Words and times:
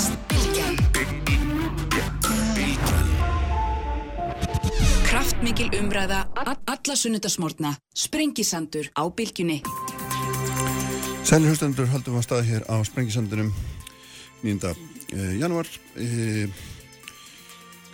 heyrist 0.00 0.16
Bilgjan 0.28 0.76
Kraftmikil 5.04 5.70
umræða 5.80 6.24
Alla 6.66 6.96
sunnudasmórna 6.96 7.74
Sprengisandur 7.94 8.88
á 8.96 9.02
Bilginni 9.12 9.60
Sælir 11.24 11.52
hlustendur 11.52 11.90
haldum 11.92 12.16
að 12.18 12.26
stað 12.26 12.48
hér 12.48 12.64
á 12.66 12.80
Sprengisandunum 12.86 13.52
9. 14.42 14.72
Eh, 15.12 15.36
januar 15.38 15.68
eh, 16.00 16.48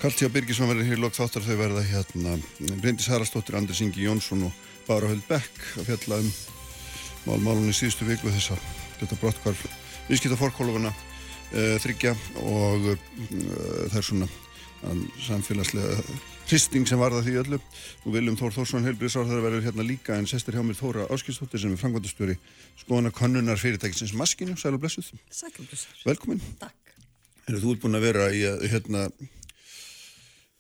Karl-Tjá 0.01 0.31
Birgisson 0.31 0.71
verður 0.71 0.87
hér 0.87 1.01
lókt 1.01 1.17
þáttar. 1.19 1.43
Þau 1.43 1.57
verða 1.59 1.83
hérna. 1.89 2.37
Bryndis 2.83 3.09
Haraldsdóttir, 3.11 3.57
Anders 3.57 3.81
Ingi 3.83 4.05
Jónsson 4.05 4.45
og 4.47 4.53
Bára 4.87 5.09
Höld 5.11 5.25
Beck 5.27 5.81
að 5.81 5.89
fjalla 5.89 6.21
um 6.23 6.31
málmálunni 7.27 7.75
síðustu 7.75 8.07
viku 8.07 8.31
þess 8.31 8.55
að 8.55 8.65
þetta 9.01 9.21
brottkvarf 9.25 9.67
viðskipta 10.07 10.39
fórkólufuna 10.39 10.93
þryggja 11.53 12.15
og 12.43 12.91
uh, 12.93 12.97
það 13.91 14.01
er 14.01 14.09
svona 14.11 14.31
samfélagslega 15.27 16.01
hristing 16.47 16.87
sem 16.87 17.01
varða 17.01 17.23
því 17.27 17.37
öllu. 17.43 17.61
Og 18.05 18.15
Viljum 18.15 18.37
Þór 18.39 18.55
Þórsson 18.55 18.87
heilbríðsár 18.87 19.29
þar 19.29 19.45
verður 19.45 19.65
hérna 19.67 19.87
líka 19.87 20.19
en 20.19 20.29
sestir 20.31 20.57
hjá 20.57 20.63
mér 20.67 20.79
Þóra 20.79 21.07
Áskilstóttir 21.15 21.63
sem 21.63 21.75
er 21.75 21.81
frangvandastjóri 21.81 22.37
skoðana 22.83 23.13
konnunar 23.15 23.61
fyrirtækisins 23.61 24.15
Maskinu, 24.17 24.57
sæl 24.61 24.77
og 24.77 24.83
blessuð. 24.85 25.11
Sæl 25.31 25.51
og 25.55 25.65
blessuð. 25.65 26.05
Velkomin. 26.07 26.45
Takk. 26.61 26.95
Heru, 27.47 27.63
Þú 27.63 27.75
búin 27.83 27.99
að 27.99 28.07
vera 28.09 28.29
í 28.35 28.45
að 28.47 28.69
hérna 28.73 29.09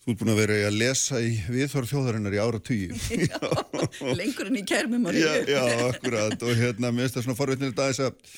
Þú 0.07 0.13
ert 0.13 0.21
búin 0.21 0.31
að 0.31 0.37
vera 0.39 0.57
í 0.57 0.67
að 0.69 0.77
lesa 0.79 1.19
í 1.19 1.31
viðþóra 1.51 1.89
þjóðarinnar 1.91 2.35
í 2.37 2.39
ára 2.39 2.61
tugi. 2.63 2.93
Lengur 4.21 4.53
en 4.53 4.59
í 4.61 4.63
kærmum 4.63 5.09
já, 5.11 5.33
já, 5.51 5.63
akkurat. 5.89 6.37
Og 6.47 6.53
hérna, 6.61 6.93
mér 6.95 7.09
finnst 7.09 7.17
það 7.19 7.25
svona 7.27 7.39
forveitnilegt 7.41 7.83
aðeins 7.83 8.05
að, 8.05 8.37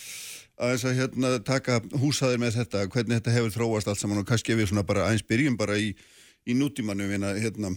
aðeins 0.58 0.84
að 0.88 0.98
hérna, 0.98 1.30
taka 1.46 1.78
húsaðir 2.00 2.40
með 2.42 2.58
þetta, 2.58 2.86
hvernig 2.92 3.20
þetta 3.20 3.34
hefur 3.36 3.54
þróast 3.54 3.90
allt 3.90 4.00
saman 4.00 4.22
og 4.22 4.26
kannski 4.28 4.54
ef 4.54 4.60
við 4.60 4.70
svona 4.72 4.86
bara 4.86 5.06
aðeins 5.06 5.26
byrjum 5.28 5.58
bara 5.58 5.78
í, 5.78 5.92
í 6.48 6.56
nútímanu 6.58 7.06
hérna, 7.12 7.34
hérna, 7.38 7.72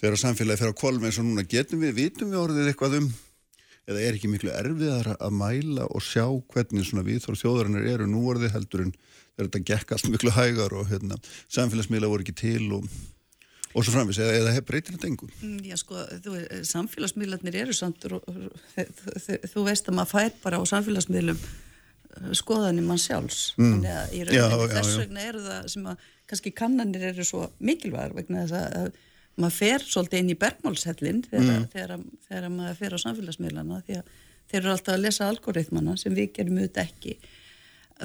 þegar 0.00 0.20
samfélagi 0.20 0.62
fer 0.62 0.74
á 0.74 0.80
kvolm 0.80 1.08
eins 1.08 1.20
og 1.20 1.28
núna 1.28 1.46
getum 1.48 1.82
við, 1.84 1.96
vitum 1.96 2.32
við 2.34 2.42
orðið 2.42 2.70
eitthvað 2.72 2.98
um, 3.00 3.10
eða 3.88 4.04
er 4.04 4.18
ekki 4.18 4.30
miklu 4.30 4.52
erfiðar 4.52 5.14
að 5.16 5.36
mæla 5.40 5.88
og 5.88 6.04
sjá 6.04 6.26
hvernig 6.52 6.88
svona 6.88 7.06
viðþóra 7.06 7.40
þjóðarinnar 7.42 7.92
eru 7.94 8.08
nú 8.10 8.26
orðið 8.28 8.54
heldur 8.58 8.84
en 8.84 8.96
þetta 9.38 9.62
gekk 9.70 9.94
allt 9.94 10.10
miklu 10.12 10.34
hægar 10.36 10.74
og 10.76 10.90
hérna, 10.90 11.16
samfélagsmiðla 11.54 12.10
voru 12.12 12.26
ekki 12.26 12.36
til 12.36 12.66
og, 12.76 12.84
og 13.74 13.84
svo 13.84 13.94
framvis, 13.94 14.20
eða, 14.22 14.36
eða 14.40 14.64
breytir 14.66 14.96
þetta 14.96 15.08
engum? 15.10 15.32
Mm, 15.42 15.58
já 15.68 15.76
sko, 15.80 16.02
þú, 16.24 16.36
samfélagsmiðlarnir 16.70 17.58
eru 17.62 17.76
samt 17.76 18.06
og 18.08 18.28
þú 19.52 19.64
veist 19.66 19.90
að 19.90 19.98
maður 19.98 20.12
fær 20.14 20.38
bara 20.44 20.60
á 20.60 20.62
samfélagsmiðlum 20.72 21.40
uh, 21.40 22.30
skoðanir 22.38 22.86
mann 22.86 23.02
sjálfs 23.02 23.52
mm. 23.58 23.74
þannig 23.74 23.96
að 23.96 24.14
í 24.14 24.22
rauninni 24.28 24.70
þess 24.76 25.02
vegna 25.02 25.26
eru 25.32 25.44
það 25.44 25.68
sem 25.74 25.90
að 25.92 26.06
kannski 26.28 26.54
kannanir 26.56 27.10
eru 27.12 27.26
svo 27.26 27.48
mikilvæg 27.64 28.16
vegna 28.16 28.46
þess 28.46 28.72
að 28.78 29.04
maður 29.38 29.58
fer 29.58 29.84
svolítið 29.86 30.22
inn 30.22 30.32
í 30.32 30.38
bergmálshellin 30.38 31.20
þegar, 31.28 31.50
mm. 31.52 31.68
þegar, 31.74 32.06
þegar 32.28 32.48
maður 32.54 32.80
fer 32.80 32.96
á 32.96 32.98
samfélagsmiðlana 33.04 33.82
því 33.86 34.00
að 34.00 34.16
þeir 34.48 34.60
eru 34.62 34.72
alltaf 34.72 34.96
að 34.96 35.04
lesa 35.04 35.28
algoritmana 35.28 35.96
sem 36.00 36.16
við 36.16 36.32
gerum 36.38 36.58
auðvitað 36.58 36.88
ekki 36.88 37.18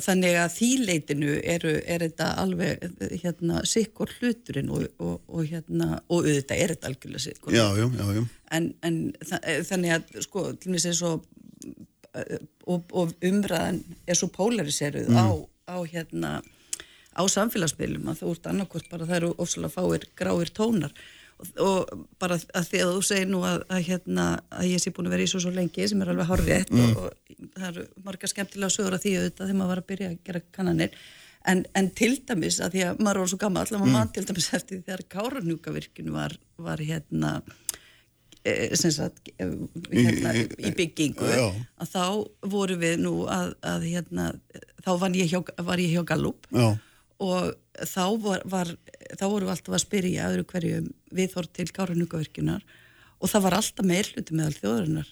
þannig 0.01 0.39
að 0.41 0.55
þýleitinu 0.55 1.35
eru, 1.53 1.75
er 1.85 2.05
þetta 2.07 2.29
alveg 2.41 2.87
hérna 3.21 3.61
sikkur 3.69 4.09
hluturinn 4.19 4.71
og, 4.73 4.87
og, 4.97 5.19
og 5.27 5.45
hérna 5.51 5.99
og 6.07 6.23
auðvitað 6.23 6.63
er 6.63 6.73
þetta 6.73 6.89
algjörlega 6.89 7.25
sikkur. 7.27 7.53
Já, 7.53 7.65
já, 7.77 7.87
já, 8.17 8.23
en, 8.57 8.73
en 8.81 8.99
þannig 9.69 9.97
að 9.99 10.19
sko 10.25 10.47
til 10.57 10.79
og 11.05 11.27
og, 12.13 12.83
og 12.93 13.13
umræðan 13.25 13.81
er 14.07 14.17
svo 14.17 14.29
polariseruð 14.33 15.09
mm. 15.09 15.17
á, 15.17 15.27
á 15.73 15.77
hérna 15.89 16.31
á 17.13 17.21
samfélagsmiðlum 17.29 18.09
að 18.11 18.23
þú 18.23 18.31
ert 18.35 18.49
annarkort 18.49 18.89
bara 18.91 19.07
það 19.09 19.19
eru 19.19 19.31
ofsalega 19.41 19.75
fáir 19.75 20.07
gráir 20.17 20.51
tónar 20.53 20.93
og 21.63 22.05
bara 22.21 22.37
að 22.39 22.69
því 22.69 22.83
að 22.83 22.93
þú 22.95 23.01
segir 23.07 23.27
nú 23.31 23.41
að, 23.47 23.65
að, 23.67 23.81
hérna, 23.87 24.27
að 24.53 24.69
ég 24.71 24.83
sé 24.83 24.93
búin 24.95 25.09
að 25.09 25.15
vera 25.17 25.25
í 25.25 25.31
svo 25.31 25.41
svo 25.43 25.51
lengi 25.55 25.89
sem 25.89 26.03
er 26.03 26.13
alveg 26.13 26.29
horrið 26.29 26.71
mm. 26.73 26.85
og, 26.85 27.03
og 27.03 27.49
það 27.57 27.67
eru 27.71 27.85
marga 28.05 28.29
skemmtilega 28.31 28.75
sögur 28.75 28.97
að 28.97 29.05
því 29.05 29.17
auðvitað 29.17 29.45
þegar 29.49 29.59
maður 29.59 29.73
var 29.73 29.83
að 29.83 29.89
byrja 29.91 30.11
að 30.11 30.17
gera 30.29 30.43
kannanir 30.57 30.97
en, 31.51 31.65
en 31.75 31.89
til 31.97 32.13
dæmis 32.27 32.59
að 32.63 32.77
því 32.77 32.85
að 32.87 33.03
maður 33.03 33.23
var 33.23 33.33
svo 33.33 33.41
gammal 33.41 33.65
allavega 33.65 33.89
mm. 33.89 33.97
mann 33.97 34.13
til 34.15 34.25
dæmis 34.29 34.49
eftir 34.55 34.79
því 34.79 34.87
þegar 34.87 35.05
Káranjúkavirkjun 35.15 36.13
var, 36.15 36.37
var 36.69 36.83
hérna 36.83 37.33
e, 38.43 38.53
sagt, 38.77 39.33
e, 39.35 39.49
hérna 39.91 40.33
í, 40.39 40.47
í 40.63 40.73
byggingu 40.77 41.29
já. 41.29 41.45
að 41.83 41.93
þá 41.93 42.05
voru 42.55 42.79
við 42.81 43.03
nú 43.03 43.13
að, 43.31 43.53
að 43.73 43.87
hérna, 43.91 44.31
þá 44.85 44.91
var 45.03 45.19
ég 45.19 45.31
hjá, 45.31 45.39
var 45.67 45.83
ég 45.83 45.95
hjá 45.97 46.07
Gallup 46.13 46.49
já. 46.51 46.73
Og 47.23 47.87
þá 47.89 48.05
var, 48.21 48.45
var 48.45 48.71
þá 49.17 49.25
voru 49.25 49.47
við 49.47 49.53
alltaf 49.55 49.75
að 49.77 49.83
spyrja 49.85 50.29
öðru 50.29 50.47
hverju 50.51 50.79
viðhort 51.15 51.53
til 51.55 51.67
Káranjúkavirkjunar 51.73 52.63
og 53.19 53.31
það 53.31 53.45
var 53.47 53.57
alltaf 53.59 53.87
meirluti 53.87 54.37
meðal 54.37 54.57
þjóðarinnar 54.57 55.11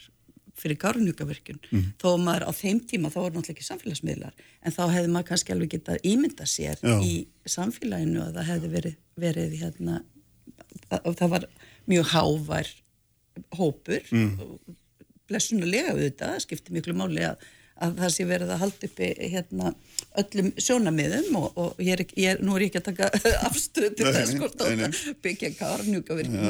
fyrir 0.62 0.78
Káranjúkavirkjun 0.82 1.62
mm. 1.70 1.86
þó 2.02 2.10
maður 2.22 2.48
á 2.50 2.52
þeim 2.54 2.82
tíma 2.90 3.12
þá 3.12 3.20
voru 3.22 3.38
náttúrulega 3.38 3.56
ekki 3.56 3.68
samfélagsmiðlar 3.68 4.44
en 4.62 4.76
þá 4.76 4.82
hefði 4.94 5.14
maður 5.14 5.30
kannski 5.32 5.56
alveg 5.56 5.74
getað 5.76 6.06
ímynda 6.12 6.48
sér 6.50 6.82
Já. 6.84 6.96
í 7.02 7.14
samfélaginu 7.50 8.22
að 8.26 8.38
það 8.38 8.50
hefði 8.52 8.72
verið, 8.76 9.00
verið 9.24 9.56
hérna, 9.62 10.02
það, 10.90 11.10
það 11.22 11.34
var 11.36 11.48
mjög 11.92 12.12
hávær 12.12 12.70
hópur 13.58 14.12
mm. 14.12 14.76
blessunulega 15.32 15.96
við 15.98 16.12
þetta, 16.12 16.36
það 16.36 16.46
skipti 16.46 16.78
miklu 16.78 16.98
máli 17.00 17.26
að 17.26 17.50
að 17.82 18.00
það 18.02 18.14
sé 18.16 18.28
verið 18.30 18.54
að 18.54 18.62
halda 18.64 18.88
uppi 18.90 19.10
hérna, 19.34 19.74
öllum 20.22 20.50
sjónamiðum 20.62 21.38
og, 21.40 21.60
og 21.64 21.84
ég 21.84 21.98
er, 21.98 22.06
ég 22.20 22.36
er, 22.36 22.42
nú 22.46 22.56
er 22.56 22.66
ég 22.66 22.72
ekki 22.72 22.82
að 22.82 22.90
taka 22.92 23.10
afstöðu 23.50 23.92
til 23.98 24.16
þess 24.16 24.34
hvort 24.40 24.66
að 24.66 24.98
byggja 25.26 25.52
kárnjúkavirkjum 25.60 26.50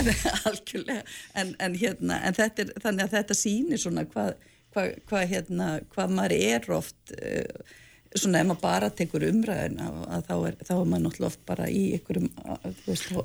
en 0.00 0.10
algjörlega 0.50 1.00
en, 1.40 1.54
en, 1.58 1.78
hérna, 1.78 2.20
en 2.28 2.36
þetta 2.36 2.66
er, 2.66 2.74
þannig 2.84 3.06
að 3.06 3.16
þetta 3.18 3.38
sýnir 3.38 3.82
svona 3.82 4.06
hvað 4.10 4.34
hva, 4.74 4.90
hva, 5.08 5.24
hérna, 5.30 5.70
hvað 5.94 6.14
maður 6.18 6.36
er 6.36 6.70
oft 6.74 7.14
uh, 7.14 7.74
svona 8.14 8.42
ef 8.42 8.48
maður 8.50 8.62
bara 8.62 8.90
tekur 8.94 9.26
umræðin 9.26 9.80
að 9.82 10.26
þá 10.28 10.34
er, 10.36 10.56
þá 10.62 10.72
er 10.76 10.88
maður 10.90 11.04
náttúrulega 11.08 11.30
oft 11.30 11.44
bara 11.48 11.68
í 11.70 11.84
einhverjum 11.96 12.30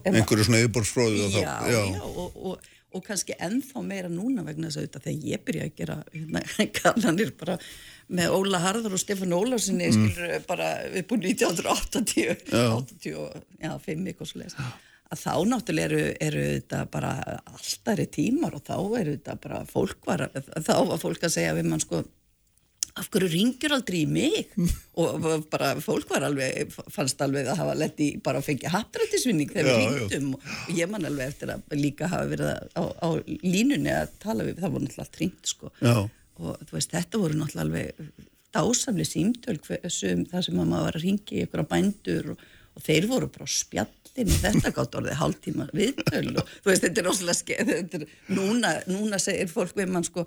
einhverju 0.09 0.47
svona 0.47 0.61
yfirbórsfróðu 0.63 1.29
já, 1.35 1.53
já, 1.69 1.79
já 1.93 2.03
og, 2.09 2.37
og 2.51 2.69
og 2.95 3.05
kannski 3.05 3.35
ennþá 3.37 3.83
meira 3.85 4.09
núna 4.09 4.43
vegna 4.47 4.69
þess 4.69 4.79
að 4.79 4.85
þetta 4.87 5.01
þegar 5.05 5.29
ég 5.29 5.45
byrja 5.45 5.65
að 5.67 5.73
gera 5.77 5.97
hérna, 6.13 6.43
kannanir 6.79 7.33
bara 7.37 7.57
með 8.09 8.35
Óla 8.39 8.61
Harður 8.63 8.97
og 8.97 9.01
Stefán 9.01 9.35
Ólarsinni 9.37 9.89
mm. 9.89 9.97
skilur 9.97 10.45
bara 10.49 10.69
við 10.89 11.07
búin 11.09 11.25
1980 11.29 12.31
85 12.49 14.07
eitthvað 14.09 14.31
svo 14.31 14.41
leiðis 14.41 14.57
að 15.09 15.21
þá 15.23 15.33
náttúrulega 15.49 15.89
eru, 15.89 16.01
eru 16.21 16.41
þetta 16.55 16.79
bara 16.93 17.11
alltaf 17.39 17.93
er 17.95 18.09
tímar 18.13 18.57
og 18.57 18.65
þá 18.65 18.75
eru 18.77 19.15
þetta 19.15 19.37
bara 19.41 19.61
fólk 19.69 20.09
var, 20.09 20.27
þá 20.35 20.75
var 20.91 21.01
fólk 21.01 21.25
að 21.25 21.35
segja 21.37 21.55
við 21.57 21.69
mann 21.69 21.81
sko 21.81 22.03
af 22.99 23.09
hverju 23.13 23.29
ringjur 23.31 23.75
aldrei 23.75 24.03
í 24.03 24.09
mig? 24.09 24.53
Og 24.99 25.25
bara 25.51 25.73
fólk 25.83 26.09
var 26.11 26.25
alveg 26.27 26.73
fannst 26.91 27.21
alveg 27.23 27.47
að 27.49 27.61
hafa 27.61 27.75
lett 27.79 28.01
í 28.03 28.09
bara 28.23 28.41
að 28.41 28.49
fengja 28.49 28.73
hattrættisvinning 28.73 29.51
þegar 29.53 29.69
við 29.69 29.83
ringdum 29.83 30.31
og 30.35 30.73
ég 30.75 30.91
man 30.91 31.07
alveg 31.07 31.33
eftir 31.33 31.53
að 31.55 31.77
líka 31.79 32.09
hafa 32.11 32.31
verið 32.31 32.49
á, 32.75 32.83
á 32.83 33.09
línunni 33.45 33.93
að 33.95 34.15
tala 34.23 34.47
við 34.47 34.59
það 34.59 34.75
voru 34.75 34.87
náttúrulega 34.87 35.05
allt 35.07 35.21
ringt 35.23 35.53
sko. 35.53 35.71
Já. 35.79 35.95
og 36.39 36.73
veist 36.73 36.95
þetta 36.95 37.21
voru 37.21 37.39
náttúrulega 37.39 37.67
alveg 37.67 38.27
dásamli 38.55 39.05
símtöl 39.05 39.59
sem, 39.91 40.25
það 40.29 40.45
sem 40.45 40.57
maður 40.57 40.87
var 40.87 40.97
að 40.97 41.05
ringja 41.05 41.37
í 41.37 41.45
ykkur 41.45 41.63
á 41.63 41.71
bændur 41.71 42.29
og, 42.33 42.43
og 42.75 42.85
þeir 42.85 43.07
voru 43.09 43.29
bara 43.31 43.49
spjallin 43.53 44.31
þetta 44.41 44.73
gátt 44.75 44.97
orðið 44.99 45.19
hálftíma 45.21 45.67
viðtöl 45.75 46.31
og 46.41 46.53
veist 46.65 46.85
þetta 46.85 47.03
er 47.03 47.11
óslega 47.11 47.37
skeið 47.37 48.07
núna, 48.33 48.73
núna 48.89 49.21
segir 49.21 49.51
fólk 49.51 49.75
við 49.77 49.93
mann 49.93 50.07
sko 50.07 50.25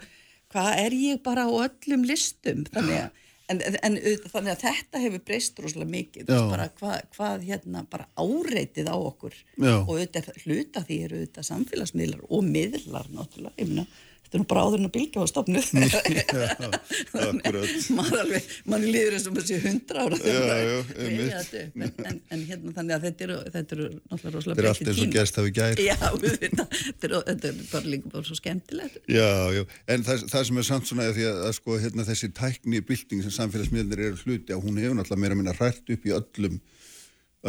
hvað 0.53 0.71
er 0.85 0.97
ég 0.97 1.25
bara 1.25 1.49
á 1.49 1.51
öllum 1.67 2.07
listum? 2.09 2.63
Þannig 2.73 2.99
að, 3.01 3.25
en, 3.53 3.63
en, 3.83 3.99
þannig 4.33 4.53
að 4.55 4.65
þetta 4.67 5.03
hefur 5.03 5.25
breyst 5.27 5.61
rosalega 5.65 5.95
mikið. 5.97 6.31
Bara 6.53 6.69
hvað, 6.79 6.97
hvað 7.17 7.47
hérna 7.51 7.85
bara 7.91 8.09
áreitið 8.21 8.93
á 8.93 8.97
okkur. 8.97 9.37
Já. 9.57 9.75
og 9.81 9.93
auðvitað 9.97 10.33
hluta 10.45 10.85
því 10.87 11.03
eru 11.09 11.21
auðvitað 11.21 11.51
samfélagsmiðlar 11.51 12.25
og 12.29 12.49
miðlar 12.49 13.13
náttúrulega, 13.13 13.57
ég 13.59 13.71
minna 13.73 13.87
þetta 14.33 14.39
er 14.39 14.43
nú 14.43 14.49
bara 14.49 14.63
áður 14.65 14.81
en 14.81 14.89
að 14.89 14.95
bylgja 14.97 15.21
á 15.21 15.27
stofnu 15.29 15.61
mann 18.73 18.87
líður 18.87 19.17
eins 19.19 19.27
og 19.29 19.35
maður 19.37 19.49
sé 19.51 19.59
hundra 19.61 20.07
ára 20.07 20.17
já, 20.25 20.33
já, 20.33 20.79
en, 21.05 21.93
en, 22.09 22.17
en 22.33 22.45
hérna 22.49 22.73
þannig 22.79 22.95
að 22.97 23.03
þetta 23.07 23.27
eru 23.27 23.37
þetta 23.53 23.77
eru 23.77 23.87
náttúrulega 23.93 24.35
rosalega 24.37 24.57
þetta 24.57 24.65
er 24.65 24.71
allt 24.73 24.89
eins 24.89 25.03
og 25.05 25.13
gerst 25.17 25.41
hafi 25.41 25.53
gær. 25.57 25.77
Já, 25.83 25.97
þetta, 26.23 26.67
þetta 27.03 27.51
er 27.51 27.55
bara 27.73 27.87
líka 27.93 28.13
bara 28.13 28.27
svo 28.27 28.37
skemmtilegt. 28.39 29.01
Já, 29.13 29.31
já, 29.57 29.63
en 29.95 30.07
það, 30.07 30.27
það 30.33 30.43
sem 30.49 30.61
er 30.63 30.69
samt 30.69 30.91
svona 30.91 31.09
því 31.13 31.25
að, 31.29 31.41
að 31.49 31.57
sko, 31.59 31.79
hérna, 31.85 32.09
þessi 32.09 32.29
tækni 32.37 32.85
bylting 32.89 33.25
sem 33.27 33.35
samfélagsmiðnir 33.39 34.07
eru 34.09 34.21
hluti 34.25 34.55
að 34.55 34.63
hún 34.65 34.81
hefur 34.83 34.97
náttúrulega 34.99 35.25
meira 35.27 35.39
minna 35.39 35.57
hrætt 35.59 35.85
upp 35.93 36.07
í 36.09 36.15
öllum 36.17 36.61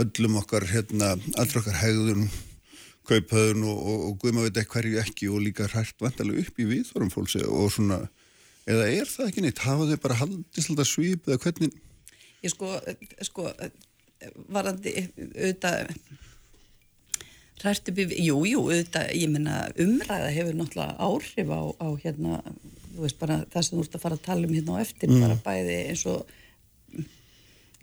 öllum 0.03 0.39
okkar 0.41 0.65
hérna, 0.71 1.13
allra 1.37 1.61
okkar 1.61 1.77
hegðun 1.83 2.25
kaupaðun 3.09 3.63
og, 3.67 3.77
og, 3.91 4.03
og 4.07 4.17
guðma 4.23 4.45
veit 4.47 4.59
ekki 4.61 4.73
hverju 4.77 4.99
ekki 5.03 5.29
og 5.31 5.41
líka 5.43 5.67
hrært 5.71 5.95
vantarlega 6.03 6.45
upp 6.45 6.59
í 6.63 6.67
viðþórum 6.69 7.11
fólks 7.13 7.35
og 7.43 7.71
svona, 7.73 8.01
eða 8.69 8.85
er 8.91 9.09
það 9.11 9.29
ekki 9.31 9.43
neitt 9.45 9.63
hafa 9.65 9.89
þau 9.91 9.97
bara 10.05 10.19
haldist 10.21 10.69
alltaf 10.71 10.87
svip 10.91 11.27
eða 11.27 11.41
hvernig 11.43 11.73
ég 12.43 12.51
sko, 12.53 12.69
sko 13.27 13.49
varandi 14.51 14.93
auðvitað 15.03 15.93
hrært 17.63 17.89
upp 17.91 17.99
í, 18.03 18.05
jú, 18.25 18.37
jú, 18.47 18.61
auðvitað, 18.67 19.11
ég 19.15 19.29
menna 19.31 19.57
umræða 19.79 20.31
hefur 20.35 20.55
náttúrulega 20.59 20.95
áhrif 21.07 21.51
á, 21.51 21.61
á 21.79 21.87
hérna, 22.03 22.39
þú 22.93 23.03
veist 23.05 23.19
bara 23.21 23.37
það 23.53 23.67
sem 23.67 23.77
þú 23.77 23.83
ert 23.85 23.95
að 23.99 24.03
fara 24.03 24.17
að 24.19 24.25
tala 24.25 24.47
um 24.49 24.55
hérna 24.57 24.75
á 24.75 24.83
eftir, 24.83 25.11
Mm. 25.13 25.21
bara 25.23 25.37
bæði 25.45 25.77
eins 25.91 26.03
og 26.11 26.33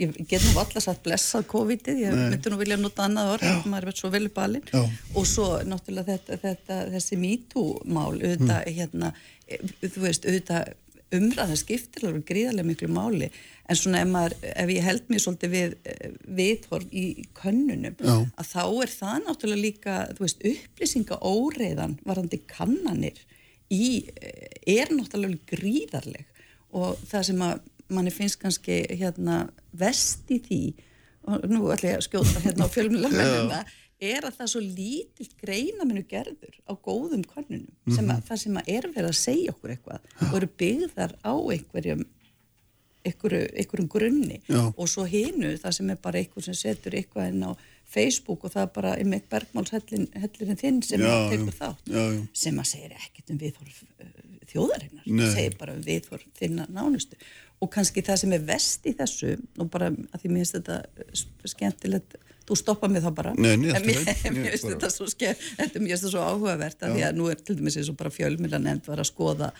ég 0.01 0.19
get 0.31 0.43
nú 0.49 0.57
alltaf 0.61 0.85
satt 0.85 1.03
blessað 1.05 1.47
COVID-ið, 1.53 2.03
ég 2.07 2.15
Nei. 2.17 2.27
myndi 2.35 2.53
nú 2.53 2.59
vilja 2.61 2.79
nota 2.81 3.07
annað 3.07 3.33
orð, 3.37 3.49
maður 3.67 3.83
er 3.85 3.89
verið 3.91 4.03
svo 4.03 4.11
vel 4.15 4.29
balinn 4.37 4.69
Já. 4.73 4.83
og 5.15 5.27
svo 5.29 5.49
náttúrulega 5.69 6.17
þetta, 6.17 6.39
þetta 6.45 6.79
þessi 6.97 7.19
MeToo-mál, 7.25 8.15
auðvitað 8.19 8.61
Mm. 8.61 8.77
hérna, 8.81 9.13
e, 9.49 9.59
þú 9.87 10.07
veist, 10.07 10.25
auðvitað 10.27 10.73
umræða 11.11 11.57
skiptir 11.59 12.07
alveg 12.07 12.25
gríðarlega 12.29 12.69
miklu 12.69 12.89
máli 12.95 13.29
en 13.71 13.79
svona 13.79 14.01
ef, 14.05 14.09
maður, 14.11 14.35
ef 14.43 14.71
ég 14.71 14.85
held 14.87 15.09
mér 15.11 15.23
svolítið 15.25 15.51
við 15.55 15.75
eh, 15.91 16.13
viðhorf 16.39 16.93
í 16.95 17.05
könnunum 17.35 17.97
Já. 17.99 18.15
að 18.39 18.47
þá 18.53 18.63
er 18.85 18.93
það 18.95 19.17
náttúrulega 19.27 19.65
líka 19.65 19.97
þú 20.15 20.25
veist, 20.27 20.45
upplýsinga 20.53 21.19
óreiðan 21.27 21.97
varandi 22.07 22.41
kannanir 22.51 23.19
í, 23.71 24.07
eh, 24.23 24.79
er 24.79 24.95
náttúrulega 24.95 25.39
gríðarleg 25.51 26.27
og 26.79 26.99
það 27.11 27.27
sem 27.33 27.43
að 27.43 27.61
manni 27.95 28.13
finnst 28.15 28.41
kannski 28.43 28.83
hérna 29.01 29.43
vest 29.73 30.31
í 30.31 30.41
því 30.47 30.63
og 31.31 31.45
nú 31.51 31.67
ætla 31.75 31.95
ég 31.95 32.01
að 32.01 32.07
skjóta 32.09 32.43
hérna 32.45 32.67
á 32.67 32.73
fjölmjölamennina 32.73 33.61
er 34.01 34.25
að 34.25 34.39
það 34.39 34.47
er 34.47 34.53
svo 34.55 34.63
lítill 34.65 35.29
greinaminu 35.43 36.05
gerður 36.09 36.55
á 36.65 36.73
góðum 36.73 37.25
kannunum 37.29 37.93
sem 37.93 38.09
að 38.09 38.23
það 38.31 38.41
sem 38.45 38.57
að 38.57 38.71
er 38.77 38.89
verið 38.95 39.11
að 39.11 39.19
segja 39.19 39.53
okkur 39.53 39.75
eitthvað 39.75 40.07
og 40.31 40.39
eru 40.39 40.49
byggðar 40.63 41.13
á 41.21 41.35
einhverjum 41.37 42.07
einhverju, 43.05 43.43
einhverjum 43.57 43.91
grunni 43.93 44.41
Já. 44.49 44.63
og 44.71 44.89
svo 44.89 45.05
hinu 45.09 45.53
það 45.61 45.77
sem 45.77 45.93
er 45.93 46.01
bara 46.03 46.21
einhver 46.21 46.45
sem 46.45 46.57
setur 46.57 46.97
eitthvað 46.97 47.31
inn 47.33 47.45
á 47.49 47.53
Facebook 47.91 48.45
og 48.47 48.53
það 48.55 48.67
er 48.67 48.73
bara 48.75 48.95
einmitt 49.01 49.29
bergmálshellirinn 49.33 50.61
þinn 50.61 50.83
sem 50.87 51.03
Já, 51.03 51.11
að 51.11 51.31
tekur 51.35 51.57
þátt 51.57 51.91
Já, 51.91 52.03
já. 52.15 52.21
sem 52.45 52.61
að 52.61 52.69
segja 52.71 53.01
ekkert 53.01 53.33
um 53.35 53.41
viðhorf 53.41 53.81
uh, 53.83 54.11
þjóðarinnar, 54.51 55.07
Nei. 55.07 55.27
segir 55.33 55.57
bara 55.61 55.77
um 55.77 55.83
viðhorf 55.87 56.27
þinna 56.39 56.69
nánustu 56.71 57.19
og 57.61 57.71
kannski 57.73 58.03
það 58.05 58.23
sem 58.23 58.35
er 58.37 58.45
vest 58.49 58.87
í 58.89 58.95
þessu 58.97 59.35
og 59.61 59.71
bara 59.73 59.91
að 59.91 60.23
því 60.23 60.33
mér 60.33 60.45
finnst 60.45 60.57
þetta 60.59 60.79
uh, 60.81 61.25
skemmtilegt 61.53 62.17
þú 62.51 62.57
stoppa 62.59 62.89
mig 62.91 63.05
þá 63.05 63.11
bara. 63.15 63.35
Nei, 63.39 63.53
nei, 63.61 63.75
En 63.77 63.85
mér, 63.87 64.01
finnst 64.01 64.67
þetta 64.67 64.91
svo 64.91 65.07
þetta 65.11 65.83
mér 65.83 65.93
finnst 65.93 66.07
þetta 66.07 66.15
svo 66.15 66.25
áhugavert 66.25 66.87
að 66.87 66.97
því 66.97 67.05
að 67.07 67.21
nú 67.21 67.29
er 67.31 67.43
til 67.45 67.59
dæmis 67.59 67.79
eins 67.79 67.91
og 67.93 67.99
bara 68.01 68.15
fjölmjöla 68.15 68.63
nefnd 68.63 68.91
var 68.91 69.03
að 69.03 69.11
skoða 69.13 69.51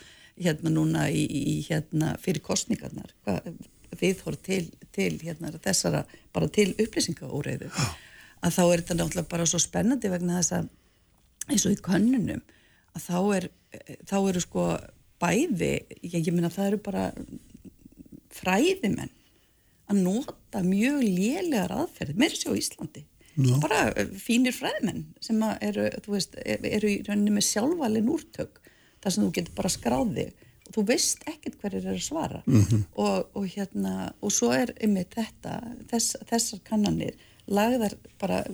hérna 0.41 0.73
núna 0.73 1.05
í, 1.11 1.23
í 1.27 1.55
hérna 1.67 2.15
fyrir 2.21 2.43
kostningarnar 2.43 3.13
hvað 3.25 3.51
viðhorf 3.99 4.39
til, 4.43 4.63
til 4.95 5.11
hérna 5.21 5.51
þessara 5.61 6.05
bara 6.33 6.47
til 6.51 6.71
upplýsingaóreiðu. 6.79 7.69
Að 8.41 8.55
þá 8.55 8.61
er 8.63 8.81
þetta 8.81 8.97
náttúrulega 8.97 9.31
bara 9.35 9.47
svo 9.49 9.59
spennandi 9.61 10.09
vegna 10.09 10.39
þess 10.39 10.55
að 10.57 10.69
eins 11.51 11.67
og 11.67 11.75
í 11.75 11.81
könnunum 11.83 12.41
að 12.95 13.05
þá 13.07 13.17
er 13.37 13.47
þá 14.09 14.17
eru 14.19 14.43
sko 14.43 14.65
bæði 15.21 15.73
ég, 16.01 16.17
ég 16.17 16.31
meina 16.33 16.51
það 16.51 16.71
eru 16.71 16.81
bara 16.87 17.05
fræðimenn 18.35 19.11
að 19.91 20.03
nota 20.05 20.61
mjög 20.65 21.01
lélegar 21.03 21.73
aðferð 21.75 22.19
meira 22.19 22.37
sér 22.37 22.55
á 22.55 22.59
Íslandi 22.61 23.03
Já. 23.35 23.55
bara 23.63 23.81
eh, 23.95 24.11
fínir 24.19 24.55
fræðimenn 24.55 25.05
sem 25.23 25.39
eru, 25.61 25.87
veist, 26.07 26.35
er- 26.43 26.65
eru 26.67 26.91
í 26.91 27.01
rauninni 27.07 27.35
með 27.37 27.47
sjálfvalin 27.47 28.11
úrtök 28.11 28.61
þar 29.01 29.15
sem 29.15 29.23
þú 29.25 29.31
getur 29.37 29.57
bara 29.57 29.71
skráði 29.71 30.27
og 30.67 30.75
þú 30.75 30.83
veist 30.87 31.23
ekkert 31.27 31.57
hverjir 31.61 31.85
eru 31.85 31.95
að 31.97 32.05
svara 32.05 32.43
-hmm. 32.45 32.83
og, 32.95 33.31
og 33.35 33.47
hérna 33.47 34.13
og 34.21 34.31
svo 34.31 34.51
er 34.51 34.73
einmitt 34.79 35.15
þetta 35.15 35.61
þess, 35.91 36.15
þessar 36.29 36.59
kannanir 36.63 37.15
lagðar 37.47 37.95
bara 38.19 38.45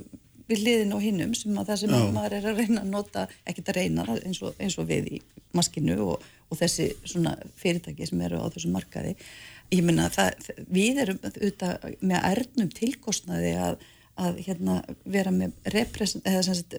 við 0.47 0.63
liðin 0.63 0.95
á 0.95 0.99
hinnum 1.03 1.33
sem 1.35 1.57
að 1.57 1.67
það 1.67 1.79
sem 1.81 1.89
Já. 1.89 2.11
maður 2.11 2.33
er 2.37 2.45
að 2.45 2.57
reyna 2.61 2.81
að 2.81 2.89
nota 2.93 3.27
ekkert 3.45 3.69
að 3.69 3.75
reyna 3.75 4.05
eins 4.23 4.41
og, 4.41 4.55
eins 4.59 4.77
og 4.77 4.87
við 4.87 5.11
í 5.17 5.21
maskinu 5.53 5.97
og, 6.05 6.23
og 6.49 6.59
þessi 6.59 6.91
svona 7.03 7.35
fyrirtæki 7.59 8.07
sem 8.07 8.21
eru 8.21 8.39
á 8.39 8.47
þessu 8.53 8.71
markaði 8.71 9.15
ég 9.73 9.83
meina 9.83 10.09
það, 10.13 10.49
við 10.71 11.01
erum 11.03 11.21
auðvitað 11.27 11.87
með 12.01 12.27
ærnum 12.31 12.69
tilkostnaði 12.77 13.53
að, 13.59 13.79
að 14.17 14.41
hérna 14.47 14.77
vera 15.05 15.33
með 15.35 15.55
represent, 15.75 16.27
eða 16.27 16.43
sem 16.47 16.59
sagt 16.61 16.77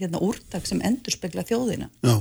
hérna 0.00 0.20
úrtak 0.24 0.66
sem 0.68 0.82
endur 0.84 1.14
spekla 1.14 1.46
þjóðina 1.48 1.88
Já, 2.04 2.16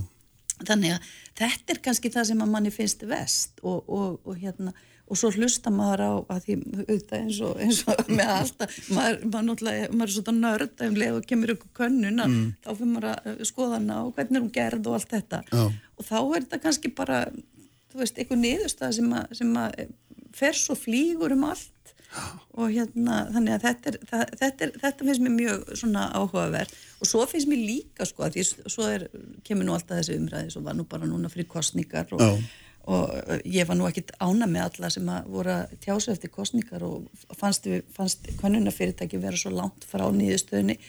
þannig 0.68 0.94
að 0.98 1.10
þetta 1.42 1.74
er 1.74 1.82
kannski 1.88 2.14
það 2.14 2.30
sem 2.32 2.44
að 2.46 2.54
manni 2.54 2.72
finnst 2.74 3.04
vest 3.10 3.60
og, 3.64 3.84
og, 3.90 4.22
og 4.24 4.38
hérna 4.40 4.74
og 5.08 5.16
svo 5.16 5.30
hlusta 5.32 5.72
maður 5.72 6.02
á 6.04 6.12
að 6.36 6.40
því 6.44 6.56
auðvitað 6.82 7.22
eins 7.22 7.38
og, 7.48 7.60
eins 7.64 7.78
og 7.88 8.10
með 8.12 8.32
alltaf 8.34 8.74
maður, 8.92 9.22
maður, 9.32 9.62
maður 9.94 10.08
er 10.10 10.14
svona 10.18 10.34
nörd 10.42 10.84
um 10.84 10.98
leið 11.00 11.20
og 11.20 11.28
kemur 11.30 11.54
ykkur 11.56 11.72
könnun 11.80 12.24
Mm. 12.28 12.50
þá 12.66 12.70
fyrir 12.74 12.90
maður 12.92 13.08
að 13.14 13.44
skoða 13.48 13.78
hana 13.78 14.00
og 14.04 14.10
hvernig 14.18 14.36
er 14.36 14.44
hún 14.44 14.52
gerð 14.58 14.90
og 14.92 14.98
allt 14.98 15.14
þetta 15.16 15.40
Já. 15.48 15.64
og 15.70 16.08
þá 16.10 16.18
er 16.20 16.42
þetta 16.42 16.60
kannski 16.66 16.92
bara 16.98 17.22
þú 17.98 18.04
veist, 18.04 18.20
eitthvað 18.20 18.44
niðurstað 18.44 18.94
sem 19.00 19.16
að, 19.18 19.32
sem 19.40 19.56
að 19.58 19.80
fer 20.38 20.58
svo 20.58 20.76
flýgur 20.78 21.34
um 21.34 21.48
allt. 21.50 21.74
Og 22.58 22.72
hérna, 22.72 23.26
þannig 23.34 23.56
að 23.58 23.66
þetta 23.66 23.90
er, 23.90 23.98
það, 24.10 24.22
þetta, 24.40 24.68
er, 24.68 24.78
þetta 24.84 25.08
finnst 25.08 25.24
mér 25.26 25.34
mjög 25.36 25.66
svona 25.82 26.06
áhugaverð 26.16 26.78
og 26.98 27.10
svo 27.10 27.26
finnst 27.30 27.50
mér 27.52 27.60
líka 27.68 28.08
sko 28.08 28.24
að 28.26 28.38
því 28.38 28.46
svo 28.48 28.86
er, 28.90 29.04
kemur 29.46 29.68
nú 29.68 29.76
alltaf 29.76 30.00
þessi 30.00 30.16
umræði 30.16 30.54
svo 30.56 30.64
var 30.66 30.78
nú 30.78 30.86
bara 30.90 31.10
núna 31.10 31.30
fyrir 31.30 31.50
kostningar 31.52 32.08
og, 32.16 32.24
og 32.88 33.12
uh, 33.12 33.36
ég 33.44 33.68
var 33.68 33.78
nú 33.78 33.90
ekkit 33.90 34.16
ána 34.24 34.48
með 34.50 34.70
alla 34.70 34.92
sem 34.96 35.12
að 35.14 35.28
voru 35.36 35.54
að 35.58 35.76
tjása 35.84 36.16
eftir 36.16 36.32
kostningar 36.34 36.88
og 36.88 37.28
fannst, 37.38 37.68
fannst 37.94 38.32
konunafyrirtæki 38.40 39.20
vera 39.22 39.38
svo 39.38 39.52
langt 39.54 39.86
frá 39.92 40.08
nýðustöðunni 40.08 40.80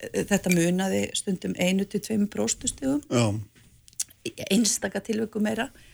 þetta 0.00 0.52
munaði 0.54 1.06
stundum 1.16 1.56
einu 1.58 1.88
til 1.88 2.02
tveim 2.04 2.28
próstustegum 2.30 3.00
já, 3.08 3.24
í 4.26 4.32
einstaka 4.50 5.02
tilvöku 5.04 5.42
meira. 5.42 5.68
Eh, 5.70 5.89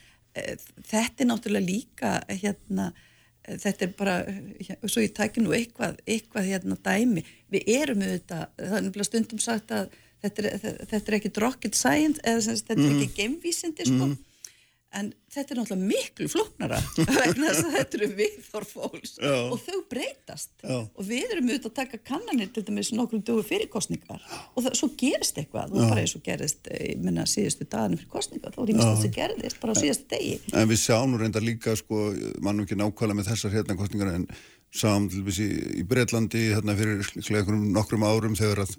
þetta 0.87 1.25
er 1.25 1.31
náttúrulega 1.31 1.67
líka 1.67 2.13
hérna, 2.31 2.91
þetta 3.47 3.87
er 3.87 3.93
bara 3.99 4.17
eh, 4.31 4.75
svo 4.85 5.05
ég 5.05 5.15
tæki 5.17 5.45
nú 5.45 5.55
eitthvað, 5.57 6.01
eitthvað 6.07 6.51
hérna 6.51 6.79
dæmi, 6.89 7.25
við 7.53 7.71
erum 7.77 8.05
auðvitað 8.05 8.45
það 8.57 8.77
er 8.79 8.87
nefnilega 8.87 9.11
stundum 9.11 9.43
sagt 9.43 9.75
að 9.77 9.91
þetta 10.25 10.43
er, 10.43 10.79
þetta 10.91 11.03
er 11.05 11.19
ekki 11.19 11.35
rocket 11.43 11.79
science 11.79 12.23
eða 12.25 12.57
þetta 12.61 12.77
er 12.77 12.97
ekki 12.97 13.21
geimvísindi 13.21 13.89
sko 13.89 14.11
en 14.97 15.11
þetta 15.33 15.53
er 15.53 15.59
náttúrulega 15.61 15.89
miklu 15.91 16.29
flóknara 16.33 16.79
vegna 17.19 17.51
þess 17.51 17.67
að 17.67 17.75
þetta 17.77 17.99
eru 17.99 18.09
viðþorf 18.21 18.73
fólks 18.77 19.13
Já. 19.21 19.35
og 19.53 19.61
þau 19.63 19.79
breytast. 19.91 20.53
Já. 20.63 20.79
og 20.87 21.07
við 21.09 21.35
erum 21.35 21.51
auðvitað 21.51 21.71
að 21.71 21.77
taka 21.81 22.01
kannanir 22.11 22.51
til 22.55 22.65
dæmis 22.67 22.93
nokkrum 22.97 23.25
dögur 23.27 23.47
fyrir 23.47 23.71
kostningar 23.73 24.25
og 24.25 24.65
það, 24.65 24.71
svo 24.81 24.91
gerist 24.99 25.41
eitthvað. 25.41 25.77
Og 25.77 25.91
bara 25.91 26.03
eins 26.03 26.17
og 26.17 26.25
gerist 26.27 26.71
eh, 26.73 26.93
ég 26.95 27.05
menna 27.05 27.27
síðustu 27.29 27.69
dagarnir 27.69 28.03
fyrir 28.03 28.13
kostningar 28.17 28.57
þá 28.57 28.61
er 28.65 28.75
ímest 28.75 29.05
sem 29.05 29.15
gerðist 29.19 29.63
bara 29.63 29.77
á 29.77 29.81
síðustu 29.83 30.11
degi. 30.15 30.37
En 30.57 30.71
við 30.73 30.83
sjáum 30.87 31.13
nú 31.13 31.21
reyndar 31.21 31.45
líka 31.45 31.77
sko, 31.79 32.11
mannum 32.41 32.67
ekki 32.67 32.79
nákvæmlega 32.81 33.21
með 33.21 33.33
þessar 33.33 33.57
hérna 33.59 33.79
kostningar 33.79 34.15
en 34.17 34.29
sáum 34.77 35.11
til 35.11 35.23
dæmis 35.23 35.41
í, 35.43 35.51
í 35.81 35.87
Breitlandi 35.89 36.51
hérna 36.55 36.77
fyrir 36.79 37.05
nokkrum 37.77 38.07
árum 38.07 38.37
þegar 38.39 38.65
að 38.67 38.77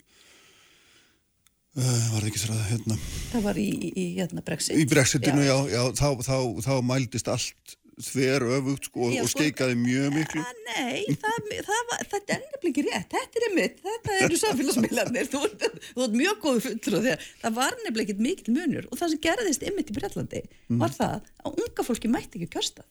var 1.77 2.21
það 2.21 2.29
ekki 2.31 2.43
þar 2.43 2.53
að 2.57 2.63
hérna? 2.71 2.95
Það 3.31 3.43
var 3.47 3.57
í, 3.61 3.67
í, 3.69 3.89
í 3.93 4.05
hérna 4.17 4.43
Brexit. 4.45 4.77
Í 4.81 4.85
Brexitinu, 4.89 5.43
já, 5.45 5.57
já, 5.75 5.81
þá, 5.99 6.07
þá, 6.25 6.37
þá 6.65 6.71
mældist 6.89 7.29
allt 7.33 7.75
þver 7.97 8.43
öfugt 8.53 8.85
sko, 8.91 9.07
Já, 9.09 9.23
og 9.23 9.29
svo- 9.31 9.39
skeikaði 9.41 9.73
mjög 9.81 10.11
miklu. 10.13 10.41
Ah, 10.45 10.57
Nei, 10.67 11.15
það, 11.17 11.47
það 11.65 11.79
var, 11.89 12.03
þetta 12.11 12.35
er 12.35 12.43
nefnilega 12.43 12.69
ekki 12.69 12.83
rétt, 12.85 13.07
þetta 13.15 13.39
er 13.41 13.45
einmitt, 13.47 13.79
þetta 13.87 14.17
eru 14.27 14.37
samfélagsmiðlarnir, 14.43 15.29
þú, 15.33 15.41
ert- 15.47 15.79
mjög 16.13 16.37
góðu 16.43 16.61
fullur 16.67 17.07
það 17.41 17.55
var 17.57 17.73
nefnilega 17.81 18.05
ekki 18.13 18.27
mikil 18.27 18.53
munur. 18.53 18.85
Og 18.91 19.01
það 19.01 19.15
sem 19.15 19.23
gerðist 19.25 19.65
einmitt 19.65 19.89
í 19.89 19.97
Bretlandi 19.97 20.43
Mhm. 20.45 20.77
var 20.83 20.93
það 20.93 21.17
að 21.41 21.57
unga 21.65 21.87
fólki 21.89 22.11
mætti 22.13 22.37
ekki 22.41 22.51
kjörstað 22.53 22.85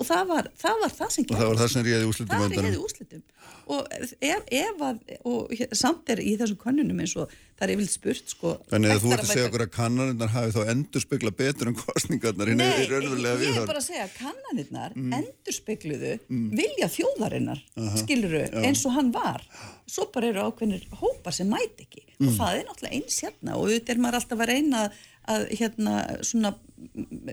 og 0.00 0.08
það 0.08 0.24
var 0.32 0.48
það, 0.56 0.80
var 0.84 0.96
það 0.96 1.12
sem 1.16 1.26
og 1.28 1.36
það 1.36 1.50
var 1.52 1.60
það 1.60 1.72
sem 1.74 1.86
réði 1.90 2.08
úrslitum 2.10 2.40
það 2.40 2.64
heiði 2.64 2.80
úslitum 2.86 3.22
og 3.70 3.92
ef, 3.94 4.42
ef 4.50 4.80
að 4.82 4.96
og 5.30 5.60
samt 5.78 6.08
er 6.10 6.22
í 6.24 6.32
þessum 6.40 6.58
könnunum 6.58 7.02
eins 7.04 7.12
og 7.20 7.30
það 7.30 7.64
er 7.66 7.72
yfirleitt 7.74 7.92
spurt 7.94 8.32
sko 8.32 8.52
Þannig 8.72 8.94
að 8.94 9.02
þú 9.04 9.10
ert 9.14 9.22
að 9.22 9.30
segja 9.30 9.48
okkur 9.50 9.64
að 9.66 9.72
kannanirnar 9.76 10.32
hafi 10.32 10.54
þá 10.56 10.60
endur 10.72 11.04
spekla 11.04 11.32
betur 11.40 11.70
en 11.70 11.76
kostningarnar 11.78 12.50
hinn 12.50 12.62
Nei, 12.62 12.66
er 12.80 12.90
raunverulega 12.94 13.44
ég 13.44 13.60
er 13.60 13.68
bara 13.68 13.82
að 13.82 13.86
segja 13.90 14.06
að 14.08 14.16
kannanirnar 14.16 14.96
Mm. 15.00 15.12
endurspegluðu 15.20 16.10
vilja 16.58 16.88
þjóðarinnar 16.96 17.60
skiluru 18.00 18.40
eins 18.64 18.82
og 18.88 18.94
hann 18.96 19.12
var. 19.14 19.44
Svo 19.90 20.06
bara 20.12 20.30
eru 20.32 20.42
ákveðnir 20.48 20.84
hópar 21.00 21.34
sem 21.36 21.48
mæti 21.50 21.86
ekki. 21.86 22.02
Mm. 22.18 22.28
og 22.28 22.34
það 22.40 22.56
er 22.58 22.66
náttúrulega 22.68 22.96
eins 22.98 23.20
hérna 23.24 23.54
og 23.56 23.68
auðvitað 23.68 23.94
er 23.94 24.02
maður 24.04 24.18
alltaf 24.20 24.42
að 24.44 24.50
reyna 24.50 24.82
að 25.30 25.46
hérna 25.60 25.94
svona 26.26 26.50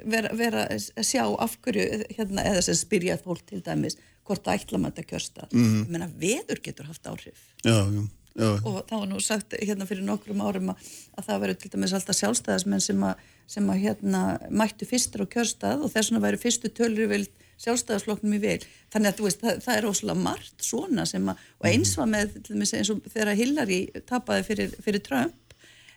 vera, 0.05 0.33
vera 0.37 0.67
að 0.71 1.07
sjá 1.07 1.23
af 1.25 1.57
hverju 1.63 2.03
hérna, 2.17 2.43
eða 2.51 2.63
sem 2.67 2.77
spyrja 2.77 3.17
fólk 3.21 3.45
til 3.47 3.61
dæmis 3.65 3.97
hvort 4.27 4.43
það 4.45 4.61
ætla 4.61 4.81
maður 4.83 5.03
að 5.03 5.09
kjörsta 5.13 5.47
mm. 5.49 5.63
Mhm. 5.63 5.81
ég 5.81 5.91
meina 5.95 6.09
veður 6.21 6.63
getur 6.63 6.89
haft 6.89 7.09
áhrif 7.09 7.41
Já, 7.63 7.77
já, 7.79 8.03
já. 8.35 8.49
og 8.61 8.83
það 8.89 8.99
var 8.99 9.09
nú 9.13 9.23
sagt 9.23 9.57
hérna 9.61 9.87
fyrir 9.89 10.07
nokkrum 10.07 10.43
árum 10.43 10.73
að, 10.73 10.93
að 11.17 11.29
það 11.29 11.41
verður 11.45 11.59
til 11.63 11.73
dæmis 11.75 11.97
alltaf 11.97 12.19
sjálfstæðismenn 12.21 12.83
sem 12.83 13.03
að, 13.07 13.25
sem 13.47 13.73
að 13.73 13.83
hérna 13.85 14.23
mættu 14.49 14.89
fyrstur 14.89 15.25
á 15.25 15.31
kjörstað 15.37 15.83
og 15.85 15.93
þess 15.93 16.11
vegna 16.11 16.25
væri 16.27 16.41
fyrstu 16.43 16.73
tölur 16.73 17.11
vild 17.13 17.33
sjálfstæðarsflokknum 17.57 18.35
í 18.37 18.41
vil 18.43 18.59
þannig 18.93 19.09
að 19.09 19.17
þú 19.17 19.27
veist, 19.27 19.41
það, 19.41 19.59
það 19.65 19.79
er 19.79 19.89
óslulega 19.89 20.23
margt 20.27 20.65
svona 20.65 21.07
sem 21.09 21.31
að, 21.31 21.43
og 21.57 21.69
eins 21.71 21.95
var 21.97 22.11
með 22.11 22.35
til 22.35 22.53
dæmis, 22.53 22.73
eins 22.77 22.91
og 22.93 23.01
þegar 23.09 23.39
Hillary 23.39 23.79
tapaði 24.09 24.45
fyrir, 24.51 24.75
fyrir 24.85 25.03
Trump 25.07 25.46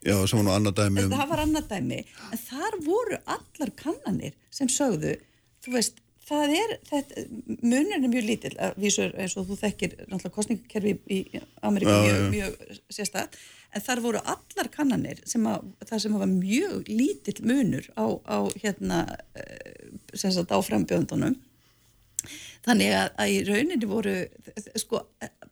Já, 0.07 0.15
sem 0.27 0.39
var 0.41 0.47
nú 0.47 0.53
annað 0.57 0.79
dæmi 0.81 1.03
um... 1.05 1.11
það 1.13 1.29
var 1.35 1.43
annað 1.45 1.67
dæmi, 1.75 1.99
en 2.33 2.41
þar 2.47 2.79
voru 2.87 3.19
allar 3.37 3.73
kannanir 3.77 4.37
sem 4.55 4.71
sögðu 4.73 5.17
þú 5.65 5.75
veist, 5.75 5.99
það 6.31 6.55
er 6.57 6.73
þetta, 6.89 7.25
munurinn 7.61 8.07
er 8.07 8.13
mjög 8.13 8.29
lítill 8.31 8.55
að 8.63 8.79
vísur 8.81 9.13
eins 9.21 9.35
og 9.37 9.49
þú 9.51 9.59
þekkir 9.61 9.97
náttúrulega 10.07 10.35
kostningakerfi 10.37 10.95
í 11.11 11.19
Ameríka 11.67 11.97
Já, 11.99 12.05
mjög, 12.07 12.29
mjög 12.37 12.79
sérstætt 12.97 13.37
en 13.77 13.85
þar 13.87 14.01
voru 14.07 14.23
allar 14.33 14.71
kannanir 14.73 15.21
sem 15.31 15.45
að 15.47 15.69
það 15.91 16.03
sem 16.07 16.17
var 16.23 16.31
mjög 16.33 16.89
lítill 16.91 17.37
munur 17.51 17.91
á, 17.99 18.07
á 18.25 18.39
hérna 18.63 19.03
eh, 19.37 19.91
sem 20.15 20.33
sagt 20.35 20.55
á 20.55 20.59
frambjöndunum 20.65 21.37
þannig 22.67 22.91
að, 22.95 23.13
að 23.21 23.35
í 23.35 23.37
rauninni 23.49 23.89
voru 23.89 24.15
sko, 24.81 25.05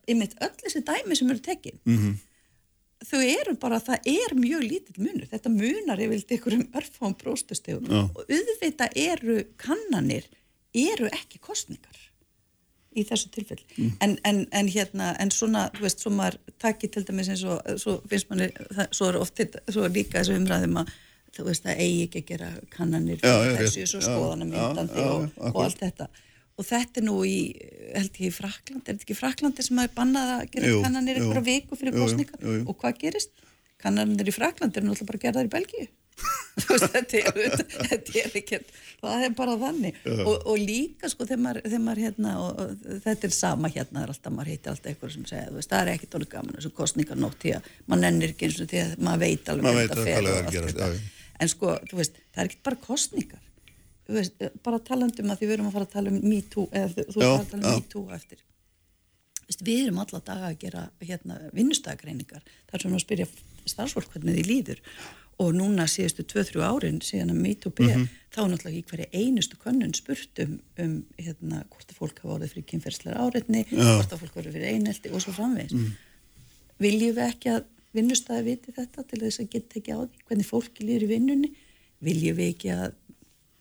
einmitt 0.08 0.34
öll 0.44 0.54
þessi 0.62 0.82
dæmi 0.88 1.16
sem 1.20 1.30
eru 1.34 1.44
tekin 1.44 1.78
Mhm. 1.84 2.16
Þau 3.06 3.20
eru 3.22 3.54
bara, 3.60 3.78
það 3.84 4.08
er 4.10 4.34
mjög 4.34 4.64
lítill 4.66 5.04
munur, 5.04 5.28
þetta 5.30 5.52
munar 5.54 6.00
ég 6.02 6.10
vildi 6.10 6.38
ykkur 6.38 6.56
um 6.58 6.66
örfáum 6.80 7.14
próstustegum 7.20 7.86
Já. 7.86 8.00
og 8.10 8.24
auðvitað 8.26 8.98
eru 9.04 9.38
kannanir 9.60 10.26
eru 10.74 11.06
ekki 11.12 11.38
kostningar 11.38 11.98
í 12.98 13.04
þessu 13.06 13.30
tilfell 13.30 13.60
Mm. 13.78 13.92
en, 14.00 14.16
en, 14.24 14.38
en 14.52 14.68
hérna, 14.68 15.12
en 15.22 15.30
svona 15.30 15.68
þú 15.76 15.84
veist, 15.84 16.00
svo 16.02 16.10
maður 16.10 16.38
takki 16.58 16.88
til 16.90 17.04
dæmis 17.06 17.28
eins 17.30 17.44
og 17.46 17.60
svo 17.78 18.00
finnst 18.10 18.30
manni, 18.30 18.48
það, 18.74 18.88
svo 18.96 19.10
er 19.12 19.18
oft 19.20 19.42
svo 19.70 19.84
er 19.86 19.92
líka 19.94 20.18
þessu 20.18 20.34
umræðum 20.40 20.80
að 20.82 20.90
þú 21.36 21.44
veist 21.46 21.68
að 21.68 21.82
eigi 21.84 22.00
ekki 22.08 22.22
að 22.24 22.26
gera 22.32 22.48
kannanir 22.74 23.20
Já, 23.22 23.34
þessu 23.60 24.02
svo 24.02 24.32
já, 24.50 24.64
og, 25.04 25.28
og 25.38 25.60
allt 25.62 25.78
þetta 25.84 26.08
og 26.58 26.66
þetta 26.66 27.00
er 27.00 27.06
nú 27.06 27.16
í, 27.26 27.36
held 27.94 28.18
ég 28.18 28.28
í 28.28 28.34
Frakland 28.34 28.82
er 28.88 28.96
þetta 28.96 29.06
ekki 29.06 29.18
Fraklandi 29.18 29.62
sem 29.66 29.78
er 29.84 29.92
bannað 29.94 30.32
að 30.38 30.42
gera 30.56 30.72
Jú, 30.72 30.80
kannanir 30.84 31.20
jú. 31.20 31.28
einhverja 31.28 31.46
viku 31.52 31.78
fyrir 31.78 31.94
jú. 31.94 32.58
og 32.66 32.74
hvað 32.82 32.98
gerist? 33.04 33.30
Kannanir 33.78 34.26
í 34.26 34.34
Fraklandi 34.34 34.80
eru 34.80 34.88
náttúrulega 34.90 35.10
bara 35.12 35.22
gerðar 35.26 35.48
í 35.48 35.54
Belgíu 35.54 35.86
þetta 36.58 37.18
er, 37.20 37.36
þetta- 37.62 38.14
er 38.18 38.32
ekki 38.40 38.58
það 38.98 39.20
er 39.28 39.34
bara 39.38 39.52
þannig 39.60 40.00
og, 40.10 40.32
og 40.50 40.56
líka 40.58 41.06
sko 41.12 41.26
þegar 41.28 41.42
maður, 41.44 41.60
þegar 41.68 41.82
maður 41.84 42.00
hérna 42.02 42.32
og, 42.42 42.58
og 42.64 42.96
þetta 43.04 43.28
er 43.28 43.34
sama 43.36 43.70
hérna, 43.70 44.00
það 44.00 44.02
er 44.08 44.12
alltaf 44.16 44.34
maður 44.34 44.50
heitir 44.50 44.72
alltaf 44.72 44.90
eitthvað 44.90 45.12
sem 45.14 45.28
segja, 45.30 45.52
veist, 45.54 45.70
það 45.70 45.84
er 45.84 45.92
ekkit 45.92 46.16
orðið 46.18 46.32
gaman 46.32 46.56
þessu 46.58 46.72
kostningarnótt 46.80 47.38
því 47.44 47.52
að 47.60 47.68
maður 47.86 48.02
nennir 48.08 48.34
ekki 48.34 48.48
eins 48.48 48.58
og 48.64 48.72
því 48.72 48.80
að 48.82 48.96
maður 49.06 49.22
veit 49.22 49.52
alveg 49.54 49.68
Maður 49.68 49.78
veit 49.78 49.94
alveg 49.94 50.08
fer 50.08 50.18
hvað 50.18 50.32
er 50.34 50.82
að 50.88 50.98
já. 50.98 51.14
en 51.38 51.52
sko, 51.54 51.76
þú 51.92 52.00
veist, 52.02 52.18
það 52.34 52.42
er 52.42 52.50
ekkit 52.50 52.66
bara 52.66 52.82
kostningar 52.88 53.44
veist, 54.16 54.32
bara 54.64 54.78
talandum 54.80 55.30
að 55.30 55.38
því 55.42 55.46
við 55.50 55.52
erum 55.58 55.66
að 55.68 55.72
fara 55.76 55.84
að 55.88 55.92
tala 55.92 56.10
um 56.14 56.20
Me 56.24 56.40
Too 56.42 56.66
eða 56.72 57.04
þú 57.12 57.20
Já, 57.20 57.28
að 57.34 57.50
tala 57.50 57.62
um 57.62 57.68
já. 57.68 57.74
Me 57.76 57.88
Too 57.92 58.04
eftir. 58.16 58.38
Vist, 59.48 59.62
við 59.64 59.84
erum 59.86 59.98
alla 60.02 60.20
daga 60.24 60.48
að 60.50 60.58
gera 60.64 60.82
hérna, 61.00 61.38
vinnustagreiningar 61.56 62.42
þar 62.70 62.82
sem 62.84 62.96
að 62.98 63.04
spyrja 63.04 63.26
starfsfólk 63.68 64.10
hvernig 64.12 64.36
því 64.38 64.44
líður. 64.48 64.82
Og 65.38 65.52
núna 65.54 65.84
síðustu 65.86 66.24
2-3 66.26 66.64
árin 66.66 66.96
síðan 67.04 67.30
að 67.30 67.42
MeToo 67.44 67.70
byrja 67.78 67.96
Mhm. 67.98 68.08
þá 68.34 68.38
er 68.42 68.48
náttúrulega 68.50 68.78
í 68.78 68.84
hverja 68.90 69.06
einustu 69.14 69.56
könnun 69.62 69.94
spurt 69.94 70.38
um, 70.42 70.58
um 70.82 70.94
hérna, 71.16 71.60
hvort 71.70 71.92
að 71.92 71.98
fólk 72.00 72.18
hafa 72.22 72.34
orðið 72.38 72.52
fyrir 72.52 72.66
kynferðslega 72.72 73.20
áreitni, 73.22 73.62
hvort 73.70 74.12
að 74.12 74.18
fólk 74.24 74.34
orðið 74.40 74.52
fyrir 74.58 74.72
einelti 74.74 75.12
og 75.14 75.22
svo 75.22 75.32
framvegis. 75.36 75.92
Viljum 76.82 77.14
við 77.14 77.22
ekki 77.28 77.52
að 77.54 77.64
vinnustæði 77.94 78.44
viti 78.50 78.74
þetta 78.76 79.04
til 79.08 79.20
þess 79.22 79.40
að 79.44 79.48
geta 79.54 79.78
ekki 79.80 79.94
á 79.94 79.98
því 80.02 80.24
hvernig 80.28 80.46
fólki 80.50 80.84
líður 80.88 81.06
í 81.06 81.10
vinnunni? 81.14 81.50
Viljum 82.02 82.36
við 82.38 82.50
ekki 82.52 82.74
að 82.74 82.92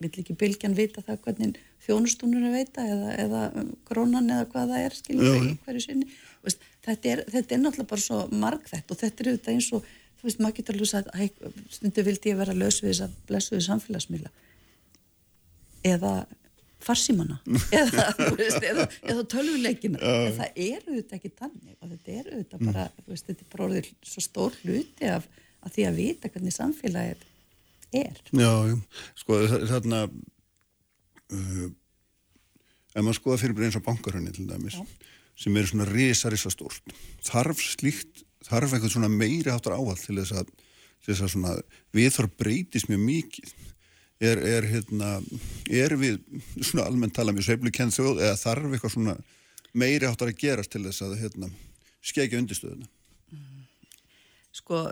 vill 0.04 0.13
ekki 0.22 0.36
bylgjan 0.38 0.75
vita 0.77 1.01
það 1.06 1.22
hvernig 1.25 1.60
þjónustúnur 1.86 2.44
er 2.44 2.50
að 2.50 2.58
veita 2.60 2.86
eða, 2.86 3.13
eða 3.24 3.44
krónan 3.88 4.32
eða 4.34 4.48
hvað 4.51 4.74
það 4.74 4.84
er 4.86 4.98
við 5.08 5.38
í 5.38 5.54
hverju 5.66 5.84
sinni. 5.86 6.10
Veist, 6.46 6.66
þetta, 6.86 7.13
er, 7.13 7.24
þetta 7.34 7.56
er 7.56 7.62
náttúrulega 7.63 7.92
bara 7.94 8.04
svo 8.04 8.20
margþætt 8.44 8.94
og 8.94 9.00
þetta 9.01 9.24
er 9.24 9.30
auðvitað 9.32 9.54
eins 9.56 9.70
og 9.74 9.88
þú 10.18 10.27
veist, 10.27 10.42
maður 10.44 10.58
getur 10.60 10.77
alveg 10.77 10.92
sagt 10.92 11.13
"Æ, 11.13 11.22
stundu 11.77 12.06
vildi 12.06 12.34
ég 12.34 12.42
vera 12.42 12.58
laus 12.58 12.82
við 12.84 12.92
þess 12.94 13.06
að 13.08 13.16
blessuðu 13.32 13.63
samfélagsmiðla. 13.68 14.34
Eða 15.88 16.13
farsímana. 16.84 17.39
Eða, 17.80 18.06
þú 18.20 18.36
veist, 18.38 18.62
eða, 18.63 18.86
eða 19.10 19.24
tölvuleikina. 19.34 19.98
En 19.98 20.36
það 20.38 20.62
er 20.68 20.84
auðvitað 20.86 21.18
ekki 21.18 21.32
tannig 21.34 21.74
og 21.82 21.89
þetta 21.94 22.13
er 22.20 22.30
auðvitað 22.36 22.68
bara, 22.70 22.86
þú 23.01 23.16
veist, 23.16 23.25
þetta 23.32 23.46
er 23.46 23.51
bara 23.56 23.68
orðið 23.68 23.89
svo 24.12 24.24
stór 24.24 24.60
hluti 24.62 25.10
af, 25.10 25.25
af 25.66 25.74
því 25.74 25.88
að 25.89 26.00
vita 26.04 26.32
hvernig 26.34 26.56
samfélagið 26.56 27.25
er. 27.96 28.17
Já, 28.34 28.51
já, 28.72 28.77
sko 29.22 29.39
þa- 29.48 29.62
þarna 29.72 30.00
uh, 30.08 31.67
ef 32.98 33.03
maður 33.03 33.20
skoða 33.20 33.41
fyrir 33.44 33.67
eins 33.67 33.77
og 33.79 33.86
bankarhönni 33.86 34.34
til 34.36 34.48
dæmis, 34.50 34.79
sem 35.38 35.58
eru 35.60 35.70
svona 35.70 35.88
risa, 35.89 36.32
risa 36.34 36.50
stórt, 36.53 36.96
þarf 37.27 37.62
slíkt 37.62 38.24
þarf 38.48 38.74
eitthvað 38.74 38.94
svona 38.96 39.12
meiri 39.12 39.51
áttar 39.53 39.75
áhald 39.77 40.00
til 40.01 40.17
þess 40.20 40.34
að, 40.41 40.51
til 41.03 41.13
þess 41.13 41.25
að 41.25 41.34
svona 41.36 41.56
viðþorf 41.98 42.36
breytist 42.39 42.89
mjög 42.91 43.01
mikið? 43.06 43.56
Er, 44.17 44.39
er 44.41 44.65
hérna 44.65 45.10
er 45.70 45.94
við 46.01 46.15
svona 46.65 46.88
almennt 46.89 47.13
tala 47.13 47.29
mjög 47.36 47.51
sveiflu 47.51 47.70
kenn 47.75 47.91
þjóð 47.94 48.24
eða 48.25 48.38
þarf 48.41 48.72
eitthvað 48.74 48.94
svona 48.96 49.13
meiri 49.77 50.08
áttar 50.10 50.32
að 50.32 50.39
gerast 50.41 50.72
til 50.74 50.82
þess 50.88 51.03
að 51.06 51.20
hérna 51.22 51.50
skegja 52.01 52.39
undirstöðuna 52.41 52.88
sko, 54.58 54.84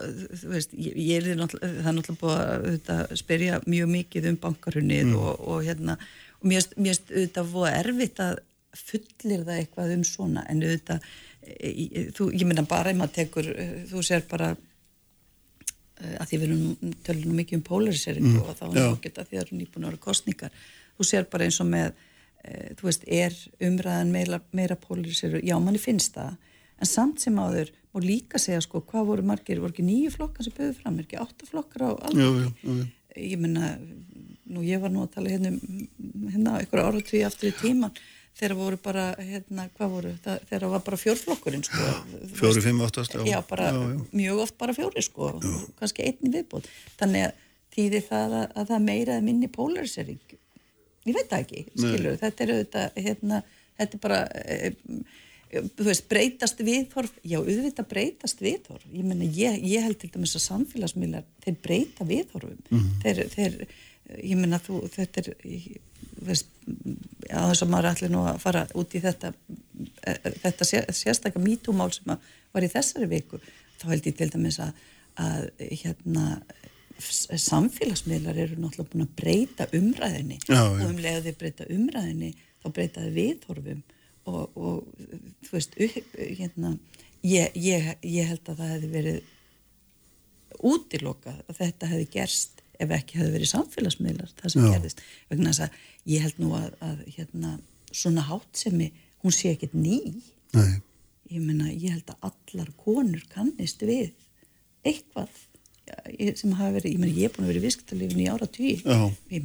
þú 0.42 0.52
veist, 0.52 0.74
ég, 0.78 0.98
ég 1.00 1.30
er 1.32 1.40
náttúrulega, 1.40 1.82
það 1.82 1.90
er 1.92 1.98
náttúrulega 1.98 2.58
búið 2.66 2.92
að 2.96 3.16
spyrja 3.22 3.62
mjög 3.66 3.92
mikið 3.94 4.30
um 4.32 4.38
bankarunnið 4.44 5.14
og, 5.18 5.32
og 5.52 5.64
hérna, 5.66 5.98
og 6.40 6.50
mér 6.50 6.62
finnst 6.76 7.10
auðvitað 7.10 7.52
voða 7.54 7.74
erfitt 7.80 8.22
að 8.24 8.40
fullir 8.76 9.46
það 9.48 9.60
eitthvað 9.62 9.94
um 9.96 10.06
svona, 10.08 10.46
en 10.52 10.64
auðvitað 10.64 11.06
e, 11.42 11.70
e, 11.72 12.06
þú, 12.16 12.30
ég 12.36 12.48
meina 12.50 12.66
bara 12.70 12.92
ef 12.92 13.00
maður 13.00 13.16
tekur, 13.20 13.52
e, 13.52 13.68
þú 13.92 14.04
sér 14.06 14.26
bara 14.30 14.52
e, 14.56 16.16
að 16.20 16.26
því 16.32 16.42
við 16.42 16.48
erum 16.50 16.98
tölunum 17.08 17.40
mikið 17.42 17.60
um 17.60 17.68
polariseringu 17.70 18.42
og 18.44 18.52
þá 18.58 18.66
er 18.68 18.76
já. 18.76 18.90
náttúrulega 18.90 19.24
að 19.24 19.30
því 19.30 19.40
það 19.40 19.46
eru 19.46 19.62
að 19.86 19.88
vera 19.88 20.04
kostningar 20.10 20.60
þú 20.96 21.08
sér 21.10 21.30
bara 21.32 21.48
eins 21.48 21.62
og 21.64 21.72
með 21.72 21.88
e, 22.44 22.52
þú 22.76 22.90
veist, 22.90 23.08
er 23.08 23.40
umræðan 23.70 24.14
meira, 24.14 24.42
meira 24.56 24.78
polariseringu, 24.80 25.46
já 25.48 25.58
manni 25.62 25.82
finnst 25.82 26.20
það 26.20 26.36
en 26.76 26.92
samt 26.92 27.24
sem 27.24 27.40
áður 27.40 27.72
má 27.96 28.04
líka 28.04 28.42
segja 28.42 28.62
sko 28.66 28.82
hvað 28.84 29.08
voru 29.14 29.24
margir, 29.32 29.62
voru 29.64 29.72
ekki 29.74 29.86
nýju 29.88 30.12
flokkar 30.18 30.44
sem 30.48 30.56
byrðu 30.58 30.76
fram, 30.82 31.00
er 31.00 31.08
ekki 31.08 31.22
átta 31.24 31.48
flokkar 31.48 31.88
á 31.88 31.90
alveg 32.10 32.92
ég 33.16 33.40
menna, 33.40 33.78
nú 34.52 34.62
ég 34.68 34.82
var 34.84 34.92
nú 34.92 35.06
að 35.06 35.14
tala 35.16 35.32
hérna 35.32 35.54
um 35.56 36.30
hérna 36.34 36.58
ykkur 36.66 36.82
áratví 36.84 37.22
aftur 37.24 37.50
í 37.54 37.56
tíman 37.62 37.96
þegar 38.36 38.56
voru 38.60 38.78
bara, 38.84 39.06
hérna, 39.16 39.70
hvað 39.78 39.92
voru 39.94 40.10
það, 40.26 40.42
þegar 40.50 40.72
var 40.74 40.82
bara 40.90 40.98
fjórflokkurinn 41.00 41.64
sko, 41.64 41.86
Fjóri, 42.36 42.64
fimm, 42.66 42.82
áttast, 42.84 43.14
já. 43.16 43.24
já, 43.32 43.38
bara 43.48 43.70
Já, 43.72 43.78
já. 43.94 44.02
mjög 44.12 44.42
oft 44.44 44.58
bara 44.60 44.76
fjóri 44.76 45.04
sko, 45.06 45.30
kannski 45.80 46.04
einni 46.10 46.32
viðbót. 46.34 46.68
Þannig 47.00 47.30
að 47.30 47.46
þýðir 47.78 48.04
það 48.10 48.36
að, 48.42 48.48
að 48.60 48.68
það 48.74 48.84
meira 48.90 49.16
eða 49.16 49.24
minni 49.30 49.48
polarisering? 49.56 50.36
Ég 51.08 51.16
veit 51.16 51.32
það 51.32 51.46
ekki, 51.46 51.64
skilur, 51.80 52.20
þetta 52.26 52.44
er 52.44 52.52
auðvitað 52.58 53.00
hérna, 53.08 53.40
þetta 53.80 53.96
er 53.96 54.04
bara 54.04 54.20
e, 54.44 54.74
þú 55.54 55.86
veist, 55.88 56.06
breytast 56.12 56.62
viðhorf. 56.66 57.12
Já, 57.24 57.38
auðvitað 57.40 57.88
breytast 57.92 58.42
viðhorf. 58.44 58.86
Ég 58.92 59.06
menna, 59.08 59.28
ég, 59.28 59.60
ég 59.64 59.84
held 59.86 60.00
til 60.02 60.10
dæmis 60.14 60.36
að 60.40 60.44
samfélagsmiðlar 60.50 61.26
þeir 61.46 61.58
breyta 61.64 62.08
viðhorfum. 62.10 62.88
Þeir, 63.04 63.22
þeir, 63.36 63.58
ég 64.22 64.36
menna 64.42 64.60
þú 64.62 64.82
þetta 64.94 65.24
er, 65.24 65.30
veist 66.26 66.50
á 67.30 67.42
þess 67.50 67.64
að 67.66 67.72
maður 67.74 67.90
ætli 67.92 68.10
nú 68.14 68.24
að 68.28 68.40
fara 68.42 68.66
út 68.78 68.94
í 68.98 69.02
þetta 69.04 69.32
e, 70.06 70.14
þetta 70.44 70.66
sé- 70.68 70.86
sérstaka 70.96 71.42
mítúmál 71.44 71.92
sem 71.94 72.14
að 72.14 72.24
var 72.56 72.66
í 72.66 72.70
þessari 72.72 73.10
viku 73.12 73.40
þá 73.82 73.88
held 73.92 74.06
ég 74.10 74.16
til 74.18 74.30
dæmis 74.34 74.60
að, 74.64 74.72
að 75.22 75.50
hérna 75.82 76.26
samfélagsmiðlar 77.36 78.38
eru 78.40 78.56
náttúrulega 78.62 78.92
búin 78.94 79.06
að 79.06 79.16
breyta 79.20 79.68
umræðinni 79.76 80.38
Já, 80.48 80.62
og 80.64 80.80
já. 80.80 80.86
um 80.88 81.00
leiðu 81.04 81.26
þau 81.34 81.40
breyta 81.42 81.68
umræðinni 81.76 82.30
þá 82.64 82.68
breyta 82.78 83.04
þau 83.04 83.14
viðhorfum 83.18 83.82
og, 84.30 84.58
og 84.58 85.46
þú 85.46 85.56
veist 85.56 85.78
upp, 85.88 86.12
hérna, 86.40 86.74
ég, 87.26 87.56
ég, 87.60 87.90
ég 88.06 88.30
held 88.32 88.52
að 88.52 88.62
það 88.62 88.74
hefði 88.76 88.92
verið 88.96 89.32
útilokað 90.66 91.42
að 91.46 91.60
þetta 91.60 91.90
hefði 91.92 92.10
gerst 92.16 92.64
ef 92.82 92.92
ekki 92.92 93.20
hefði 93.20 93.36
verið 93.38 93.52
samfélagsmiðlar 93.52 94.34
það 94.40 94.54
sem 94.54 94.66
Já. 94.66 94.70
gerðist. 94.76 95.04
Vegna 95.32 95.52
þess 95.52 95.66
að 95.66 95.80
ég 96.12 96.26
held 96.26 96.42
nú 96.44 96.52
að, 96.58 96.68
að 96.84 97.02
hérna, 97.16 97.56
svona 97.92 98.26
hátsemi 98.28 98.92
hún 99.24 99.36
sé 99.36 99.54
ekkert 99.56 99.76
ný. 99.78 100.00
Nei, 100.56 100.78
ég 101.34 101.44
meina, 101.44 101.72
ég 101.72 101.96
held 101.96 102.12
að 102.14 102.30
allar 102.32 102.72
konur 102.80 103.24
kannist 103.32 103.84
við 103.86 104.12
eitthvað 104.86 105.32
sem 106.40 106.54
hafa 106.58 106.76
verið, 106.80 106.96
ég 106.96 107.02
meina, 107.02 107.14
ég 107.14 107.30
er 107.30 107.34
búin 107.36 107.46
að 107.46 107.54
vera 107.54 107.62
í 107.62 107.66
visktalifinu 107.66 108.24
í 108.26 108.30
ára 108.32 108.48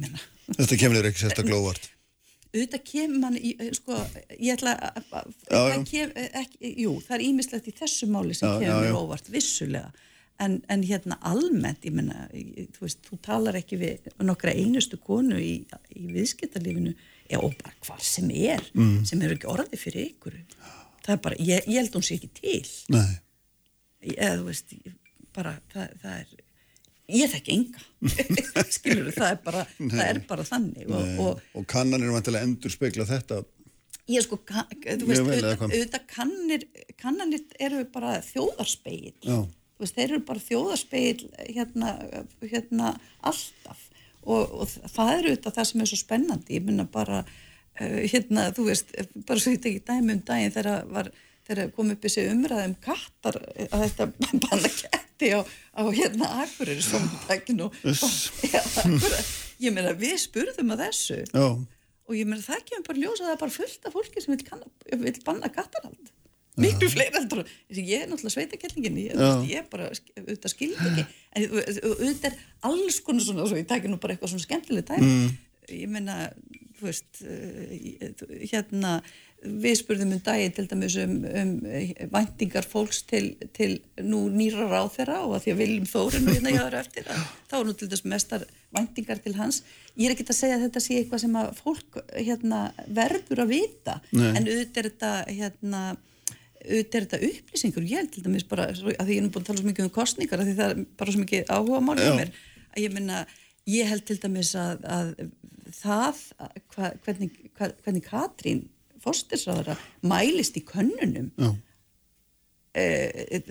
meina. 0.01 0.21
Þetta 0.51 0.77
kemur 0.81 0.99
þér 0.99 1.09
ekki 1.11 1.23
sérstaklega 1.23 1.59
óvart. 1.61 1.89
Auðvitað 2.51 2.85
kemur 2.87 3.19
mann 3.23 3.39
í, 3.39 3.55
eh, 3.57 3.71
sko, 3.77 3.97
ég 4.37 4.57
ætla 4.57 4.75
að, 4.91 5.33
það 5.47 5.69
já. 5.71 5.83
kem, 5.87 6.15
eh, 6.15 6.31
ekki, 6.43 6.71
jú, 6.83 6.95
það 7.05 7.17
er 7.17 7.25
ímislegt 7.27 7.69
í 7.71 7.75
þessu 7.77 8.09
máli 8.11 8.35
sem 8.35 8.49
Já, 8.49 8.59
kemur 8.65 8.87
já, 8.87 8.91
já. 8.91 8.97
óvart, 8.99 9.29
vissulega 9.31 9.91
en, 10.41 10.57
en 10.73 10.83
hérna 10.85 11.17
almennt, 11.27 11.85
ég 11.85 11.95
menna, 11.95 12.25
þú 12.75 12.85
veist, 12.85 13.01
þú 13.07 13.19
talar 13.25 13.57
ekki 13.59 13.79
við 13.81 14.11
nokkra 14.25 14.53
einustu 14.57 14.99
konu 15.01 15.39
í, 15.41 15.53
í 15.95 16.05
viðskiptarlífinu, 16.15 16.93
já, 17.29 17.37
og 17.39 17.53
bara 17.59 17.73
hvar 17.85 18.01
sem 18.05 18.29
er, 18.33 18.63
mm. 18.73 19.03
sem 19.07 19.21
eru 19.21 19.37
ekki 19.37 19.51
orði 19.51 19.79
fyrir 19.79 20.07
ykkur. 20.09 20.39
Það 21.01 21.13
er 21.15 21.21
bara, 21.27 21.39
ég, 21.41 21.67
ég 21.69 21.81
held 21.81 21.97
hún 21.97 22.05
sé 22.05 22.17
ekki 22.17 22.31
til. 22.37 22.63
Nei. 22.93 23.11
Eða, 24.15 24.33
þú 24.39 24.47
veist, 24.49 24.75
bara, 25.35 25.55
það, 25.73 25.95
það 26.01 26.17
er, 26.17 26.33
ég 27.13 27.31
þekki 27.31 27.55
enga, 27.55 27.81
skilur 28.77 29.09
þú, 29.09 29.15
það 29.17 29.29
er 29.29 29.39
bara, 29.45 29.63
það 29.79 30.03
er 30.07 30.19
bara 30.29 30.45
þannig. 30.47 30.85
Og, 30.89 31.17
og, 31.25 31.41
og 31.59 31.67
kannan 31.69 32.05
er 32.05 32.13
vantilega 32.15 32.47
endur 32.47 32.73
spekla 32.73 33.07
þetta. 33.09 33.41
Ég 34.11 34.25
sko, 34.25 34.39
kann, 34.47 34.67
þú 34.81 35.07
veist, 35.07 35.21
auðvitað, 35.21 35.63
auðvitað 35.67 36.05
kannir, 36.09 36.65
kannanir 36.99 37.43
eru 37.61 37.83
bara 37.93 38.17
þjóðarspeil, 38.25 39.13
þú 39.21 39.83
veist, 39.83 39.95
þeir 39.95 40.07
eru 40.07 40.21
bara 40.27 40.43
þjóðarspeil 40.47 41.29
hérna, 41.45 41.93
hérna 42.41 42.95
alltaf. 43.19 43.87
Og, 44.21 44.51
og 44.61 44.69
það 44.69 45.13
eru 45.15 45.31
auðvitað 45.31 45.57
það 45.57 45.69
sem 45.69 45.83
er 45.83 45.91
svo 45.91 45.99
spennandi, 46.01 46.57
ég 46.57 46.65
minna 46.65 46.85
bara, 46.91 47.23
uh, 47.23 47.99
hérna, 48.11 48.49
þú 48.57 48.67
veist, 48.67 48.91
bara 49.27 49.41
svo 49.41 49.53
ekki 49.55 49.79
dæmi 49.87 50.17
um 50.17 50.23
daginn 50.27 50.53
þegar 50.57 50.89
var, 50.91 51.11
þegar 51.51 51.73
kom 51.75 51.91
upp 51.93 52.05
þessi 52.05 52.25
umræðum 52.31 52.77
kattar 52.83 53.37
að 53.67 53.83
þetta 53.85 54.07
banna 54.45 54.71
ketti 54.77 55.33
á, 55.35 55.39
á 55.77 55.83
hérna 55.91 56.31
akkurir 56.45 56.81
sem 56.85 57.05
takkinu, 57.27 57.69
ég 59.61 59.75
minna 59.75 59.93
við 59.97 60.17
spurðum 60.25 60.73
að 60.75 60.87
þessu. 60.87 61.21
Já. 61.27 61.45
Og 62.09 62.17
ég 62.17 62.27
meina 62.27 62.43
það 62.43 62.65
kemur 62.67 62.87
bara 62.89 63.03
ljósa 63.03 63.23
að 63.23 63.27
það 63.27 63.35
er 63.35 63.43
bara 63.43 63.55
fullt 63.55 63.85
af 63.87 63.93
fólki 63.95 64.23
sem 64.23 64.33
vil, 64.33 64.47
kann, 64.47 64.65
vil 65.05 65.13
banna 65.27 65.51
kattarhald. 65.53 66.09
Miklu 66.59 66.89
ja. 66.89 66.91
fleira 66.91 67.21
heldur 67.21 67.45
ég 67.71 68.01
er 68.03 68.09
náttúrulega 68.09 68.33
sveitakellingin 68.33 68.97
ég, 68.99 69.21
ég 69.47 69.69
bara 69.71 69.87
auðvitað 69.87 70.51
skilja 70.51 70.89
ekki. 70.89 71.05
En 71.31 71.45
auðvitað 71.47 72.27
er 72.33 72.41
alls 72.67 72.97
konar 73.05 73.23
svona 73.23 73.45
og 73.45 73.55
ég 73.55 73.69
tækir 73.69 73.91
nú 73.91 73.99
bara 74.01 74.17
eitthvað 74.17 74.33
svona 74.33 74.43
skemmtileg 74.43 74.87
tæm 74.89 75.05
mm. 75.05 75.29
ég 75.77 75.93
meina, 75.93 76.17
þú 76.75 76.89
veist 76.89 77.21
uh, 77.23 78.35
hérna 78.51 78.97
við 79.41 79.77
spurðum 79.79 80.11
um 80.13 80.21
dagi 80.21 80.49
til 80.53 80.67
dæmis 80.69 80.95
um, 81.01 81.13
um 81.25 81.51
væntingar 82.13 82.65
fólks 82.67 83.01
til, 83.09 83.33
til 83.57 83.79
nú 84.05 84.27
nýra 84.29 84.67
ráð 84.69 84.91
þeirra 84.99 85.17
og 85.25 85.35
að 85.37 85.45
því 85.45 85.53
að 85.53 85.61
viljum 85.63 85.87
þórin 85.89 86.27
og 86.27 86.35
hérna 86.35 86.53
aðra 86.61 86.81
eftir 86.83 87.09
að 87.09 87.23
þá 87.49 87.55
er 87.57 87.65
nú 87.65 87.73
til 87.77 87.89
dæmis 87.89 88.05
mestar 88.13 88.45
væntingar 88.77 89.21
til 89.23 89.33
hans. 89.39 89.63
Ég 89.97 90.07
er 90.07 90.15
ekki 90.15 90.27
að 90.27 90.37
segja 90.37 90.59
að 90.59 90.67
þetta 90.67 90.83
sé 90.85 90.99
eitthvað 90.99 91.23
sem 91.25 91.35
að 91.41 91.51
fólk 91.57 91.99
hérna, 92.13 92.61
verður 92.87 93.43
að 93.43 93.53
vita 93.55 93.97
Nei. 94.13 94.29
en 94.29 94.45
auðvitað 94.45 94.81
er 94.83 94.89
þetta 94.91 95.11
hérna, 95.27 95.83
auðvitað 96.61 96.99
er 96.99 97.07
þetta 97.07 97.21
upplýsingur. 97.31 97.87
Ég 97.89 98.01
held 98.03 98.11
til 98.13 98.25
dæmis 98.27 98.47
bara, 98.47 98.69
að 98.69 99.05
því 99.07 99.17
ég 99.17 99.23
er 99.23 99.25
nú 99.25 99.33
búin 99.33 99.43
að 99.43 99.49
tala 99.49 99.63
svo 99.63 99.71
mikið 99.71 99.87
um 99.87 99.95
kostningar 99.95 100.43
að 100.43 100.51
því 100.51 100.57
það 100.59 100.75
er 100.75 100.83
bara 101.01 101.15
svo 101.15 101.23
mikið 101.23 101.55
áhuga 101.57 101.81
mál 101.87 101.95
með 101.97 102.19
mér, 102.21 102.35
að 102.71 102.83
ég 102.85 102.93
minna 102.93 103.23
ég 103.69 103.89
held 103.89 104.05
til 104.05 104.19
dæmis 104.21 104.53
að, 104.57 104.85
að 104.85 105.11
það 105.81 106.21
hva, 106.75 106.93
hvernig, 107.05 107.33
hva, 107.57 107.71
hvernig 107.83 108.05
Katrín 108.05 108.63
fórstisraðara 109.03 109.77
mælist 110.07 110.57
í 110.59 110.63
könnunum. 110.67 111.31
E, 112.71 112.83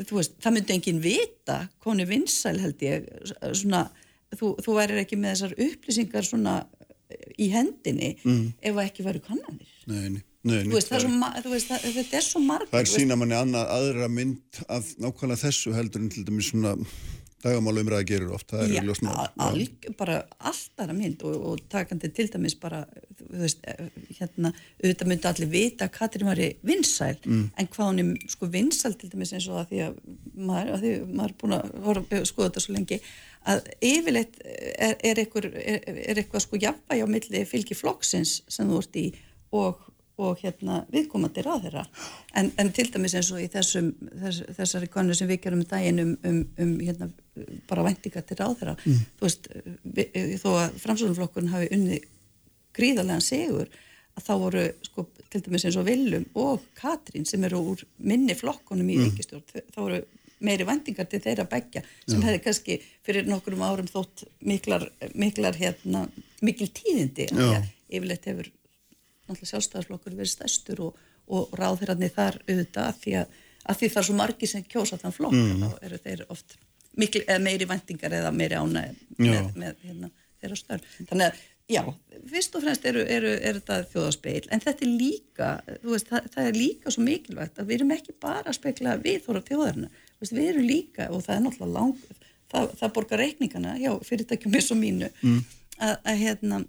veist, 0.08 0.38
það 0.40 0.56
myndi 0.56 0.76
enginn 0.76 1.02
vita 1.04 1.62
koni 1.84 2.06
vinsæl 2.08 2.56
held 2.62 2.80
ég 2.84 3.08
svona, 3.52 3.84
þú, 4.32 4.54
þú 4.64 4.76
værir 4.78 5.02
ekki 5.02 5.18
með 5.20 5.34
þessar 5.34 5.56
upplýsingar 5.66 6.24
svona 6.24 6.54
í 7.40 7.50
hendinni 7.52 8.14
mm. 8.22 8.42
ef 8.62 8.74
það 8.74 8.84
ekki 8.86 9.06
væri 9.06 9.22
kannanir. 9.24 9.70
Nei, 9.90 10.20
nei, 10.46 10.58
veist, 10.70 10.92
er 10.94 11.04
svo, 11.04 11.30
veist, 11.50 11.70
það, 11.70 11.86
þetta 11.98 12.18
er 12.20 12.26
svo 12.26 12.42
marg 12.44 12.70
Það 12.70 12.82
er 12.82 12.90
sína 12.94 13.18
manni 13.18 13.36
annað 13.38 13.72
aðra 13.76 14.10
mynd 14.12 14.60
af 14.68 14.92
nákvæmlega 15.02 15.42
þessu 15.44 15.74
heldur 15.76 16.04
en 16.04 16.12
til 16.14 16.26
dæmis 16.28 16.52
svona 16.52 16.76
dagamálu 17.44 17.82
umræða 17.84 18.06
gerir 18.08 18.32
oft, 18.34 18.50
það 18.52 18.74
er 18.76 18.86
ljósnum 18.86 19.12
alg, 19.46 19.86
bara 19.98 20.18
alltaf 20.38 20.84
að 20.84 20.92
mynd 20.98 21.24
og, 21.28 21.46
og 21.50 21.62
takandi 21.72 22.10
til 22.14 22.28
dæmis 22.32 22.56
bara 22.60 22.82
veist, 23.30 23.64
eh, 23.64 23.88
hérna, 24.18 24.52
auðvitað 24.82 25.10
myndi 25.12 25.30
allir 25.30 25.50
vita 25.52 25.88
að 25.88 25.94
Katrín 25.96 26.28
var 26.28 26.40
í 26.42 26.50
vinsæl 26.66 27.16
mm. 27.24 27.42
en 27.56 27.70
hvað 27.72 27.90
hún 27.90 28.02
er 28.04 28.32
sko 28.34 28.50
vinsæl 28.52 28.94
til 29.00 29.10
dæmis 29.12 29.34
eins 29.36 29.48
og 29.50 29.62
að 29.62 29.72
því 29.72 29.82
að 29.86 29.98
maður, 30.36 30.72
að 30.74 30.84
því, 30.84 30.94
maður 31.10 31.34
er 31.34 31.38
búin 31.42 31.58
að 31.58 32.30
skoða 32.30 32.50
þetta 32.50 32.64
svo 32.66 32.76
lengi 32.76 33.00
að 33.50 33.70
yfirleitt 33.90 34.40
er, 34.44 34.96
er, 34.98 35.22
eitthvað, 35.22 35.52
er, 35.56 35.80
er 35.88 36.20
eitthvað 36.20 36.44
sko 36.44 36.60
jafnvæg 36.60 37.04
á 37.04 37.08
milli 37.08 37.46
fylgi 37.48 37.78
flokksins 37.78 38.40
sem 38.52 38.68
þú 38.68 38.82
ert 38.82 39.00
í 39.00 39.06
og 39.56 39.86
og 40.20 40.40
hérna 40.42 40.82
viðkomandi 40.92 41.44
ráðherra 41.44 41.86
en, 42.36 42.50
en 42.60 42.70
til 42.76 42.88
dæmis 42.92 43.14
eins 43.16 43.30
og 43.32 43.40
í 43.42 43.48
þessum 43.52 43.90
þess, 44.20 44.42
þessari 44.58 44.90
konu 44.92 45.16
sem 45.16 45.30
við 45.30 45.42
gerum 45.46 45.62
um 45.62 45.70
daginn 45.70 46.02
um, 46.02 46.14
um, 46.28 46.40
um 46.60 46.74
hérna 46.82 47.10
bara 47.68 47.84
vendinga 47.86 48.22
til 48.26 48.38
ráðherra 48.40 48.76
mm. 48.78 49.04
þú 49.18 49.26
veist, 49.26 49.50
við, 49.84 50.18
þó 50.42 50.50
að 50.54 50.80
framsóðunflokkurinn 50.84 51.54
hafi 51.54 51.70
unni 51.76 52.00
gríðarlega 52.76 53.24
sigur 53.24 53.70
að 54.18 54.26
þá 54.26 54.32
voru 54.44 54.64
sko 54.86 55.06
til 55.30 55.42
dæmis 55.44 55.66
eins 55.66 55.78
og 55.78 55.86
Viljum 55.86 56.24
og 56.38 56.64
Katrín 56.78 57.26
sem 57.28 57.44
eru 57.46 57.60
úr 57.72 57.84
minni 58.02 58.34
flokkunum 58.38 58.88
í 58.90 58.98
mm. 58.98 59.04
ríkistjórn, 59.08 59.68
þá 59.74 59.80
voru 59.80 60.00
meiri 60.44 60.64
vendingar 60.66 61.08
til 61.08 61.20
þeirra 61.22 61.44
begja 61.48 61.82
sem 62.06 62.20
Já. 62.20 62.24
hefði 62.28 62.40
kannski 62.46 62.78
fyrir 63.06 63.28
nokkurum 63.28 63.62
árum 63.64 63.90
þótt 63.90 64.24
miklar, 64.46 64.86
miklar 65.14 65.58
hérna 65.60 66.06
mikil 66.44 66.70
tíðindi, 66.72 67.28
yfirleitt 67.90 68.26
hefur 68.30 68.48
náttúrulega 69.28 69.50
sjálfstæðarflokkur 69.52 70.16
verið 70.16 70.32
stærstur 70.32 70.82
og, 70.88 71.04
og 71.30 71.52
ráðherrarnir 71.60 72.12
þar 72.14 72.40
auðvitað 72.46 72.88
af 72.88 72.98
því 73.02 73.16
að, 73.20 73.38
að 73.66 73.80
því 73.80 73.90
það 73.92 74.02
er 74.02 74.08
svo 74.08 74.18
margi 74.18 74.50
sem 74.50 74.66
kjósa 74.66 74.98
þann 75.00 75.16
flokk 75.16 75.36
mm. 75.36 75.62
þá 75.62 75.86
eru 75.88 76.00
þeir 76.06 76.24
oft 76.32 76.56
mikil, 76.98 77.22
meiri 77.42 77.68
vendingar 77.70 78.14
eða 78.18 78.32
meiri 78.34 78.58
ánæg 78.58 78.98
með, 79.20 79.50
með 79.54 79.86
hérna, 79.86 80.10
þeirra 80.40 80.58
störn. 80.58 80.86
Þannig 81.10 81.26
að 81.28 81.42
já, 81.70 81.82
fyrst 82.30 82.56
og 82.58 82.64
fremst 82.64 82.86
eru, 82.88 83.02
eru, 83.06 83.30
eru 83.36 83.60
þetta 83.60 83.78
þjóðaspeil 83.92 84.48
en 84.50 84.62
þetta 84.64 84.86
er 84.86 84.90
líka, 85.02 85.50
veist, 85.84 86.10
það, 86.10 86.26
það 86.34 86.48
er 86.48 86.58
líka 86.58 86.94
svo 86.94 87.04
mikilvægt 87.06 87.60
að 87.60 87.70
við 87.70 87.78
erum 87.78 87.94
ekki 87.94 88.16
bara 88.22 88.50
að 88.50 88.58
spekla 88.58 88.96
við 89.02 89.22
þóra 89.26 89.44
þjóðarna, 89.46 89.92
veist, 90.18 90.34
við 90.34 90.50
erum 90.54 90.66
líka 90.66 91.08
og 91.14 91.24
það 91.26 91.36
er 91.36 91.46
náttúrulega 91.46 91.76
lang, 91.76 92.26
það, 92.50 92.74
það 92.82 92.92
borgar 92.98 93.22
reikningana, 93.22 93.76
já, 93.80 93.92
fyrirtækjum 94.08 94.58
eins 94.58 94.70
og 94.74 94.80
mínu 94.80 95.10
mm. 95.22 95.40
að, 95.78 95.94
að 95.94 96.22
hérna 96.24 96.62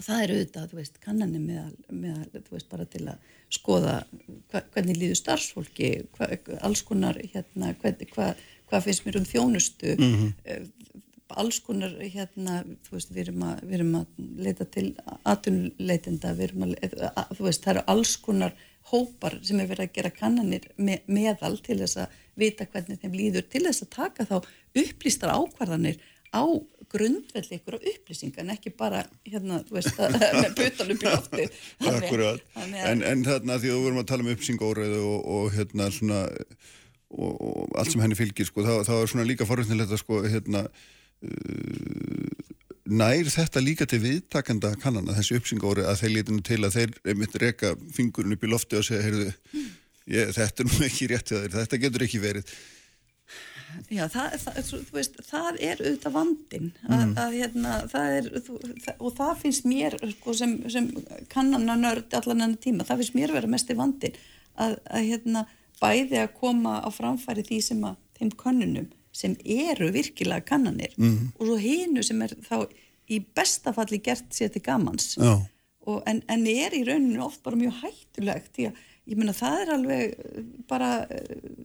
það 0.00 0.22
er 0.22 0.34
auðvitað, 0.34 0.70
þú 0.70 0.80
veist, 0.80 1.02
kannanir 1.04 1.44
með, 1.44 1.74
með, 1.92 2.20
þú 2.46 2.56
veist, 2.56 2.70
bara 2.70 2.86
til 2.88 3.02
að 3.10 3.36
skoða 3.50 3.96
hva, 4.52 4.62
hvernig 4.74 4.98
líður 5.00 5.18
starfsfólki 5.20 5.90
hva, 6.16 6.30
alls 6.66 6.84
konar, 6.86 7.18
hérna 7.32 7.72
hvað 7.80 8.40
hva, 8.70 8.78
hva 8.78 8.82
finnst 8.84 9.06
mér 9.06 9.20
um 9.20 9.26
þjónustu 9.28 9.96
mm 9.96 10.14
-hmm. 10.14 10.70
alls 11.40 11.60
konar 11.60 11.92
hérna, 12.00 12.64
þú 12.86 12.96
veist, 12.96 13.12
við 13.14 13.22
erum 13.28 13.42
að, 13.42 13.62
við 13.62 13.74
erum 13.78 13.94
að 14.00 14.06
leita 14.46 14.64
til 14.64 14.86
atunleitenda 15.24 16.34
við 16.34 16.44
erum 16.48 16.62
að, 16.62 16.74
að, 17.14 17.36
þú 17.36 17.44
veist, 17.44 17.64
það 17.64 17.74
eru 17.74 17.84
alls 17.86 18.16
konar 18.16 18.56
hópar 18.90 19.38
sem 19.42 19.60
er 19.60 19.68
verið 19.70 19.88
að 19.88 19.94
gera 19.94 20.10
kannanir 20.10 20.70
með, 20.76 21.04
meðal 21.06 21.58
til 21.62 21.78
þess 21.78 21.96
að 21.96 22.08
vita 22.34 22.66
hvernig 22.66 23.00
þeim 23.00 23.12
líður, 23.14 23.46
til 23.50 23.64
þess 23.66 23.84
að 23.84 23.90
taka 23.94 24.24
þá 24.24 24.36
upplýstar 24.74 25.34
ákvarðanir 25.34 26.00
á 26.30 26.42
grundvelli 26.90 27.58
ykkur 27.58 27.78
á 27.78 27.80
upplýsinga 27.92 28.42
en 28.42 28.52
ekki 28.54 28.72
bara 28.74 29.04
hérna, 29.26 29.60
þú 29.66 29.78
veist, 29.78 29.98
með 30.42 30.56
putan 30.58 30.92
upp 30.94 31.04
í 31.04 31.08
lofti 31.10 31.46
Akkurat, 31.90 32.44
en, 32.56 33.02
en 33.06 33.24
þarna 33.26 33.58
því 33.62 33.70
að 33.70 33.76
við 33.76 33.86
vorum 33.86 34.02
að 34.02 34.10
tala 34.10 34.26
um 34.26 34.32
uppsingóriðu 34.34 35.00
og, 35.06 35.20
og 35.36 35.48
hérna 35.54 35.90
svona 35.94 36.20
og, 37.10 37.34
og 37.34 37.78
allt 37.80 37.92
sem 37.92 38.02
henni 38.04 38.18
fylgir, 38.18 38.48
sko, 38.48 38.64
þá, 38.66 38.86
þá 38.86 38.94
er 38.96 39.12
svona 39.12 39.28
líka 39.28 39.48
forvittnilegt 39.48 39.94
að 39.94 40.02
sko, 40.02 40.22
hérna 40.30 40.64
uh, 40.70 42.30
nær 42.90 43.30
þetta 43.30 43.62
líka 43.62 43.86
til 43.88 44.02
viðtakanda 44.02 44.74
kannana, 44.82 45.14
þessi 45.18 45.38
uppsingóri 45.38 45.86
að 45.86 46.02
þeir 46.02 46.14
lítinu 46.16 46.44
til 46.46 46.60
að 46.66 46.76
þeir 46.78 47.16
mitt 47.18 47.38
reyka 47.38 47.74
fingurinn 47.94 48.34
upp 48.34 48.44
í 48.46 48.50
lofti 48.50 48.78
og 48.80 48.86
segja, 48.86 49.06
heyrðu, 49.06 49.30
ég, 50.10 50.34
þetta 50.36 50.64
er 50.64 50.70
nú 50.70 50.84
ekki 50.88 51.10
rétt 51.10 51.34
þetta 51.54 51.82
getur 51.84 52.06
ekki 52.06 52.22
verið 52.22 52.54
Já, 53.90 54.04
það, 54.10 54.34
það, 54.42 54.70
veist, 54.94 55.18
það 55.26 55.58
er 55.62 55.80
auðvitað 55.84 56.14
vandin 56.14 56.68
að, 56.88 57.00
mm. 57.04 57.12
að, 57.22 57.36
hérna, 57.38 57.74
það 57.90 58.14
er, 58.16 58.28
það, 58.46 58.90
og 58.98 59.14
það 59.18 59.32
finnst 59.44 59.68
mér 59.70 59.96
sko, 60.16 60.34
sem, 60.40 60.56
sem 60.72 60.88
kannananörd 61.30 62.16
allan 62.18 62.46
enn 62.46 62.56
tíma, 62.62 62.86
það 62.88 63.02
finnst 63.02 63.16
mér 63.18 63.34
vera 63.36 63.50
mest 63.50 63.70
í 63.70 63.76
vandin 63.78 64.18
að, 64.60 64.76
að 64.90 65.06
hérna, 65.12 65.44
bæði 65.80 66.20
að 66.22 66.34
koma 66.38 66.78
á 66.84 66.88
framfæri 66.92 67.44
því 67.46 67.60
sem 67.64 67.84
að 67.88 67.98
þeim 68.18 68.32
kannunum 68.42 68.90
sem 69.16 69.34
eru 69.42 69.90
virkilega 69.94 70.44
kannanir 70.46 70.92
mm. 70.96 71.32
og 71.38 71.48
svo 71.48 71.56
hinu 71.60 72.04
sem 72.06 72.20
er 72.22 72.36
þá 72.46 72.68
í 73.10 73.18
bestafalli 73.34 73.98
gert 74.04 74.28
sér 74.34 74.52
til 74.54 74.62
gamans 74.62 75.16
og, 75.18 75.98
en, 76.06 76.22
en 76.30 76.46
er 76.46 76.76
í 76.76 76.84
rauninu 76.86 77.24
oft 77.24 77.42
bara 77.46 77.58
mjög 77.58 77.80
hættulegt 77.82 78.52
því 78.54 78.68
að 78.70 78.84
ég 79.10 79.18
menna 79.18 79.34
það 79.34 79.62
er 79.64 79.72
alveg 79.74 80.14
bara, 80.70 80.90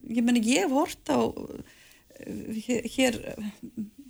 ég 0.09 0.25
menna 0.25 0.41
ég 0.41 0.65
hef 0.65 0.73
hort 0.73 1.11
á 1.13 1.19
hér 2.95 3.19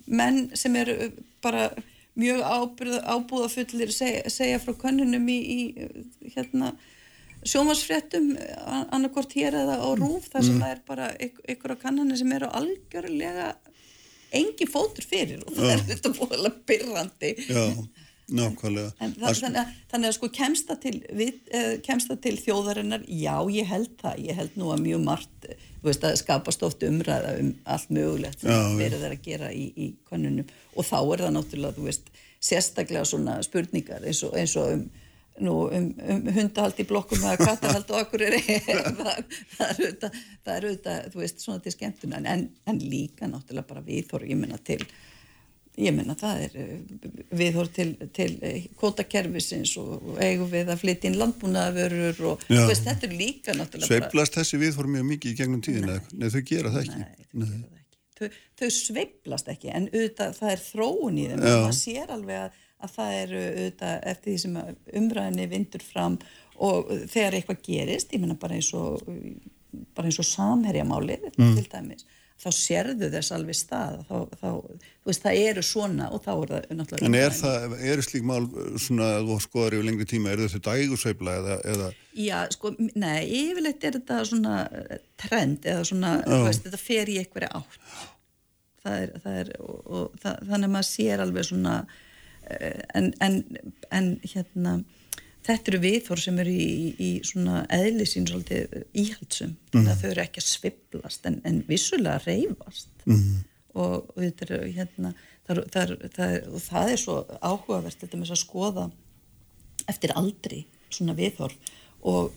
menn 0.06 0.46
sem 0.56 0.76
eru 0.78 1.10
bara 1.44 1.68
mjög 2.16 2.40
ábúðafullir 2.46 3.92
segja, 3.92 4.30
segja 4.32 4.60
frá 4.62 4.72
könnunum 4.80 5.26
í, 5.28 5.36
í 5.36 6.32
hérna 6.32 6.72
sjómasfréttum 7.50 8.32
annarkort 8.94 9.34
hér 9.36 9.56
eða 9.62 9.78
á 9.82 9.88
rúf 9.98 10.28
þar 10.32 10.46
sem 10.46 10.58
það 10.62 10.72
er 10.74 10.82
bara 10.88 11.10
ykkur 11.20 11.74
á 11.74 11.82
kannanir 11.82 12.18
sem 12.20 12.32
eru 12.36 12.50
algjörlega 12.58 13.52
engi 14.36 14.66
fótur 14.68 15.06
fyrir 15.06 15.44
og 15.46 15.54
það 15.54 15.72
er 15.74 15.86
þetta 15.92 16.12
búinlega 16.16 16.66
byrrandi 16.68 17.32
Já, 17.46 17.64
nákvæmlega. 18.26 18.90
En 18.98 19.14
það, 19.14 19.38
þannig, 19.40 19.60
að, 19.60 19.78
þannig 19.92 20.10
að 20.10 20.16
sko 20.16 20.30
kemst 20.34 20.68
það, 20.70 20.80
til, 20.82 20.94
við, 21.20 21.40
eh, 21.54 21.72
kemst 21.86 22.10
það 22.10 22.20
til 22.24 22.34
þjóðarinnar, 22.42 23.06
já 23.06 23.36
ég 23.54 23.70
held 23.70 23.94
það, 24.02 24.20
ég 24.26 24.40
held 24.40 24.58
nú 24.58 24.72
að 24.74 24.84
mjög 24.88 25.04
margt, 25.06 25.46
eh, 25.46 25.64
þú 25.78 25.90
veist 25.90 26.06
að 26.08 26.18
skapast 26.22 26.66
oft 26.66 26.86
umræða 26.86 27.36
um 27.40 27.52
allt 27.76 27.94
mögulegt 27.94 28.42
sem 28.42 28.50
Já, 28.50 28.60
verður 28.80 29.04
þeir 29.04 29.16
að 29.16 29.26
gera 29.28 29.50
í, 29.54 29.66
í 29.78 29.88
konunum 30.10 30.54
og 30.74 30.88
þá 30.88 30.98
er 31.00 31.24
það 31.26 31.34
náttúrulega, 31.38 31.78
þú 31.78 31.86
veist, 31.86 32.14
sérstaklega 32.46 33.06
svona 33.08 33.38
spurningar 33.46 34.04
eins 34.06 34.22
og, 34.26 34.34
eins 34.38 34.56
og 34.58 34.74
um, 34.74 34.86
nú, 35.44 35.56
um, 35.72 35.88
um 36.14 36.30
hundahald 36.36 36.78
í 36.80 36.86
blokkum 36.88 37.24
eða 37.24 37.36
kattahald 37.40 37.90
og 37.90 38.04
okkur 38.04 38.24
er 38.28 38.38
það, 39.00 39.36
það 39.56 39.66
er 39.66 39.82
auðvitað, 39.82 40.22
það 40.46 40.54
er 40.54 40.68
auðvitað, 40.70 41.10
þú 41.12 41.22
veist, 41.24 41.44
svona 41.44 41.64
til 41.64 41.74
skemmtuna 41.74 42.22
en, 42.32 42.48
en 42.66 42.80
líka 42.80 43.28
náttúrulega 43.30 43.70
bara 43.74 43.84
viðhor, 43.86 44.26
ég 44.28 44.40
menna 44.40 44.58
til 44.64 44.80
ég 45.76 45.92
menna 45.92 46.16
það 46.16 46.42
er 46.46 46.58
eh, 46.62 47.06
viðhor 47.36 47.68
til, 47.74 47.88
til 48.16 48.30
kótakerfisins 48.80 49.74
og 49.80 50.16
eigum 50.24 50.48
við 50.52 50.72
að 50.72 50.82
flytja 50.82 51.10
inn 51.10 51.18
landbúnaðavörur 51.20 52.22
og 52.32 52.44
Já. 52.48 52.62
þú 52.62 52.66
veist, 52.70 52.86
þetta 52.88 53.08
er 53.08 53.16
líka 53.20 53.56
náttúrulega 53.56 53.90
bara 53.90 53.90
Sveiflast 53.90 54.38
þessi 54.40 54.60
viðhór 54.62 54.92
mjög 54.96 55.08
mikið 55.12 55.32
í 55.34 55.40
gegnum 55.42 55.64
tíðina? 55.64 55.98
Nei, 56.16 56.28
þau 56.32 56.42
gera 56.48 56.72
það 56.72 56.86
ekki. 56.86 57.00
Nei, 57.02 57.10
þau 57.32 57.42
gera 57.42 57.56
það 57.56 57.72
ekki. 57.76 57.82
Þau, 58.16 58.28
þau 58.56 58.68
sveiplast 58.72 59.50
ekki 59.52 59.72
en 59.76 59.90
auðvitað 59.90 60.38
það 60.38 60.52
er 60.54 60.62
þróun 60.64 61.18
í 61.20 61.26
þeim. 61.28 61.42
Og 61.42 61.58
maður 61.66 61.76
sér 61.76 62.14
alveg 62.14 62.38
að, 62.46 62.62
að 62.84 62.96
það 62.96 63.18
er 63.20 63.36
auðvitað 63.40 64.08
eftir 64.12 64.32
því 64.32 64.38
sem 64.42 64.58
umræðinni 65.00 65.48
vindur 65.52 65.84
fram 65.84 66.18
og 66.56 66.90
þegar 67.10 67.38
eitthvað 67.38 67.64
gerist, 67.64 68.12
ég 68.12 68.22
menna 68.22 68.36
bara 68.40 68.56
eins 68.56 68.72
og 68.76 69.02
bara 69.96 70.08
eins 70.08 70.20
og 70.20 70.28
samherjamálið 70.28 71.26
til 71.36 71.66
dæmis, 71.72 72.06
þá 72.40 72.48
sérðu 72.52 73.08
þess 73.12 73.32
alveg 73.32 73.56
stað, 73.56 74.00
þá, 74.08 74.16
þá 74.40 74.48
þú 74.48 75.08
veist, 75.08 75.22
það 75.24 75.38
eru 75.50 75.62
svona 75.64 76.08
og 76.12 76.24
þá 76.24 76.30
er 76.32 76.50
það 76.52 76.66
náttúrulega 76.80 77.08
En 77.08 77.18
er 77.18 77.36
það, 77.36 77.76
eru 77.92 78.04
slík 78.04 78.26
mál 78.28 78.42
svona 78.82 79.08
að 79.18 79.30
þú 79.30 79.38
skoðar 79.46 79.76
yfir 79.78 79.88
lengri 79.88 80.08
tíma, 80.10 80.32
eru 80.34 80.48
þetta 80.52 80.74
dægursveifla 80.76 81.36
eða, 81.40 81.56
eða? 81.72 81.88
Já, 82.26 82.36
sko, 82.52 82.74
nei, 82.92 83.22
yfirleitt 83.40 83.88
er 83.88 83.96
þetta 83.98 84.20
svona 84.28 84.58
trend 85.20 85.68
eða 85.72 85.86
svona, 85.88 86.12
þú 86.26 86.42
veist, 86.44 86.68
þetta 86.68 86.82
fer 86.82 87.12
í 87.12 87.18
einhverja 87.22 87.52
átt. 87.60 87.80
Það 88.86 88.98
er, 89.02 89.14
það 89.24 89.38
er, 89.40 89.54
og, 89.64 89.78
og 89.86 90.20
það, 90.22 90.42
þannig 90.50 90.68
að 90.68 90.74
maður 90.76 90.90
sér 90.92 91.24
alveg 91.24 91.48
svona, 91.48 91.78
en, 92.94 93.10
en, 93.24 93.36
en 93.90 94.08
hérna, 94.22 94.76
þetta 95.46 95.72
eru 95.72 95.80
viðhór 95.84 96.22
sem 96.22 96.38
eru 96.42 96.52
í, 96.52 96.66
í, 96.66 96.88
í 97.06 97.10
svona 97.26 97.64
eðli 97.72 98.06
sín 98.08 98.26
svolítið 98.30 98.76
íhaldsum, 99.02 99.56
þannig 99.72 99.92
að 99.92 100.02
þau 100.02 100.10
eru 100.10 100.24
ekki 100.24 100.42
að 100.42 100.48
sviplast, 100.50 101.26
en, 101.30 101.40
en 101.48 101.60
vissulega 101.68 102.18
reyfast. 102.26 102.90
Mm. 103.06 103.44
Og, 103.76 104.06
og 104.14 104.20
þetta 104.22 104.46
eru, 104.48 104.60
hérna, 104.78 105.12
er- 105.52 105.64
það, 105.74 105.96
er- 106.26 106.46
og 106.50 106.62
það 106.64 106.92
er 106.94 107.02
svo 107.02 107.18
áhugavert, 107.40 107.98
þetta 108.02 108.20
með 108.22 108.32
að 108.36 108.42
skoða 108.42 108.86
eftir 109.86 110.14
aldri 110.18 110.64
svona 110.90 111.14
viðhorf 111.18 111.74
og 112.06 112.34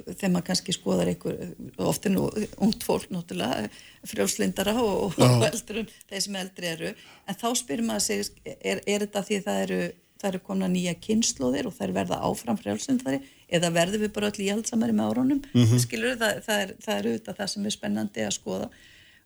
þegar 0.00 0.32
maður 0.32 0.46
kannski 0.48 0.74
skoðar 0.76 1.10
einhver, 1.12 1.40
ofta 1.82 2.08
er 2.08 2.14
nú 2.14 2.26
ungt 2.64 2.86
fólk 2.86 3.10
náttúrulega, 3.12 3.68
frjálslindara 4.08 4.76
og, 4.82 5.18
og 5.18 5.44
eldri, 5.50 5.84
þeir 6.10 6.24
sem 6.26 6.38
eldri 6.42 6.70
eru. 6.72 6.92
En 7.28 7.38
þá 7.38 7.48
spyrir 7.60 7.86
maður 7.86 8.06
sig 8.06 8.30
er, 8.44 8.80
er 8.86 9.04
þetta 9.06 9.24
því 9.28 9.40
það 9.48 9.60
eru, 9.66 9.80
það 10.22 10.30
eru 10.30 10.42
komna 10.46 10.70
nýja 10.70 10.94
kynnslóðir 11.02 11.68
og 11.70 11.82
er 11.82 11.96
verða 11.96 12.22
áfram 12.28 12.60
frjálslindari 12.60 13.20
eða 13.52 13.72
verður 13.74 14.06
við 14.06 14.14
bara 14.16 14.30
öll 14.32 14.46
íhaldsamari 14.46 14.96
með 14.96 15.10
árunum? 15.10 15.42
Mm 15.52 15.66
-hmm. 15.66 15.82
skilur 15.82 16.16
það, 16.20 16.40
það 16.46 16.64
er, 16.64 16.74
það 16.84 16.96
er 16.96 17.10
auðvitað 17.10 17.38
það 17.42 17.52
sem 17.54 17.66
er 17.66 17.76
spennandi 17.76 18.26
að 18.26 18.34
skoða. 18.38 18.70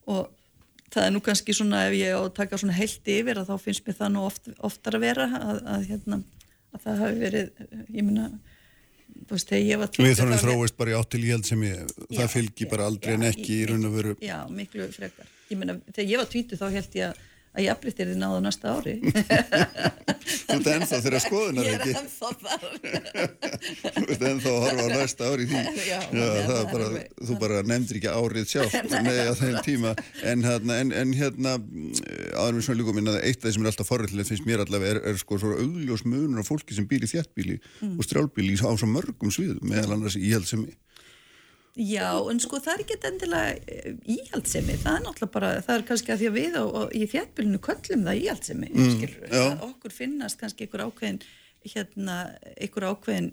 Og 0.07 0.27
það 0.93 1.05
er 1.05 1.13
nú 1.15 1.23
kannski 1.25 1.55
svona 1.57 1.85
ef 1.87 1.95
ég 1.99 2.17
á 2.17 2.21
að 2.23 2.35
taka 2.37 2.59
svona 2.61 2.77
heilt 2.77 3.11
yfir 3.11 3.41
að 3.41 3.51
þá 3.51 3.57
finnst 3.63 3.87
mér 3.87 3.99
það 4.01 4.13
nú 4.15 4.25
oft, 4.27 4.51
oftar 4.59 4.99
að 4.99 5.05
vera 5.07 5.27
að, 5.39 5.63
að, 5.75 5.87
hérna, 5.91 6.21
að 6.73 6.85
það 6.85 7.03
hafi 7.03 7.19
verið, 7.23 7.51
ég 7.89 8.07
minna 8.07 8.29
veist, 9.31 9.51
við 9.53 10.17
þá- 10.19 10.43
þróist 10.45 10.77
bara 10.77 10.91
í 10.91 10.95
átt 10.99 11.11
til 11.11 11.23
íhald 11.25 11.47
sem 11.47 11.63
ég, 11.63 11.79
Já, 12.11 12.19
það 12.21 12.29
fylgir 12.35 12.69
bara 12.71 12.87
aldrei 12.91 13.13
já, 13.13 13.17
en 13.19 13.23
ekki 13.31 13.49
í 13.57 13.63
í- 13.63 13.69
raun 13.71 13.85
og 13.89 13.93
veru 13.97 14.17
Já, 14.21 14.39
miklu 14.51 14.89
frekar. 14.93 15.27
Ég 15.51 15.59
meina, 15.59 15.79
þegar 15.93 16.11
ég 16.11 16.17
var 16.19 16.27
tvítu 16.27 16.59
þá 16.59 16.67
held 16.73 16.91
ég 16.95 17.11
að, 17.11 17.17
að 17.57 17.65
jafnrétt 17.67 18.01
er 18.05 18.11
þið 18.13 18.19
náðu 18.23 18.41
næsta 18.47 18.73
ári. 18.77 18.95
Þú 20.47 20.57
ert 20.57 20.69
ennþá 20.73 20.99
þeirra 21.05 21.19
skoðunar 21.23 21.67
Ég 21.67 21.75
er 21.77 21.83
ekki 21.83 21.93
ennþá 22.01 22.29
þar. 22.43 22.63
Þú 23.97 24.05
ert 24.15 24.25
ennþá 24.31 24.53
að 24.53 24.63
horfa 24.65 24.87
á 24.87 24.89
næsta 24.93 25.29
ári 25.31 25.47
í 25.47 25.51
því 25.51 25.61
Já, 25.91 25.99
það 26.11 26.41
það 26.47 26.59
er 26.61 26.69
bara, 26.73 26.87
alveg- 26.89 27.25
þú 27.29 27.37
bara 27.43 27.61
nefndir 27.71 27.99
ekki 28.01 28.13
árið 28.13 28.49
sjálf 28.51 28.77
nei, 29.07 29.19
á 29.27 29.33
þeim 29.39 29.59
tíma 29.67 29.93
en 30.33 30.45
hérna, 30.47 30.79
en, 30.83 30.93
en 31.03 31.15
hérna 31.17 31.55
aðeins 31.57 32.59
við 32.59 32.67
svona 32.69 32.81
líka 32.83 32.97
minna 32.99 33.17
eitt 33.21 33.39
af 33.43 33.47
því 33.49 33.55
sem 33.57 33.67
er 33.67 33.71
alltaf 33.73 33.91
forrættilega 33.93 34.31
finnst 34.33 34.49
mér 34.49 34.65
allavega 34.67 34.97
er, 34.97 35.03
er 35.13 35.21
sko 35.23 35.39
svo 35.43 35.55
augljós 35.63 36.05
munur 36.09 36.43
af 36.43 36.51
fólki 36.51 36.77
sem 36.77 36.89
býr 36.91 37.07
í 37.07 37.13
þjættbíli 37.15 37.59
Mm. 37.77 37.97
og 38.01 38.05
strjálbíli 38.07 38.55
á 38.63 38.73
svo 38.79 38.87
mörgum 38.89 39.31
sviðum 39.33 39.65
meðal 39.69 39.97
annars 39.97 40.17
íhald 40.17 40.47
sem 40.49 40.63
Já, 41.77 42.09
en 42.31 42.39
sko 42.41 42.57
það 42.65 42.73
er 42.73 42.83
ekki 42.87 42.97
endilega 43.05 43.49
eh, 43.69 43.97
íhaldsemi, 44.17 44.79
það 44.81 44.95
er 44.95 45.03
náttúrulega 45.05 45.33
bara, 45.35 45.49
það 45.65 45.75
er 45.75 45.83
kannski 45.91 46.13
að 46.15 46.23
því 46.23 46.29
að 46.31 46.39
við 46.39 46.55
og, 46.63 46.71
og 46.81 46.95
í 46.97 47.09
þjættbylunu 47.13 47.61
köllum 47.67 48.07
það 48.07 48.21
íhaldsemi, 48.23 48.69
mm, 48.73 48.95
skilur 48.95 49.27
já. 49.29 49.43
að 49.43 49.67
okkur 49.67 49.93
finnast 49.93 50.41
kannski 50.41 50.65
einhver 50.65 50.87
ákveðin, 50.87 51.21
hérna, 51.67 52.17
einhver 52.55 52.89
ákveðin 52.89 53.29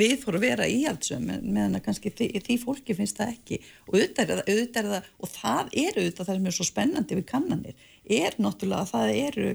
við 0.00 0.16
fóru 0.22 0.40
að 0.40 0.46
vera 0.48 0.68
íhaldsum 0.72 1.30
meðan 1.30 1.78
að 1.78 1.84
kannski 1.86 2.12
því, 2.16 2.28
því 2.42 2.58
fólki 2.64 2.96
finnst 2.98 3.20
það 3.20 3.32
ekki. 3.36 3.60
Og 3.86 3.98
auðvitað 3.98 4.34
er, 4.34 4.42
er 4.56 4.90
það 4.90 5.10
og 5.20 5.32
það 5.36 5.72
er 5.84 6.00
auðvitað 6.00 6.22
það 6.24 6.32
sem 6.34 6.50
er 6.50 6.58
svo 6.58 6.68
spennandi 6.68 7.18
við 7.20 7.26
kannanir, 7.30 7.88
er 8.18 8.38
náttúrulega 8.40 8.82
að 8.82 8.92
það 8.94 9.14
eru 9.22 9.48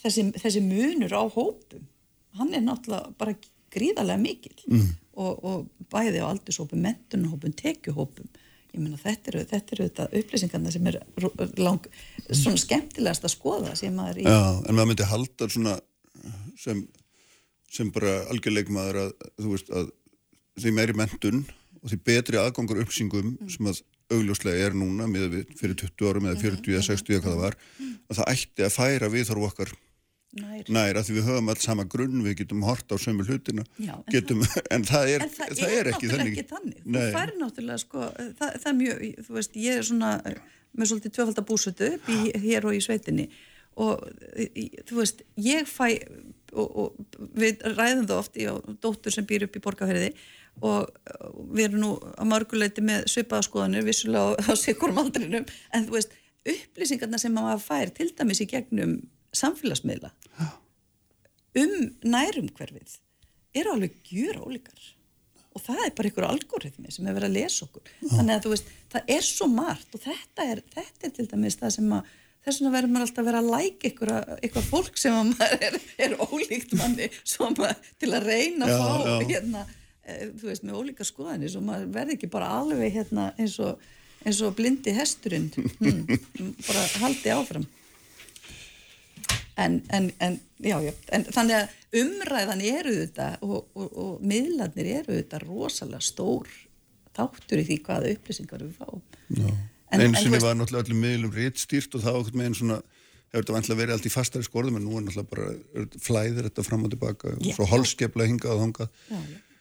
þessi, 0.00 0.26
þessi 0.38 0.64
munur 0.64 1.16
á 1.16 1.22
hópum, 1.28 1.88
hann 2.38 2.54
er 2.54 2.64
náttúrulega 2.64 3.16
bara 3.20 3.36
gríðarlega 3.70 4.22
mikil 4.22 4.56
mm. 4.66 4.88
Og, 5.20 5.44
og 5.44 5.90
bæði 5.92 6.22
á 6.24 6.30
aldurshópum, 6.30 6.80
mentunhópum, 6.84 7.54
tekjuhópum. 7.58 8.30
Ég 8.70 8.78
meina 8.78 8.98
þetta 9.00 9.32
eru, 9.32 9.44
þetta 9.50 10.08
upplýsingarna 10.14 10.72
sem 10.72 10.86
er 10.86 11.00
lang, 11.58 11.86
svona 12.30 12.60
skemmtilegast 12.60 13.26
að 13.26 13.34
skoða 13.34 13.74
sem 13.78 13.96
maður 13.96 14.22
í 14.22 14.26
Já, 14.28 14.42
en 14.62 14.76
maður 14.76 14.92
myndi 14.92 15.08
halda 15.10 15.48
svona 15.50 15.78
sem, 16.60 16.84
sem 17.70 17.90
bara 17.94 18.20
algjörleikmaður 18.30 19.00
að 19.04 19.14
þú 19.40 19.54
veist 19.56 19.72
að 19.74 19.90
því 20.60 20.74
meiri 20.76 20.96
mentun 21.00 21.42
og 21.80 21.90
því 21.90 21.98
betri 22.06 22.38
aðgangur 22.38 22.82
upplýsingum 22.84 23.34
sem 23.50 23.70
að 23.70 23.82
augljóslega 24.10 24.68
er 24.68 24.76
núna 24.76 25.06
með 25.10 25.40
fyrir 25.58 25.76
20 25.78 26.10
árum 26.10 26.26
eða 26.30 26.42
40 26.42 26.74
eða 26.74 26.86
60 26.88 27.16
eða 27.16 27.24
hvað 27.24 27.36
það 27.36 27.44
var 27.44 27.58
að 28.10 28.18
það 28.18 28.32
ætti 28.34 28.66
að 28.66 28.74
færa 28.76 29.10
við 29.12 29.28
þarf 29.30 29.46
okkar 29.50 29.74
nær. 30.38 30.64
nær 30.70 31.00
að 31.00 31.08
því 31.08 31.16
við 31.18 31.28
höfum 31.28 31.52
alls 31.52 31.66
sama 31.66 31.86
grunn 31.90 32.24
við 32.26 32.36
getum 32.42 32.64
hort 32.68 32.92
á 32.92 32.96
sömu 33.02 33.26
hlutina. 33.26 33.66
Já, 33.80 33.94
en 33.98 34.14
getum, 34.14 34.42
en 34.74 34.86
það 34.88 35.14
er, 35.16 35.26
En 35.26 35.34
það, 35.36 35.54
það 35.60 35.76
er, 35.76 35.78
er 35.82 35.92
ekki 35.94 36.10
þannig. 36.14 36.32
ekki 36.32 36.48
þannig. 36.54 36.82
Þú 36.86 37.06
fær 37.16 37.36
náttúrulega 37.40 37.84
sko, 37.84 38.08
það, 38.40 38.58
það 38.64 38.72
er 38.72 38.76
mjög, 38.80 39.06
þú 39.28 39.38
veist, 39.38 39.62
ég 39.68 39.80
er 39.80 39.88
svona 39.90 40.10
með 40.70 40.92
svolítið 40.92 42.10
í, 42.14 42.18
hér 42.46 42.68
og 42.68 42.76
í 42.76 42.82
sveitinni. 42.84 43.30
Og 43.80 44.02
þú 44.90 45.00
veist, 45.00 45.24
ég 45.40 45.68
fæ 45.70 45.86
og, 46.52 46.68
og 46.68 47.26
við 47.38 47.62
ræðum 47.76 48.06
það 48.08 48.16
oft 48.18 48.38
ég 48.40 48.52
og 48.52 48.78
dóttur 48.82 49.14
sem 49.14 49.26
býr 49.26 49.46
upp 49.46 49.56
í 49.56 49.62
borgarferði 49.64 50.10
og 50.66 50.90
við 51.54 51.68
erum 51.68 51.82
nú 51.84 51.90
að 52.16 52.28
mörguleiti 52.32 52.84
með 52.84 53.06
svipaðaskoðanir 53.12 53.86
vissulega 53.86 54.34
á, 54.34 54.50
á 54.50 54.52
sikurum 54.58 54.98
aldrinum 55.00 55.46
en 55.46 55.86
þú 55.86 55.96
veist, 55.96 56.16
upplýsingarna 56.50 57.20
sem 57.22 57.34
maður 57.36 57.62
fær 57.64 57.92
til 57.96 58.10
dæmis 58.16 58.42
í 58.42 58.48
gegnum 58.50 58.98
samfélagsmiðla 59.36 60.10
um 61.58 61.76
nærumhverfið 62.06 62.96
eru 63.60 63.74
alveg 63.74 63.94
gjur 64.06 64.38
ólíkar 64.44 64.88
og 65.50 65.62
það 65.64 65.82
er 65.84 65.94
bara 65.98 66.10
einhver 66.10 66.26
algoritmi 66.28 66.92
sem 66.94 67.06
er 67.10 67.16
verið 67.16 67.30
að 67.32 67.36
lesa 67.40 67.66
okkur. 67.66 67.92
Þannig 68.12 68.34
að 68.36 68.44
þú 68.44 68.52
veist, 68.52 68.68
það 68.92 69.12
er 69.16 69.26
svo 69.26 69.48
margt 69.50 69.96
og 69.96 70.02
þetta 70.04 70.46
er, 70.46 70.60
þetta 70.76 71.08
er 71.08 71.14
til 71.16 71.26
dæmis 71.32 71.58
það 71.58 71.72
sem 71.74 71.94
að 71.96 72.12
þess 72.40 72.60
vegna 72.60 72.72
verður 72.76 72.92
maður 72.94 73.06
alltaf 73.06 73.20
að 73.22 73.28
vera 73.28 73.40
að 73.42 73.50
læka 73.50 73.90
ykkur 74.46 74.68
fólk 74.68 75.00
sem 75.00 75.16
að 75.16 75.32
maður 75.32 75.66
er, 75.66 75.78
er 76.06 76.14
ólíkt 76.22 76.76
manni 76.78 77.10
maður 77.58 77.90
til 78.00 78.12
að 78.14 78.28
reyna 78.30 78.68
að 78.68 78.76
fá 78.78 79.10
já. 79.10 79.16
hérna, 79.32 79.64
eh, 80.06 80.22
þú 80.30 80.52
veist, 80.52 80.64
með 80.68 80.78
ólíka 80.78 81.08
skoðanir. 81.08 81.52
Svo 81.52 81.64
maður 81.66 81.90
verður 81.98 82.16
ekki 82.16 82.30
bara 82.30 82.54
alveg 82.60 82.94
hérna 82.94 83.26
eins 83.34 83.58
og, 83.64 83.82
eins 84.22 84.40
og 84.46 84.54
blindi 84.58 84.94
hesturinn. 84.96 85.50
Hmm, 85.80 86.06
bara 86.62 86.86
haldi 87.02 87.34
áfram 87.34 87.66
en, 89.56 89.82
en, 89.90 90.10
en, 90.20 90.38
já, 90.62 90.76
já, 90.84 90.92
en 91.12 91.24
þannig 91.24 91.56
að 91.58 92.02
umræðan 92.02 92.60
eru 92.70 92.94
þetta 93.00 93.28
og, 93.42 93.66
og, 93.74 93.88
og 93.98 94.20
miðlarnir 94.22 94.90
eru 95.00 95.16
þetta 95.18 95.42
rosalega 95.42 96.00
stór 96.00 96.48
þáttur 97.16 97.62
í 97.62 97.66
því 97.66 97.78
hvaða 97.88 98.14
upplýsingar 98.14 98.62
við 98.64 98.76
fáum. 98.78 99.02
Já. 99.34 99.50
En- 99.90 100.00
einu 100.00 100.06
en 100.06 100.14
sinni 100.14 100.30
þú 100.30 100.36
veist- 100.36 100.46
var 100.46 100.54
náttúrulega 100.60 100.86
öllum 100.86 101.00
miðlum 101.04 101.34
réttstýrt 101.34 101.94
og 101.98 102.04
það 102.04 102.18
okkur 102.20 102.38
með 102.38 102.46
einn 102.46 102.58
svona 102.60 102.80
hefur 103.30 103.42
þetta 103.44 103.54
vantilega 103.56 103.80
verið 103.80 103.94
allt 103.96 104.06
í 104.06 104.12
fastari 104.14 104.46
skorðum 104.46 104.76
en 104.78 104.86
nú 104.86 104.96
er 104.98 105.04
náttúrulega 105.06 105.30
bara 105.34 105.86
flæðir 106.06 106.46
þetta 106.48 106.64
fram 106.66 106.86
og 106.86 106.94
tilbaka 106.94 107.34
Já. 107.38 107.54
svo 107.54 107.66
holskepla 107.70 108.26
hingað 108.26 108.62
og 108.64 108.80
já. 108.80 109.18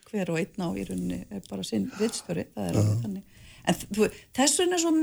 hver 0.09 0.31
og 0.33 0.39
einn 0.41 0.63
á 0.65 0.69
í 0.73 0.85
rauninni 0.89 1.19
er 1.29 1.43
bara 1.49 1.63
sinn 1.63 1.89
rittstjóri, 1.99 2.47
það 2.55 2.69
er 2.69 2.79
alveg 2.81 3.03
þannig 3.03 3.23
en 3.69 3.75
þú, 3.93 4.07
þess 4.37 4.61
vegna 4.61 4.77
er 4.77 4.83
svo 4.85 4.93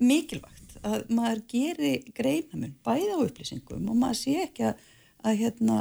mikilvægt 0.00 0.59
að 0.86 1.10
maður 1.12 1.42
geri 1.50 1.92
greinamun 2.16 2.74
bæði 2.86 3.12
á 3.12 3.18
upplýsingum 3.24 3.88
og 3.92 4.00
maður 4.00 4.20
sé 4.22 4.36
ekki 4.46 4.66
að, 4.70 4.82
að 5.26 5.40
hérna 5.44 5.78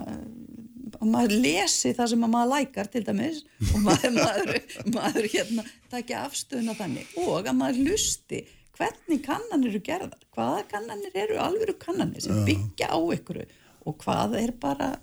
að 0.99 1.07
maður 1.07 1.35
lesi 1.43 1.91
það 1.95 2.11
sem 2.11 2.23
maður 2.25 2.53
lækar 2.53 2.89
til 2.91 3.03
dæmis 3.07 3.41
og 3.69 3.81
maður, 3.87 4.15
maður, 4.17 4.61
maður 4.93 5.27
hérna 5.33 5.65
takja 5.91 6.23
afstöðuna 6.27 6.77
þannig. 6.79 7.11
Og 7.25 7.43
að 7.43 7.59
maður 7.59 7.83
lusti 7.89 8.41
hvernig 8.79 9.21
kannanir 9.25 9.73
eru 9.73 9.83
gerðar, 9.83 10.23
hvaða 10.35 10.63
kannanir 10.71 11.21
eru 11.25 11.39
alveg 11.43 11.75
kannanir 11.81 12.23
sem 12.23 12.43
byggja 12.47 12.93
á 12.95 12.99
ykkur 13.15 13.43
og 13.87 13.95
hvað 14.03 14.37
er 14.39 14.53
bara 14.59 14.93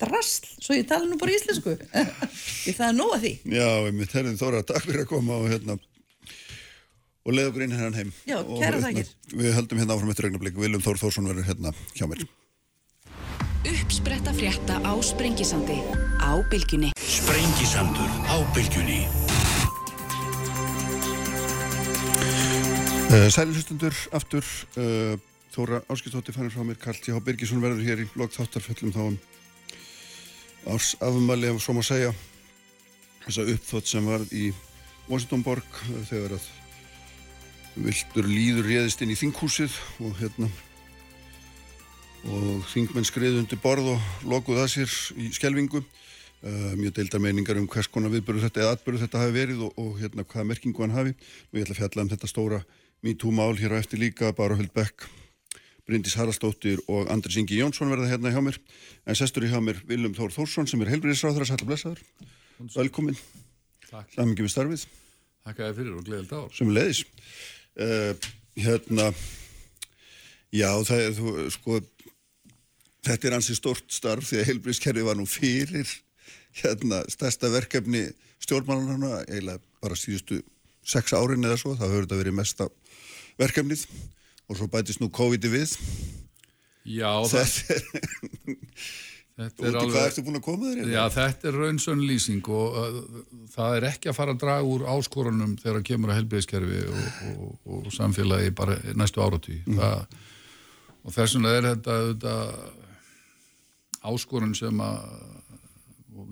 drasl, 0.00 0.48
svo 0.58 0.74
ég 0.74 0.86
tala 0.90 1.06
nú 1.06 1.18
bara 1.20 1.34
íslensku. 1.34 1.76
Því 2.64 2.74
það 2.74 2.86
er 2.88 2.96
nóga 2.96 3.18
því. 3.22 3.32
Já, 3.54 3.68
við 3.86 4.08
terðum 4.10 4.38
Þóra, 4.40 4.62
takk 4.66 4.86
fyrir 4.88 5.04
að 5.04 5.10
koma 5.12 5.38
og 5.38 5.50
hérna 5.52 5.78
og 7.24 7.32
leiða 7.32 7.50
okkur 7.50 7.64
inn 7.64 7.74
hérna 7.74 7.96
heim 7.96 8.10
Já, 8.28 8.36
kæra 8.44 8.76
hérna, 8.76 8.80
þakkir. 8.84 9.12
Við 9.32 9.54
höldum 9.56 9.80
hérna 9.80 9.94
áfram 9.96 10.10
eftir 10.12 10.26
regnablik 10.28 10.56
Viljum 10.60 10.82
Þór 10.84 10.98
Þórsson 11.00 11.28
verður 11.30 11.46
hérna 11.48 11.72
hjá 11.96 12.08
mér 12.10 12.24
Uppspretta 13.64 14.32
frétta 14.36 14.76
á 14.84 14.92
Sprengisandi 15.00 15.78
á 16.20 16.36
bylgjunni. 16.52 16.90
Sprengisandur 17.00 18.10
á 18.28 18.36
bylgjunni 18.52 18.98
uh, 23.08 23.28
Sæli 23.32 23.54
hlustundur 23.56 23.96
aftur 24.12 24.44
uh, 24.76 25.16
Þóra 25.54 25.80
Áskistóttir 25.88 26.36
fannir 26.36 26.52
frá 26.52 26.66
mér 26.66 26.76
Karl 26.82 26.98
T.H. 26.98 27.22
Birgisson 27.24 27.62
verður 27.62 27.86
hér 27.86 28.02
í 28.04 28.08
blokk 28.12 28.34
þáttarföllum 28.36 28.92
þá 28.92 29.02
um 29.06 29.16
árs 30.74 30.92
afumali 31.00 31.48
ef 31.48 31.62
svo 31.62 31.76
má 31.76 31.80
segja 31.84 32.12
þessa 33.24 33.46
uppþótt 33.54 33.88
sem 33.88 34.12
var 34.12 34.24
í 34.28 34.50
Washingtonborg 35.08 35.80
uh, 35.88 36.04
þegar 36.10 36.36
að 36.36 36.52
vildur 37.74 38.28
líður 38.28 38.68
réðist 38.68 39.02
inn 39.02 39.12
í 39.14 39.18
þinghúsið 39.18 39.74
og 40.04 40.14
hérna 40.20 40.48
og 42.30 42.62
þingmenn 42.70 43.06
skriði 43.06 43.40
undir 43.42 43.60
borð 43.60 43.90
og 43.94 44.28
lokuð 44.30 44.62
að 44.62 44.70
sér 44.76 44.94
í 45.20 45.28
skelvingu 45.34 45.82
uh, 45.82 46.70
mjög 46.78 46.94
deildar 47.00 47.22
meiningar 47.24 47.58
um 47.60 47.66
hvers 47.68 47.90
konar 47.90 48.14
viðbörðu 48.14 48.46
þetta 48.46 48.62
eða 48.62 48.78
atbörðu 48.78 49.02
þetta 49.04 49.24
hafi 49.24 49.36
verið 49.36 49.66
og, 49.66 49.74
og 49.80 49.98
hérna 50.00 50.24
hvaða 50.24 50.48
merkingu 50.52 50.86
hann 50.86 50.96
hafi. 50.96 51.12
Og 51.50 51.58
ég 51.58 51.66
ætla 51.66 51.76
að 51.76 51.82
fjalla 51.82 52.06
um 52.06 52.14
þetta 52.14 52.30
stóra 52.30 52.62
MeToo-mál 53.04 53.52
hér 53.60 53.76
á 53.76 53.80
eftir 53.82 54.00
líka, 54.00 54.32
bara 54.32 54.56
Höld 54.56 54.72
Beck 54.72 55.08
Bryndís 55.84 56.16
Haraldsdóttir 56.16 56.80
og 56.88 57.10
Andris 57.12 57.36
Ingi 57.36 57.58
Jónsson 57.60 57.90
verða 57.92 58.08
hérna 58.08 58.32
hjá 58.32 58.40
mér. 58.40 58.56
En 59.04 59.18
sestur 59.18 59.44
í 59.44 59.50
hjá 59.52 59.58
mér 59.60 59.82
Viljum 59.84 60.14
Þór 60.16 60.32
Þórsson 60.32 60.68
sem 60.70 60.80
er 60.80 60.94
helbriðisráður 60.94 61.44
að 61.44 61.50
sætla 61.50 61.68
blessaður. 61.68 62.00
Velkomin, 62.72 63.18
Takk, 63.90 64.14
hlæmingi 64.14 64.46
við 64.46 64.54
starfið. 64.54 64.86
Þakka 65.44 65.66
þér 65.66 65.76
fyrir 65.76 65.98
og 65.98 66.06
gleðild 66.06 66.32
ár. 66.32 66.48
sem 66.56 66.70
leiðis 66.72 67.02
uh, 67.80 68.12
hérna 68.54 69.10
já 70.54 70.70
það 70.86 71.02
er 71.02 71.14
þú 71.18 71.34
sko 71.54 71.80
þetta 73.04 73.28
er 73.28 73.38
ansi 73.38 73.56
stort 73.58 73.86
starf 73.92 74.30
því 74.30 74.40
að 74.40 74.50
heilbríðskerfi 74.50 75.06
var 75.06 75.18
nú 75.18 75.26
fyrir 75.28 75.88
hérna 76.60 77.02
stærsta 77.10 77.50
verkefni 77.52 78.06
stjórnmálunarna 78.44 79.24
eiginlega 79.24 79.62
bara 79.82 79.98
síðustu 79.98 80.40
sex 80.84 81.14
árin 81.16 81.44
eða 81.44 81.58
svo, 81.60 81.74
það 81.78 81.92
höfður 81.92 82.06
þetta 82.06 82.20
verið 82.20 82.36
mesta 82.38 82.68
verkefnið. 83.40 83.86
Og 84.44 84.58
svo 84.58 84.68
bætist 84.68 85.00
nú 85.00 85.08
COVID-i 85.14 85.50
við. 85.52 85.72
Já, 86.84 87.08
það, 87.30 87.54
þetta 87.54 87.74
er, 87.74 88.58
þetta 89.38 89.66
er 89.68 89.74
koma 90.44 90.70
þér? 90.70 90.90
Já, 90.92 91.02
þetta 91.14 91.48
er 91.50 91.58
raunsönn 91.62 92.04
lýsing 92.06 92.50
og 92.54 92.78
uh, 92.78 93.00
það 93.54 93.78
er 93.78 93.88
ekki 93.90 94.10
að 94.10 94.18
fara 94.18 94.34
að 94.36 94.42
draga 94.44 94.68
úr 94.70 94.86
áskorunum 94.94 95.56
þegar 95.62 95.80
það 95.80 95.88
kemur 95.90 96.12
að 96.12 96.18
helbiðiskerfi 96.20 96.80
og, 96.90 97.02
og, 97.32 97.50
og 97.74 97.90
samfélagi 97.94 98.54
bara 98.56 98.78
næstu 98.94 99.18
áratví. 99.24 99.58
Mm. 99.66 99.78
Og 101.04 101.16
þess 101.16 101.36
vegna 101.36 101.50
er 101.58 101.64
þetta, 101.72 101.94
þetta 102.12 102.34
áskorun 104.12 104.54
sem 104.56 104.84
að 104.84 104.98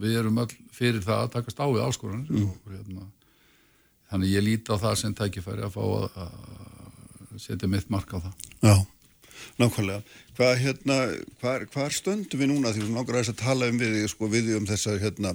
við 0.02 0.20
erum 0.20 0.38
öll 0.44 0.52
fyrir 0.72 1.02
það 1.04 1.26
að 1.26 1.34
takast 1.36 1.58
á 1.60 1.66
við 1.66 1.84
áskorun 1.84 2.24
og 2.46 2.70
hérna 2.70 3.10
þannig 4.12 4.34
ég 4.34 4.44
líti 4.44 4.72
á 4.72 4.76
það 4.76 4.98
sem 5.00 5.14
tækifæri 5.16 5.64
að 5.64 5.74
fá 5.74 5.82
að, 5.82 6.18
að 6.26 7.38
setja 7.40 7.70
mitt 7.70 7.88
mark 7.92 8.12
á 8.12 8.18
það. 8.20 8.34
Já, 8.60 8.74
nákvæmlega. 9.60 10.02
Hvað 10.36 10.52
hérna, 10.62 10.98
hvar, 11.42 11.64
hvar 11.72 11.94
stöndum 11.94 12.40
við 12.40 12.52
núna 12.52 12.72
því 12.72 12.86
við 12.86 12.92
langar 12.96 13.18
aðeins 13.18 13.32
að 13.34 13.40
tala 13.42 13.70
um 13.72 13.80
við, 13.80 13.96
sko, 14.12 14.28
við 14.32 14.52
um 14.56 14.68
þessa 14.68 14.96
hérna, 15.02 15.34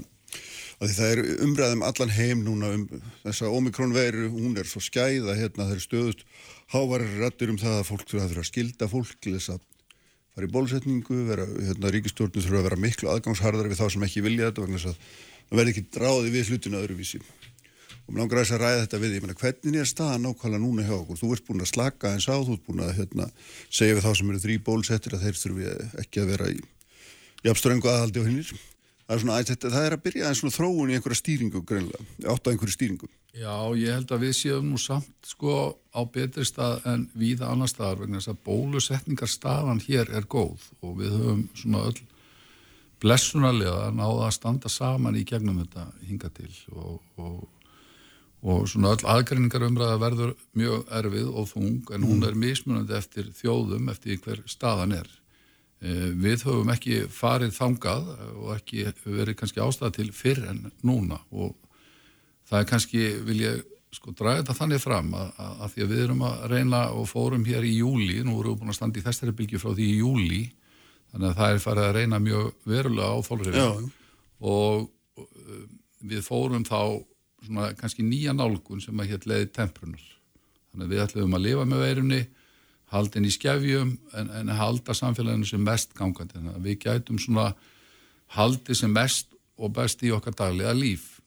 að 0.78 0.94
það 0.98 1.14
er 1.14 1.22
umræðum 1.46 1.86
allan 1.86 2.14
heim 2.14 2.44
núna 2.46 2.74
um 2.76 2.86
þessa 3.24 3.50
omikronveru, 3.54 4.28
hún 4.34 4.58
er 4.58 4.70
svo 4.70 4.82
skæða 4.84 5.38
hérna, 5.38 5.70
það 5.70 5.78
er 5.78 5.86
stöðust 5.86 6.28
hávarir 6.74 7.18
rættir 7.22 7.54
um 7.54 7.58
það 7.62 7.80
að 7.80 7.90
fólk 7.90 8.06
þurfa 8.06 8.26
að 8.26 8.34
þurfa 8.34 8.46
að 8.46 8.52
skilda 8.52 8.92
fólk 8.92 9.18
til 9.24 9.34
þess 9.38 9.54
að 9.56 9.64
fara 10.38 10.48
í 10.48 10.54
bólusetningu, 10.54 11.22
vera, 11.32 11.48
hérna, 11.70 11.92
ríkistjórnum 11.96 12.46
þurfa 12.46 12.62
að 12.62 12.68
vera 12.70 12.82
miklu 12.84 13.10
aðgangsharðar 13.14 13.72
við 13.72 13.82
þá 13.82 13.88
sem 13.96 14.06
ekki 14.06 14.26
vilja 14.26 14.52
þetta 14.52 14.66
vegna 14.66 14.82
þess 14.82 14.92
að 14.92 15.00
það 15.48 15.62
verði 15.62 15.74
ekki 15.74 15.86
dráði 15.98 16.34
við 16.36 16.52
hlutinu 16.52 16.82
öðruvísi 16.82 17.22
og 18.08 18.14
mér 18.14 18.24
langar 18.24 18.40
aðeins 18.40 18.54
að 18.56 18.64
ræða 18.64 18.86
þetta 18.86 19.02
við 19.04 19.18
ég 19.18 19.26
meina 19.26 19.38
hvernig 19.42 19.82
er 19.82 19.90
staðan 19.92 20.26
nákvæmlega 20.26 20.64
núna 20.64 20.88
hjá 20.88 20.96
okkur? 20.96 21.20
Þú 21.20 21.34
ert 21.36 21.46
búin 21.50 21.66
að 21.66 21.72
slaka 21.74 22.14
eins 22.16 22.30
á, 22.32 22.36
þú 22.40 22.56
ert 22.56 22.66
búin 22.70 22.86
að 22.86 22.96
hérna, 23.02 23.28
segja 23.68 23.98
við 23.98 24.08
þá 24.08 24.12
sem 24.16 24.32
eru 24.32 24.44
þrý 24.46 24.58
bólusettir 24.64 25.18
að 25.18 25.28
þeir 25.28 25.42
þurfi 25.44 25.76
ekki 26.06 26.24
að 26.24 26.34
vera 26.34 26.50
í 26.54 26.58
jafnströngu 27.44 27.92
aðhaldi 27.92 28.24
og 28.24 28.30
hinnir 28.32 28.56
það 29.08 29.16
er, 29.16 29.22
svona, 29.24 29.38
þetta, 29.48 29.72
það 29.72 29.86
er 29.88 29.96
að 29.96 30.04
byrja 30.04 30.30
eins 30.30 30.44
og 30.44 30.54
þróun 30.56 30.92
í 30.92 30.98
einhverja 30.98 31.22
stýringu 31.22 31.62
greinlega, 31.68 32.06
átt 32.28 32.48
á 32.48 32.52
einhverju 32.52 32.76
stýringu. 32.76 33.10
Já, 33.38 33.56
ég 33.78 33.94
held 33.94 34.12
að 34.12 34.24
við 34.26 34.34
séum 34.36 34.68
nú 34.72 34.80
samt 34.82 35.30
sko 35.30 35.56
á 35.96 36.02
betri 36.12 36.44
stað 36.48 36.88
en 36.92 37.06
víða 37.16 37.52
annar 37.54 37.72
staðar 37.72 38.02
vegna 38.04 38.20
þess 38.20 38.34
að 38.34 38.42
bólusetningarstaðan 38.48 39.84
hér 39.86 40.12
er 40.18 40.28
góð 40.28 40.66
og 40.82 40.98
við 41.00 41.16
höfum 41.16 41.44
svona 41.56 41.84
öll 41.88 42.00
blessunarlega 43.04 43.92
náða 43.94 44.26
að 44.28 44.36
standa 44.40 44.72
saman 44.74 45.20
í 45.20 45.24
gegnum 45.28 45.62
þetta 45.62 45.86
hinga 46.10 46.32
til 46.34 46.50
og, 46.74 46.98
og, 47.22 47.46
og 48.46 48.68
svona 48.70 48.94
öll 48.94 49.06
aðgreiningar 49.10 49.66
umræða 49.66 50.02
verður 50.02 50.34
mjög 50.58 50.92
erfið 51.00 51.30
og 51.34 51.48
þung 51.52 51.94
en 51.96 52.04
hún 52.06 52.26
er 52.28 52.36
mismunandi 52.38 52.94
eftir 52.98 53.32
þjóðum 53.40 53.90
eftir 53.92 54.20
hver 54.24 54.44
staðan 54.46 54.94
er. 55.00 55.08
Eh, 55.82 56.12
Við 56.14 56.46
höfum 56.46 56.70
ekki 56.74 57.00
farið 57.14 57.56
þangað 57.58 58.12
og 58.36 58.52
ekki 58.56 58.86
verið 59.06 59.40
kannski 59.40 59.64
ástæða 59.64 59.96
til 59.98 60.12
fyrr 60.14 60.44
en 60.52 60.62
núna. 60.86 61.20
Og 61.32 61.56
það 62.50 62.62
er 62.62 62.70
kannski, 62.70 63.08
vil 63.26 63.42
ég 63.42 63.66
sko 63.98 64.14
draga 64.14 64.44
þetta 64.44 64.56
þannig 64.60 64.82
fram 64.84 65.14
að, 65.18 65.30
að, 65.40 65.68
því 65.74 65.84
að 65.84 65.92
við 65.92 66.02
erum 66.06 66.24
að 66.28 66.42
reyna 66.52 66.82
og 66.94 67.06
fórum 67.10 67.46
hér 67.48 67.66
í 67.66 67.74
júli, 67.80 68.20
nú 68.22 68.38
erum 68.38 68.54
við 68.54 68.62
búin 68.62 68.74
að 68.74 68.78
standa 68.78 69.00
í 69.00 69.06
þessari 69.06 69.34
bylgi 69.38 69.62
frá 69.62 69.72
því 69.74 69.88
í 69.88 70.00
júli, 70.02 70.42
þannig 71.14 71.30
að 71.32 71.38
það 71.40 71.54
er 71.56 71.64
farið 71.64 71.86
að 71.88 71.96
reyna 71.98 72.20
mjög 72.22 72.50
verulega 72.68 73.10
á 73.10 73.18
þólurifin 73.26 73.88
og 74.44 74.90
uh, 75.18 75.62
við 76.04 76.22
fórum 76.28 76.66
þá 76.68 76.80
svona 77.48 77.72
kannski 77.80 78.06
nýja 78.06 78.36
nálgun 78.36 78.84
sem 78.84 79.00
að 79.00 79.14
hér 79.14 79.30
leiði 79.32 79.50
temprunar. 79.56 80.04
Þannig 80.72 80.86
að 80.86 80.94
við 80.94 81.04
ætlum 81.06 81.38
að 81.38 81.46
lifa 81.48 81.66
með 81.68 81.84
veirunni, 81.86 82.22
haldin 82.94 83.28
í 83.28 83.34
skefjum 83.34 83.96
en, 84.20 84.32
en 84.42 84.54
halda 84.56 84.96
samfélaginu 84.96 85.48
sem 85.50 85.64
mest 85.64 85.96
gangandi. 85.98 86.38
Þannig 86.38 86.60
að 86.60 86.68
við 86.70 86.80
gætum 86.86 87.22
svona 87.22 87.52
haldið 88.38 88.82
sem 88.84 88.94
mest 88.94 89.34
og 89.58 89.74
best 89.76 90.04
í 90.06 90.14
okkar 90.14 90.36
daglega 90.38 90.76
líf 90.78 91.18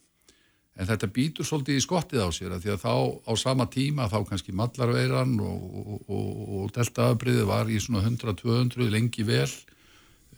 en 0.81 0.89
þetta 0.89 1.11
býtur 1.13 1.47
svolítið 1.47 1.77
í 1.77 1.85
skottið 1.85 2.23
á 2.25 2.29
sér 2.33 2.55
að 2.57 2.65
því 2.65 2.73
að 2.75 2.85
þá 2.85 2.95
á 3.29 3.33
sama 3.41 3.67
tíma 3.71 4.09
þá 4.09 4.19
kannski 4.29 4.55
mallarveiran 4.57 5.35
og, 5.45 5.65
og, 5.81 5.97
og, 6.09 6.29
og 6.61 6.71
deltaafbriði 6.77 7.47
var 7.49 7.69
í 7.69 7.81
svona 7.83 8.05
100-200 8.07 8.89
lengi 8.93 9.27
vel 9.29 9.49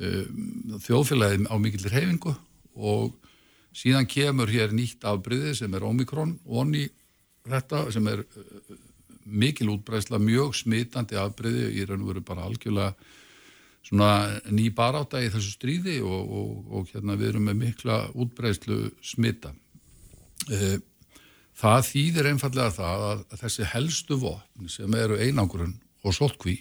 um, 0.03 0.81
þjóðfélagið 0.83 1.47
á 1.47 1.55
mikillir 1.63 1.95
hefingu 1.95 2.35
og 2.75 3.15
síðan 3.77 4.09
kemur 4.11 4.51
hér 4.53 4.75
nýtt 4.77 5.05
afbriði 5.09 5.55
sem 5.57 5.75
er 5.75 5.87
Omikron 5.89 6.37
onni 6.45 6.87
þetta 7.49 7.87
sem 7.95 8.07
er 8.13 8.23
uh, 8.23 8.77
mikil 9.25 9.73
útbreysla, 9.77 10.21
mjög 10.23 10.55
smitandi 10.59 11.19
afbriði 11.19 11.71
í 11.79 11.87
raun 11.87 12.03
og 12.05 12.13
veru 12.13 12.25
bara 12.27 12.47
algjörlega 12.49 12.93
svona 13.83 14.41
ný 14.55 14.69
baráta 14.75 15.21
í 15.23 15.31
þessu 15.33 15.57
stríði 15.57 15.99
og 16.03 16.91
hérna 16.93 17.17
við 17.19 17.33
erum 17.33 17.49
með 17.51 17.59
mikla 17.65 17.99
útbreyslu 18.15 18.93
smita. 19.03 19.51
Eh, 20.51 20.79
það 21.59 21.89
þýðir 21.89 22.29
einfallega 22.31 22.75
það 22.77 23.07
að 23.09 23.25
þessi 23.43 23.71
helstu 23.73 24.19
vopn 24.23 24.71
sem 24.71 24.95
eru 24.99 25.19
einangurinn 25.19 25.75
og 26.03 26.15
sótkví 26.15 26.61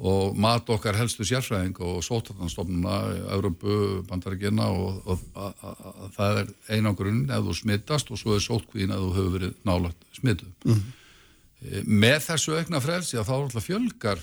og 0.00 0.36
mat 0.40 0.70
okkar 0.72 0.96
helstu 0.96 1.24
sérfræðing 1.26 1.76
og 1.84 2.00
sótartanstofnuna, 2.04 2.96
Európu, 3.34 4.02
Bandaríkina 4.08 4.70
og, 4.72 5.02
og 5.06 5.26
a, 5.34 5.50
a, 5.52 5.72
a, 5.72 6.08
það 6.16 6.40
er 6.40 6.52
einangurinn 6.76 7.26
ef 7.30 7.44
þú 7.46 7.56
smittast 7.58 8.10
og 8.10 8.20
svo 8.20 8.36
er 8.36 8.44
sótkvín 8.44 8.94
ef 8.94 9.02
þú 9.02 9.10
hefur 9.18 9.34
verið 9.36 9.58
nálagt 9.68 10.06
smittu. 10.16 10.48
Mm 10.64 10.72
-hmm. 10.74 11.82
Með 11.86 12.18
þessu 12.26 12.56
aukna 12.58 12.80
frelsi 12.80 13.16
að 13.16 13.28
þá 13.28 13.34
er 13.34 13.42
alltaf 13.42 13.66
fjölgar 13.66 14.18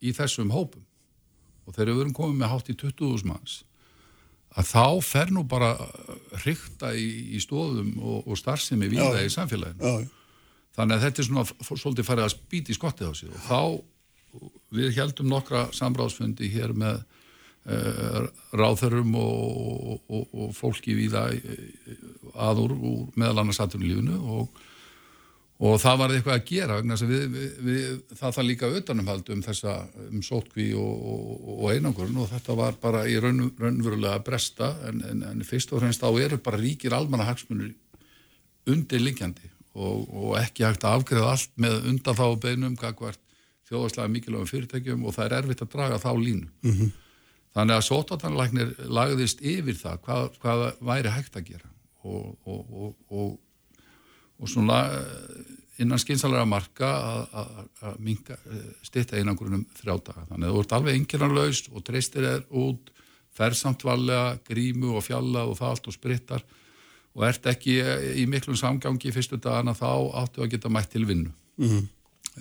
í 0.00 0.12
þessum 0.12 0.50
hópum 0.50 0.84
og 1.66 1.74
þegar 1.74 1.92
við 1.92 2.00
erum 2.00 2.14
komið 2.14 2.36
með 2.38 2.48
hátt 2.48 2.70
í 2.70 2.74
20.000 2.74 3.24
manns 3.24 3.64
að 4.56 4.64
þá 4.64 5.02
fer 5.02 5.30
nú 5.30 5.42
bara 5.44 5.76
hrykta 6.44 6.94
í, 6.94 7.36
í 7.36 7.40
stóðum 7.40 7.98
og, 8.00 8.28
og 8.28 8.38
starfsemi 8.38 8.88
víða 8.88 9.24
í 9.24 9.28
samfélaginu. 9.28 9.82
Já, 9.82 10.08
Þannig 10.78 10.94
að 10.94 11.04
þetta 11.04 11.22
er 11.22 11.26
svona 11.26 11.44
svolítið 11.76 12.06
farið 12.06 12.24
að 12.24 12.34
spýta 12.36 12.70
í 12.70 12.76
skottið 12.76 13.08
á 13.10 13.12
sig 13.18 13.30
og 13.34 13.40
þá 13.48 13.60
við 14.74 14.98
heldum 14.98 15.30
nokkra 15.32 15.68
samráðsfundi 15.76 16.50
hér 16.52 16.74
með 16.76 17.00
uh, 17.68 18.24
ráðherrum 18.56 19.14
og, 19.18 20.00
og, 20.08 20.32
og 20.32 20.56
fólki 20.56 20.96
víða 20.98 21.28
aður 22.38 22.74
úr 22.76 23.06
meðal 23.18 23.44
annars 23.44 23.60
atvinnulífinu 23.64 24.18
og, 24.36 24.60
og 25.58 25.76
það 25.82 26.00
var 26.02 26.14
eitthvað 26.14 26.36
að 26.36 26.46
gera 26.52 26.78
við, 26.82 27.24
við, 27.34 27.58
við, 27.66 27.84
það 28.20 28.36
það 28.38 28.48
líka 28.50 28.72
utanumhald 28.80 29.32
um 29.34 29.44
þessa 29.46 29.76
um 30.06 30.24
sótkví 30.24 30.70
og, 30.78 31.66
einangurinn 31.72 32.22
og 32.22 32.30
þetta 32.32 32.58
var 32.58 32.80
bara 32.80 33.04
í 33.10 33.18
raun, 33.22 33.48
raunverulega 33.58 34.22
bresta 34.26 34.74
en, 34.88 35.02
en, 35.10 35.24
en 35.32 35.46
fyrst 35.46 35.72
og 35.72 35.82
fremst 35.82 36.04
þá 36.04 36.12
eru 36.22 36.40
bara 36.42 36.60
ríkir 36.60 36.96
almanna 36.96 37.28
hagsmunir 37.28 37.74
undirliggjandi 38.68 39.54
og, 39.78 40.34
ekki 40.40 40.66
hægt 40.66 40.84
að 40.86 41.00
afgreða 41.00 41.32
allt 41.34 41.52
með 41.60 41.88
undanþáu 41.92 42.36
beinum 42.42 42.76
gagvart 42.78 43.20
þjóðarslega 43.68 44.08
mikilvægum 44.14 44.48
fyrirtækjum 44.50 45.04
og 45.06 45.14
það 45.16 45.26
er 45.26 45.36
erfitt 45.42 45.62
að 45.62 45.72
draga 45.74 45.98
þá 46.02 46.10
línu. 46.16 46.48
-hmm. 46.62 46.90
Þannig 47.54 47.74
að 47.76 47.86
sótartanlæknir 47.88 48.74
lagðist 48.88 49.40
yfir 49.42 49.74
það 49.74 50.00
hvað, 50.04 50.26
hvað 50.42 50.64
væri 50.80 51.08
hægt 51.10 51.36
að 51.36 51.46
gera 51.48 51.70
og, 52.04 52.36
og, 52.46 52.66
og, 52.72 52.96
og, 53.10 53.38
og 54.38 54.48
svona 54.48 54.76
eh, 54.94 55.56
innan 55.82 55.98
skynsalega 55.98 56.44
marka 56.46 56.88
að- 57.32 57.98
minka 57.98 58.36
stitta 58.82 59.16
einangurinn 59.16 59.54
um 59.54 59.66
þrjá 59.74 59.96
daga. 60.04 60.26
Þannig 60.30 60.48
að 60.48 60.54
þú 60.54 60.60
ert 60.60 60.72
alveg 60.72 60.94
einkernarlaus 60.94 61.60
og 61.72 61.84
treystir 61.84 62.24
er 62.24 62.44
út, 62.50 62.90
fersamt 63.38 63.84
valega, 63.84 64.38
grímu 64.48 64.96
og 64.96 65.04
fjalla 65.06 65.44
og 65.46 65.56
það 65.58 65.68
allt 65.70 65.86
og 65.86 65.94
sprittar 65.94 66.42
og 67.14 67.24
ert 67.24 67.46
ekki 67.46 67.78
í 68.22 68.26
miklum 68.26 68.56
samgangi 68.56 69.12
fyrstu 69.14 69.38
dagana 69.42 69.72
þá 69.74 69.88
áttu 70.22 70.42
að 70.42 70.50
geta 70.50 70.68
mætt 70.68 70.90
til 70.90 71.04
vinnu. 71.06 71.30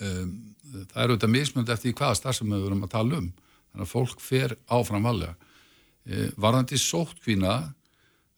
um, 0.02 0.54
það 0.72 1.04
eru 1.04 1.18
þetta 1.18 1.34
mismönd 1.34 1.70
eftir 1.74 1.96
hvaða 1.98 2.20
starf 2.20 2.40
sem 2.40 2.52
við 2.52 2.66
verum 2.68 2.86
að 2.88 2.94
tala 2.96 3.22
um. 3.22 3.30
Þannig 3.72 3.86
að 3.86 3.94
fólk 3.94 4.24
fer 4.24 4.56
áfram 4.74 5.08
valega. 5.08 5.36
E, 6.08 6.28
varðandi 6.40 6.80
sóttkvína 6.82 7.56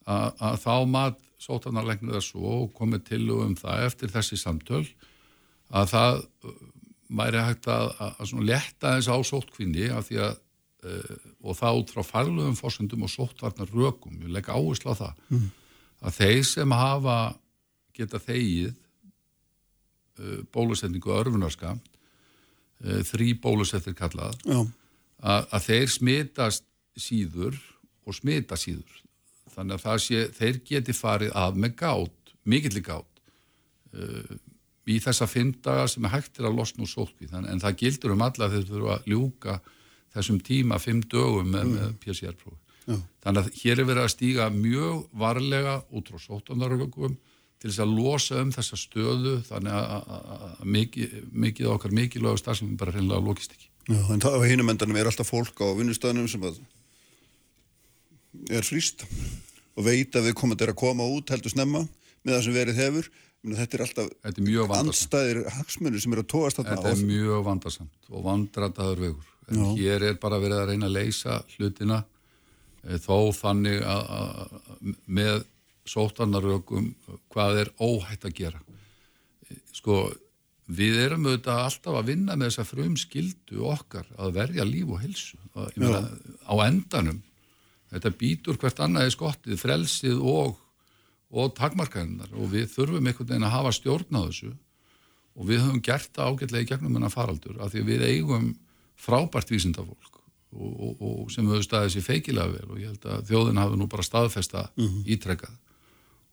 að, 0.10 0.28
að 0.40 0.58
þá 0.64 0.74
mat 0.90 1.20
sótarnarlegnir 1.40 2.18
það 2.18 2.26
svo 2.26 2.56
og 2.66 2.74
komið 2.76 3.06
til 3.14 3.24
um 3.38 3.56
það 3.58 3.86
eftir 3.88 4.12
þessi 4.12 4.40
samtöl 4.40 4.84
að 5.70 5.92
það 5.94 6.20
uh, 6.20 6.56
væri 7.20 7.44
hægt 7.46 7.70
að, 7.72 7.92
að, 8.02 8.18
að 8.26 8.46
letta 8.50 8.96
þess 8.98 9.12
á 9.14 9.18
sóttkvíni 9.30 9.88
af 9.94 10.10
því 10.10 10.20
að 10.26 10.34
uh, 10.36 11.16
og 11.40 11.60
það 11.62 11.80
út 11.82 11.94
frá 11.94 12.04
farlöfum 12.08 12.58
fórsendum 12.60 13.06
og 13.08 13.14
sóttvarnar 13.14 13.72
rökum, 13.72 14.20
ég 14.26 14.34
legg 14.34 14.50
áherslu 14.52 14.92
á 14.92 15.02
það 15.06 15.46
að 16.00 16.20
þeir 16.20 16.44
sem 16.48 16.76
hafa 16.76 17.18
geta 17.96 18.20
þegið 18.24 18.76
bólusetningu 20.52 21.12
og 21.14 21.22
örfunarskamt 21.22 21.86
þrý 22.80 23.34
bólusettir 23.44 23.96
kallað. 23.98 24.40
Að, 25.20 25.48
þeir 25.66 25.90
smitast 25.92 26.66
síður 27.00 27.58
og 28.08 28.16
smita 28.16 28.58
síður. 28.60 29.02
Þannig 29.52 29.84
að 29.84 30.04
sé, 30.04 30.22
þeir 30.38 30.62
geti 30.68 30.96
farið 30.96 31.34
af 31.36 31.58
með 31.60 31.76
gát, 31.82 32.34
mikilli 32.48 32.84
gát 32.86 33.24
uh, 33.94 34.38
í 34.90 34.98
þessa 35.04 35.28
fimm 35.30 35.52
daga 35.64 35.88
sem 35.90 36.06
er 36.08 36.14
hægt 36.14 36.34
til 36.38 36.48
að 36.48 36.58
losna 36.58 36.86
úr 36.86 36.92
sótkví 36.92 37.30
en 37.36 37.62
það 37.62 37.78
gildur 37.84 38.16
um 38.16 38.24
alla 38.26 38.50
þeir 38.52 38.66
þurfa 38.70 38.96
að 38.96 39.12
ljúka 39.12 39.58
þessum 40.16 40.40
tíma 40.46 40.80
fimm 40.82 41.04
dögum 41.06 41.52
með, 41.54 41.74
með 41.76 41.92
PCR-prófi 42.04 42.98
þannig 43.22 43.44
að 43.44 43.60
hér 43.62 43.82
er 43.82 43.90
verið 43.92 44.04
að 44.04 44.14
stíga 44.16 44.48
mjög 44.54 45.04
varlega 45.22 45.76
út 45.94 46.10
frá 46.10 46.24
sóttandarögum 46.24 47.18
til 47.60 47.70
þess 47.70 47.84
að 47.84 47.96
losa 47.98 48.40
um 48.44 48.52
þessa 48.56 48.80
stöðu 48.80 49.36
þannig 49.48 49.74
að, 49.76 50.58
mikið, 50.64 51.16
mikið 51.46 51.72
okkar 51.76 51.96
mikilvægur 51.96 52.42
starf 52.42 52.62
sem 52.62 52.76
bara 52.80 52.96
hreinlega 52.96 53.26
lokist 53.26 53.56
ekki 53.56 53.68
já, 53.90 54.00
en 54.00 54.24
það 54.24 54.38
á 54.40 54.50
hinum 54.50 54.72
endanum 54.74 55.00
er 55.00 55.10
alltaf 55.12 55.32
fólk 55.32 55.60
á 55.60 55.68
vinnustöðunum 55.80 56.30
sem 56.32 56.46
er 58.50 58.68
frýst 58.68 59.04
og 59.76 59.88
veit 59.88 60.16
að 60.16 60.30
við 60.30 60.38
komum 60.40 60.56
að 60.60 60.76
koma 60.80 61.08
út 61.08 61.34
heldur 61.34 61.52
snemma 61.52 61.84
með 62.24 62.36
það 62.36 62.46
sem 62.46 62.58
verið 62.60 62.82
hefur 62.84 63.12
þetta 63.48 63.78
er 63.78 63.84
alltaf 63.86 64.10
Þetta 64.24 64.46
er 64.52 64.74
andstæðir 64.80 65.42
hagsmunir 65.56 66.04
sem 66.04 66.16
eru 66.16 66.24
að 66.26 66.32
tóast 66.34 66.60
þarna 66.60 66.76
Þetta 66.76 66.92
er 66.92 67.04
mjög 67.08 67.46
vandarsamt 67.48 68.10
og 68.12 68.26
vandrataður 68.26 69.04
vegur. 69.06 69.30
En 69.50 69.62
Já. 69.62 69.70
hér 69.80 70.06
er 70.10 70.18
bara 70.22 70.40
verið 70.42 70.60
að 70.60 70.72
reyna 70.74 70.90
að 70.90 70.98
leysa 70.98 71.40
hlutina 71.56 72.02
eh, 72.84 73.00
þó 73.00 73.32
þannig 73.34 73.86
að 73.88 74.58
með 75.08 75.46
sótarnarökum 75.90 76.92
hvað 77.34 77.64
er 77.64 77.72
óhætt 77.82 78.28
að 78.28 78.36
gera. 78.38 78.62
Sko, 79.74 80.04
við 80.70 81.00
erum 81.06 81.26
auðvitað 81.26 81.64
alltaf 81.64 81.98
að 81.98 82.10
vinna 82.12 82.38
með 82.38 82.52
þessa 82.52 82.68
frum 82.70 82.96
skildu 83.00 83.66
okkar 83.72 84.08
að 84.22 84.36
verja 84.38 84.66
líf 84.68 84.94
og 84.94 85.02
helsu. 85.02 85.40
Meina, 85.80 86.04
á 86.46 86.54
endanum, 86.68 87.22
þetta 87.94 88.16
býtur 88.20 88.60
hvert 88.62 88.82
annað 88.86 89.10
í 89.10 89.14
skottið, 89.16 89.62
frelsið 89.62 90.20
og, 90.22 90.60
og 91.34 91.54
takmarkaðinnar 91.58 92.36
og 92.38 92.52
við 92.54 92.70
þurfum 92.76 93.10
einhvern 93.10 93.32
veginn 93.32 93.48
að 93.50 93.56
hafa 93.58 93.74
stjórn 93.80 94.20
á 94.20 94.22
þessu. 94.28 94.54
Og 95.40 95.48
við 95.48 95.64
höfum 95.64 95.84
gert 95.86 96.12
það 96.14 96.34
ágætlega 96.34 96.66
í 96.66 96.70
gegnum 96.74 96.96
þennan 96.98 97.14
faraldur 97.14 97.60
af 97.64 97.74
því 97.74 97.86
við 97.88 98.06
eigum 98.10 98.48
frábært 99.00 99.54
vísindafólk 99.54 100.18
og, 100.20 100.72
og, 100.74 101.02
og 101.06 101.30
sem 101.32 101.48
höfðu 101.48 101.66
staðið 101.66 101.94
sér 101.96 102.06
feikilega 102.06 102.54
vel. 102.58 102.68
Og 102.74 102.82
ég 102.82 102.92
held 102.92 103.08
að 103.08 103.30
þjóðin 103.30 103.62
hafi 103.62 103.80
nú 103.80 103.88
bara 103.90 104.06
staðfesta 104.06 104.66
mm 104.76 105.06
ítrekkað 105.16 105.56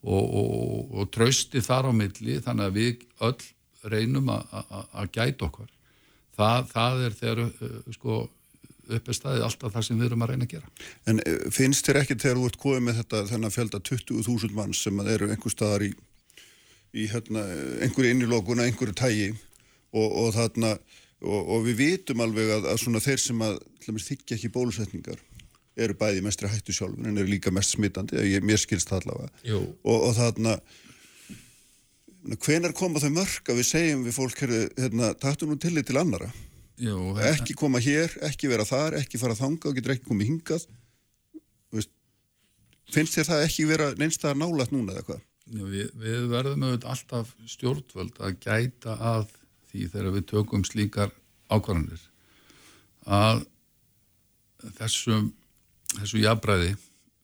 og, 0.03 0.25
og, 0.41 0.95
og 1.01 1.11
trausti 1.15 1.63
þar 1.65 1.91
á 1.91 1.93
milli 1.97 2.39
þannig 2.45 2.69
að 2.69 2.77
við 2.77 3.05
öll 3.27 3.91
reynum 3.93 4.31
að- 4.35 4.49
gæta 5.15 5.47
okkar. 5.49 5.71
Það, 6.37 6.67
það 6.73 7.05
er 7.07 7.15
þegar 7.21 7.39
uh, 7.47 7.77
sko, 7.97 8.17
upp 8.97 9.09
er 9.09 9.17
staðið 9.17 9.47
alltaf 9.47 9.73
það 9.75 9.87
sem 9.87 10.01
við 10.01 10.09
erum 10.11 10.25
að 10.27 10.33
reyna 10.33 10.47
að 10.47 10.53
gera. 10.57 10.73
En 11.09 11.23
eh, 11.25 11.47
finnst 11.55 11.89
þér 11.89 12.01
ekki 12.03 12.19
þegar 12.23 12.41
þú 12.41 12.51
ert 12.51 12.61
komið 12.63 12.85
með 12.87 12.99
þetta 13.01 13.23
þennan 13.31 13.55
fjölda 13.55 13.81
20.000 13.89 14.59
manns 14.59 14.83
sem 14.85 15.01
eru 15.07 15.31
einhver 15.33 15.55
staðar 15.55 15.87
í, 15.87 15.91
í 16.93 17.07
hérna, 17.11 17.47
einhverju 17.87 18.13
innilókuna, 18.13 18.67
einhverju 18.69 18.95
tægi 18.99 19.31
og, 19.97 20.07
og 20.07 20.31
þarna 20.37 20.75
og, 20.77 21.41
og 21.57 21.65
við 21.67 21.81
vitum 21.81 22.23
alveg 22.25 22.53
að, 22.59 22.69
að 22.75 23.01
þeir 23.07 23.23
sem 23.23 23.43
að 23.47 23.59
þykja 23.87 24.37
ekki 24.37 24.53
bólusetningar 24.53 25.23
eru 25.77 25.97
bæði 25.99 26.25
mestri 26.25 26.49
hættu 26.49 26.75
sjálfur 26.75 27.07
en 27.07 27.21
eru 27.21 27.29
líka 27.29 27.53
mest 27.53 27.77
smitandi, 27.77 28.17
ég, 28.25 28.45
mér 28.45 28.61
skilst 28.61 28.89
það 28.89 29.05
allavega. 29.05 29.31
Og, 29.85 29.97
og 29.97 30.12
þarna 30.17 30.57
hvenar 32.43 32.75
koma 32.75 33.03
þau 33.03 33.12
mörg 33.15 33.53
að 33.53 33.61
við 33.61 33.69
segjum 33.69 34.05
við 34.07 34.17
fólk 34.17 34.43
hérna, 34.43 35.12
taktu 35.21 35.47
nú 35.47 35.59
tillit 35.62 35.87
til 35.87 36.01
annara 36.01 36.33
Jú, 36.77 37.15
ekki 37.25 37.55
koma 37.57 37.81
hér, 37.81 38.12
ekki 38.27 38.51
vera 38.51 38.67
þar, 38.69 38.99
ekki 38.99 39.21
fara 39.21 39.37
þangað 39.37 39.71
og 39.71 39.79
getur 39.79 39.95
ekki 39.95 40.11
komið 40.11 40.29
hingað. 40.29 40.67
Þú 41.71 41.79
veist, 41.79 41.93
finnst 42.93 43.17
þér 43.17 43.29
það 43.31 43.45
ekki 43.47 43.65
vera 43.71 43.87
neins 43.97 44.21
það 44.21 44.43
nálægt 44.43 44.75
núna 44.75 44.93
eða 44.93 45.07
hvað? 45.07 45.23
Við, 45.57 45.87
við 45.97 46.27
verðum 46.29 46.67
auðvitað 46.67 46.93
alltaf 46.93 47.33
stjórnvöld 47.49 48.21
að 48.21 48.37
gæta 48.45 48.99
að 49.15 49.25
því 49.71 49.87
þegar 49.95 50.12
við 50.19 50.27
tökum 50.35 50.67
slíkar 50.69 51.15
ákvarðanir 51.49 52.05
að 53.07 53.45
þessum 54.77 55.31
þessu 56.01 56.23
jafnbræði 56.23 56.75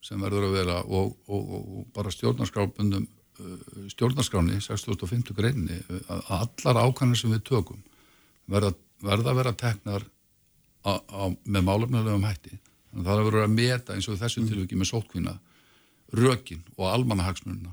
sem 0.03 0.23
verður 0.23 0.49
að 0.49 0.57
vera 0.59 0.79
og, 0.83 1.13
og, 1.29 1.53
og, 1.59 1.85
bara 1.95 2.13
stjórnarskrábundum 2.13 3.07
stjórnarskráni 3.91 4.59
6050 4.63 5.37
greinni 5.37 5.79
að 6.11 6.27
allar 6.37 6.83
ákvarðanir 6.85 7.19
sem 7.19 7.33
við 7.33 7.45
tökum 7.49 7.81
verða, 8.51 8.75
verða 9.03 9.33
að 9.33 9.39
vera 9.41 9.55
teknar 9.59 10.05
á, 10.85 10.93
á, 11.01 11.25
með 11.31 11.65
málefnilegum 11.67 12.27
hætti. 12.27 12.59
Þannig 12.93 13.07
að 13.07 13.09
það 13.09 13.25
verður 13.27 13.47
að 13.47 13.55
meta 13.57 13.97
eins 13.97 14.09
og 14.09 14.19
í 14.19 14.21
þessu 14.21 14.45
tilviki 14.47 14.79
með 14.79 14.91
sótkvína 14.93 15.35
rökin 16.13 16.63
og 16.77 16.89
almannahagsmununa 16.91 17.73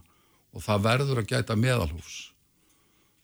og 0.55 0.63
það 0.65 0.85
verður 0.85 1.21
að 1.21 1.31
gæta 1.33 1.57
meðalhús 1.59 2.19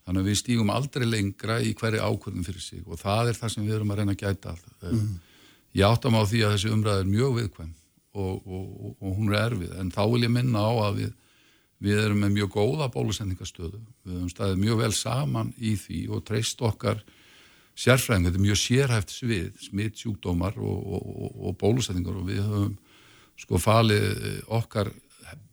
þannig 0.06 0.22
að 0.22 0.30
við 0.30 0.40
stígum 0.42 0.74
aldrei 0.74 1.06
lengra 1.08 1.60
í 1.64 1.72
hverju 1.78 2.04
ákvörðum 2.04 2.46
fyrir 2.46 2.64
sig 2.64 2.84
og 2.86 3.00
það 3.02 3.32
er 3.32 3.40
það 3.40 3.54
sem 3.54 3.66
við 3.66 3.78
erum 3.78 3.94
að 3.94 4.02
reyna 4.02 4.16
að 4.16 4.22
gæta 4.22 4.54
að 4.54 4.92
mm. 4.92 5.14
Ég 5.76 5.86
áttam 5.88 6.18
á 6.18 6.24
því 6.24 6.46
að 6.46 6.56
þessi 6.56 6.72
umræð 6.74 7.02
er 7.02 7.12
mjög 7.12 7.36
viðkvæm 7.40 7.74
og, 8.16 8.34
og, 8.48 8.66
og, 8.88 8.96
og 9.02 9.20
hún 9.20 9.34
er 9.34 9.42
erfið. 9.42 9.76
En 9.82 9.92
þá 9.92 10.02
vil 10.14 10.24
ég 10.26 10.34
minna 10.34 10.64
á 10.64 10.74
að 10.88 11.02
við, 11.02 11.12
við 11.84 12.02
erum 12.06 12.24
með 12.24 12.34
mjög 12.38 12.56
góða 12.56 12.90
bólusendingastöðu. 12.96 13.84
Við 14.06 14.18
höfum 14.18 14.32
staðið 14.32 14.64
mjög 14.64 14.82
vel 14.84 14.92
saman 14.96 15.54
í 15.60 15.76
því 15.80 16.02
og 16.16 16.26
treyst 16.28 16.64
okkar 16.66 17.04
sérfræðing, 17.76 18.30
þetta 18.30 18.40
er 18.40 18.46
mjög 18.46 18.60
sérhæft 18.62 19.12
svið 19.12 19.48
smitt 19.66 20.00
sjúkdómar 20.00 20.56
og, 20.64 20.92
og, 20.96 21.32
og 21.50 21.58
bólusendingar. 21.60 22.22
Og 22.22 22.30
við 22.32 22.44
höfum 22.46 22.76
sko 23.36 23.60
falið 23.60 24.44
okkar 24.56 24.94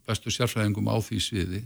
bestu 0.06 0.30
sérfræðingum 0.30 0.90
á 0.90 0.96
því 1.02 1.18
sviði 1.22 1.64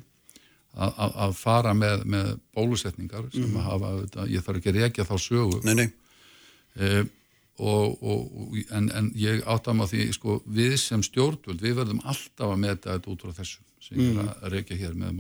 að, 0.77 1.37
fara 1.37 1.73
með, 1.77 2.05
með 2.09 2.33
bólusetningar 2.57 3.29
sem 3.33 3.55
að 3.57 3.69
hafa, 3.71 3.93
ég 4.29 4.45
þarf 4.45 4.61
ekki 4.61 4.73
að 4.73 4.81
rekja 4.83 5.07
þá 5.09 5.15
sögu. 5.23 5.61
Nei, 5.65 5.75
nei, 5.79 5.87
e, 6.77 6.91
og, 7.57 8.03
og, 8.03 8.57
en, 8.77 8.91
en 8.93 9.11
ég 9.17 9.45
áttam 9.49 9.81
á 9.81 9.87
því 9.89 10.09
sko, 10.17 10.41
við 10.45 10.77
sem 10.83 11.05
stjórnvöld, 11.05 11.63
við 11.63 11.79
verðum 11.81 12.03
alltaf 12.05 12.53
að 12.53 12.63
meta 12.65 12.97
þetta 12.97 13.13
út 13.13 13.25
frá 13.25 13.37
þessu 13.41 13.63
sem 13.87 14.01
ég 14.03 14.19
er 14.21 14.33
að 14.35 14.57
reykja 14.57 14.81
hér 14.81 14.97
með 14.99 15.15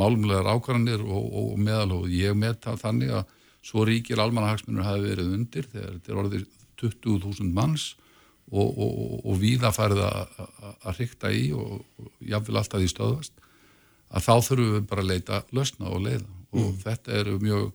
málumlegar 0.00 0.48
ákvarðanir 0.54 1.02
og, 1.04 1.26
og 1.36 1.54
meðalhóð. 1.60 2.10
Ég 2.14 2.36
meta 2.38 2.76
þannig 2.80 3.12
að 3.20 3.36
svo 3.66 3.84
ríkir 3.84 4.20
almannahagsmunur 4.22 4.86
hafi 4.86 5.04
verið 5.10 5.34
undir 5.36 5.66
þegar 5.68 5.96
þetta 5.96 6.12
er 6.12 6.20
orðið 6.22 6.46
20.000 6.80 7.50
manns 7.52 7.90
og, 8.50 8.68
og, 8.70 8.94
og 9.28 9.36
víða 9.40 9.70
farið 9.74 10.02
að 10.06 10.94
hrykta 10.96 11.30
í 11.34 11.50
og 11.54 11.84
jáfnvel 12.24 12.60
alltaf 12.62 12.82
í 12.82 12.88
stöðvast 12.90 13.36
að 14.10 14.26
þá 14.26 14.32
þurfum 14.48 14.72
við 14.74 14.86
bara 14.90 15.04
að 15.04 15.10
leita 15.12 15.42
lösna 15.54 15.92
og 15.92 16.02
leiða 16.06 16.26
og 16.50 16.64
mm. 16.64 16.78
þetta 16.82 17.18
eru 17.20 17.36
mjög 17.42 17.68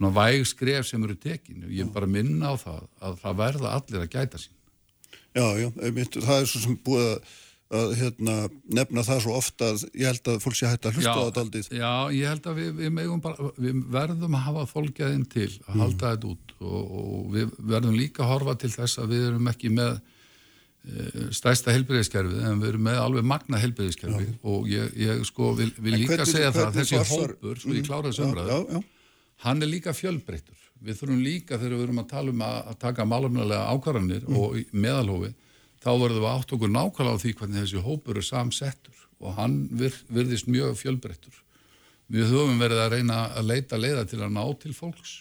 svona 0.00 0.14
væg 0.16 0.48
skref 0.48 0.88
sem 0.88 1.04
eru 1.04 1.18
tekinu. 1.20 1.68
Ég 1.68 1.84
er 1.84 1.92
bara 1.92 2.08
að 2.08 2.16
minna 2.16 2.50
á 2.50 2.54
það 2.56 2.82
að 3.04 3.20
það 3.20 3.38
verða 3.44 3.76
allir 3.76 4.02
að 4.06 4.10
gæta 4.16 4.40
sín. 4.40 4.56
Já, 5.30 5.46
já, 5.60 5.68
það 5.76 6.36
er 6.40 6.50
svo 6.50 6.64
sem 6.64 6.76
búið 6.82 7.12
að 7.12 7.38
að 7.70 7.92
hérna, 8.00 8.36
nefna 8.74 9.02
það 9.06 9.20
svo 9.24 9.34
ofta 9.38 9.68
að 9.70 9.82
ég 9.94 10.08
held 10.10 10.28
að 10.32 10.38
fólk 10.42 10.56
sé 10.58 10.70
hægt 10.70 10.86
að 10.88 10.96
hlusta 10.98 11.12
já, 11.12 11.14
á 11.14 11.26
þetta 11.28 11.42
aldrei. 11.44 11.60
Já, 11.70 11.92
ég 12.16 12.32
held 12.32 12.48
að 12.50 12.56
við, 12.58 12.70
við, 12.80 13.10
bara, 13.22 13.50
við 13.62 13.82
verðum 13.94 14.38
að 14.38 14.46
hafa 14.46 14.64
fólkjaðinn 14.72 15.26
til 15.30 15.46
að 15.46 15.74
mm. 15.76 15.82
halda 15.84 16.14
þetta 16.14 16.30
út 16.32 16.54
og, 16.58 16.96
og 17.00 17.28
við 17.36 17.52
verðum 17.74 17.98
líka 17.98 18.24
að 18.24 18.32
horfa 18.32 18.56
til 18.64 18.72
þess 18.74 19.02
að 19.02 19.14
við 19.14 19.26
erum 19.28 19.50
ekki 19.52 19.70
með 19.76 19.92
e, 19.94 21.28
stæsta 21.38 21.76
helbriðiskerfið 21.76 22.48
en 22.50 22.64
við 22.64 22.72
erum 22.72 22.86
með 22.90 23.02
alveg 23.04 23.28
magna 23.36 23.62
helbriðiskerfið 23.62 24.32
og 24.50 24.70
ég, 24.72 24.96
ég 25.06 25.22
sko 25.30 25.52
vil, 25.60 25.70
vil 25.78 25.94
líka 25.94 26.26
segja 26.26 26.50
það 26.56 26.66
að 26.66 26.80
þessi 26.80 27.04
hópur, 27.04 27.36
svo 27.54 27.76
ég 27.76 27.84
mm. 27.84 27.86
klára 27.86 28.10
þessu 28.10 28.26
umræðu, 28.26 28.82
hann 29.44 29.62
er 29.62 29.70
líka 29.70 29.94
fjölbreyttur. 29.96 30.58
Við 30.80 30.96
þurfum 30.96 31.22
líka 31.24 31.58
þegar 31.60 31.76
við 31.76 31.86
erum 31.86 32.02
að 32.02 32.10
tala 32.14 32.32
um 32.32 32.42
að, 32.44 32.58
að 32.72 32.80
taka 32.80 33.06
málumlega 33.08 33.68
ákvarðanir 33.68 34.26
mm. 34.26 34.36
og 34.40 34.58
meðalhófi 34.72 35.34
þá 35.80 35.90
verðum 35.92 36.24
við 36.24 36.30
átt 36.30 36.54
okkur 36.56 36.72
nákvæmlega 36.72 37.16
á 37.16 37.22
því 37.22 37.32
hvernig 37.40 37.64
þessi 37.64 37.84
hópur 37.84 38.20
er 38.20 38.26
samsettur 38.26 39.06
og 39.20 39.36
hann 39.36 39.56
vir, 39.76 39.96
virðist 40.08 40.48
mjög 40.48 40.78
fjölbreyttur. 40.80 41.36
Við 42.10 42.32
höfum 42.32 42.60
verið 42.60 42.80
að 42.84 42.94
reyna 42.96 43.18
að 43.36 43.50
leita 43.52 43.80
leiða 43.80 44.06
til 44.08 44.22
að 44.24 44.32
ná 44.34 44.42
til 44.62 44.72
fólks 44.76 45.20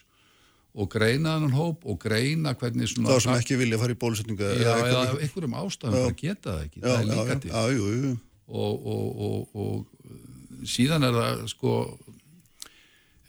og 0.80 0.88
greina 0.94 1.36
þannan 1.36 1.56
hóp 1.58 1.86
og 1.90 2.00
greina 2.02 2.54
hvernig 2.56 2.90
svona... 2.92 3.12
Það 3.12 3.24
sem 3.26 3.36
ekki 3.42 3.60
vilja 3.60 3.80
fara 3.82 3.96
í 3.96 4.00
bólusetninga. 4.00 4.50
Já, 4.62 4.72
eða 4.86 5.04
einhverjum 5.18 5.56
ástæðum 5.60 5.98
bara 5.98 6.18
geta 6.18 6.54
það 6.54 6.66
ekki. 6.68 6.82
Já, 6.82 6.88
það 6.88 7.00
er 7.00 7.10
líka 7.10 7.36
já, 7.36 7.40
til. 7.44 7.52
Já, 7.52 7.76
jú, 7.76 7.94
jú. 8.00 8.12
Og, 8.50 8.88
og, 8.94 9.24
og, 9.28 9.64
og 9.64 10.68
síðan 10.78 11.08
er 11.10 11.20
það 11.20 11.48
sko... 11.52 11.80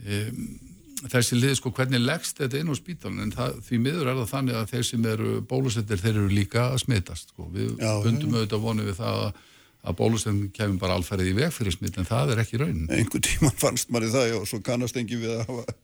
Um, 0.01 0.45
þessi 1.09 1.39
lið 1.39 1.55
sko 1.59 1.73
hvernig 1.77 2.03
leggst 2.03 2.41
þetta 2.41 2.61
inn 2.61 2.73
á 2.73 2.77
spítalun 2.77 3.23
en 3.25 3.33
það, 3.35 3.61
því 3.67 3.79
miður 3.87 4.11
er 4.11 4.19
það 4.21 4.33
þannig 4.35 4.59
að 4.59 4.73
þeir 4.73 4.87
sem 4.89 5.07
eru 5.13 5.37
bólusettir 5.49 6.03
þeir 6.03 6.13
eru 6.13 6.33
líka 6.33 6.67
að 6.71 6.83
smitast 6.85 7.33
sko. 7.33 7.47
við 7.55 7.71
já, 7.81 7.93
bundum 8.05 8.35
ja. 8.35 8.41
auðvitað 8.41 8.65
vonið 8.67 8.91
við 8.91 8.99
það 9.01 9.21
að, 9.25 9.43
að 9.81 9.99
bólusettin 10.01 10.41
kemur 10.57 10.81
bara 10.83 10.97
alferðið 11.01 11.33
í 11.33 11.37
veg 11.41 11.55
fyrir 11.57 11.77
smitt 11.77 12.01
en 12.01 12.09
það 12.09 12.35
er 12.35 12.43
ekki 12.45 12.61
raunin. 12.61 12.89
Einhver 12.93 13.25
tíma 13.25 13.53
fannst 13.63 13.93
maður 13.93 14.11
í 14.11 14.15
það 14.17 14.39
og 14.41 14.49
svo 14.51 14.63
kannast 14.67 15.01
engi 15.01 15.21
við 15.21 15.37
að 15.39 15.45
hafa, 15.49 15.77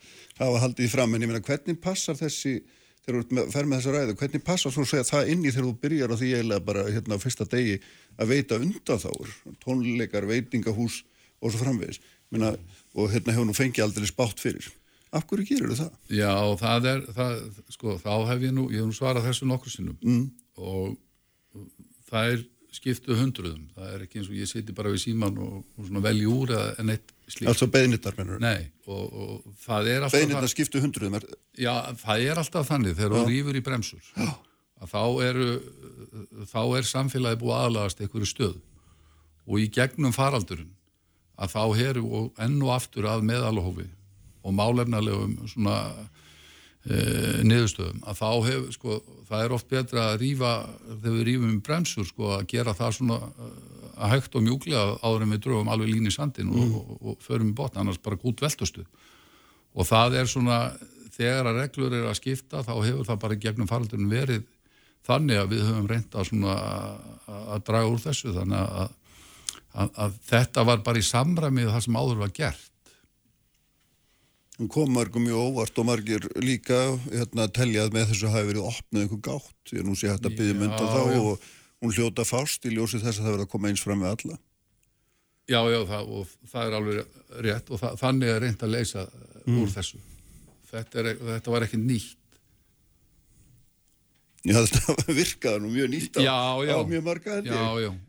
hafa 0.42 0.64
haldið 0.66 0.88
í 0.88 0.92
fram 0.92 1.16
en 1.16 1.24
ég 1.24 1.32
meina 1.32 1.44
hvernig 1.48 1.80
passar 1.80 2.18
þessi 2.20 2.58
þegar 3.06 3.22
þú 3.22 3.44
fer 3.54 3.68
með 3.70 3.78
þessa 3.78 3.94
ræðu, 3.94 4.16
hvernig 4.20 4.44
passar 4.44 4.74
svo 4.74 4.82
að 4.82 4.90
segja 4.90 5.06
það 5.06 5.28
inni 5.32 5.52
þegar 5.54 5.68
þú 5.68 5.74
byrjar 5.84 6.12
á 6.12 6.16
því 6.18 6.30
eiginlega 6.34 6.66
bara 6.66 6.86
hérna 6.90 7.18
á 7.18 7.22
fyrsta 7.22 7.46
degi 7.46 7.76
að 8.18 8.32
veita 8.32 8.58
undan 8.58 9.02
þáur 9.04 9.34
tónleikar, 9.62 10.26
veitingahús 10.26 11.04
og 11.38 11.52
svo 11.52 11.62
framvegis 11.62 12.00
Minna, 12.34 12.56
og 12.98 13.12
hérna 13.12 13.36
hefur 13.36 13.46
nú 13.46 13.54
fengið 13.54 13.84
aldrei 13.84 14.08
spátt 14.10 14.42
fyrir 14.42 14.66
Af 15.16 15.24
hverju 15.30 15.46
gerur 15.48 15.76
það? 15.78 15.94
Já, 16.12 16.32
það 16.60 16.90
er, 16.92 17.06
það, 17.16 17.38
sko, 17.74 17.96
þá 18.02 18.12
hef 18.30 18.44
ég 18.46 18.54
nú, 18.56 18.66
ég 18.74 18.82
hef 18.82 18.90
nú 18.90 18.96
svarað 18.96 19.28
þessu 19.30 19.48
nokkur 19.48 19.72
sinnum 19.72 19.96
mm. 20.02 20.26
og 20.60 21.64
það 22.10 22.34
er 22.34 22.44
skiptu 22.76 23.16
hundruðum, 23.16 23.68
það 23.74 23.92
er 23.94 24.02
ekki 24.04 24.20
eins 24.20 24.30
og 24.30 24.36
ég 24.36 24.48
siti 24.50 24.74
bara 24.76 24.92
við 24.92 25.02
síman 25.06 25.38
og, 25.40 25.60
og 25.80 26.00
velji 26.04 26.26
úr 26.28 26.52
en 26.56 26.92
eitt 26.92 27.12
slíkt. 27.24 27.48
Alltaf 27.50 27.72
beðnittar, 27.72 28.16
mennur? 28.18 28.40
Nei, 28.42 28.68
og, 28.84 29.04
og 29.06 29.56
það 29.62 29.90
er 29.92 30.04
alltaf... 30.04 30.18
Beðnittar 30.20 30.52
skiptu 30.52 30.82
hundruðum? 30.84 31.16
Er... 31.18 31.26
Já, 31.56 31.72
það 32.02 32.26
er 32.26 32.42
alltaf 32.42 32.68
þannig, 32.68 32.96
þegar 32.98 33.16
þú 33.16 33.24
rýfur 33.30 33.58
í 33.58 33.64
bremsur, 33.66 34.10
Já. 34.12 34.32
að 34.84 34.92
þá 34.92 35.02
eru, 35.30 35.48
þá 36.52 36.60
er 36.66 36.88
samfélagi 36.90 37.40
búið 37.40 37.58
aðlagast 37.62 38.02
einhverju 38.04 38.30
stöð 38.30 38.58
og 39.46 39.62
í 39.62 39.68
gegnum 39.72 40.14
faraldurinn 40.14 40.74
að 41.36 41.52
þá 41.52 41.62
heru 41.80 42.04
og 42.20 42.70
aftur 42.74 43.08
að 43.10 43.24
meðalhófið 43.28 43.92
og 44.46 44.54
málefnalegum 44.54 45.36
svona 45.50 45.76
e, 46.86 46.98
niðurstöðum 47.46 48.04
að 48.06 48.20
þá 48.20 48.28
hefur 48.48 48.74
sko 48.76 48.98
það 49.28 49.44
er 49.44 49.54
oft 49.56 49.70
betra 49.72 50.10
að 50.12 50.20
rýfa 50.22 50.52
þegar 50.86 51.16
við 51.16 51.24
rýfum 51.30 51.48
um 51.50 51.62
bremsur 51.66 52.06
sko 52.08 52.34
að 52.38 52.46
gera 52.54 52.76
það 52.78 52.98
svona 53.00 53.20
að 53.96 54.12
hægt 54.12 54.36
og 54.36 54.44
mjúklega 54.44 54.98
áður 55.00 55.24
en 55.24 55.32
við 55.32 55.46
dröfum 55.46 55.70
alveg 55.72 55.92
lín 55.92 56.10
í 56.10 56.12
sandin 56.12 56.50
mm. 56.52 56.74
og, 56.76 56.82
og, 56.82 56.98
og 57.00 57.24
förum 57.24 57.50
í 57.50 57.56
botna 57.56 57.82
annars 57.82 58.02
bara 58.02 58.20
gút 58.20 58.42
veldustu 58.44 58.84
og 59.76 59.88
það 59.88 60.20
er 60.20 60.30
svona 60.30 60.60
þegar 61.16 61.48
að 61.50 61.62
reglur 61.62 61.96
er 61.96 62.10
að 62.10 62.18
skipta 62.20 62.62
þá 62.66 62.74
hefur 62.74 63.08
það 63.08 63.22
bara 63.24 63.40
gegnum 63.40 63.70
faraldurinn 63.70 64.12
verið 64.12 64.44
þannig 65.06 65.40
að 65.40 65.52
við 65.54 65.66
höfum 65.68 65.90
reynda 65.90 66.24
svona 66.26 66.54
að 67.26 67.66
draga 67.66 67.90
úr 67.90 68.00
þessu 68.02 68.34
þannig 68.36 68.62
að, 68.62 68.94
að, 69.72 69.92
að 70.04 70.16
þetta 70.30 70.66
var 70.70 70.82
bara 70.86 71.00
í 71.00 71.06
samræmið 71.06 71.70
það 71.72 71.84
sem 71.86 72.00
áður 72.00 72.22
var 72.24 72.34
gert 72.36 72.72
kom 74.72 74.90
margum 74.96 75.26
mjög 75.26 75.50
óvart 75.50 75.78
og 75.78 75.86
margir 75.88 76.24
líka 76.40 76.78
hérna, 77.10 77.44
teljað 77.52 77.92
með 77.92 78.10
þessu 78.12 78.32
hafi 78.32 78.50
verið 78.50 78.68
opnað 78.70 79.02
einhver 79.04 79.22
gátt, 79.28 79.72
ég 79.72 79.82
er 79.82 79.86
nú 79.86 79.96
sé 79.98 80.08
hægt 80.08 80.24
að 80.24 80.38
byggja 80.38 80.58
mynda 80.62 80.80
þá 80.80 81.00
já. 81.12 81.20
og 81.20 81.48
hún 81.84 81.96
hljóta 81.96 82.24
fást 82.24 82.64
í 82.64 82.72
ljósi 82.72 83.02
þess 83.02 83.20
að 83.20 83.26
það 83.26 83.34
verið 83.34 83.46
að 83.46 83.52
koma 83.52 83.72
eins 83.72 83.84
fram 83.84 84.02
með 84.02 84.14
alla 84.14 84.38
Já, 85.46 85.60
já, 85.70 85.78
það, 85.86 86.08
og 86.10 86.30
það 86.50 86.64
er 86.64 86.76
alveg 86.80 87.18
rétt 87.46 87.68
og 87.70 87.78
það, 87.82 87.98
þannig 88.00 88.30
er 88.32 88.40
reynd 88.42 88.62
að 88.66 88.72
leysa 88.72 89.04
mm. 89.44 89.58
úr 89.60 89.74
þessu 89.76 90.00
þetta, 90.72 91.02
er, 91.02 91.10
þetta 91.20 91.52
var 91.54 91.66
ekki 91.68 91.82
nýtt 91.82 92.25
Já, 94.46 94.60
þetta 94.70 95.14
virkaði 95.16 95.62
nú 95.64 95.70
mjög 95.74 95.88
nýtt 95.90 96.18
á, 96.18 96.20
já, 96.22 96.36
já. 96.68 96.74
á 96.78 96.80
mjög 96.86 97.02
marga 97.06 97.38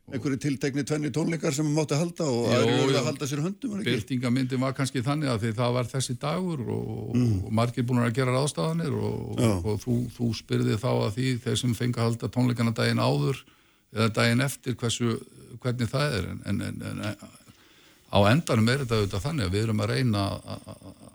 einhverju 0.07 0.37
tiltekni 0.43 0.83
tvenni 0.87 1.09
tónleikar 1.13 1.55
sem 1.55 1.65
maður 1.65 1.79
mátti 1.81 1.99
halda 1.99 2.27
og 2.29 2.45
það 2.51 2.67
eru 2.75 2.93
að 2.99 3.09
halda 3.09 3.29
sér 3.31 3.41
höndum 3.43 3.81
Bildingamyndin 3.87 4.61
var 4.61 4.75
kannski 4.77 5.03
þannig 5.05 5.33
að 5.33 5.47
það 5.57 5.75
var 5.79 5.89
þessi 5.91 6.15
dagur 6.21 6.61
og, 6.63 7.15
mm. 7.17 7.33
og 7.47 7.55
margir 7.59 7.87
búin 7.89 8.03
að 8.05 8.15
gera 8.19 8.35
ráðstafanir 8.37 8.95
og, 8.95 9.41
og 9.57 9.81
þú, 9.83 9.97
þú 10.15 10.29
spyrði 10.37 10.77
þá 10.79 10.89
að 10.93 11.11
því 11.17 11.33
þeir 11.47 11.59
sem 11.63 11.75
fengi 11.77 11.99
að 11.99 12.09
halda 12.11 12.31
tónleikana 12.37 12.75
daginn 12.77 13.03
áður 13.03 13.41
eða 13.95 14.13
daginn 14.21 14.45
eftir 14.45 14.77
hversu, 14.77 15.17
hvernig 15.63 15.91
það 15.91 16.17
er. 16.19 16.31
En, 16.45 16.61
en, 16.61 16.81
en, 16.91 17.03
en 17.11 17.15
á 18.07 18.19
endanum 18.31 18.69
er 18.71 18.83
þetta 18.83 19.01
auðvitað 19.01 19.25
þannig 19.25 19.47
að 19.47 19.55
við 19.55 19.65
erum 19.65 19.83
að 19.83 19.93
reyna 19.93 20.25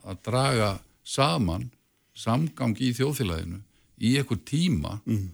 að 0.03 0.25
draga 0.27 0.73
saman 1.05 1.71
samgang 2.13 2.75
í 2.83 2.93
þjóðfélaginu 2.97 3.63
í 4.03 4.17
einhver 4.21 4.41
tíma 4.49 4.97
mm. 5.05 5.29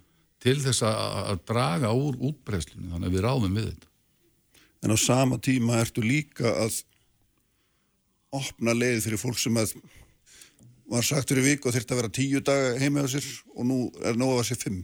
til 0.44 0.58
þess 0.62 0.84
að 0.86 1.40
draga 1.48 1.92
úr 1.96 2.18
útbreyslinu, 2.30 2.90
þannig 2.92 3.10
að 3.10 3.16
við 3.16 3.24
ráðum 3.26 3.56
við 3.58 3.70
þetta. 3.70 3.88
En 4.84 4.94
á 4.94 4.96
sama 5.00 5.40
tíma 5.42 5.80
ertu 5.82 6.04
líka 6.04 6.52
að 6.62 6.82
opna 8.36 8.74
leið 8.76 9.06
fyrir 9.06 9.20
fólk 9.20 9.40
sem 9.40 9.56
að 9.58 9.72
var 10.88 11.04
sagt 11.04 11.32
fyrir 11.32 11.44
vik 11.44 11.66
og 11.66 11.74
þurfti 11.74 11.94
að 11.94 12.00
vera 12.00 12.14
tíu 12.16 12.40
daga 12.44 12.76
heima 12.80 13.04
á 13.04 13.08
sér 13.10 13.26
og 13.54 13.66
nú 13.68 13.80
er 14.04 14.16
nóg 14.16 14.32
að 14.32 14.40
vera 14.40 14.48
sér 14.50 14.60
fimm. 14.62 14.78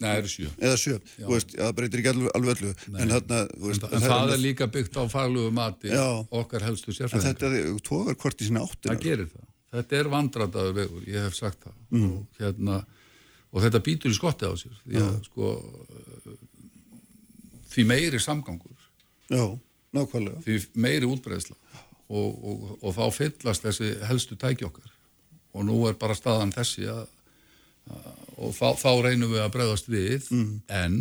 Nei, 0.00 0.08
það 0.08 0.18
eru 0.20 0.30
sjö. 0.32 0.50
Eða 0.56 0.76
sjö, 0.80 0.94
veist, 1.28 1.50
það 1.52 1.72
breytir 1.76 2.00
ekki 2.00 2.12
alveg 2.32 2.52
öllu. 2.54 2.70
En, 2.88 3.10
þarna, 3.12 3.40
veist, 3.66 3.82
en, 3.84 3.96
en 3.98 4.04
það 4.06 4.22
er, 4.22 4.32
er 4.32 4.40
líka 4.40 4.68
byggt 4.72 4.96
á 4.96 5.04
faglugu 5.12 5.50
mati 5.52 5.92
já, 5.92 6.06
okkar 6.40 6.64
helstu 6.64 6.94
sérfæðingar. 6.96 7.20
En 7.20 7.26
þetta 7.26 7.50
er 7.58 7.82
tóðar 7.84 8.16
hvort 8.22 8.40
í 8.40 8.48
sína 8.48 8.62
áttina. 8.64 8.94
Það 8.94 9.04
gerir 9.04 9.28
það. 9.28 9.44
Þetta 9.76 9.98
er 9.98 10.10
vandrataður 10.14 10.78
vegur, 10.78 11.04
ég 11.04 11.26
hef 11.28 11.36
sagt 11.36 11.66
það. 11.66 11.76
Mm. 11.92 12.06
Og 12.08 12.40
hérna 12.40 12.78
og 13.50 13.64
þetta 13.64 13.82
býtur 13.84 14.12
í 14.12 14.16
skotti 14.16 14.46
á 14.46 14.54
sér 14.58 14.76
því 14.84 15.02
að 15.04 15.16
sko 15.26 15.52
því 17.70 17.86
meiri 17.86 18.20
samgangur 18.22 18.88
Já, 19.30 19.44
nákvæmlega. 19.94 20.42
því 20.46 20.58
meiri 20.74 21.08
útbreðsla 21.08 21.56
og, 22.10 22.30
og, 22.42 22.66
og 22.82 22.96
þá 22.96 23.04
fyllast 23.14 23.66
þessi 23.66 23.92
helstu 24.08 24.38
tæki 24.38 24.66
okkar. 24.66 24.90
Og 25.54 25.66
nú 25.66 25.76
er 25.86 25.96
bara 25.98 26.16
staðan 26.18 26.52
þessi 26.54 26.86
að, 26.90 27.06
að 27.90 28.20
og 28.40 28.54
þá, 28.56 28.66
þá 28.80 28.90
reynum 29.04 29.32
við 29.34 29.42
að 29.44 29.54
bregðast 29.56 29.90
við 29.90 30.28
mm. 30.32 30.52
en 30.80 30.98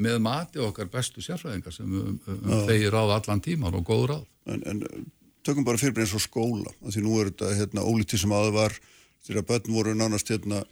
með 0.00 0.18
mati 0.24 0.60
okkar 0.62 0.90
bestu 0.90 1.22
sérfræðingar 1.22 1.74
sem 1.74 1.90
um, 2.00 2.18
um 2.26 2.62
þeir 2.68 2.88
ráða 2.94 3.20
allan 3.20 3.42
tíman 3.44 3.76
og 3.78 3.86
góð 3.86 4.06
ráð. 4.12 4.28
En, 4.50 4.62
en 4.66 5.08
tökum 5.46 5.66
bara 5.66 5.80
fyrir 5.80 6.02
eins 6.02 6.14
og 6.16 6.24
skóla. 6.24 6.72
Því 6.86 7.04
nú 7.04 7.18
er 7.20 7.30
þetta 7.30 7.52
hérna, 7.58 7.86
ólítið 7.86 8.24
sem 8.24 8.34
aðeins 8.34 8.56
var 8.56 8.78
þegar 9.26 9.46
börn 9.50 9.74
voru 9.76 9.94
nánast 9.94 10.32
hérna 10.32 10.62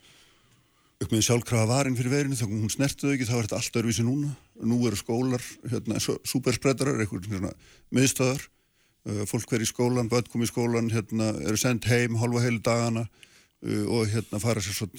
upp 0.98 1.12
með 1.14 1.28
sjálfkrafa 1.28 1.68
varin 1.70 1.96
fyrir 1.98 2.10
verinu 2.10 2.36
þá 2.36 2.48
hún 2.48 2.70
snertuðu 2.72 3.14
ekki, 3.14 3.26
þá 3.28 3.34
er 3.36 3.46
þetta 3.46 3.58
allt 3.60 3.76
öðruvísi 3.78 4.04
núna. 4.06 4.32
Nú 4.66 4.78
eru 4.88 4.98
skólar, 4.98 5.44
hérna, 5.70 6.00
superspreadarar 6.02 6.98
eitthvað 7.04 7.28
svona 7.28 7.52
miðstöðar 7.94 8.42
uh, 8.42 9.22
fólk 9.30 9.54
verið 9.54 9.68
í 9.68 9.70
skólan, 9.70 10.10
börn 10.10 10.30
komið 10.32 10.48
í 10.48 10.50
skólan 10.50 10.90
hérna, 10.90 11.30
eru 11.46 11.60
sendt 11.60 11.86
heim 11.90 12.18
halva 12.18 12.42
heilu 12.42 12.58
dagana 12.66 13.04
uh, 13.06 13.84
og 13.94 14.10
hérna 14.10 14.42
fara 14.42 14.64
sér 14.64 14.74
svo 14.80 14.90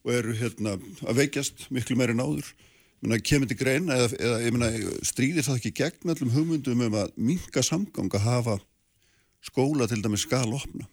og 0.00 0.14
eru 0.14 0.32
hérna 0.32 0.78
að 1.04 1.18
veikjast 1.18 1.66
miklu 1.68 1.98
meiri 2.00 2.16
en 2.16 2.24
áður. 2.24 2.48
Menna, 3.04 3.18
kemur 3.20 3.48
til 3.48 3.58
grein 3.60 3.92
eða, 3.92 4.08
eða 4.16 4.54
meina, 4.56 4.70
stríðir 5.04 5.44
það 5.44 5.58
ekki 5.60 5.74
gegn 5.76 6.14
öllum 6.14 6.32
hugmyndum 6.32 6.86
um 6.86 6.96
að 7.02 7.12
minga 7.20 7.64
samgang 7.64 8.08
að 8.16 8.24
hafa 8.24 8.56
skóla 9.44 9.88
til 9.88 10.00
dæmis 10.00 10.24
skal 10.24 10.48
opna? 10.56 10.88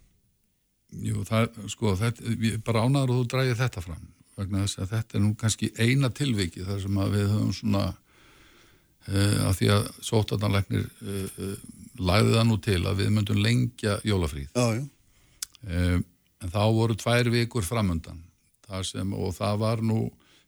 Jú, 1.04 1.24
það, 1.28 1.56
sko, 1.72 1.96
þetta, 2.00 2.36
bara 2.68 2.84
ánaður 2.84 3.16
og 3.16 3.24
þú 3.24 3.32
dræðir 3.32 3.60
þetta 3.64 3.84
fram 3.88 4.06
vegna 4.38 4.66
þess 4.66 4.82
að 4.82 4.92
þetta 4.94 5.18
er 5.18 5.24
nú 5.24 5.32
kannski 5.40 5.72
eina 5.80 6.10
tilviki 6.14 6.66
þar 6.68 6.84
sem 6.84 7.00
að 7.02 7.16
við 7.16 7.32
höfum 7.32 7.56
svona 7.56 7.86
uh, 7.88 9.40
að 9.48 9.56
því 9.60 9.72
að 9.74 9.90
sótarnarleiknir 10.10 10.86
uh, 10.86 11.08
eh, 11.08 11.26
uh, 11.26 11.50
eh, 11.50 11.58
læði 11.98 12.36
það 12.36 12.48
nú 12.52 12.60
til 12.68 12.80
að 12.84 13.02
við 13.02 13.12
myndum 13.16 13.42
lengja 13.42 13.98
jólafríð 14.06 14.54
já, 14.54 14.68
já. 14.78 14.86
en 15.74 16.54
þá 16.54 16.64
voru 16.78 16.98
tvær 17.00 17.32
vikur 17.34 17.66
framöndan 17.66 18.22
sem, 18.86 19.14
og 19.16 19.34
það 19.34 19.60
var 19.64 19.82
nú 19.82 20.04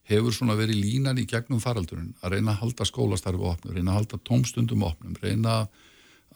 hefur 0.10 0.34
svona 0.36 0.58
verið 0.60 0.82
línan 0.84 1.22
í 1.22 1.26
gegnum 1.30 1.62
faraldurinn 1.64 2.14
að 2.22 2.36
reyna 2.36 2.54
að 2.54 2.62
halda 2.64 2.86
skólastarfi 2.86 3.42
opnum, 3.46 3.74
reyna 3.74 3.94
að 3.94 4.00
halda 4.02 4.20
tómstundum 4.28 4.86
opnum, 4.86 5.18
reyna 5.22 5.62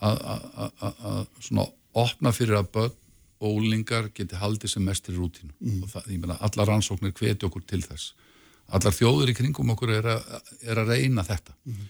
að 0.04 0.34
svona 1.44 1.68
opna 1.94 2.34
fyrir 2.34 2.58
að 2.62 2.70
börn 2.74 3.03
og 3.42 3.58
úlingar 3.58 4.12
geti 4.16 4.38
haldið 4.40 4.76
sem 4.76 4.86
mestir 4.86 5.18
rútínu 5.18 5.52
mm. 5.52 5.82
og 5.84 5.92
það, 5.92 6.12
ég 6.14 6.22
menna, 6.22 6.38
allar 6.46 6.70
rannsóknir 6.70 7.16
hveti 7.18 7.48
okkur 7.48 7.66
til 7.68 7.82
þess. 7.84 8.14
Allar 8.74 8.96
þjóður 8.96 9.34
í 9.34 9.36
kringum 9.38 9.74
okkur 9.74 9.92
er, 9.98 10.08
a, 10.14 10.42
er 10.64 10.82
að 10.84 10.94
reyna 10.94 11.26
þetta. 11.28 11.56
Mm. 11.68 11.90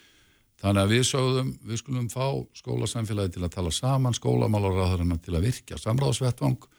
Þannig 0.64 0.86
að 0.86 0.94
við 0.94 1.04
sögðum, 1.10 1.50
við 1.68 1.82
skulum 1.82 2.06
fá 2.12 2.28
skólasamfélagi 2.56 3.36
til 3.36 3.44
að 3.44 3.56
tala 3.58 3.72
saman, 3.76 4.16
skólamálaráðurina 4.16 5.20
til 5.20 5.36
að 5.36 5.50
virkja 5.50 5.80
samráðsvettvang 5.82 6.70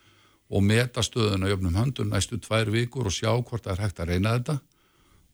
og 0.49 0.65
meta 0.65 1.03
stöðuna 1.05 1.49
í 1.49 1.53
öfnum 1.53 1.77
höndun 1.77 2.11
næstu 2.13 2.39
tvær 2.41 2.71
vikur 2.73 3.09
og 3.09 3.13
sjá 3.13 3.31
hvort 3.33 3.65
það 3.65 3.75
er 3.75 3.83
hægt 3.85 4.01
að 4.01 4.11
reyna 4.11 4.33
þetta 4.37 4.57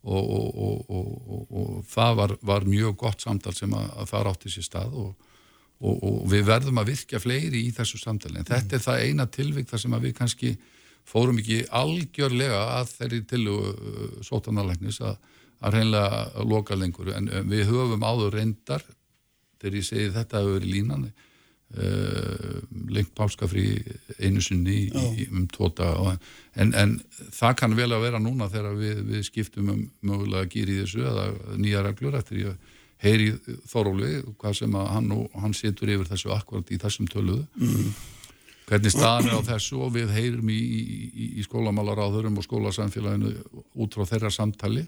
og, 0.01 0.29
og, 0.35 0.91
og, 0.91 1.41
og 1.51 1.73
það 1.89 2.15
var, 2.19 2.35
var 2.51 2.67
mjög 2.67 2.95
gott 3.03 3.23
samtal 3.23 3.53
sem 3.55 3.73
að, 3.77 3.89
að 4.01 4.11
það 4.11 4.25
rátti 4.27 4.53
sér 4.53 4.67
stað 4.67 4.95
og 5.03 5.30
við 5.81 6.45
verðum 6.45 6.81
að 6.81 6.91
virkja 6.91 7.21
fleiri 7.21 7.63
í 7.65 7.73
þessu 7.75 7.99
samtali. 8.01 8.39
En 8.41 8.47
þetta 8.47 8.77
er 8.77 8.85
það 8.85 9.05
eina 9.07 9.27
tilvík 9.31 9.69
þar 9.69 9.83
sem 9.83 9.97
að 9.97 10.07
við 10.07 10.15
kannski 10.19 10.51
fórum 11.07 11.41
ekki 11.41 11.63
algjörlega 11.73 12.61
að 12.77 12.93
þeirri 12.99 13.21
til 13.29 13.41
uh, 13.49 13.71
sótanarleiknis 14.25 15.01
að, 15.01 15.17
að 15.61 15.77
reynlega 15.79 16.45
loka 16.45 16.77
lengur. 16.77 17.11
En 17.17 17.31
við 17.49 17.65
höfum 17.71 18.05
áður 18.05 18.37
reyndar 18.37 18.85
þegar 19.61 19.81
ég 19.81 19.89
segi 19.89 20.13
þetta 20.13 20.41
hefur 20.41 20.57
verið 20.59 20.73
línan 20.75 21.11
Uh, 21.71 22.59
lengt 22.91 23.13
páskafrí 23.15 23.77
einu 24.19 24.41
sinni 24.43 24.89
í, 24.91 25.27
um 25.31 25.45
tóta 25.47 25.93
en, 26.59 26.73
en 26.75 26.97
það 27.31 27.53
kann 27.61 27.75
vel 27.77 27.87
að 27.95 28.03
vera 28.03 28.19
núna 28.19 28.49
þegar 28.51 28.75
við, 28.75 28.97
við 29.07 29.21
skiptum 29.29 29.69
um 29.71 29.85
mögulega 30.03 30.43
að 30.43 30.49
gýri 30.51 30.75
þessu 30.81 31.05
eða 31.07 31.29
nýja 31.55 31.85
reglur 31.85 32.17
eftir 32.19 32.41
ég 32.41 32.70
heyri 33.01 33.31
Þóróli 33.69 34.21
hvað 34.37 34.57
sem 34.61 34.77
að 34.77 34.89
hann, 34.95 35.11
hann 35.43 35.57
setur 35.57 35.91
yfir 35.93 36.09
þessu 36.11 36.33
akkurat 36.35 36.71
í 36.71 36.79
þessum 36.81 37.09
töluðu 37.11 37.45
mm. 37.57 37.91
hvernig 38.69 38.93
staðan 38.93 39.31
er 39.31 39.41
á 39.41 39.49
þessu 39.53 39.81
og 39.85 39.95
við 39.97 40.13
heyrum 40.15 40.53
í, 40.53 40.59
í, 40.61 41.27
í 41.41 41.45
skólamálaráðurum 41.47 42.37
og 42.37 42.47
skólasamfélaginu 42.47 43.33
út 43.81 43.97
frá 43.97 44.05
þeirra 44.13 44.33
samtali 44.33 44.85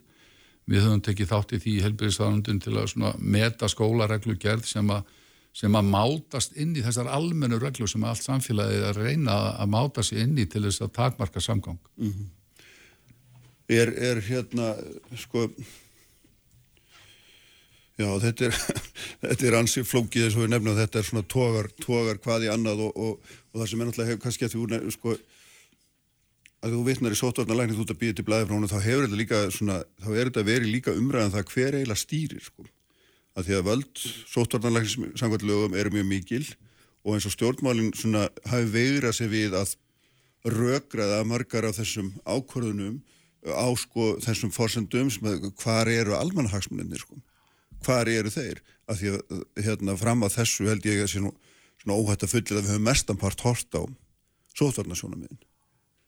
við 0.69 0.85
höfum 0.85 1.03
tekið 1.03 1.33
þátt 1.33 1.57
í 1.57 1.61
því 1.65 1.73
helbæðistaðandun 1.87 2.63
til 2.63 2.77
að 2.79 3.19
meta 3.19 3.67
skólareglu 3.71 4.37
gerð 4.39 4.69
sem 4.69 4.93
að 4.93 5.03
sem 5.53 5.75
að 5.77 5.89
mátast 5.93 6.55
inn 6.57 6.73
í 6.73 6.81
þessar 6.81 7.11
almennu 7.13 7.59
reglu 7.61 7.87
sem 7.89 8.03
allt 8.09 8.25
samfélagið 8.25 8.87
er 8.87 8.97
að 8.97 9.05
reyna 9.05 9.35
að 9.61 9.69
máta 9.75 10.03
sig 10.05 10.23
inn 10.23 10.33
í 10.41 10.47
til 10.49 10.63
þess 10.65 10.81
að 10.81 10.95
takmarka 10.97 11.43
samgang. 11.43 11.77
Mm 11.97 12.13
-hmm. 12.13 12.29
er, 13.69 13.93
er 13.93 14.21
hérna, 14.21 14.73
sko, 15.15 15.45
já 17.99 18.07
þetta 18.25 18.49
er, 18.49 18.57
þetta 19.27 19.47
er 19.49 19.57
ansið 19.59 19.87
flókið 19.89 20.27
eins 20.27 20.37
og 20.37 20.45
við 20.45 20.51
nefnum 20.55 20.77
þetta 20.79 20.99
er 20.99 21.07
svona 21.09 21.25
tógar, 21.29 21.69
tógar 21.83 22.19
hvað 22.23 22.47
í 22.47 22.51
annað 22.53 22.83
og, 22.87 22.97
og, 22.97 23.33
og 23.51 23.61
það 23.61 23.69
sem 23.71 23.81
er 23.81 23.89
náttúrulega 23.89 24.11
hefur 24.11 24.23
kannski 24.25 24.47
að 24.47 24.55
þú, 24.55 24.93
sko, 24.95 25.15
að 26.63 26.75
þú 26.75 26.83
vitnar 26.87 27.15
í 27.15 27.19
sótvarnalæknir 27.19 27.77
þú 27.77 27.85
ert 27.85 27.95
að 27.95 28.01
býja 28.03 28.17
til 28.17 28.27
blæði 28.29 28.49
frá 28.49 28.55
hún 28.57 28.67
og 28.67 28.73
þá 28.73 28.79
hefur 28.87 29.07
þetta 29.07 29.21
líka 29.21 29.43
svona, 29.53 29.79
þá 30.01 30.09
er 30.13 30.31
þetta 30.31 30.47
verið 30.49 30.73
líka 30.77 30.97
umræðan 30.97 31.35
það 31.35 31.53
hver 31.53 31.79
eiginlega 31.79 32.03
stýrir, 32.03 32.45
sko. 32.47 32.67
Að 33.33 33.47
því 33.47 33.55
að 33.57 33.65
völd 33.65 34.01
sóttvarnarlæknis 34.29 35.17
samkvæmlega 35.17 35.79
eru 35.81 35.93
mjög 35.95 36.09
mikil 36.09 36.43
og 37.03 37.15
eins 37.15 37.25
og 37.27 37.33
stjórnmálinn 37.33 37.93
svona 37.97 38.27
hafi 38.47 38.69
veigrað 38.71 39.17
sér 39.17 39.31
við 39.31 39.55
að 39.57 39.73
rökraða 40.53 41.23
margar 41.27 41.67
af 41.67 41.79
þessum 41.79 42.11
ákvörðunum 42.23 42.99
á 43.47 43.67
sko 43.79 44.13
þessum 44.23 44.51
fórsendum 44.55 45.09
sem 45.11 45.27
að 45.27 45.49
hvar 45.59 45.89
eru 45.91 46.15
almannahagsmunni 46.15 46.99
sko, 46.99 47.17
hvar 47.85 48.11
eru 48.11 48.31
þeir? 48.33 48.61
Að 48.89 48.99
því 48.99 49.13
að 49.13 49.63
hérna 49.65 49.97
fram 49.99 50.25
að 50.25 50.37
þessu 50.39 50.67
held 50.67 50.85
ég 50.87 51.03
að 51.03 51.11
sé 51.13 51.23
nú 51.23 51.33
svona 51.83 51.99
óhætt 51.99 52.25
að 52.25 52.33
fullið 52.33 52.57
að 52.57 52.61
við 52.61 52.73
höfum 52.73 52.87
mestanpart 52.89 53.43
hort 53.43 53.79
á 53.79 53.83
sóttvarnarsjónamiðin 54.53 55.41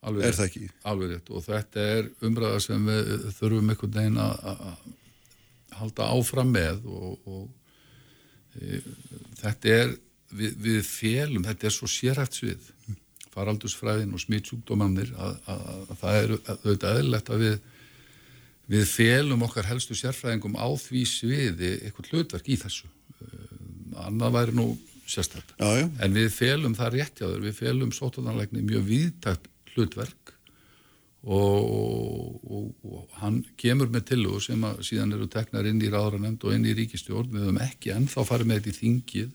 er 0.06 0.36
það 0.36 0.48
ekki? 0.50 0.68
Alveg 0.86 1.14
rétt. 1.14 1.32
Og 1.34 1.44
þetta 1.46 1.86
er 1.96 2.10
umræða 2.26 2.62
sem 2.64 2.90
við 2.90 3.28
þurfum 3.40 3.72
einhvern 3.74 3.96
veginn 3.96 4.20
að 4.22 4.84
halda 5.76 6.10
áfram 6.16 6.52
með 6.56 6.86
og, 6.88 7.16
og 7.26 8.60
e, 8.62 8.82
þetta 9.42 9.74
er 9.74 9.96
við, 10.32 10.54
við 10.68 10.82
félum, 10.88 11.46
þetta 11.48 11.68
er 11.68 11.76
svo 11.76 11.90
sérhæft 11.92 12.40
svið. 12.40 12.70
Faraldusfræðin 13.36 14.14
og 14.16 14.22
smittsjúkdómanir 14.24 15.12
að, 15.20 15.40
að, 15.52 15.66
að 15.90 15.98
það 16.04 16.20
er 16.20 16.36
auðvitað 16.38 17.00
eðlilegt 17.00 17.34
að 17.34 17.44
við 17.46 17.58
við 18.72 18.86
félum 18.90 19.46
okkar 19.46 19.70
helstu 19.70 19.98
sérfræðingum 19.98 20.58
á 20.58 20.68
því 20.80 21.06
sviði 21.10 21.72
eitthvað 21.86 22.12
hlutverk 22.12 22.50
í 22.50 22.60
þessu. 22.62 22.90
E, 23.22 23.28
annað 24.06 24.38
væri 24.40 24.56
nú 24.58 24.68
sérstaklega 25.06 25.90
en 26.02 26.16
við 26.16 26.32
félum 26.34 26.78
það 26.78 26.96
réttjáður, 26.98 27.44
við 27.46 27.60
félum 27.60 27.94
sótunanleikni 27.94 28.64
mjög 28.66 28.88
viðtækt 28.90 29.52
hlutverk 29.76 30.34
og, 31.26 32.42
og, 32.46 32.68
og 32.86 33.18
hann 33.22 33.40
kemur 33.58 33.90
með 33.94 34.12
tillugur 34.12 34.44
sem 34.46 34.62
að 34.66 34.84
síðan 34.86 35.16
eru 35.18 35.28
teknar 35.32 35.66
inn 35.70 35.82
í 35.82 35.90
ráðranemnd 35.94 36.44
og 36.46 36.54
inn 36.54 36.68
í 36.70 36.76
ríkistjórn 36.78 37.34
við 37.34 37.48
höfum 37.48 37.62
ekki 37.66 37.94
ennþá 37.96 38.26
farið 38.30 38.52
með 38.52 38.62
þetta 38.62 38.74
í 38.74 38.80
þingið. 38.82 39.34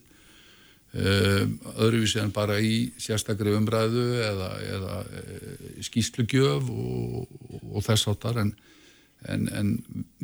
Um, 0.91 1.51
öðruvísi 1.79 2.19
en 2.19 2.33
bara 2.35 2.57
í 2.59 2.89
sérstakri 2.99 3.53
umræðu 3.55 4.01
eða, 4.25 4.49
eða 4.75 4.95
e, 5.07 5.21
skýslugjöf 5.87 6.67
og, 6.67 7.29
og 7.61 7.85
þess 7.85 8.09
áttar 8.11 8.41
en, 8.43 8.51
en, 9.29 9.47
en 9.53 9.71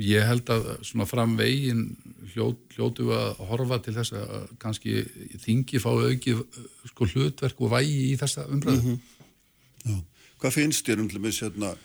ég 0.02 0.26
held 0.26 0.50
að 0.50 0.70
svona 0.86 1.06
framvegin 1.10 1.84
hljót, 2.34 2.64
hljótu 2.76 3.12
að 3.14 3.44
horfa 3.50 3.80
til 3.86 3.94
þess 3.98 4.16
að 4.18 4.48
kannski 4.62 5.04
þingi 5.44 5.82
fá 5.82 5.92
auki 5.92 6.34
sko, 6.90 7.10
hlutverk 7.14 7.62
og 7.62 7.74
vægi 7.76 8.00
í 8.12 8.16
þessa 8.20 8.48
umræðu. 8.50 8.96
Mm 8.96 8.98
-hmm. 9.86 10.02
Hvað 10.42 10.54
finnst 10.54 10.88
þér 10.88 11.02
um 11.02 11.10
til 11.10 11.22
að 11.22 11.42
hérna, 11.42 11.76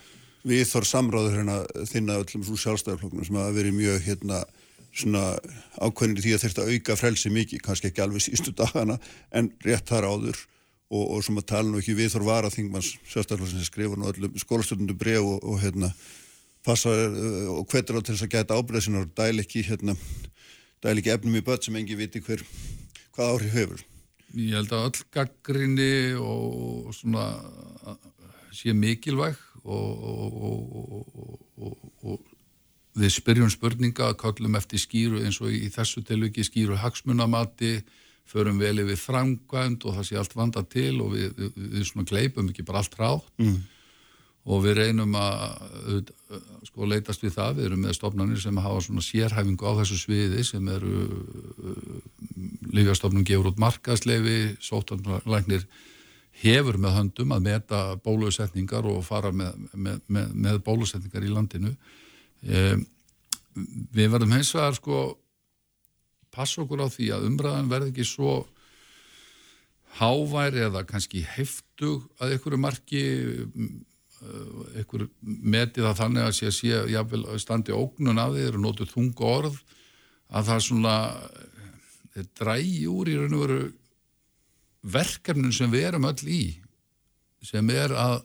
við 0.43 0.65
þarf 0.69 0.87
samráður 0.87 1.37
hérna 1.37 1.57
þinna 1.89 2.19
öllum 2.21 2.43
svo 2.43 2.57
sjálfstæðarflokknum 2.57 3.25
sem 3.25 3.35
að 3.35 3.53
veri 3.57 3.71
mjög 3.71 4.01
hérna 4.07 4.43
svona 4.93 5.39
ákveðinir 5.81 6.21
því 6.21 6.33
að 6.33 6.43
þetta 6.43 6.67
auka 6.69 6.95
frelsi 6.95 7.29
mikið, 7.29 7.61
kannski 7.61 7.87
ekki 7.89 8.01
alveg 8.01 8.21
sístu 8.21 8.53
dagana 8.61 8.99
en 9.31 9.51
rétt 9.65 9.87
þar 9.89 10.09
áður. 10.09 10.37
Og, 10.93 11.09
og 11.09 11.23
sem 11.25 11.37
að 11.37 11.47
tala 11.49 11.69
nú 11.69 11.79
ekki 11.79 11.95
við 11.97 12.11
þarf 12.13 12.25
vara 12.25 12.49
þingmanns 12.53 12.91
sjálfstæðarflokksins 13.09 13.63
sem 13.63 13.71
skrifa 13.71 13.95
nú 13.97 14.05
öllum 14.11 14.35
skólastundum 14.37 14.97
breg 14.97 15.23
og, 15.25 15.39
og 15.41 15.57
hérna 15.63 15.89
passa 16.65 16.91
uh, 16.91 17.49
og 17.57 17.65
hvetur 17.71 17.99
á 17.99 18.01
til 18.01 18.15
þess 18.15 18.27
að 18.27 18.35
geta 18.35 18.59
ábreyðsinar 18.59 19.07
og 19.07 19.15
dæl 19.17 19.43
ekki 19.43 19.65
hérna 19.67 19.97
dæl 20.83 20.97
ekki 20.99 21.13
efnum 21.15 21.39
í 21.39 21.43
börn 21.45 21.63
sem 21.63 21.79
engi 21.79 21.97
viti 21.99 22.21
hver 22.23 22.43
hvað 23.13 23.33
áhrif 23.33 23.55
hefur. 23.55 23.83
Ég 24.33 24.55
held 24.57 24.71
að 24.73 24.87
öll 24.89 25.01
gaggrinni 25.13 25.95
og 26.17 26.93
svona 26.97 27.27
sé 28.53 28.73
mikilvæg 28.73 29.37
og, 29.63 30.07
og, 30.09 31.03
og, 31.57 31.75
og 32.03 32.31
við 32.99 33.13
spyrjum 33.15 33.51
spurninga 33.53 34.11
að 34.11 34.19
kallum 34.21 34.57
eftir 34.59 34.81
skýru 34.81 35.21
eins 35.23 35.39
og 35.41 35.53
í 35.53 35.69
þessu 35.73 36.03
tilviki 36.05 36.45
skýru 36.45 36.77
hagsmunamati, 36.81 37.79
förum 38.29 38.59
vel 38.61 38.79
yfir 38.83 38.99
framkvæmt 38.99 39.85
og 39.85 39.97
það 39.97 40.05
sé 40.07 40.19
allt 40.19 40.35
vanda 40.35 40.63
til 40.63 41.01
og 41.03 41.11
við, 41.11 41.33
við, 41.37 41.55
við 41.73 41.87
svona 41.89 42.07
gleipum 42.07 42.49
ekki 42.49 42.63
bara 42.65 42.79
allt 42.79 42.95
rátt 42.99 43.27
mm. 43.41 43.57
Og 44.43 44.59
við 44.65 44.75
reynum 44.81 45.13
að 45.15 46.09
sko 46.67 46.87
leitast 46.89 47.23
við 47.23 47.35
það, 47.37 47.55
við 47.57 47.67
erum 47.69 47.85
með 47.85 47.95
stofnanir 47.95 48.41
sem 48.43 48.59
hafa 48.59 48.81
svona 48.83 49.03
sérhæfingu 49.05 49.69
á 49.69 49.77
þessu 49.79 49.99
sviði 50.01 50.43
sem 50.47 50.67
eru 50.73 51.07
lífjastofnun 52.73 53.27
gefur 53.27 53.51
út 53.53 53.61
markaðsleifi, 53.61 54.37
sótanlæknir 54.63 55.67
hefur 56.43 56.79
með 56.81 56.97
höndum 56.97 57.35
að 57.35 57.45
meta 57.47 57.81
bólusetningar 58.03 58.87
og 58.89 59.03
fara 59.05 59.31
með, 59.31 59.59
með, 59.73 59.99
með, 60.07 60.33
með 60.45 60.61
bólusetningar 60.65 61.23
í 61.23 61.31
landinu. 61.31 61.75
E, 62.43 62.63
við 63.93 64.09
verðum 64.11 64.33
hins 64.35 64.51
vegar 64.55 64.75
sko 64.79 65.03
passa 66.33 66.63
okkur 66.63 66.83
á 66.83 66.87
því 66.89 67.11
að 67.13 67.29
umræðan 67.29 67.71
verði 67.71 67.93
ekki 67.93 68.07
svo 68.09 68.35
hávær 69.99 70.57
eða 70.67 70.81
kannski 70.89 71.21
heftug 71.35 72.07
að 72.17 72.35
einhverju 72.35 72.59
marki 72.59 73.03
einhver 74.77 75.07
metið 75.21 75.87
það 75.87 75.99
þannig 76.01 76.27
að 76.27 76.35
sé 76.37 76.49
að 76.49 76.57
sé 76.57 76.81
jáfnvel 76.93 77.39
standi 77.41 77.75
ógnun 77.75 78.21
af 78.21 78.33
því 78.33 78.45
eru 78.49 78.61
nótið 78.63 78.93
þunga 78.93 79.31
orð 79.37 79.57
að 80.33 80.49
það 80.49 80.67
svona 80.67 80.97
drægi 82.37 82.83
úr 82.89 83.09
í 83.09 83.17
raun 83.17 83.37
og 83.37 83.43
veru 83.43 83.61
verkefnin 84.83 85.55
sem 85.55 85.71
við 85.71 85.89
erum 85.89 86.07
öll 86.09 86.27
í 86.27 86.43
sem 87.43 87.69
er 87.73 87.93
að, 87.97 88.21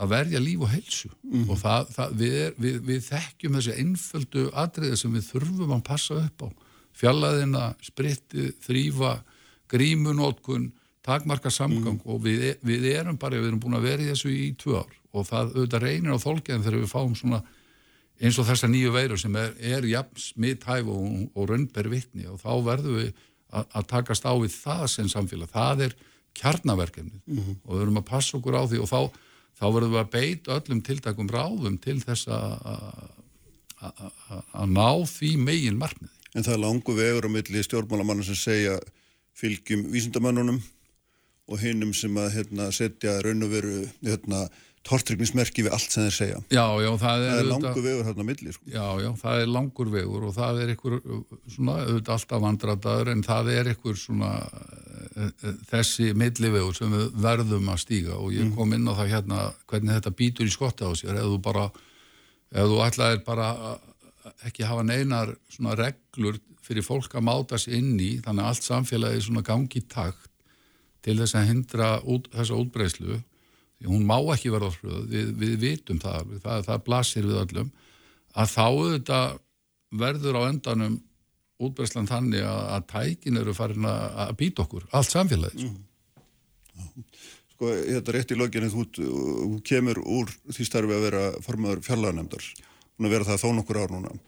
að 0.00 0.12
verja 0.12 0.42
líf 0.42 0.64
og 0.64 0.72
helsu 0.72 1.10
mm. 1.10 1.44
og 1.48 1.60
það, 1.60 1.92
það, 1.96 2.16
við, 2.20 2.36
er, 2.44 2.56
við, 2.64 2.80
við 2.88 3.04
þekkjum 3.08 3.58
þessi 3.58 3.76
einföldu 3.82 4.46
atriði 4.64 5.00
sem 5.00 5.16
við 5.16 5.28
þurfum 5.32 5.76
að 5.76 5.86
passa 5.88 6.18
upp 6.22 6.44
á 6.44 6.48
fjallaðina, 6.98 7.70
spritti, 7.84 8.50
þrýfa 8.64 9.18
grímunótkun 9.70 10.70
takmarka 11.06 11.52
samgang 11.52 12.00
mm. 12.00 12.06
og 12.08 12.22
við, 12.24 12.48
við 12.64 12.88
erum 12.92 13.18
bara, 13.20 13.38
við 13.38 13.52
erum 13.52 13.62
búin 13.62 13.78
að 13.78 13.88
vera 13.88 14.04
í 14.04 14.10
þessu 14.12 14.32
í 14.32 14.48
tvö 14.60 14.82
ár 14.82 14.96
og 15.18 15.28
það 15.28 15.54
auðvitað 15.54 15.86
reynir 15.86 16.16
á 16.16 16.24
þólkeðin 16.24 16.66
þegar 16.66 16.82
við 16.82 16.92
fáum 16.92 17.14
svona 17.18 17.42
eins 18.18 18.38
og 18.40 18.48
þessa 18.48 18.70
nýju 18.70 18.92
veiru 18.94 19.18
sem 19.20 19.36
er, 19.38 19.54
er 19.58 19.86
jafn 19.86 20.22
smittæf 20.22 20.90
og, 20.90 21.28
og 21.34 21.50
raunber 21.50 21.90
vittni 21.92 22.26
og 22.30 22.40
þá 22.42 22.52
verðum 22.66 22.98
við 22.98 23.12
að 23.48 23.88
takast 23.88 24.26
á 24.28 24.32
við 24.36 24.52
það 24.52 24.84
sem 24.92 25.08
samfélag, 25.08 25.48
það 25.52 25.86
er 25.86 25.94
kjarnaverkefni 26.38 27.20
mm 27.24 27.38
-hmm. 27.38 27.56
og 27.64 27.70
við 27.72 27.80
verðum 27.82 28.00
að 28.02 28.10
passa 28.10 28.36
okkur 28.36 28.58
á 28.58 28.62
því 28.68 28.78
og 28.82 28.88
þá, 28.90 29.00
þá 29.58 29.66
verðum 29.74 29.94
við 29.94 30.02
að 30.02 30.12
beita 30.12 30.58
öllum 30.58 30.82
tiltakum 30.82 31.32
ráðum 31.32 31.78
til 31.78 31.98
þess 32.02 32.28
að 32.28 33.16
ná 34.66 34.90
því 35.06 35.36
megin 35.38 35.78
markmiði. 35.78 36.14
En 36.34 36.44
það 36.44 36.54
er 36.54 36.64
langu 36.64 36.94
vegur 36.94 37.26
á 37.26 37.30
milli 37.30 37.62
stjórnmálamann 37.64 38.24
sem 38.24 38.34
segja 38.34 38.78
fylgjum 39.38 39.86
vísindamannunum 39.92 40.60
og 41.48 41.60
hinnum 41.62 41.94
sem 41.94 42.16
að 42.20 42.34
hérna, 42.34 42.68
setja 42.72 43.20
raun 43.24 43.42
og 43.46 43.50
veru 43.50 43.88
hérna, 44.04 44.48
tortrygnismerki 44.88 45.64
við 45.66 45.74
allt 45.76 45.94
sem 45.94 46.06
þeir 46.06 46.16
segja. 46.16 46.38
Já, 46.50 46.64
já, 46.82 46.88
það 47.02 47.24
er... 47.24 47.30
Það 47.30 47.40
er 47.42 47.48
langur 47.52 47.84
vegur 47.84 48.08
hérna 48.08 48.26
milli, 48.28 48.54
sko. 48.54 48.70
Já, 48.72 48.86
já, 49.04 49.08
það 49.22 49.42
er 49.42 49.52
langur 49.54 49.92
vegur 49.92 50.26
og 50.28 50.34
það 50.36 50.62
er 50.62 50.72
einhver, 50.74 50.96
svona, 51.54 51.76
auðvitað 51.84 52.14
alltaf 52.16 52.44
vandrataður 52.44 53.12
en 53.14 53.24
það 53.26 53.52
er 53.54 53.70
einhver 53.72 54.00
svona 54.00 54.32
eh, 54.46 55.28
eh, 55.28 55.60
þessi 55.72 56.08
millivegur 56.18 56.78
sem 56.78 56.96
við 56.96 57.20
verðum 57.28 57.68
að 57.74 57.82
stíga 57.84 58.16
og 58.16 58.32
ég 58.34 58.48
mm. 58.48 58.56
kom 58.56 58.74
inn 58.76 58.88
á 58.88 58.98
það 58.98 59.12
hérna 59.12 59.44
hvernig 59.68 59.98
þetta 59.98 60.16
býtur 60.22 60.48
í 60.48 60.54
skotta 60.54 60.88
á 60.88 60.92
sér 60.98 61.14
eða 61.18 61.30
þú 61.34 61.40
bara, 61.44 61.68
eða 62.54 62.68
þú 62.72 62.82
ætlaðir 62.88 63.24
bara 63.28 63.52
ekki 64.46 64.66
hafa 64.68 64.84
neinar 64.86 65.34
svona 65.52 65.76
reglur 65.78 66.38
fyrir 66.64 66.84
fólk 66.84 67.14
að 67.16 67.26
máta 67.28 67.58
sér 67.60 67.78
inn 67.78 67.96
í 68.00 68.18
þannig 68.24 68.44
að 68.44 68.50
allt 68.52 68.66
samfélagi 68.66 69.24
svona 69.24 69.44
gangi 69.46 69.82
takt 69.88 70.28
til 71.04 71.16
þess 71.20 71.36
að 71.38 71.50
hindra 71.52 71.90
út, 72.04 72.28
þessa 72.34 72.58
útbreyslu 72.58 73.20
hún 73.86 74.06
má 74.08 74.16
ekki 74.34 74.52
verða 74.52 74.70
hröð, 74.74 75.02
við, 75.10 75.34
við 75.38 75.58
vitum 75.62 76.00
það, 76.02 76.32
það, 76.44 76.64
það 76.66 76.84
blasir 76.86 77.28
við 77.28 77.42
öllum, 77.42 77.72
að 78.34 78.54
þá 78.54 78.64
auðvitað 78.66 79.36
verður 80.02 80.38
á 80.38 80.42
endanum 80.48 80.96
útbærslan 81.58 82.08
þannig 82.10 82.46
að, 82.46 82.62
að 82.76 82.88
tækin 82.92 83.40
eru 83.40 83.54
farin 83.56 83.88
að, 83.88 84.06
að 84.24 84.32
býta 84.42 84.64
okkur, 84.64 84.88
allt 84.94 85.12
samfélagið. 85.14 85.66
Sko. 85.66 85.84
Mm. 86.78 87.04
sko, 87.54 87.70
þetta 87.74 88.12
er 88.12 88.18
rétt 88.18 88.34
í 88.34 88.38
löginu, 88.38 88.70
þú, 88.74 88.86
þú 88.98 89.60
kemur 89.66 90.02
úr 90.04 90.34
því 90.50 90.66
starfi 90.68 90.94
að 90.94 91.06
vera 91.08 91.22
formadur 91.42 91.82
fjarlagarnemdar, 91.86 92.50
hún 92.98 93.08
að 93.08 93.16
vera 93.16 93.30
það 93.30 93.42
þó 93.44 93.48
nokkur 93.58 93.82
ár 93.82 93.94
núna 93.94 94.18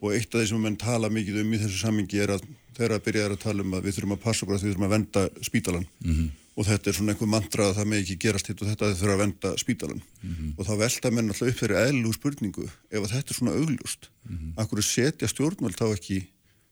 og 0.00 0.14
eitt 0.16 0.34
af 0.34 0.40
því 0.40 0.48
sem 0.48 0.62
menn 0.64 0.76
tala 0.80 1.12
mikið 1.12 1.42
um 1.44 1.54
í 1.54 1.62
þessu 1.62 1.80
samingi 1.84 2.20
er 2.20 2.36
að 2.36 2.44
þeirra 2.76 3.00
byrjaður 3.04 3.36
að 3.36 3.42
tala 3.44 3.64
um 3.64 3.74
að 3.74 3.86
við 3.86 3.96
þurfum 3.96 4.16
að 4.16 4.22
passa 4.24 4.44
okkur 4.44 4.56
að 4.56 4.62
við 4.62 4.70
þurfum 4.72 4.88
að 4.88 4.94
venda 4.96 5.26
spítalan 5.44 5.86
mm 6.04 6.14
-hmm 6.14 6.30
og 6.60 6.66
þetta 6.68 6.90
er 6.90 6.96
svona 6.96 7.14
einhver 7.14 7.30
mantra 7.30 7.68
að 7.70 7.76
það 7.78 7.88
með 7.88 8.02
ekki 8.02 8.16
gerast 8.24 8.50
hitt 8.50 8.60
og 8.60 8.68
þetta 8.68 8.90
þurfa 8.98 9.14
að 9.14 9.22
venda 9.22 9.50
spítalan 9.60 10.00
mm 10.00 10.32
-hmm. 10.34 10.50
og 10.56 10.66
þá 10.66 10.72
velta 10.82 11.12
menn 11.14 11.32
alltaf 11.32 11.48
upp 11.48 11.60
þeirri 11.60 11.78
eðlu 11.86 12.12
spurningu 12.16 12.66
ef 12.66 13.00
að 13.00 13.12
þetta 13.14 13.32
er 13.32 13.38
svona 13.38 13.54
augljóst 13.56 14.08
mm 14.10 14.36
-hmm. 14.36 14.52
akkur 14.62 14.82
setja 14.84 15.28
stjórnvöld 15.30 15.78
þá 15.78 15.86
ekki 15.94 16.18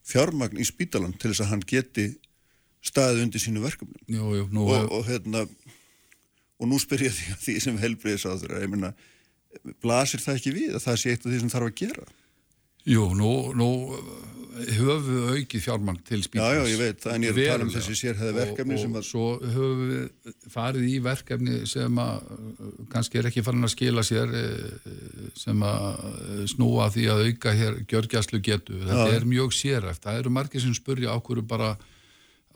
fjármagn 0.05 0.61
í 0.61 0.67
spítalan 0.67 1.15
til 1.17 1.31
þess 1.31 1.45
að 1.45 1.51
hann 1.53 1.65
geti 1.67 2.07
staðið 2.83 3.23
undir 3.23 3.41
sínu 3.41 3.61
verkefnum? 3.65 4.03
Jú, 4.07 4.25
jú, 4.37 4.45
nú, 4.53 4.69
og, 4.69 4.93
og 4.93 5.07
hérna 5.07 5.49
og 6.59 6.69
nú 6.69 6.79
spyr 6.79 7.09
ég 7.09 7.15
því 7.15 7.33
að 7.33 7.41
því 7.45 7.61
sem 7.61 7.79
helbriðis 7.79 8.27
á 8.29 8.33
þeirra 8.37 8.63
ég 8.63 8.71
menna, 8.71 8.93
blasir 9.81 10.21
það 10.21 10.37
ekki 10.37 10.53
við 10.53 10.75
að 10.75 10.85
það 10.85 10.97
sé 11.01 11.11
eitt 11.11 11.25
af 11.25 11.33
því 11.33 11.41
sem 11.41 11.55
þarf 11.55 11.71
að 11.71 11.79
gera 11.81 12.05
Jú, 12.87 13.11
nú, 13.19 13.33
nú 13.59 13.71
höfum 14.59 15.07
við 15.07 15.27
aukið 15.37 15.63
fjármang 15.63 15.99
til 16.07 16.21
spítans. 16.25 16.49
Já, 16.49 16.59
já, 16.59 16.71
ég 16.73 16.81
veit, 16.81 17.07
en 17.13 17.27
ég 17.27 17.33
er 17.33 17.39
að 17.39 17.51
tala 17.53 17.67
um 17.67 17.73
þessi 17.73 17.97
sérhæði 17.99 18.35
verkefni 18.37 18.75
og, 18.77 18.81
sem 18.83 18.97
að... 18.97 19.01
Og 19.01 19.09
svo 19.09 19.27
höfum 19.55 19.83
við 19.91 20.39
farið 20.55 20.89
í 20.89 20.95
verkefni 21.05 21.59
sem 21.71 22.01
að 22.03 22.33
kannski 22.95 23.21
er 23.21 23.29
ekki 23.31 23.45
farin 23.47 23.69
að 23.69 23.75
skila 23.75 24.05
sér 24.07 24.35
eh, 24.39 24.89
sem 25.39 25.63
að 25.69 26.03
snúa 26.55 26.89
því 26.95 27.07
að 27.13 27.23
auka 27.29 27.55
hér 27.61 27.79
gjörgjastlu 27.91 28.43
getu. 28.45 28.81
Þetta 28.83 29.07
já. 29.13 29.21
er 29.21 29.31
mjög 29.35 29.55
séræft. 29.57 30.05
Það 30.07 30.21
eru 30.25 30.35
margir 30.35 30.65
sem 30.65 30.77
spurja 30.77 31.15
ákveður 31.15 31.49
bara 31.55 31.73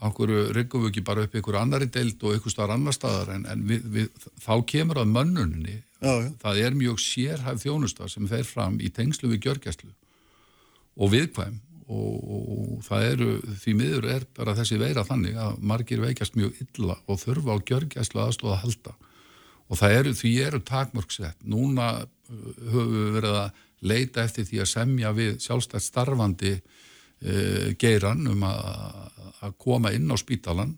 ákveður 0.02 0.52
reggum 0.56 0.82
við 0.82 0.94
ekki 0.94 1.06
bara 1.06 1.28
upp 1.28 1.34
ykkur 1.38 1.60
annari 1.60 1.86
deild 1.92 2.22
og 2.26 2.38
ykkur 2.40 2.50
starf 2.50 2.74
annar 2.74 2.96
staðar 2.96 3.36
en, 3.36 3.46
en 3.46 3.62
við, 3.68 3.84
við, 3.94 4.28
þá 4.42 4.54
kemur 4.66 5.02
að 5.04 5.12
mönnunni. 5.14 5.82
Já, 6.02 6.14
já. 6.18 6.30
Það 6.42 6.64
er 6.66 6.74
mjög 6.74 6.96
sérhæf 6.98 7.60
þjónustar 7.62 8.10
sem 8.10 8.26
fer 8.26 8.42
fram 8.48 8.80
í 8.82 8.90
tengslu 8.90 9.30
við 9.30 9.46
gjörgjastlu 9.46 9.92
og 10.96 11.12
viðkvæm. 11.12 11.60
Og, 11.92 12.20
og 12.32 12.84
það 12.86 13.06
eru, 13.10 13.30
því 13.60 13.72
miður 13.76 14.06
er 14.14 14.26
bara 14.36 14.54
þessi 14.56 14.78
veira 14.80 15.02
þannig 15.04 15.36
að 15.36 15.56
margir 15.72 16.00
veikast 16.00 16.38
mjög 16.38 16.60
illa 16.64 16.96
og 17.04 17.18
þurfa 17.20 17.56
á 17.58 17.64
gjörgæslu 17.68 18.22
aðstóða 18.22 18.54
að 18.54 18.62
halda. 18.62 18.94
Og 19.68 19.80
það 19.80 19.96
eru, 19.98 20.14
því 20.16 20.32
eru 20.46 20.60
takmörgsett 20.68 21.44
núna 21.48 21.88
uh, 22.04 22.06
höfum 22.72 22.94
við 22.96 23.10
verið 23.18 23.36
að 23.42 23.66
leita 23.82 24.24
eftir 24.24 24.46
því 24.48 24.62
að 24.62 24.70
semja 24.72 25.12
við 25.16 25.34
sjálfstætt 25.42 25.84
starfandi 25.84 26.54
uh, 26.60 27.68
geiran 27.80 28.24
um 28.30 28.46
að 28.46 29.58
koma 29.60 29.92
inn 29.92 30.08
á 30.08 30.16
spítalan 30.20 30.76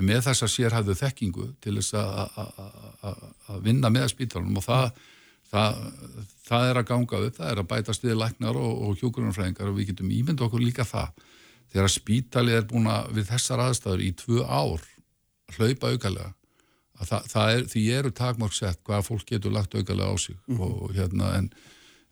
með 0.00 0.22
þess 0.26 0.44
að 0.46 0.52
sér 0.52 0.74
hafðu 0.76 0.94
þekkingu 0.96 1.46
til 1.60 1.74
þess 1.76 1.94
að 2.00 3.58
vinna 3.64 3.90
með 3.92 4.08
spítalanum. 4.14 4.56
Og 4.56 4.64
það 4.64 5.02
það, 5.52 5.80
það 6.48 6.68
er 6.68 6.80
að 6.80 6.88
ganga 6.90 7.22
upp, 7.26 7.36
það 7.38 7.50
er 7.50 7.62
að 7.62 7.70
bæta 7.72 7.96
stiði 7.96 8.18
læknar 8.20 8.58
og, 8.60 8.82
og 8.86 9.02
hjókurunarfræðingar 9.02 9.70
og 9.70 9.78
við 9.78 9.92
getum 9.92 10.12
ímynda 10.12 10.46
okkur 10.46 10.64
líka 10.64 10.86
það 10.88 11.26
þegar 11.72 11.94
spítalið 11.94 12.58
er 12.58 12.68
búin 12.68 12.88
að 12.92 13.12
við 13.16 13.28
þessar 13.32 13.64
aðstæður 13.66 14.04
í 14.04 14.12
tvö 14.22 14.46
ár 14.46 14.86
hlaupa 15.56 15.92
aukalega 15.92 16.32
það, 17.02 17.28
það 17.32 17.52
er, 17.56 17.66
því 17.72 17.84
eru 17.98 18.14
takmörg 18.16 18.56
sett 18.56 18.82
hvaða 18.86 19.06
fólk 19.06 19.28
getur 19.28 19.54
lagt 19.54 19.74
aukalega 19.74 20.12
á 20.12 20.16
sig 20.18 20.36
mm 20.36 20.56
-hmm. 20.56 20.82
og 20.82 20.94
hérna 20.96 21.34
en, 21.38 21.52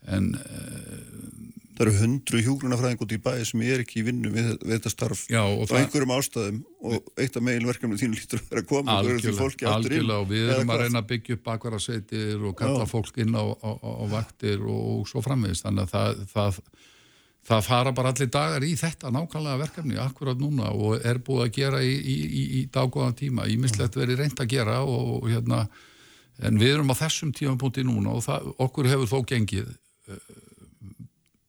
en 0.07 0.33
það 1.81 1.87
eru 1.87 2.01
hundru 2.01 2.41
hjúgrunafræðing 2.45 3.01
út 3.01 3.13
í 3.15 3.19
bæði 3.21 3.45
sem 3.49 3.63
er 3.65 3.81
ekki 3.81 4.01
í 4.01 4.03
vinnu 4.05 4.31
við, 4.33 4.49
við 4.61 4.75
þetta 4.75 4.91
starf. 4.93 5.23
Já, 5.31 5.41
og 5.41 5.71
á 5.73 5.75
einhverjum 5.79 6.13
ástæðum. 6.13 6.59
Og 6.81 7.09
eitt 7.21 7.37
af 7.37 7.45
meilverkefnum 7.45 7.99
þínu 8.01 8.17
lítur 8.17 8.41
að 8.41 8.51
vera 8.51 8.63
að 8.63 8.69
koma 8.69 8.97
algjörlega, 8.99 9.71
algjörlega 9.71 10.19
og 10.21 10.29
við 10.29 10.53
erum 10.55 10.73
að 10.73 10.83
reyna 10.83 11.01
að 11.01 11.09
byggja 11.11 11.37
upp 11.37 11.43
bakvarasveitir 11.49 12.47
og 12.47 12.55
kalla 12.61 12.85
Já. 12.85 12.91
fólk 12.91 13.19
inn 13.21 13.37
á, 13.37 13.43
á, 13.45 13.71
á 13.81 14.05
vaktir 14.11 14.65
og 14.65 15.05
svo 15.09 15.23
framvegist 15.25 15.67
þannig 15.67 15.87
að 15.87 15.93
það, 15.93 16.23
það, 16.33 16.59
það 17.51 17.69
fara 17.69 17.95
bara 17.97 18.13
allir 18.13 18.33
dagar 18.33 18.65
í 18.65 18.73
þetta 18.81 19.13
nákvæmlega 19.13 19.61
verkefni 19.61 20.01
akkurat 20.01 20.41
núna 20.41 20.73
og 20.73 21.05
er 21.05 21.21
búið 21.21 21.45
að 21.47 21.55
gera 21.59 21.85
í, 21.85 21.93
í, 21.93 22.17
í, 22.25 22.43
í 22.61 22.65
daggóðan 22.73 23.17
tíma. 23.21 23.49
Ímislegt 23.49 23.97
verið 23.97 24.23
reynd 24.23 24.41
að 24.41 24.53
gera 24.57 24.81
og, 24.85 25.17
og 25.21 25.29
hérna 25.29 25.65
en 26.41 26.57
við 26.57 26.79
erum 26.79 26.93
á 26.93 26.97
þessum 26.97 27.33
tímapunkti 27.37 27.85
núna 27.85 28.15
og 28.17 28.25
það, 28.25 28.53
okkur 28.65 28.89
hefur 28.89 29.11
þó 29.11 29.19
gengið 29.29 29.75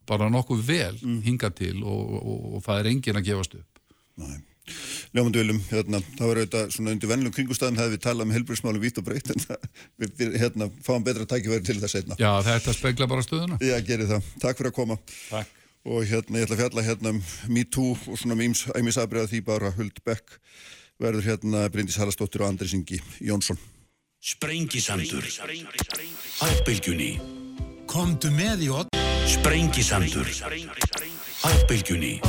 bara 0.09 0.31
nokkuð 0.33 0.65
vel 0.67 0.97
mm. 1.01 1.21
hinga 1.27 1.53
til 1.57 1.83
og, 1.83 2.17
og, 2.23 2.49
og 2.57 2.65
það 2.65 2.81
er 2.81 2.91
engin 2.93 3.21
að 3.21 3.29
gefast 3.31 3.61
upp 3.61 3.69
Næ. 4.21 4.41
Ljómandu 5.13 5.41
viljum, 5.43 5.59
hérna, 5.73 5.99
það 6.15 6.29
var 6.29 6.39
auðvitað 6.39 6.69
svona 6.77 6.93
undir 6.95 7.11
vennlum 7.11 7.33
kringustafn 7.35 7.79
hefði 7.81 7.97
við 7.97 8.03
talað 8.05 8.29
um 8.29 8.35
helbriðsmálum 8.37 8.85
vitt 8.85 9.01
og 9.01 9.07
breytt 9.09 9.33
en 9.33 9.43
við 10.01 10.37
hérna, 10.39 10.69
fáum 10.87 11.03
betra 11.05 11.27
tækifæri 11.29 11.67
til 11.67 11.81
það 11.83 11.93
setna 11.97 12.19
Já, 12.21 12.31
þetta 12.47 12.75
spegla 12.77 13.09
bara 13.11 13.25
stöðuna 13.27 13.59
Já, 13.59 13.75
gerir 13.85 14.09
það. 14.13 14.31
Takk 14.45 14.61
fyrir 14.61 14.71
að 14.71 14.77
koma 14.79 14.99
Takk. 15.03 15.59
og 15.83 16.07
hérna, 16.07 16.39
ég 16.39 16.47
ætla 16.47 16.57
að 16.57 16.63
fjalla 16.63 16.87
hérna 16.87 17.15
um 17.17 17.21
Me 17.51 17.67
Too 17.67 17.97
og 17.99 18.23
svona 18.23 18.39
mýms 18.39 18.65
æmisabriða 18.79 19.33
því 19.35 19.43
bara 19.51 19.75
Huld 19.75 19.99
Beck 20.07 20.39
verður 21.03 21.33
hérna 21.33 21.67
Bryndis 21.75 21.99
Hallastóttir 21.99 22.47
og 22.47 22.53
Andri 22.53 22.71
Singi 22.71 23.03
Jónsson 23.19 23.59
Sprengisandur 24.23 25.27
Ábylgjunni 26.47 27.17
Komdu 27.91 28.31
með 28.33 28.69
í 28.69 28.73
ott 28.73 29.12
Sprengisandur. 29.33 30.29
Á 31.41 31.51
bylgjunni 31.69 32.21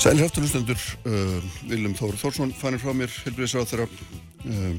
Sælir 0.00 0.24
afturlustendur, 0.24 0.78
uh, 1.04 1.42
Viljum 1.68 1.92
Þór 1.98 2.14
Þórsson 2.16 2.54
fannir 2.56 2.80
frá 2.80 2.94
mér, 2.96 3.10
helbriðisráð 3.26 3.72
þeirra 3.72 3.88
uh, 3.90 4.74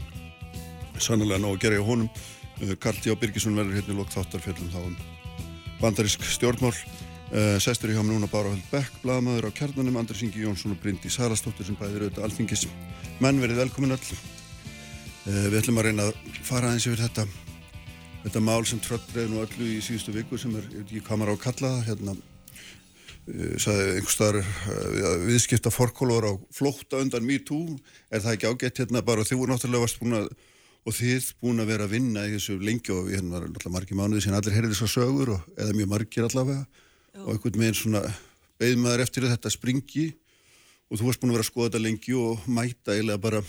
sannlega 0.97 1.43
ná 1.43 1.51
að 1.51 1.59
gera 1.65 1.77
í 1.77 1.85
honum. 1.85 2.07
Uh, 2.61 2.73
Karl 2.79 3.03
T. 3.03 3.13
Birgisson 3.19 3.59
verður 3.59 3.77
hérna 3.77 3.93
í 3.93 3.99
lókt 3.99 4.15
þáttar 4.15 4.47
fjöllum 4.47 4.71
þá 4.73 4.85
um 4.87 5.20
bandarisk 5.81 6.23
stjórnmál 6.29 6.73
uh, 6.73 7.57
Sestur 7.61 7.91
í 7.91 7.95
hjá 7.95 8.03
mig 8.03 8.13
núna 8.13 8.29
Bára 8.29 8.51
Höld 8.53 8.65
Beck 8.71 9.01
blaðmaður 9.03 9.49
á 9.49 9.57
kjarnanum, 9.57 9.97
Andris 9.97 10.23
Ingi 10.25 10.43
Jónsson 10.45 10.75
og 10.75 10.81
Bryndi 10.83 11.09
Sarastóttir 11.09 11.67
sem 11.67 11.77
bæðir 11.79 12.07
auðvitað 12.07 12.27
alþingis. 12.27 12.65
Menn 13.23 13.41
verið 13.41 13.63
velkomin 13.63 13.95
öll. 13.97 14.17
Uh, 15.25 15.47
Við 15.49 15.61
ætlum 15.61 15.81
að 15.81 15.87
reyna 15.89 16.09
að 16.09 16.41
fara 16.45 16.71
aðeins 16.71 16.89
yfir 16.89 17.05
þetta 17.05 17.27
þetta 18.21 18.43
mál 18.45 18.61
sem 18.69 18.81
tröllreið 18.81 19.31
nú 19.31 19.41
öllu 19.41 19.69
í 19.71 19.79
síðustu 19.81 20.13
viku 20.13 20.37
sem 20.37 20.53
er, 20.59 20.67
ég 20.69 20.83
veit 20.83 20.91
ekki 20.91 21.05
hvað 21.07 21.21
maður 21.23 21.33
á 21.33 21.35
að 21.37 21.45
kalla 21.47 21.73
það 21.77 21.87
hérna 21.89 22.19
Uh, 23.29 23.53
sagði 23.61 23.99
einhver 23.99 24.13
staðar 24.15 24.37
uh, 24.41 25.11
viðskipta 25.27 25.69
forkólur 25.69 26.25
á 26.25 26.33
flótta 26.57 26.97
undan 27.03 27.21
MeToo. 27.21 27.75
Er 28.09 28.23
það 28.23 28.33
ekki 28.33 28.49
ágætt 28.49 28.81
hérna? 28.81 29.03
Bara 29.05 29.21
þið 29.27 29.43
voru 29.43 29.53
náttúrulega 29.53 29.83
varst 29.85 29.99
búin 30.01 30.17
að 30.17 30.31
og 30.81 30.95
þið 30.97 31.27
búin 31.41 31.61
að 31.61 31.71
vera 31.73 31.85
að 31.85 31.93
vinna 31.95 32.23
í 32.25 32.33
þessu 32.35 32.57
lengi 32.61 32.93
og 32.95 33.11
hérna 33.11 33.35
var 33.35 33.47
alltaf 33.49 33.73
margir 33.73 33.99
mánuði 33.99 34.23
sem 34.25 34.33
allir 34.33 34.55
heyrði 34.55 34.73
þessar 34.73 34.93
sögur 34.95 35.33
og, 35.35 35.43
eða 35.57 35.75
mjög 35.77 35.91
margir 35.91 36.27
allavega. 36.27 36.65
Já. 37.11 37.25
og 37.25 37.33
einhvern 37.33 37.59
veginn 37.59 37.75
svona 37.75 38.01
beð 38.61 38.77
maður 38.79 39.03
eftir 39.05 39.27
þetta 39.27 39.51
springi. 39.51 40.07
Og 40.91 40.99
þú 40.99 41.07
varst 41.07 41.21
búin 41.21 41.31
að 41.31 41.37
vera 41.37 41.45
að 41.45 41.49
skoða 41.51 41.69
þetta 41.69 41.83
lengi 41.85 42.15
og 42.19 42.47
mæta 42.51 42.95
eiginlega 42.95 43.23
bara, 43.23 43.43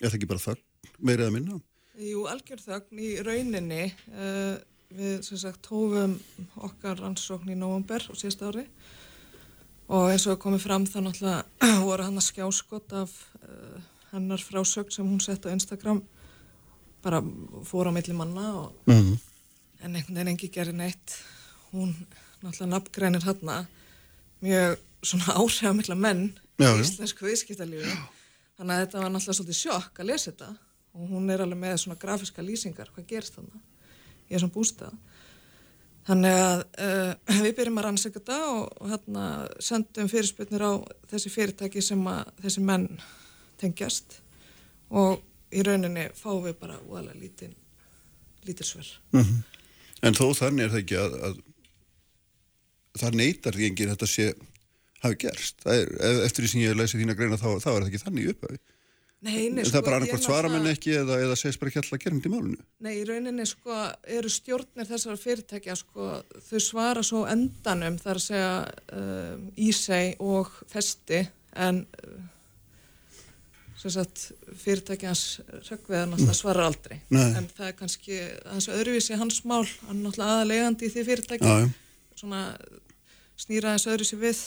er 0.00 0.10
það 0.10 0.18
ekki 0.18 0.30
bara 0.32 0.44
þögn 0.46 0.98
meirið 1.08 1.28
að 1.28 1.34
minna? 1.36 1.58
Jú, 2.02 2.24
algjör 2.28 2.62
þögn 2.66 3.00
í 3.00 3.10
rauninni. 3.24 3.84
Uh, 4.12 4.56
við 4.92 5.22
sem 5.24 5.40
sagt 5.40 5.68
hófum 5.72 6.18
okkar 6.60 7.00
rannsókn 7.00 7.52
í 7.52 7.56
nógumber 7.56 8.04
og 8.12 8.18
síðust 8.20 8.44
ári. 8.44 8.66
Og 9.92 10.10
eins 10.12 10.26
og 10.28 10.40
komið 10.40 10.66
fram 10.66 10.84
þá 10.88 10.98
náttúrulega 11.06 11.78
voru 11.86 12.08
hann 12.08 12.20
að 12.20 12.28
skjáskott 12.28 12.96
af 12.96 13.14
uh, 13.40 13.78
hennar 14.12 14.44
frásögn 14.44 14.92
sem 14.92 15.08
hún 15.08 15.20
sett 15.24 15.48
á 15.48 15.52
Instagram 15.52 16.02
bara 17.02 17.22
fór 17.66 17.90
á 17.90 17.92
milli 17.92 18.14
manna 18.14 18.46
og, 18.60 18.72
mm 18.86 19.00
-hmm. 19.00 19.18
en 19.84 19.96
einhvern 19.96 20.14
veginn 20.14 20.28
engi 20.28 20.48
gerir 20.48 20.74
neitt. 20.74 21.18
Hún 21.72 21.94
náttúrulega 22.42 22.66
nafngrænir 22.66 23.22
hann 23.22 23.66
mjög 24.40 24.78
svona 25.02 25.36
áhrifamilla 25.38 25.94
menn 25.94 26.38
já, 26.58 26.74
í 26.74 26.80
íslensku 26.82 27.26
viðskiptalífi. 27.26 27.96
Þannig 28.58 28.74
að 28.74 28.82
þetta 28.84 29.00
var 29.02 29.10
náttúrulega 29.10 29.38
svolítið 29.38 29.58
sjokk 29.58 30.00
að 30.00 30.06
lesa 30.10 30.30
þetta. 30.30 30.50
Og 30.92 31.08
hún 31.08 31.30
er 31.30 31.40
alveg 31.40 31.58
með 31.58 31.76
svona 31.76 31.98
grafiska 31.98 32.42
lýsingar 32.42 32.90
hvað 32.92 33.08
gerst 33.08 33.38
þannig 33.38 33.60
í 34.28 34.34
þessum 34.34 34.52
bústað. 34.54 34.92
Þannig 36.06 36.36
að 36.36 36.62
uh, 36.82 37.42
við 37.44 37.52
byrjum 37.58 37.78
að 37.78 37.86
rannsaka 37.86 38.18
þetta 38.18 38.38
og, 38.50 38.62
og 38.82 38.90
hérna 38.90 39.26
sendum 39.62 40.10
fyrirsputnir 40.10 40.64
á 40.66 40.72
þessi 41.12 41.30
fyrirtæki 41.30 41.82
sem 41.84 42.02
að 42.10 42.32
þessi 42.42 42.64
menn 42.66 42.88
tengjast. 43.62 44.18
Og 44.90 45.22
í 45.52 45.64
rauninni 45.66 46.08
fáum 46.18 46.42
við 46.46 46.58
bara 46.60 46.78
óalega 46.88 47.18
lítið 47.20 47.56
lítil 48.46 48.66
sver. 48.66 48.88
Mm 49.12 49.22
-hmm. 49.22 49.42
En 50.02 50.18
þó 50.18 50.26
þannig 50.34 50.64
er 50.64 50.70
það 50.70 50.82
ekki 50.82 50.98
að, 50.98 51.18
að 51.28 51.36
það 52.98 53.18
neytar 53.20 53.54
því 53.56 53.68
enginn 53.68 53.92
þetta 53.94 54.06
sé 54.10 54.32
hafi 55.02 55.16
gerst. 55.16 55.66
Er, 55.66 55.88
eftir 56.26 56.44
því 56.44 56.50
sem 56.50 56.60
ég 56.60 56.76
lesi 56.76 56.98
þína 56.98 57.18
greina 57.18 57.38
þá, 57.38 57.58
þá 57.62 57.70
er 57.70 57.80
það 57.82 57.90
ekki 57.90 58.04
þannig 58.04 58.32
upphæfi. 58.34 58.58
Nei, 59.22 59.52
nei, 59.54 59.62
sko, 59.62 59.70
það 59.70 59.78
er 59.78 59.84
bara 59.86 59.98
annarkvæmt 60.00 60.24
svaramenn 60.26 60.68
ekki 60.72 60.94
eða, 60.98 61.16
eða 61.22 61.34
segist 61.38 61.60
bara 61.62 61.70
ekki 61.70 61.78
alltaf 61.78 62.00
þetta 62.02 62.26
í 62.26 62.30
málunum 62.32 62.62
Nei, 62.82 62.94
í 62.98 63.02
rauninni 63.06 63.44
sko 63.46 63.76
eru 64.16 64.30
stjórnir 64.34 64.88
þessar 64.88 65.20
fyrirtækja 65.20 65.76
sko 65.78 66.08
þau 66.48 66.62
svara 66.64 67.04
svo 67.06 67.20
endanum 67.30 68.00
þar 68.02 68.18
að 68.18 68.24
segja 68.24 68.56
uh, 68.98 69.36
Ísei 69.62 70.16
og 70.18 70.50
Festi 70.72 71.22
en 71.54 71.84
uh, 71.86 72.16
sagt, 73.90 74.24
fyrirtækjans 74.62 75.40
sökveðan 75.66 76.14
alltaf 76.14 76.36
svarar 76.38 76.68
aldrei. 76.70 77.00
Nei. 77.10 77.32
en 77.40 77.48
það 77.50 77.66
er 77.66 77.76
kannski 77.78 78.18
hans 78.46 78.68
öðruvísi 78.70 79.18
hans 79.18 79.40
mál, 79.48 79.64
hann 79.88 80.04
er 80.04 80.10
alltaf 80.12 80.28
aðalegandi 80.28 80.86
í 80.86 80.92
því 80.92 81.04
fyrirtækja 81.08 81.56
svona 82.20 82.42
snýra 83.40 83.74
hans 83.74 83.88
öðruvísi 83.90 84.20
við. 84.20 84.42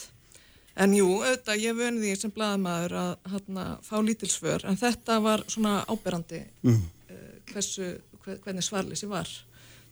En 0.76 0.92
jú, 0.92 1.06
auðvitað, 1.20 1.62
ég 1.64 1.76
vöndi 1.76 2.04
því 2.04 2.16
sem 2.20 2.32
bladamæður 2.36 2.94
að 3.00 3.12
hérna, 3.32 3.62
fá 3.84 3.94
lítilsför, 4.04 4.66
en 4.68 4.76
þetta 4.76 5.16
var 5.24 5.44
svona 5.48 5.78
áberandi 5.88 6.42
mm. 6.64 6.82
uh, 7.12 7.30
hversu, 7.48 7.94
hver, 8.24 8.40
hvernig 8.44 8.64
svarleysi 8.64 9.08
var. 9.08 9.30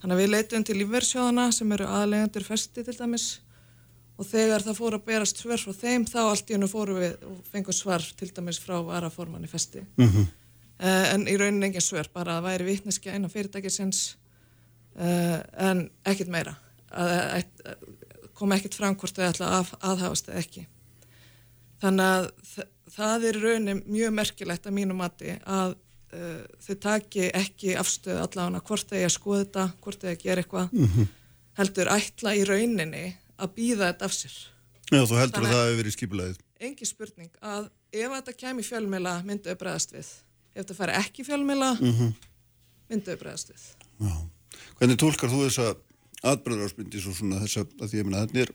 Þannig 0.03 0.19
að 0.19 0.21
við 0.21 0.33
leitum 0.35 0.67
til 0.69 0.77
lífverðsjóðana 0.83 1.47
sem 1.57 1.73
eru 1.73 1.89
aðlegandur 1.89 2.45
festi 2.45 2.85
til 2.85 2.97
dæmis 2.99 3.31
og 4.15 4.27
þegar 4.29 4.63
það 4.63 4.79
fór 4.79 4.97
að 4.97 5.07
berast 5.09 5.41
svör 5.43 5.61
frá 5.61 5.75
þeim, 5.75 6.05
þá 6.07 6.19
allt 6.23 6.51
í 6.51 6.55
hennu 6.55 6.69
fóru 6.71 6.99
við 7.01 7.15
og 7.27 7.39
fengum 7.51 7.75
svar 7.75 8.05
til 8.19 8.31
dæmis 8.35 8.61
frá 8.63 8.77
varaformanni 8.87 9.51
festi. 9.51 9.83
Mm 9.97 10.09
-hmm. 10.09 10.29
uh, 10.79 11.07
en 11.15 11.27
í 11.29 11.37
rauninni 11.37 11.67
engin 11.67 11.83
svör, 11.83 12.09
bara 12.13 12.39
að 12.39 12.47
væri 12.49 12.65
vittneski 12.65 13.11
einan 13.11 13.31
fyrirtækisins 13.31 14.17
uh, 14.97 15.41
en 15.71 15.91
ekkit 16.05 16.29
meira. 16.29 16.55
kom 18.35 18.53
ekkit 18.53 18.75
fram 18.75 18.97
hvort 18.97 19.17
þau 19.17 19.29
ætla 19.29 19.47
að 19.59 19.75
aðhafast 19.81 20.29
eða 20.29 20.39
ekki. 20.39 20.67
Þannig 21.83 22.05
að 22.05 22.31
það 22.95 23.25
er 23.25 23.41
raunin 23.43 23.83
mjög 23.87 24.13
merkilegt 24.13 24.67
að 24.67 24.73
mínu 24.73 24.95
mati 24.95 25.35
að 25.47 25.75
uh, 26.15 26.45
þau 26.61 26.75
taki 26.81 27.31
ekki 27.35 27.75
afstöðu 27.77 28.23
allavega 28.23 28.61
hvort 28.61 28.89
þeir 28.89 29.05
að 29.09 29.17
skoða 29.17 29.45
þetta, 29.45 29.67
hvort 29.81 30.01
þeir 30.01 30.13
að 30.13 30.23
gera 30.23 30.41
eitthvað, 30.45 30.73
mm 30.73 30.89
-hmm. 30.89 31.09
heldur 31.59 31.93
ætla 31.97 32.35
í 32.35 32.45
rauninni 32.45 33.05
að 33.39 33.55
býða 33.59 33.91
þetta 33.91 34.09
af 34.09 34.17
sér. 34.17 34.37
Já, 34.91 35.01
þú 35.01 35.19
heldur 35.19 35.41
Þannig, 35.41 35.49
að 35.49 35.55
það 35.55 35.65
hefur 35.65 35.81
verið 35.81 35.97
skipulegið. 35.97 36.43
Engi 36.69 36.89
spurning 36.89 37.33
að 37.41 37.71
ef 37.95 38.15
þetta 38.19 38.37
kemur 38.43 38.69
fjölmjöla 38.69 39.15
mynduðu 39.25 39.57
bregðast 39.63 39.95
við. 39.95 40.11
Ef 40.55 40.61
þetta 40.63 40.79
fari 40.79 40.99
ekki 41.01 41.25
fjölmjöla 41.27 41.71
mm 41.81 41.95
-hmm. 41.99 42.13
mynduðu 42.93 43.21
bregðast 43.23 43.55
við. 43.55 43.65
Já. 44.05 44.15
Hvernig 44.79 45.01
tólkar 45.01 45.33
þú 45.33 45.47
þessa 45.49 45.75
atbröðarásbyndi 46.25 47.01
svo 47.01 47.13
svona 47.13 47.41
þess 47.43 47.65
að 47.65 47.89
því 47.91 48.05
að 48.05 48.15
þetta 48.21 48.45
er 48.45 48.55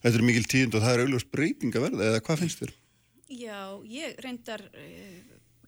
Þetta 0.00 0.16
er 0.16 0.24
mikil 0.24 0.46
tíund 0.48 0.76
og 0.76 0.84
það 0.84 0.94
er 0.94 1.02
auðvitað 1.04 1.34
breyting 1.34 1.76
að 1.76 1.84
verða 1.86 2.06
eða 2.08 2.22
hvað 2.24 2.40
finnst 2.40 2.62
þér? 2.62 2.72
Já, 3.30 3.58
ég 3.86 4.22
reyndar 4.24 4.62
uh, 4.64 5.18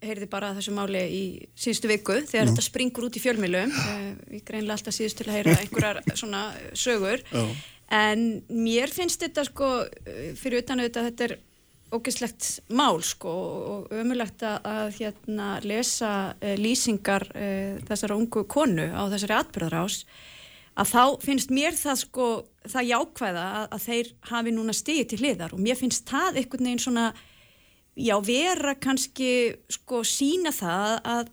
heyrði 0.03 0.29
bara 0.33 0.53
þessu 0.57 0.73
máli 0.75 1.03
í 1.05 1.23
síðustu 1.53 1.91
viku 1.91 2.17
þegar 2.25 2.49
Nú. 2.49 2.55
þetta 2.55 2.65
springur 2.67 3.07
út 3.07 3.19
í 3.19 3.23
fjölmilum 3.23 3.75
uh, 3.77 3.91
eh, 3.93 4.07
ég 4.39 4.47
greinlega 4.49 4.79
alltaf 4.79 4.97
síðust 4.97 5.21
til 5.21 5.29
að 5.29 5.37
heyra 5.37 5.57
einhverjar 5.61 6.01
svona 6.17 6.43
sögur 6.73 7.23
Já. 7.29 7.45
En 7.93 8.27
mér 8.49 8.93
finnst 8.93 9.23
þetta 9.23 9.47
sko 9.49 9.71
eh, 9.85 10.33
fyrir 10.39 10.65
utan 10.65 10.83
auðvitað 10.83 11.09
þetta 11.11 11.27
er 11.29 11.39
ógeðslegt 11.93 12.47
mál 12.73 13.03
sko 13.05 13.33
og 13.77 13.91
ömulegt 13.93 14.41
að 14.49 14.95
hérna 14.97 15.59
lesa 15.61 16.13
uh, 16.33 16.55
lýsingar 16.57 17.27
þessara 17.85 18.17
ungu 18.17 18.47
konu 18.49 18.87
á 18.97 19.13
þessari 19.13 19.37
atbyrðarás 19.37 19.99
að 20.73 20.89
þá 20.89 21.05
finnst 21.21 21.53
mér 21.53 21.77
það 21.77 21.99
sko 22.01 22.29
það 22.71 22.89
jákvæða 22.93 23.45
að, 23.59 23.67
að 23.77 23.85
þeir 23.87 24.11
hafi 24.31 24.55
núna 24.55 24.75
stigið 24.77 25.11
til 25.11 25.21
hliðar. 25.23 25.55
Og 25.55 25.63
mér 25.63 25.79
finnst 25.79 26.09
það 26.09 26.41
einhvern 26.41 26.69
veginn 26.69 26.83
svona 26.87 27.07
já 27.99 28.17
vera 28.25 28.75
kannski 28.81 29.33
sko 29.73 30.03
sína 30.07 30.53
það 30.55 30.95
að 31.15 31.33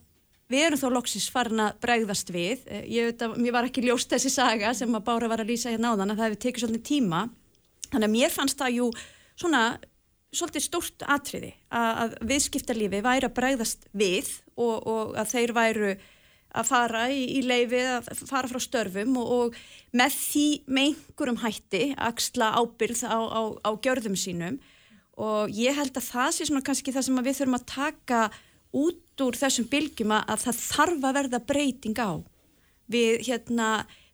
við 0.50 0.66
erum 0.66 0.82
þó 0.82 0.88
loksis 0.96 1.30
farin 1.32 1.62
að 1.64 1.78
bregðast 1.84 2.32
við. 2.34 2.66
Ég 2.90 3.12
veit 3.12 3.24
að 3.26 3.38
mér 3.38 3.56
var 3.56 3.70
ekki 3.70 3.86
ljóst 3.86 4.12
þessi 4.12 4.32
saga 4.34 4.74
sem 4.78 4.98
að 4.98 5.06
Bára 5.06 5.30
var 5.32 5.44
að 5.44 5.54
lýsa 5.54 5.74
hérna 5.74 5.94
á 5.94 5.98
þann 6.00 6.14
að 6.14 6.22
það 6.22 6.28
hefði 6.28 6.42
tekið 6.46 6.66
svolítið 6.66 6.86
tíma. 6.90 7.24
Þannig 7.90 8.08
að 8.08 8.16
mér 8.16 8.34
fannst 8.34 8.62
það 8.62 8.78
jú 8.80 8.88
svona 9.40 9.64
svolítið 10.36 10.66
stórt 10.66 11.06
atriði 11.10 11.52
að 11.74 12.16
viðskiptarlífi 12.30 13.02
væri 13.06 13.30
að 13.30 13.36
bregðast 13.38 13.88
við 13.98 14.30
og, 14.56 14.76
og 14.86 15.14
að 15.18 15.32
þeir 15.34 15.54
væru 15.58 15.94
að 16.50 16.66
fara 16.66 17.04
í, 17.14 17.22
í 17.38 17.42
leifi, 17.46 17.80
að 17.86 18.26
fara 18.26 18.50
frá 18.50 18.62
störfum 18.62 19.18
og, 19.22 19.30
og 19.30 19.96
með 19.98 20.18
því 20.18 20.46
með 20.66 20.90
einhverjum 20.90 21.42
hætti 21.44 21.84
axla 22.10 22.52
ábyrð 22.58 23.04
á, 23.06 23.20
á, 23.22 23.42
á 23.66 23.72
gjörðum 23.86 24.18
sínum. 24.18 24.58
Og 25.20 25.52
ég 25.54 25.76
held 25.78 25.98
að 26.00 26.10
það 26.10 26.30
sé 26.36 26.48
svona 26.48 26.66
kannski 26.66 26.94
það 26.96 27.06
sem 27.06 27.22
við 27.26 27.38
þurfum 27.42 27.60
að 27.60 27.68
taka 27.74 28.22
út 28.80 29.02
úr 29.26 29.38
þessum 29.40 29.68
bylgjum 29.72 30.14
að 30.16 30.46
það 30.46 30.62
þarf 30.66 31.08
að 31.10 31.18
verða 31.20 31.42
breyting 31.52 32.00
á 32.00 32.12
við, 32.90 33.20
hérna, 33.28 33.70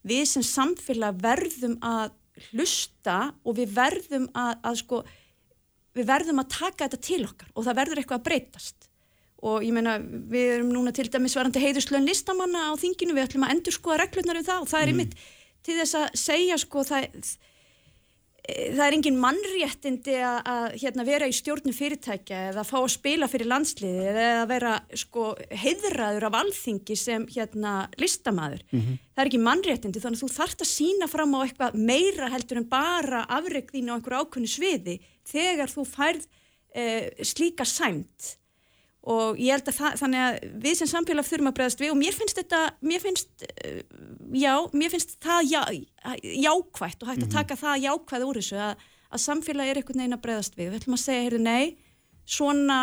við 0.05 0.25
sem 0.29 0.45
samfélag 0.45 1.21
verðum 1.23 1.77
að 1.85 2.15
hlusta 2.49 3.19
og 3.45 3.55
við 3.59 3.71
verðum 3.77 4.27
að, 4.35 4.57
að 4.67 4.81
sko, 4.81 4.99
við 5.95 6.09
verðum 6.09 6.41
að 6.43 6.51
taka 6.57 6.87
þetta 6.87 7.01
til 7.07 7.21
okkar 7.29 7.53
og 7.53 7.67
það 7.67 7.79
verður 7.79 8.01
eitthvað 8.01 8.21
að 8.21 8.27
breytast 8.27 8.89
og 9.45 9.63
ég 9.63 9.75
meina 9.75 9.97
við 10.01 10.51
erum 10.57 10.71
núna 10.73 10.93
til 10.95 11.07
dæmis 11.11 11.35
varandi 11.37 11.61
heiðuslön 11.61 12.07
listamanna 12.07 12.69
á 12.71 12.73
þinginu, 12.79 13.15
við 13.15 13.27
ætlum 13.27 13.45
að 13.47 13.55
endur 13.55 13.75
skoða 13.75 14.01
reglurnar 14.03 14.39
um 14.39 14.47
það 14.47 14.63
og 14.63 14.71
það 14.71 14.81
er 14.81 14.87
mm. 14.87 14.93
einmitt 14.95 15.17
til 15.65 15.77
þess 15.79 15.97
að 15.99 16.07
segja 16.19 16.57
sko 16.61 16.85
það 16.87 17.07
það 18.45 18.83
er 18.85 18.95
engin 18.97 19.17
mannréttindi 19.21 20.15
að, 20.21 20.37
að 20.51 20.65
hérna, 20.81 21.05
vera 21.07 21.29
í 21.29 21.33
stjórnum 21.35 21.75
fyrirtækja 21.75 22.41
eða 22.51 22.61
að 22.61 22.69
fá 22.69 22.77
að 22.81 22.93
spila 22.93 23.29
fyrir 23.31 23.49
landsliði 23.49 24.05
eða 24.11 24.25
að 24.43 24.47
vera 24.51 24.73
sko, 25.01 25.25
heiðraður 25.63 26.27
af 26.29 26.37
alþingi 26.41 26.97
sem 26.99 27.25
hérna, 27.33 27.73
listamæður. 28.01 28.63
Mm 28.69 28.79
-hmm. 28.81 29.01
Það 29.15 29.23
er 29.23 29.31
ekki 29.31 29.43
mannréttindi 29.47 30.03
þannig 30.03 30.21
að 30.21 30.23
þú 30.25 30.37
þart 30.37 30.65
að 30.65 30.73
sína 30.73 31.09
fram 31.09 31.35
á 31.35 31.39
eitthvað 31.41 31.77
meira 31.91 32.31
heldur 32.33 32.61
en 32.61 32.69
bara 32.69 33.25
afreg 33.25 33.71
þín 33.71 33.91
á 33.91 33.95
einhverju 33.97 34.21
ákunni 34.21 34.51
sviði 34.51 34.99
þegar 35.25 35.69
þú 35.71 35.85
færð 35.89 36.25
eh, 36.75 37.09
slíka 37.23 37.65
sæmt 37.65 38.35
og 39.05 39.37
ég 39.37 39.53
held 39.53 39.69
að 39.69 39.77
það, 39.77 39.95
þannig 40.01 40.23
að 40.23 40.35
við 40.63 40.77
sem 40.79 40.89
samfélag 40.89 41.27
þurfum 41.27 41.49
að 41.51 41.55
bregðast 41.59 41.81
við 41.83 41.93
og 41.93 41.97
mér 41.99 42.15
finnst 42.17 42.39
þetta, 42.39 42.61
mér 42.89 43.03
finnst, 43.03 43.45
eh, 43.45 43.81
já, 44.41 44.53
mér 44.73 44.93
finnst 44.93 45.15
það 45.21 45.49
já, 45.51 45.61
jákvægt 46.45 47.03
og 47.03 47.11
hægt 47.11 47.21
að 47.21 47.27
mhm. 47.27 47.35
taka 47.35 47.57
það 47.59 47.83
jákvæð 47.85 48.25
úr 48.25 48.39
þessu 48.41 48.61
að, 48.65 48.85
að 49.11 49.23
samfélag 49.25 49.69
er 49.69 49.81
einhvern 49.81 50.01
veginn 50.01 50.17
að 50.17 50.23
bregðast 50.25 50.57
við. 50.57 50.71
Við 50.71 50.79
ætlum 50.79 50.97
að 50.97 51.03
segja, 51.03 51.25
heyrðu, 51.27 51.41
nei, 51.45 51.65
svona 52.25 52.79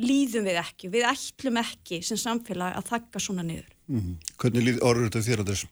líðum 0.00 0.50
við 0.50 0.58
ekki, 0.64 0.90
við 0.90 1.06
ætlum 1.10 1.62
ekki 1.62 2.00
sem 2.06 2.18
samfélag 2.18 2.76
að 2.78 2.90
þakka 2.90 3.22
svona 3.22 3.46
niður. 3.46 3.70
Mm 3.90 4.00
-hmm. 4.00 4.34
Hvernig 4.42 4.66
líð 4.66 4.82
orður 4.86 5.08
þetta 5.08 5.26
þér 5.28 5.44
að 5.44 5.52
þessu? 5.54 5.70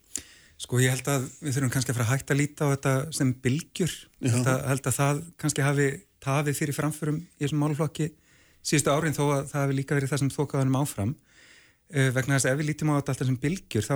Sko 0.59 0.81
ég 0.83 0.91
held 0.91 1.07
að 1.07 1.27
við 1.39 1.53
þurfum 1.55 1.71
kannski 1.75 1.93
að 1.93 1.99
fara 1.99 2.13
hægt 2.13 2.31
að 2.31 2.41
líta 2.41 2.67
á 2.67 2.73
þetta 2.75 2.95
sem 3.15 3.29
bylgjur. 3.43 3.93
Ég 4.27 4.33
held 4.35 4.49
að, 4.51 4.65
held 4.67 4.87
að 4.87 4.97
það 4.97 5.21
kannski 5.39 5.63
hafi 5.63 5.87
tafið 6.19 6.59
fyrir 6.59 6.75
framförum 6.75 7.21
í 7.23 7.45
þessum 7.45 7.63
málflokki 7.63 8.09
síðustu 8.67 8.93
árin 8.93 9.17
þó 9.17 9.25
að 9.27 9.51
það 9.53 9.63
hefur 9.63 9.79
líka 9.79 9.99
verið 9.99 10.13
það 10.13 10.23
sem 10.23 10.33
þókaðanum 10.35 10.79
áfram 10.81 11.13
uh, 11.15 12.09
vegna 12.17 12.37
þess 12.37 12.49
að 12.49 12.53
ef 12.53 12.61
við 12.61 12.71
lítum 12.71 12.93
á 12.93 12.97
þetta 12.99 13.15
alltaf 13.15 13.31
sem 13.31 13.43
bylgjur 13.45 13.87
þá 13.89 13.95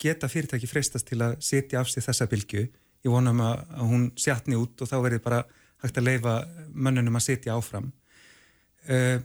geta 0.00 0.30
fyrirtæki 0.30 0.70
freistast 0.70 1.08
til 1.08 1.20
að 1.24 1.36
setja 1.44 1.80
af 1.80 1.90
sig 1.90 2.04
þessa 2.04 2.26
bylgju. 2.30 2.64
Ég 3.04 3.12
vonum 3.12 3.40
að, 3.44 3.62
að 3.76 3.92
hún 3.92 4.08
sjatni 4.18 4.58
út 4.58 4.80
og 4.80 4.90
þá 4.90 4.96
verður 5.04 5.22
bara 5.24 5.40
hægt 5.84 6.00
að 6.00 6.08
leifa 6.08 6.34
mönnunum 6.72 7.18
að 7.18 7.26
setja 7.28 7.56
áfram. 7.56 7.90
Uh, 8.88 9.18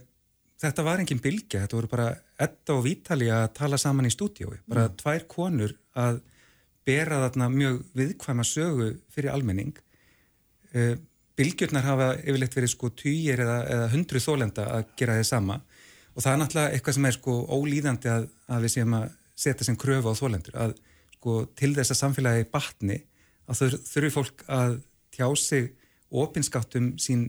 þetta 0.60 0.84
var 0.86 1.02
engin 1.02 1.22
bylgja 1.22 1.64
þetta 1.64 1.78
voru 1.78 1.90
bara 1.92 2.08
Edda 2.40 2.76
og 2.76 2.84
Vítali 2.86 3.28
að 3.32 3.46
tala 3.58 3.78
saman 3.80 4.08
í 4.08 4.12
stúdiói 4.12 4.60
bara 4.68 4.86
mm. 4.88 4.96
tvær 5.00 5.26
konur 5.28 5.74
að 5.98 6.22
bera 6.88 7.20
þarna 7.26 7.50
mjög 7.52 7.80
viðkvæma 7.98 8.46
sögu 8.46 8.90
fyrir 9.12 9.32
almenning. 9.34 9.74
Uh, 10.72 10.96
bylgjurnar 11.40 11.86
hafa 11.86 12.10
yfirleitt 12.20 12.56
verið 12.58 12.74
sko 12.74 12.92
týjir 12.92 13.42
eða, 13.46 13.58
eða 13.72 13.88
hundru 13.94 14.22
þólenda 14.22 14.68
að 14.76 14.94
gera 15.00 15.16
þið 15.18 15.28
sama 15.30 15.58
og 16.10 16.22
það 16.22 16.32
er 16.32 16.40
náttúrulega 16.42 16.76
eitthvað 16.76 16.96
sem 16.98 17.08
er 17.08 17.16
sko 17.16 17.36
ólíðandi 17.48 18.12
að, 18.12 18.30
að 18.50 18.64
við 18.66 18.74
séum 18.76 18.96
að 18.98 19.10
setja 19.40 19.66
sem 19.66 19.78
kröfu 19.80 20.12
á 20.12 20.20
þólendur 20.20 20.62
að 20.66 20.78
sko 21.16 21.36
til 21.58 21.72
þess 21.76 21.94
að 21.94 22.00
samfélagi 22.04 22.48
batni 22.52 22.98
að 23.50 23.60
þau 23.60 23.78
þurfi 23.90 24.14
fólk 24.14 24.44
að 24.52 24.80
tjá 25.14 25.26
sig 25.40 25.70
opinskátum 26.10 26.92
sín 27.00 27.28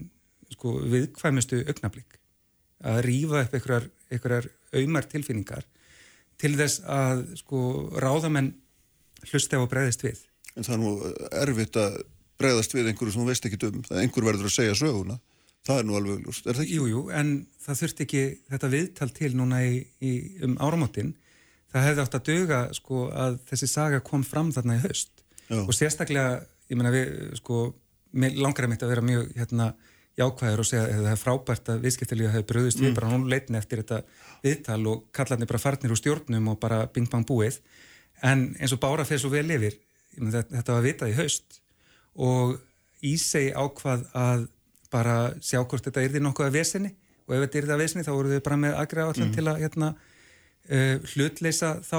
sko 0.51 0.77
viðkvæmustu 0.91 1.61
augnablík 1.67 2.17
að 2.81 3.03
rýfa 3.05 3.43
upp 3.45 3.55
einhverjar, 3.55 3.87
einhverjar 4.11 4.49
auðmar 4.73 5.07
tilfinningar 5.09 5.67
til 6.41 6.55
þess 6.57 6.81
að 6.89 7.23
sko 7.43 7.61
ráðamenn 8.01 8.53
hlusti 9.29 9.57
á 9.57 9.61
að 9.61 9.69
breyðist 9.69 10.05
við. 10.05 10.23
En 10.57 10.65
það 10.65 10.73
er 10.73 10.81
nú 10.81 10.93
erfitt 11.43 11.77
að 11.79 11.99
bregðast 12.41 12.75
við 12.75 12.91
einhverju 12.91 13.13
sem 13.15 13.23
þú 13.23 13.27
veist 13.29 13.47
ekki 13.47 13.59
um, 13.69 13.83
það 13.87 14.01
einhver 14.03 14.27
verður 14.27 14.49
að 14.49 14.55
segja 14.57 14.77
söguna, 14.81 15.17
það 15.67 15.81
er 15.81 15.87
nú 15.87 15.97
alveg 15.99 16.23
ljúst, 16.25 16.47
er 16.47 16.57
það 16.57 16.65
ekki? 16.65 16.79
Jújú, 16.79 16.91
jú, 16.91 17.03
en 17.21 17.33
það 17.65 17.81
þurft 17.81 18.03
ekki 18.05 18.23
þetta 18.53 18.71
viðtal 18.75 19.09
til 19.17 19.31
núna 19.37 19.61
í, 19.65 19.75
í, 20.01 20.13
um 20.47 20.57
áramotinn, 20.63 21.13
það 21.71 21.87
hefði 21.87 22.05
átt 22.05 22.17
að 22.17 22.27
döga 22.31 22.61
sko 22.75 23.05
að 23.13 23.37
þessi 23.51 23.69
saga 23.71 24.01
kom 24.05 24.25
fram 24.27 24.51
þarna 24.55 24.79
í 24.79 24.83
höst 24.83 25.23
Já. 25.47 25.61
og 25.61 25.71
sérstaklega, 25.75 26.41
ég 26.71 26.79
menna 26.79 26.93
við, 26.95 27.13
sko, 27.39 27.63
langar 28.11 28.67
að 28.67 28.73
mitt 28.73 28.83
að 28.85 28.93
vera 28.95 29.05
mjög 29.05 29.31
hérna 29.37 29.71
jákvæður 30.19 30.61
og 30.63 30.67
segja 30.67 30.87
að 30.89 31.05
það 31.05 31.13
er 31.13 31.21
frábært 31.21 31.69
að 31.71 31.85
viðskiptilíða 31.85 32.33
hefur 32.33 32.47
bröðist 32.49 32.81
mm. 32.81 32.87
við 32.87 32.97
bara 32.97 33.11
hún 33.13 33.29
leitin 33.31 33.57
eftir 33.59 33.81
þetta 33.81 34.01
viðtal 34.43 34.81
og 34.91 35.05
kallarni 35.15 35.47
bara 35.47 35.61
farnir 35.61 35.93
úr 35.93 35.99
stjórnum 35.99 36.49
og 36.51 36.59
bara 36.61 36.83
bing 36.91 37.07
bang 37.11 37.27
búið 37.27 37.61
en 38.27 38.49
eins 38.59 38.75
og 38.75 38.81
bára 38.83 39.05
fyrir 39.07 39.23
svo 39.23 39.31
vel 39.31 39.47
yfir 39.55 39.77
þetta 40.17 40.75
var 40.75 40.83
vitað 40.85 41.13
í 41.13 41.17
haust 41.21 41.60
og 42.15 42.57
Ísei 43.01 43.49
ákvað 43.49 44.03
að 44.13 44.43
bara 44.93 45.15
sjá 45.41 45.61
hvort 45.63 45.87
þetta 45.87 46.03
því 46.05 46.21
nokkuð 46.21 46.49
að 46.49 46.57
vesenni 46.59 46.91
og 47.25 47.35
ef 47.35 47.45
þetta 47.45 47.61
því 47.65 47.73
að 47.73 47.81
vesenni 47.81 48.05
þá 48.05 48.11
voru 48.13 48.33
þau 48.33 48.43
bara 48.45 48.59
með 48.61 48.77
aðgræða 48.81 49.13
allan 49.13 49.29
mm. 49.29 49.35
til 49.37 49.45
að 49.47 49.61
hérna, 49.63 49.89
uh, 50.75 51.09
hlutleisa 51.13 51.71
þá 51.87 51.97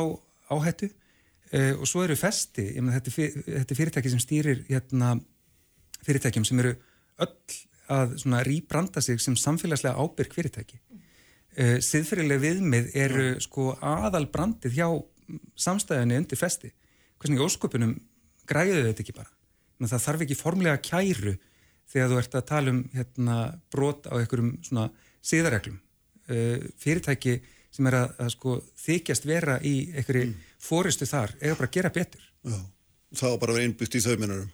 áhættu 0.52 0.88
uh, 0.92 1.74
og 1.78 1.84
svo 1.88 2.04
eru 2.04 2.18
festi, 2.20 2.68
ég 2.76 2.84
menn 2.84 2.94
þetta, 2.98 3.28
þetta 3.48 3.78
fyrirtæki 3.80 4.12
sem 4.12 4.22
stýrir 4.22 4.62
hérna, 4.68 5.16
fyrirtækjum 6.06 6.46
sem 6.46 6.62
eru 6.62 6.76
öll 7.22 7.60
að 7.92 8.14
rýbranda 8.46 9.02
sig 9.04 9.20
sem 9.20 9.34
samfélagslega 9.36 9.98
ábyrg 9.98 10.32
fyrirtæki. 10.36 10.78
Uh, 11.58 11.76
Siðfyrirlega 11.84 12.46
viðmið 12.46 12.94
eru 12.96 13.26
mm. 13.34 13.42
sko 13.44 13.72
aðal 13.80 14.26
brandið 14.32 14.78
hjá 14.78 14.86
samstæðinu 15.58 16.22
undir 16.22 16.40
festi. 16.40 16.70
Hvernig 17.20 17.42
ósköpunum 17.44 17.96
græðu 18.48 18.84
þetta 18.86 19.04
ekki 19.04 19.16
bara? 19.16 19.32
Það 19.90 20.04
þarf 20.06 20.24
ekki 20.26 20.38
formlega 20.38 20.82
kæru 20.84 21.34
þegar 21.92 22.12
þú 22.12 22.20
ert 22.20 22.36
að 22.38 22.46
tala 22.48 22.72
um 22.74 22.82
hérna, 22.94 23.38
brot 23.72 24.08
á 24.08 24.14
einhverjum 24.18 24.54
svona 24.64 24.88
síðareglum 25.22 25.78
uh, 25.78 26.64
fyrirtæki 26.82 27.36
sem 27.72 27.88
er 27.88 27.98
að, 28.02 28.16
að 28.20 28.32
sko, 28.34 28.56
þykjast 28.84 29.28
vera 29.28 29.58
í 29.64 29.76
einhverju 29.92 30.28
mm. 30.28 30.48
fóristu 30.62 31.08
þar 31.08 31.36
eða 31.40 31.58
bara 31.60 31.70
að 31.70 31.76
gera 31.78 31.94
betur 31.94 32.26
já. 32.26 32.58
það 33.16 33.30
var 33.34 33.40
bara 33.44 33.54
að 33.54 33.60
vera 33.60 33.70
innbyggt 33.70 33.96
í 33.96 34.04
þau 34.04 34.16
minnarum 34.16 34.50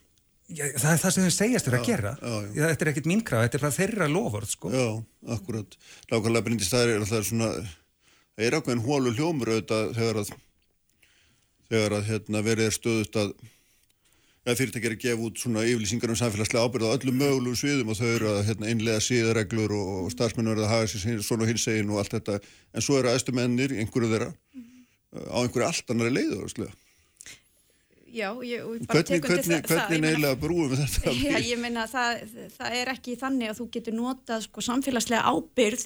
Já, 0.49 0.65
það 0.81 0.93
er 0.95 1.01
það 1.03 1.13
sem 1.13 1.25
þau 1.27 1.33
segjast 1.35 1.67
þurfa 1.67 1.79
að 1.79 1.89
gera 1.91 2.11
já, 2.17 2.37
já. 2.57 2.63
þetta 2.63 2.85
er 2.85 2.91
ekkit 2.95 3.09
mín 3.11 3.21
kraf, 3.21 3.43
þetta 3.45 3.59
er 3.59 3.63
bara 3.67 3.77
þeirra 3.77 4.07
loford 4.09 4.49
sko. 4.49 4.71
Já, 4.73 4.87
akkurat 5.35 5.75
Lákarlega 6.09 6.47
brindist 6.47 6.73
það 6.73 6.85
er 6.87 7.03
alltaf 7.03 7.27
svona 7.29 7.49
það 7.59 8.47
er 8.47 8.57
ákveðin 8.57 8.85
hólu 8.87 9.13
hljómur 9.13 9.51
auðvitað 9.53 9.91
þegar 9.99 10.21
að 10.23 10.31
þegar 11.69 11.97
að 11.99 12.09
hérna, 12.09 12.43
verið 12.47 12.71
er 12.71 12.77
stöðust 12.79 13.19
að 13.21 13.35
er 14.49 14.95
að 14.95 15.03
gefa 15.03 15.27
út 15.29 15.41
svona 15.41 15.65
yfirlýsingar 15.69 16.13
um 16.13 16.19
samfélagslega 16.19 16.65
ábyrð 16.65 16.89
á 16.89 16.97
öllum 16.97 17.21
mögulegum 17.21 17.59
sviðum 17.59 17.93
og 17.93 17.99
þau 17.99 18.09
eru 18.09 18.29
að 18.33 18.43
hérna, 18.49 18.69
einlega 18.73 19.05
síðareglur 19.05 19.75
og 19.77 20.11
starfsmennu 20.15 20.55
eru 20.55 20.65
að 20.65 20.73
hafa 20.73 20.91
sér 20.93 21.23
svona 21.23 21.47
og 21.47 21.53
hinsegin 21.53 21.93
og 21.93 22.03
allt 22.03 22.17
þetta 22.17 22.41
en 22.41 22.85
svo 22.85 22.99
eru 22.99 23.13
aðstumennir, 23.13 23.77
einhverju 23.79 24.13
þeirra 24.13 24.31
-hmm. 24.33 24.85
á 25.29 25.39
einhverju 25.43 25.69
allt 25.69 25.95
annari 25.95 26.15
leiðu 26.15 26.69
Já, 28.09 28.33
ég, 28.41 28.65
hvernig, 28.89 29.21
hvernig, 29.21 29.65
hvernig 29.69 30.01
neila 30.01 30.33
brúum 30.41 30.71
við 30.73 30.81
þetta? 30.81 31.13
Já, 31.29 31.39
ég 31.45 31.59
meina 31.61 31.85
það, 31.91 32.23
það 32.57 32.77
er 32.81 32.91
ekki 32.95 33.17
þannig 33.21 33.51
að 33.53 33.59
þú 33.61 33.67
getur 33.75 33.97
notað 33.99 34.45
sko, 34.47 34.65
samfélagslega 34.65 35.29
ábyrð 35.29 35.85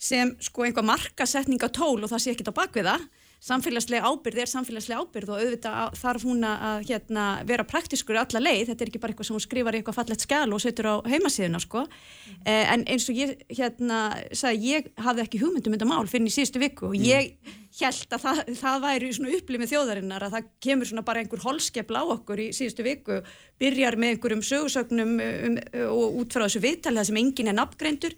sem 0.00 0.32
sko 0.40 0.64
einhver 0.64 0.86
markasetning 0.88 1.60
á 1.60 1.68
tól 1.68 2.00
og 2.00 2.08
það 2.08 2.22
sé 2.24 2.32
ekki 2.32 2.48
á 2.48 2.56
bakviða 2.56 2.96
samfélagslega 3.40 4.04
ábyrð 4.04 4.42
er 4.42 4.50
samfélagslega 4.50 5.00
ábyrð 5.00 5.30
og 5.32 5.40
auðvitað 5.40 5.94
þarf 5.96 6.24
hún 6.28 6.44
að 6.44 6.82
hérna, 6.90 7.24
vera 7.48 7.64
praktiskur 7.64 8.18
alla 8.20 8.42
leið, 8.42 8.66
þetta 8.68 8.84
er 8.84 8.90
ekki 8.90 9.00
bara 9.00 9.14
eitthvað 9.14 9.30
sem 9.30 9.36
hún 9.38 9.44
skrifar 9.46 9.76
í 9.76 9.80
eitthvað 9.80 9.96
fallett 9.96 10.26
skjál 10.26 10.52
og 10.52 10.60
setur 10.60 10.90
á 10.92 10.94
heimasíðuna 11.08 11.62
sko, 11.64 11.86
mm. 11.86 12.42
eh, 12.44 12.66
en 12.74 12.84
eins 12.84 13.08
og 13.08 13.16
ég 13.16 13.32
hérna, 13.48 14.02
sagði, 14.36 14.74
ég 14.74 14.90
hafði 15.00 15.24
ekki 15.24 15.40
hugmyndum 15.40 15.76
þetta 15.76 15.88
mál 15.88 16.04
fyrir 16.10 16.28
í 16.28 16.34
síðustu 16.36 16.60
viku 16.60 16.90
og 16.90 16.98
mm. 16.98 17.08
ég 17.08 17.56
held 17.80 18.16
að 18.16 18.24
það, 18.26 18.40
það 18.60 18.84
væri 18.84 19.10
upplýmið 19.38 19.72
þjóðarinnar 19.72 20.26
að 20.26 20.34
það 20.36 20.50
kemur 20.66 21.04
bara 21.06 21.22
einhver 21.22 21.44
holskepla 21.44 22.02
á 22.02 22.12
okkur 22.16 22.42
í 22.44 22.50
síðustu 22.56 22.84
viku, 22.84 23.20
byrjar 23.62 23.96
með 23.96 24.16
einhverjum 24.16 24.44
sögursögnum 24.44 25.14
um, 25.16 25.30
um, 25.48 25.60
og 25.86 26.20
út 26.20 26.34
frá 26.34 26.44
þessu 26.44 26.60
viðtalið 26.66 27.08
sem 27.08 27.20
enginn 27.22 27.52
er 27.52 27.56
nafngreindur 27.56 28.16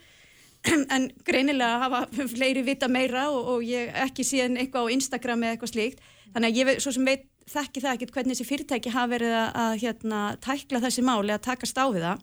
en 0.95 1.09
greinilega 1.27 1.81
hafa 1.83 2.07
fleiri 2.31 2.63
vita 2.67 2.89
meira 2.91 3.29
og, 3.33 3.49
og 3.57 3.67
ég 3.67 3.93
ekki 4.05 4.25
síðan 4.27 4.59
eitthvað 4.61 4.89
á 4.89 4.95
Instagram 4.95 5.45
eða 5.45 5.57
eitthvað 5.57 5.73
slíkt. 5.73 6.03
Þannig 6.33 6.51
að 6.51 6.59
ég 6.61 6.83
svo 6.83 6.93
sem 6.95 7.09
veit 7.09 7.29
þekki 7.53 7.83
það 7.83 7.97
ekkert 7.97 8.15
hvernig 8.17 8.37
þessi 8.37 8.49
fyrirtæki 8.49 8.93
hafa 8.95 9.11
verið 9.11 9.35
að, 9.37 9.49
að 9.63 9.73
hérna, 9.83 10.21
tækla 10.45 10.83
þessi 10.85 11.05
máli 11.07 11.35
að 11.35 11.47
taka 11.49 11.69
stáfið 11.69 12.07
það. 12.07 12.23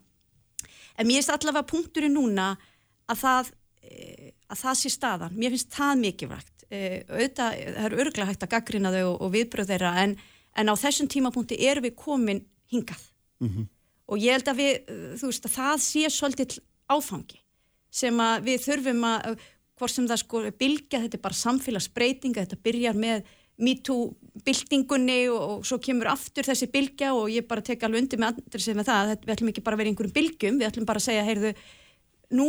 En 0.99 1.07
mér 1.07 1.19
finnst 1.19 1.33
allavega 1.35 1.67
punkturinn 1.69 2.15
núna 2.15 2.47
að 3.09 3.19
það, 3.23 3.51
e, 3.83 4.31
að 4.47 4.61
það 4.63 4.79
sé 4.79 4.93
staðan. 4.93 5.35
Mér 5.39 5.55
finnst 5.55 5.75
það 5.75 6.01
mikilvægt. 6.05 6.55
E, 6.69 6.79
auðvitað, 7.09 7.59
það 7.65 7.89
eru 7.89 8.01
örglega 8.05 8.29
hægt 8.29 8.47
að 8.47 8.53
gaggrina 8.55 8.93
þau 8.95 9.03
og, 9.03 9.19
og 9.25 9.35
viðbröð 9.35 9.73
þeirra 9.73 9.93
en, 10.05 10.15
en 10.55 10.71
á 10.71 10.75
þessum 10.79 11.11
tímapunkti 11.11 11.59
erum 11.67 11.87
við 11.87 11.95
komin 11.99 12.41
hingað. 12.71 13.03
Mm 13.39 13.51
-hmm. 13.51 13.67
og 14.11 14.17
ég 14.19 14.35
held 14.35 14.49
að 14.51 14.59
við, 14.59 14.73
þú 15.19 15.29
veist 15.29 15.45
að 15.47 15.55
það 15.55 15.77
sé 15.83 16.09
svolítið 16.11 16.57
áfangi 16.91 17.39
sem 17.89 18.23
að 18.23 18.47
við 18.47 18.63
þurfum 18.67 19.03
að, 19.09 19.43
hvort 19.79 19.95
sem 19.95 20.07
það 20.09 20.21
sko 20.23 20.41
bilgja, 20.59 21.03
þetta 21.03 21.19
er 21.19 21.25
bara 21.25 21.39
samfélagsbreytinga, 21.41 22.45
þetta 22.45 22.63
byrjar 22.67 22.97
með 22.99 23.29
MeToo-byltingunni 23.59 25.21
og, 25.33 25.39
og 25.39 25.67
svo 25.67 25.79
kemur 25.83 26.11
aftur 26.13 26.47
þessi 26.47 26.69
bylgja 26.71 27.11
og 27.17 27.27
ég 27.33 27.47
bara 27.47 27.63
tek 27.65 27.81
alveg 27.83 28.05
undir 28.05 28.21
með 28.21 28.37
andri 28.37 28.63
sem 28.63 28.77
með 28.77 28.91
það, 28.91 29.15
við 29.25 29.33
ætlum 29.35 29.51
ekki 29.51 29.63
bara 29.65 29.75
að 29.75 29.81
vera 29.83 29.91
einhverjum 29.91 30.15
bylgjum, 30.15 30.59
við 30.61 30.69
ætlum 30.69 30.87
bara 30.87 31.01
að 31.01 31.07
segja, 31.09 31.25
heyrðu, 31.27 31.55
nú 32.39 32.47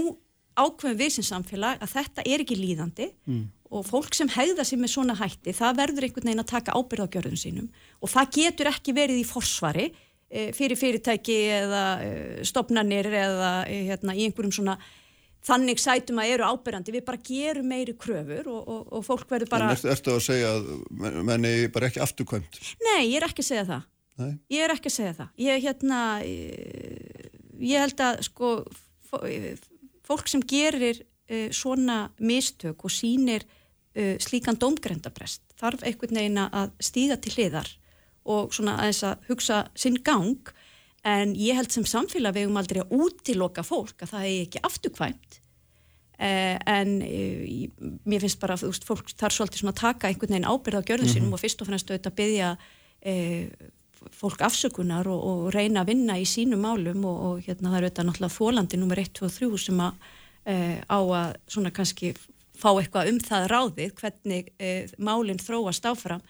ákveðum 0.61 1.01
við 1.01 1.17
sem 1.17 1.27
samfélag 1.27 1.81
að 1.83 1.95
þetta 1.95 2.27
er 2.27 2.45
ekki 2.45 2.59
líðandi 2.59 3.09
mm. 3.29 3.43
og 3.77 3.87
fólk 3.89 4.15
sem 4.17 4.31
hegða 4.31 4.67
sér 4.67 4.81
með 4.83 4.95
svona 4.95 5.17
hætti, 5.19 5.55
það 5.57 5.81
verður 5.81 6.07
einhvern 6.07 6.31
veginn 6.31 6.45
að 6.45 6.53
taka 6.53 6.77
ábyrð 6.77 7.07
á 7.07 7.13
gjörðum 7.15 7.41
sínum 7.41 7.69
og 8.01 8.13
það 8.13 8.33
getur 8.39 8.71
ekki 8.71 8.95
verið 8.97 9.23
í 9.23 9.27
forsvari 9.29 9.87
e, 9.89 10.51
fyrir 10.57 10.79
fyrirtæki 10.81 11.39
eða 11.61 11.85
e, 12.05 12.11
stopnarnir 12.51 13.11
eða 13.11 13.53
e, 13.71 13.83
hérna, 13.91 14.17
í 14.17 14.27
einhverjum 14.27 14.57
svona 14.61 14.77
þannig 15.47 15.81
sætum 15.81 16.21
að 16.21 16.35
eru 16.35 16.49
ábyrjandi, 16.51 16.95
við 16.95 17.05
bara 17.07 17.23
gerum 17.25 17.71
meiri 17.71 17.95
kröfur 17.99 18.51
og, 18.53 18.61
og, 18.61 18.83
og 18.99 19.07
fólk 19.07 19.31
verður 19.31 19.53
bara... 19.53 19.71
En 19.73 19.93
ertu, 19.95 20.17
að 20.17 20.25
segja 20.27 20.53
að 20.59 20.69
menni 21.27 21.55
bara 21.73 21.89
ekki 21.89 22.03
afturkvæmt? 22.05 22.61
Nei, 22.91 23.11
ég 23.11 23.21
er 23.21 23.29
ekki 23.31 23.45
að 23.45 23.51
segja 23.51 23.67
það. 23.71 23.87
Nei? 24.21 24.33
Ég 24.53 24.65
er 24.67 24.75
ekki 24.75 24.91
að 24.91 24.97
segja 24.99 25.15
það. 25.17 25.31
Ég, 25.41 25.63
hérna, 25.65 26.01
ég 27.71 27.87
held 27.87 28.05
að 28.05 28.21
sko, 28.29 28.53
fólk 30.07 30.31
sem 30.31 30.45
gerir 30.45 31.01
uh, 31.01 31.49
svona 31.55 32.03
mistök 32.21 32.85
og 32.85 32.95
sínir 32.95 33.47
uh, 33.47 34.17
slíkan 34.23 34.59
domgrendabrest 34.61 35.45
þarf 35.61 35.85
einhvern 35.85 36.21
veginn 36.21 36.43
að 36.45 36.75
stíga 36.83 37.19
til 37.21 37.35
hliðar 37.37 37.69
og 38.31 38.53
svona 38.55 38.77
aðeins 38.81 39.03
að 39.09 39.31
hugsa 39.31 39.61
sinn 39.79 39.99
gang 40.05 40.53
en 41.07 41.35
ég 41.39 41.57
held 41.57 41.73
sem 41.73 41.87
samfélag 41.89 42.37
við 42.37 42.51
um 42.51 42.59
aldrei 42.61 42.83
að 42.83 42.93
útiloka 42.93 43.65
fólk 43.65 44.05
að 44.05 44.13
það 44.15 44.27
er 44.29 44.43
ekki 44.45 44.63
afturkvæmt 44.69 45.41
eh, 46.21 46.57
en 46.69 46.97
eh, 47.07 47.69
mér 48.05 48.25
finnst 48.25 48.41
bara 48.43 48.59
að 48.59 48.81
fólk 48.85 49.13
þarf 49.15 49.37
svolítið 49.37 49.63
svona 49.63 49.75
að 49.77 49.83
taka 49.83 50.11
einhvern 50.11 50.37
veginn 50.37 50.51
ábyrð 50.51 50.81
á 50.81 50.89
gjörðu 50.91 51.09
sínum 51.09 51.31
mm 51.31 51.31
-hmm. 51.31 51.39
og 51.39 51.45
fyrst 51.45 51.63
og 51.63 51.71
fremst 51.71 51.91
auðvitað 51.91 52.13
að 52.13 52.21
byggja 52.21 52.51
eh, 53.01 53.71
fólk 54.17 54.41
afsökunar 54.45 55.09
og, 55.09 55.21
og 55.25 55.55
reyna 55.55 55.83
að 55.83 55.93
vinna 55.93 56.19
í 56.19 56.27
sínum 56.29 56.63
málum 56.65 57.05
og, 57.05 57.17
og 57.27 57.41
hérna 57.45 57.71
það 57.71 57.77
eru 57.79 57.87
auðvitað 57.87 58.07
náttúrulega 58.09 58.37
fólandi 58.37 58.81
nummer 58.81 58.99
1, 58.99 59.13
2 59.19 59.25
og 59.27 59.33
3 59.33 59.59
sem 59.65 59.81
að 59.81 59.93
eh, 60.45 60.79
á 60.89 60.99
að 61.01 61.35
svona 61.49 61.73
kannski 61.75 62.15
fá 62.61 62.71
eitthvað 62.75 63.13
um 63.13 63.21
það 63.25 63.49
ráðið 63.53 63.93
hvernig 64.01 64.53
eh, 64.59 64.89
málinn 64.99 65.41
þróast 65.41 65.87
áfram 65.89 66.25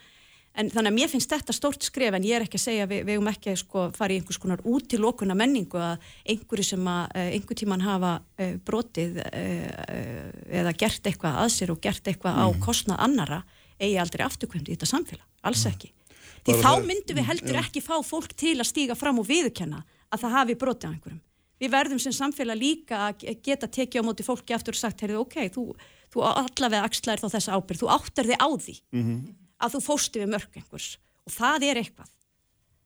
En 0.58 0.66
þannig 0.66 0.90
að 0.90 0.96
mér 0.96 1.10
finnst 1.12 1.30
þetta 1.30 1.54
stórt 1.54 1.84
skref 1.86 2.16
en 2.16 2.24
ég 2.26 2.34
er 2.34 2.44
ekki 2.44 2.58
að 2.58 2.64
segja 2.64 2.86
við, 2.90 3.04
við 3.06 3.20
um 3.20 3.28
ekki 3.30 3.52
að 3.52 3.60
sko 3.60 3.84
fara 3.94 4.14
í 4.14 4.18
einhvers 4.18 4.40
konar 4.42 4.62
út 4.66 4.88
til 4.90 5.04
okkurna 5.06 5.36
menningu 5.38 5.78
að 5.78 6.08
einhverju 6.34 6.66
sem 6.72 6.90
að 6.90 7.14
uh, 7.14 7.28
einhver 7.36 7.58
tíman 7.60 7.84
hafa 7.84 8.10
uh, 8.18 8.56
brotið 8.66 9.20
uh, 9.22 10.26
eða 10.60 10.74
gert 10.82 11.06
eitthvað 11.06 11.38
að 11.44 11.52
sér 11.54 11.72
og 11.74 11.80
gert 11.84 12.10
eitthvað 12.10 12.34
mm. 12.34 12.42
á 12.42 12.46
kostnað 12.66 13.02
annara 13.06 13.40
eigi 13.78 13.96
aldrei 14.02 14.26
afturkvöndi 14.26 14.74
í 14.74 14.76
þetta 14.76 14.90
samfélag, 14.90 15.26
alls 15.46 15.62
mm. 15.62 15.72
ekki. 15.72 15.92
Mm. 15.94 16.36
Því 16.48 16.56
þá 16.64 16.70
myndum 16.88 17.20
við 17.20 17.28
heldur 17.30 17.62
ekki 17.62 17.82
fá 17.84 17.94
fólk 18.04 18.34
til 18.34 18.56
að 18.58 18.70
stíga 18.72 18.98
fram 18.98 19.22
og 19.22 19.28
viðkenna 19.30 19.84
að 20.10 20.24
það 20.24 20.34
hafi 20.34 20.56
brotið 20.58 20.90
á 20.90 20.92
einhverjum. 20.96 21.24
Við 21.60 21.72
verðum 21.76 22.00
sem 22.00 22.14
samfélag 22.16 22.56
líka 22.56 23.04
að 23.10 23.26
geta 23.44 23.68
tekið 23.68 24.02
á 24.02 24.08
móti 24.08 24.24
fólki 24.24 24.56
aftur 24.56 24.74
og 24.74 24.80
sagt, 24.80 25.02
heyrðu, 25.04 25.20
ok, 25.26 25.36
þú, 25.52 25.64
þú 26.10 26.24
allavega 26.24 26.88
axlaðir 26.88 27.20
þá 27.20 27.34
þessa 27.36 27.58
ábyrg, 27.58 27.80
þú 27.82 27.90
áttar 27.92 28.30
þig 28.30 28.40
á 28.40 28.48
því. 28.48 28.76
Mm 28.96 29.04
-hmm 29.04 29.36
að 29.60 29.76
þú 29.76 29.82
fósti 29.84 30.22
við 30.22 30.32
mörg 30.34 30.58
einhvers. 30.60 30.90
Og 31.28 31.36
það 31.36 31.66
er 31.70 31.80
eitthvað. 31.82 32.10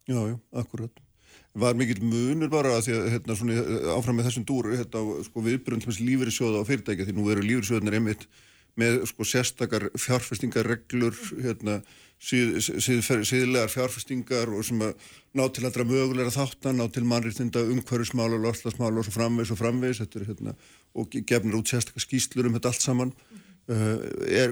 Já, 0.04 0.20
já, 0.28 0.36
akkurat. 0.52 1.04
Var 1.54 1.76
mikill 1.78 2.02
munur 2.02 2.50
bara 2.50 2.74
að 2.76 2.88
því 2.88 2.96
að 2.96 3.04
hérna, 3.12 3.36
svona, 3.38 3.60
áfram 3.94 4.18
með 4.18 4.26
þessum 4.28 4.46
dúr 4.48 4.72
hérna, 4.74 5.02
sko, 5.28 5.44
viðbrönd 5.44 5.86
til 5.86 5.94
lífeyrissjóða 6.00 6.64
á 6.66 6.68
fyrirtækja 6.68 7.06
því 7.06 7.14
nú 7.14 7.28
eru 7.30 7.44
lífeyrissjóðanir 7.46 7.98
einmitt 8.00 8.26
með 8.80 9.04
sko, 9.06 9.26
sérstakar 9.30 9.86
fjárfestingarreglur 10.02 11.14
hérna, 11.44 11.76
síð, 12.18 12.56
síð, 12.82 13.04
síðlegar 13.30 13.70
fjárfestingar 13.70 14.50
og 14.50 14.66
sem 14.66 14.82
að 14.82 15.06
ná 15.38 15.44
til 15.54 15.64
allra 15.68 15.86
mögulegra 15.86 16.34
þáttan, 16.34 16.82
ná 16.82 16.90
til 16.90 17.04
mannriðtinda 17.06 17.62
umhverfismála, 17.70 18.40
loslasmála 18.42 19.04
og 19.04 19.06
svo 19.06 19.14
framvegs 19.14 19.54
og 19.54 19.62
framvegs 19.62 20.02
er, 20.02 20.26
hérna, 20.26 20.56
og 20.98 21.14
gefnir 21.14 21.60
út 21.60 21.70
sérstakar 21.70 22.02
skýslur 22.02 22.50
um 22.50 22.58
þetta 22.58 22.74
allt 22.74 22.82
saman. 22.82 23.14
Mm 23.14 23.38
-hmm. 23.38 23.70
uh, 23.70 24.42
er 24.42 24.50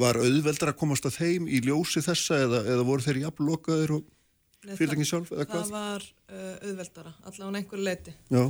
var 0.00 0.18
auðveldar 0.20 0.72
að 0.72 0.78
komast 0.80 1.08
að 1.08 1.18
þeim 1.20 1.48
í 1.48 1.62
ljósi 1.64 2.02
þessa 2.04 2.38
eða, 2.44 2.62
eða 2.74 2.86
voru 2.88 3.06
þeir 3.06 3.22
jafnlokaður 3.24 3.96
og 3.98 4.06
fyrirtækið 4.66 5.10
sjálf 5.10 5.34
eða 5.34 5.48
hvað? 5.50 5.66
Það 5.66 5.74
var 5.74 6.06
uh, 6.06 6.54
auðveldara, 6.68 7.12
allavega 7.24 7.50
á 7.52 7.58
einhver 7.60 7.84
leiti. 7.88 8.16
Uh, 8.32 8.46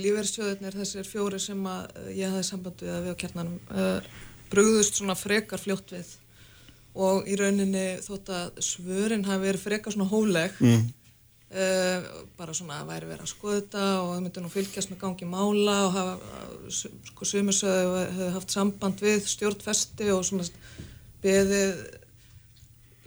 Lífverðsjóðurnir, 0.00 0.78
þessir 0.80 1.08
fjóri 1.08 1.42
sem 1.42 1.66
að, 1.68 1.92
uh, 1.92 2.08
ég 2.16 2.32
hafði 2.32 2.48
samband 2.48 2.86
við 2.88 3.12
á 3.12 3.20
kjarnanum, 3.20 3.60
brugðust 4.48 4.96
svona 4.96 5.18
frekar 5.18 5.60
fljótt 5.60 5.92
við 5.92 6.14
og 6.98 7.28
í 7.30 7.36
rauninni 7.38 7.98
þótt 8.02 8.30
að 8.34 8.62
svörin 8.64 9.26
hafi 9.28 9.44
verið 9.44 9.62
frekar 9.62 9.94
svona 9.94 10.08
hóleg 10.10 10.56
mm. 10.62 10.86
Uh, 11.48 12.04
bara 12.36 12.52
svona 12.52 12.82
að 12.82 12.90
væri 12.90 13.06
verið 13.08 13.24
að 13.24 13.30
skoða 13.30 13.54
þetta 13.62 13.84
og 14.02 14.08
þau 14.10 14.18
myndi 14.20 14.40
nú 14.44 14.48
fylgjast 14.52 14.90
með 14.92 14.98
gangi 15.00 15.28
mála 15.32 15.76
og 15.86 15.94
hafa, 15.94 16.34
sko 17.08 17.28
sumisöðu 17.30 18.02
hefur 18.02 18.34
haft 18.34 18.52
samband 18.52 19.00
við 19.00 19.24
stjórnfesti 19.32 20.10
og 20.12 20.26
svona 20.28 20.44
beðið 21.24 21.80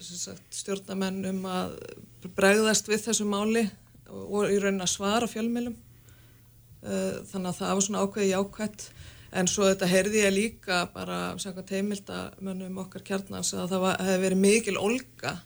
stjórnamenn 0.01 1.21
um 1.29 1.45
að 1.53 1.75
bregðast 2.33 2.89
við 2.89 3.03
þessu 3.05 3.27
máli 3.29 3.67
og, 4.09 4.49
í 4.49 4.57
raunin 4.57 4.87
að 4.87 4.93
svara 4.95 5.29
fjölmjölum 5.29 5.77
uh, 5.77 7.21
þannig 7.29 7.51
að 7.51 7.59
það 7.59 7.75
var 7.75 7.85
svona 7.85 8.03
ákveði 8.07 8.31
jákvætt. 8.33 8.87
En 9.37 9.47
svo 9.47 9.69
þetta 9.69 9.87
heyrði 9.87 10.25
ég 10.25 10.33
líka 10.33 10.81
bara 10.91 11.21
samkvæmt 11.39 11.77
heimildamönnum 11.77 12.81
okkar 12.87 13.05
kjarnans 13.05 13.53
að 13.53 13.77
það 13.77 13.87
hefði 14.01 14.19
verið 14.25 14.43
mikil 14.49 14.77
olga 14.81 15.37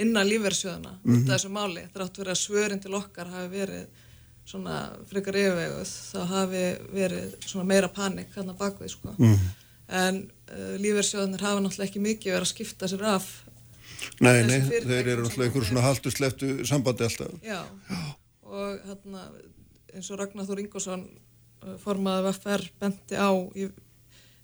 innan 0.00 0.28
lífverðsjöðuna 0.28 0.92
mm 0.92 1.00
-hmm. 1.02 1.16
út 1.16 1.30
af 1.30 1.34
þessu 1.36 1.50
máli 1.54 1.82
þrátt 1.94 2.20
verið 2.20 2.32
að 2.34 2.42
svörin 2.44 2.82
til 2.82 2.94
okkar 2.94 3.32
hafi 3.34 3.48
verið 3.52 3.86
svona 4.50 4.76
frekar 5.10 5.36
yfirveguð 5.36 5.92
þá 6.12 6.20
hafi 6.34 6.64
verið 6.94 7.36
svona 7.46 7.68
meira 7.68 7.88
panik 7.88 8.34
hann 8.34 8.50
að 8.50 8.58
baka 8.58 8.84
því 8.84 8.88
sko 8.88 9.14
mm 9.18 9.34
-hmm. 9.34 9.50
en 9.88 10.18
uh, 10.50 10.74
lífverðsjöðunir 10.84 11.46
hafa 11.46 11.60
náttúrulega 11.60 11.88
ekki 11.88 12.00
mikið 12.00 12.32
verið 12.32 12.46
að 12.48 12.52
skipta 12.54 12.88
sér 12.88 13.04
af 13.04 13.30
Nei, 14.20 14.42
nei, 14.48 14.60
þeir 14.60 15.06
eru 15.06 15.22
náttúrulega 15.22 15.44
einhverjum 15.44 15.68
svona 15.68 15.84
haldu 15.84 16.10
sleftu 16.10 16.66
sambandi 16.66 17.04
alltaf 17.04 17.32
Já, 17.42 17.60
Já. 17.90 18.00
og 18.42 18.80
hérna 18.86 19.28
eins 19.94 20.10
og 20.10 20.18
Ragnar 20.18 20.46
Þór 20.46 20.60
Ingosson 20.60 21.04
uh, 21.66 21.76
formaði 21.78 22.26
VFR 22.28 22.66
benti 22.80 23.14
á 23.16 23.30
í 23.54 23.68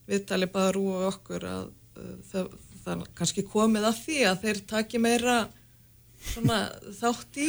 viðtali 0.06 0.46
bara 0.46 0.72
rú 0.72 0.86
og 0.92 1.08
okkur 1.14 1.44
að 1.44 1.70
uh, 1.96 2.16
það 2.30 2.52
það 2.86 2.94
er 2.94 3.14
kannski 3.18 3.46
komið 3.50 3.88
að 3.90 4.02
því 4.04 4.18
að 4.30 4.42
þeir 4.44 4.64
taki 4.70 5.02
meira 5.02 5.36
svona, 6.32 6.58
þátt 7.00 7.40
í 7.42 7.48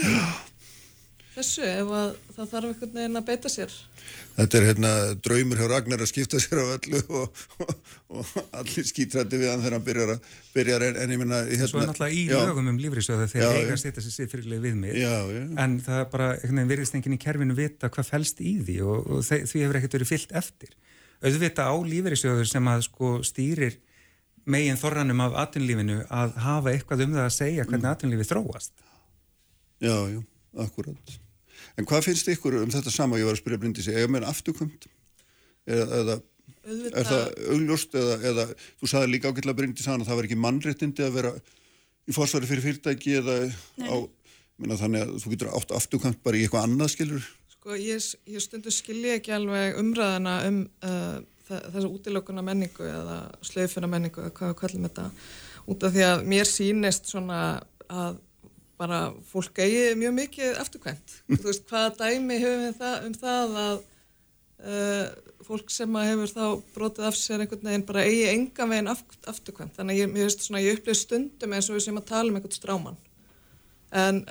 þessu 1.38 1.66
ef 1.68 1.92
það 2.34 2.50
þarf 2.52 2.70
einhvern 2.72 2.96
veginn 2.96 3.20
að 3.20 3.28
beita 3.28 3.52
sér. 3.52 3.74
Þetta 4.38 4.58
er 4.58 4.66
hérna 4.68 4.92
draumur 5.26 5.60
hjá 5.60 5.68
Ragnar 5.70 6.02
að 6.02 6.10
skipta 6.10 6.40
sér 6.42 6.62
á 6.62 6.66
öllu 6.78 7.02
og, 7.20 7.42
og, 7.62 7.72
og 8.18 8.32
allir 8.58 8.88
skítrætti 8.90 9.40
við 9.42 9.52
hann 9.52 9.62
þegar 9.62 9.76
hann 9.78 9.86
byrjar 9.86 10.14
að 10.16 10.28
byrjar 10.56 10.86
en, 10.88 11.00
en 11.04 11.14
ég 11.14 11.22
minna 11.22 11.42
hérna, 11.46 11.70
Svo 11.70 11.82
er 11.82 11.90
náttúrulega 11.92 12.18
í 12.18 12.24
já, 12.32 12.38
lögum 12.50 12.72
um 12.72 12.80
lífriðsöðu 12.82 13.30
þegar 13.34 13.58
eiga 13.60 13.76
að 13.76 13.82
setja 13.84 14.06
sér 14.06 14.16
sér 14.16 14.32
fyrirlega 14.34 14.66
við 14.66 14.78
mig. 14.82 14.98
Já, 14.98 15.16
já. 15.34 15.42
en 15.66 15.80
það 15.86 16.04
er 16.04 16.12
bara, 16.14 16.30
einhvern 16.38 16.62
veginn 16.62 16.74
virðist 16.74 16.98
enginn 16.98 17.18
í 17.18 17.22
kerfinu 17.22 17.58
vita 17.58 17.92
hvað 17.94 18.12
fælst 18.14 18.42
í 18.42 18.56
því 18.64 18.78
og, 18.86 19.12
og 19.18 19.26
því 19.28 19.66
hefur 19.66 19.82
ekkert 19.82 20.00
verið 20.00 20.14
fyllt 20.14 20.38
eftir. 20.42 20.74
Auðvita 21.18 21.70
á 21.70 21.76
lífriðsöður 21.94 22.50
sem 22.50 22.74
að 22.74 22.88
sko 22.88 23.14
stýrir 23.26 23.78
megin 24.48 24.80
þorranum 24.80 25.24
af 25.26 25.38
atvinnlífinu 25.43 26.02
að 26.08 26.36
hafa 26.43 26.74
eitthvað 26.74 27.06
um 27.06 27.16
það 27.18 27.26
að 27.26 27.36
segja 27.36 27.66
hvernig 27.66 27.84
mm. 27.84 27.93
atvinnlífi 27.93 28.30
þróast. 28.32 28.74
Já, 29.84 29.95
já, 30.10 30.22
akkurat. 30.64 31.18
En 31.78 31.86
hvað 31.89 32.08
finnst 32.08 32.32
ykkur 32.32 32.62
um 32.64 32.72
þetta 32.74 32.93
sama 32.93 33.20
ég 33.20 33.28
var 33.28 33.38
að 33.38 33.43
spyrja 33.43 33.62
Bryndisi, 33.62 33.93
eða 33.93 34.10
meðan 34.14 34.32
afturkvönd? 34.32 34.88
Eða, 35.68 36.00
eða 36.00 36.18
er 36.68 37.08
það 37.08 37.24
augljóst 37.54 37.95
eða, 37.98 38.18
eða 38.32 38.45
þú 38.80 38.89
saði 38.91 39.12
líka 39.12 39.32
ágætla 39.32 39.56
Bryndisi 39.58 39.91
að 39.91 40.06
það 40.08 40.20
var 40.20 40.28
ekki 40.30 40.39
mannréttindi 40.43 41.06
að 41.06 41.18
vera 41.18 41.34
í 42.08 42.16
fórsvari 42.16 42.50
fyrir 42.50 42.66
fyrirtæki 42.66 43.18
eða 43.22 43.38
Nei. 43.80 43.88
á, 43.91 43.95
minna 44.58 44.80
þannig 44.80 45.06
að 45.06 45.16
þú 45.24 45.34
getur 45.34 45.52
átt 45.60 45.74
afturkvönd 45.78 46.22
bara 46.26 46.39
í 46.39 46.45
eitthvað 46.45 46.68
annað 46.68 46.93
skilur? 46.95 47.32
Sko 47.52 47.78
ég, 47.80 48.08
ég 48.32 48.43
stundu 48.43 48.74
skilji 48.74 49.14
ekki 49.18 49.36
alveg 49.36 49.80
umræðana 49.82 50.38
um 50.48 50.62
uh, 50.88 51.20
þessa 51.48 51.89
útilökuna 51.89 52.43
menningu 52.45 52.88
eða 52.88 53.18
sleifuna 53.45 53.89
menningu 53.91 54.24
eða 54.24 54.36
hvað 54.38 54.54
við 54.54 54.60
kallum 54.62 54.88
þetta 54.88 55.10
út 55.68 55.84
af 55.84 55.93
því 55.95 56.08
að 56.08 56.26
mér 56.32 56.50
sínist 56.50 57.12
svona 57.12 57.41
að 57.88 58.24
bara 58.78 59.00
fólk 59.26 59.58
eigi 59.64 59.95
mjög 59.98 60.14
mikið 60.18 60.60
eftirkvæmt. 60.62 61.14
Þú 61.39 61.45
veist, 61.50 61.64
hvaða 61.70 61.93
dæmi 62.04 62.38
hefur 62.41 62.60
við 62.62 62.76
það, 62.82 63.08
um 63.08 63.16
það 63.18 63.56
að 63.64 63.80
uh, 64.68 65.08
fólk 65.48 65.74
sem 65.74 65.98
hefur 66.02 66.34
þá 66.34 66.43
brotið 66.76 67.08
af 67.10 67.18
sér 67.18 67.43
einhvern 67.43 67.72
veginn 67.72 67.88
bara 67.88 68.06
eigi 68.06 68.28
enga 68.30 68.70
veginn 68.70 68.91
eftirkvæmt. 68.93 69.74
Þannig 69.80 69.98
að 69.98 70.04
ég, 70.04 70.22
ég, 70.22 70.38
svona, 70.45 70.64
ég 70.64 70.78
upplýði 70.78 71.02
stundum 71.02 71.58
eins 71.58 71.72
og 71.72 71.78
við 71.78 71.88
sem 71.88 72.00
að 72.02 72.08
tala 72.12 72.32
um 72.32 72.39
einhvern 72.39 72.58
stráman. 72.58 73.02
En 73.98 74.22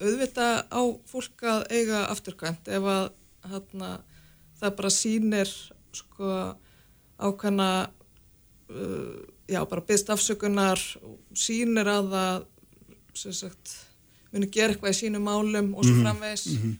auðvitað 0.00 0.58
á 0.72 0.82
fólk 1.08 1.46
að 1.46 1.64
eiga 1.72 2.02
eftirkvæmt 2.12 2.68
ef 2.72 2.90
að 2.90 3.06
hérna, 3.46 3.90
það 4.58 4.76
bara 4.80 4.92
sínir 4.92 5.52
sko 5.96 6.32
ákvæmna 7.16 7.70
uh, 8.70 9.24
já, 9.48 9.60
bara 9.64 9.84
byggst 9.88 10.10
afsökunar 10.12 10.80
sínir 11.34 11.88
að 11.88 12.12
það 12.12 12.46
sem 13.16 13.32
sagt 13.32 13.74
muni 14.32 14.48
gera 14.52 14.74
eitthvað 14.74 14.92
í 14.92 15.00
sínum 15.00 15.24
málum 15.24 15.72
og 15.74 15.86
svo 15.86 15.94
mhm. 15.94 16.02
framvegs 16.04 16.46
mm 16.46 16.56
-hmm. 16.62 16.78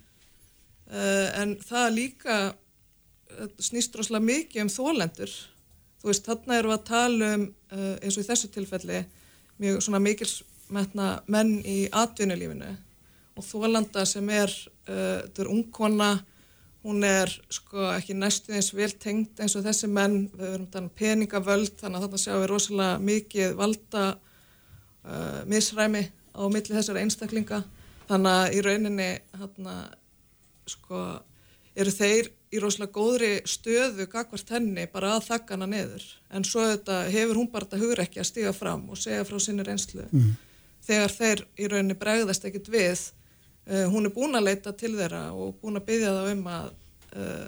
uh, 0.93 1.29
en 1.43 1.57
það 1.57 1.95
líka 1.95 2.37
uh, 2.53 3.49
snýst 3.59 3.97
rosalega 3.97 4.25
mikið 4.25 4.63
um 4.63 4.73
þólendur 4.79 5.33
þú 6.01 6.11
veist, 6.11 6.27
þarna 6.27 6.59
eru 6.59 6.73
að 6.73 6.85
tala 6.85 7.35
um 7.35 7.47
uh, 7.73 7.97
eins 8.03 8.17
og 8.17 8.25
í 8.25 8.29
þessu 8.29 8.51
tilfelli 8.53 9.05
mjög 9.59 9.83
svona 9.83 9.99
mikilsmetna 9.99 11.23
menn 11.27 11.59
í 11.65 11.89
atvinnulífinu 11.93 12.77
og 13.37 13.45
þólanda 13.45 14.05
sem 14.09 14.29
er, 14.31 14.53
uh, 14.89 15.23
þetta 15.25 15.43
er 15.43 15.53
ungkona, 15.53 16.11
hún 16.87 17.03
er 17.07 17.33
sko 17.51 17.89
ekki 17.97 18.15
næstu 18.15 18.55
eins 18.55 18.71
vel 18.75 18.93
tengt 19.03 19.41
eins 19.43 19.57
og 19.59 19.65
þessi 19.67 19.89
menn, 19.91 20.29
við 20.37 20.53
verum 20.53 20.69
þannig 20.71 20.93
um 20.93 20.97
peningavöld 21.01 21.75
þannig 21.81 21.99
að 21.99 22.07
þarna 22.07 22.23
sjáum 22.23 22.43
við 22.43 22.51
rosalega 22.53 23.01
mikið 23.09 23.57
valda 23.59 24.05
uh, 24.15 25.41
misræmi 25.51 26.05
á 26.37 26.43
milli 26.53 26.77
þessara 26.77 27.03
einstaklinga. 27.03 27.63
Þannig 28.07 28.39
að 28.39 28.55
í 28.55 28.63
rauninni 28.63 29.09
hérna 29.41 29.77
sko 30.71 31.03
eru 31.77 31.93
þeir 31.93 32.31
í 32.55 32.63
rosalega 32.63 32.95
góðri 32.95 33.33
stöðu 33.49 34.07
gagvart 34.11 34.55
henni 34.55 34.87
bara 34.93 35.17
að 35.17 35.27
þakka 35.33 35.57
hana 35.57 35.69
neður 35.71 36.05
en 36.31 36.47
svo 36.47 36.65
þetta 36.71 37.03
hefur 37.11 37.41
hún 37.41 37.51
bara 37.53 37.67
þetta 37.67 37.83
hugur 37.83 38.03
ekki 38.05 38.23
að 38.23 38.31
stíga 38.31 38.53
fram 38.57 38.87
og 38.93 39.01
segja 39.01 39.27
frá 39.27 39.41
sinni 39.43 39.67
reynslu. 39.67 40.07
Mm. 40.13 40.35
þegar 40.87 41.13
þeir 41.19 41.47
í 41.59 41.69
rauninni 41.73 41.99
bregðast 41.99 42.47
ekkit 42.47 42.71
við 42.71 43.09
Uh, 43.67 43.87
hún 43.91 44.07
er 44.07 44.15
búin 44.15 44.39
að 44.39 44.47
leita 44.47 44.73
til 44.79 44.93
þeirra 44.95 45.33
og 45.35 45.57
búin 45.61 45.81
að 45.81 45.89
byggja 45.89 46.15
það 46.15 46.33
um 46.33 46.45
að 46.55 46.69
uh, 47.19 47.47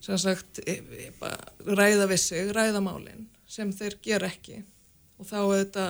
sem 0.00 0.18
sagt 0.18 0.60
e, 0.64 0.78
e, 0.80 1.08
ræða 1.76 2.06
við 2.08 2.20
sig, 2.22 2.50
ræða 2.56 2.80
málinn 2.84 3.26
sem 3.50 3.72
þeir 3.74 3.98
ger 4.04 4.24
ekki. 4.24 4.62
Og 5.20 5.28
þá 5.28 5.38
þetta, 5.52 5.86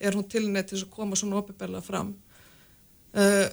er 0.00 0.16
hún 0.16 0.28
tilnætt 0.30 0.70
til 0.70 0.78
að 0.78 0.90
koma 0.94 1.18
svona 1.18 1.40
opibella 1.40 1.80
fram. 1.82 2.12
Uh, 3.10 3.48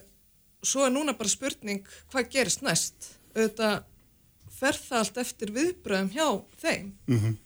svo 0.62 0.86
er 0.86 0.94
núna 0.94 1.16
bara 1.18 1.32
spurning 1.32 1.82
hvað 2.12 2.30
gerist 2.36 2.62
næst? 2.62 3.10
Þetta 3.34 3.72
fer 4.54 4.78
það 4.78 5.00
allt 5.00 5.20
eftir 5.24 5.54
viðbröðum 5.56 6.12
hjá 6.14 6.28
þeim. 6.62 6.92
Mm 7.08 7.20
-hmm. 7.20 7.38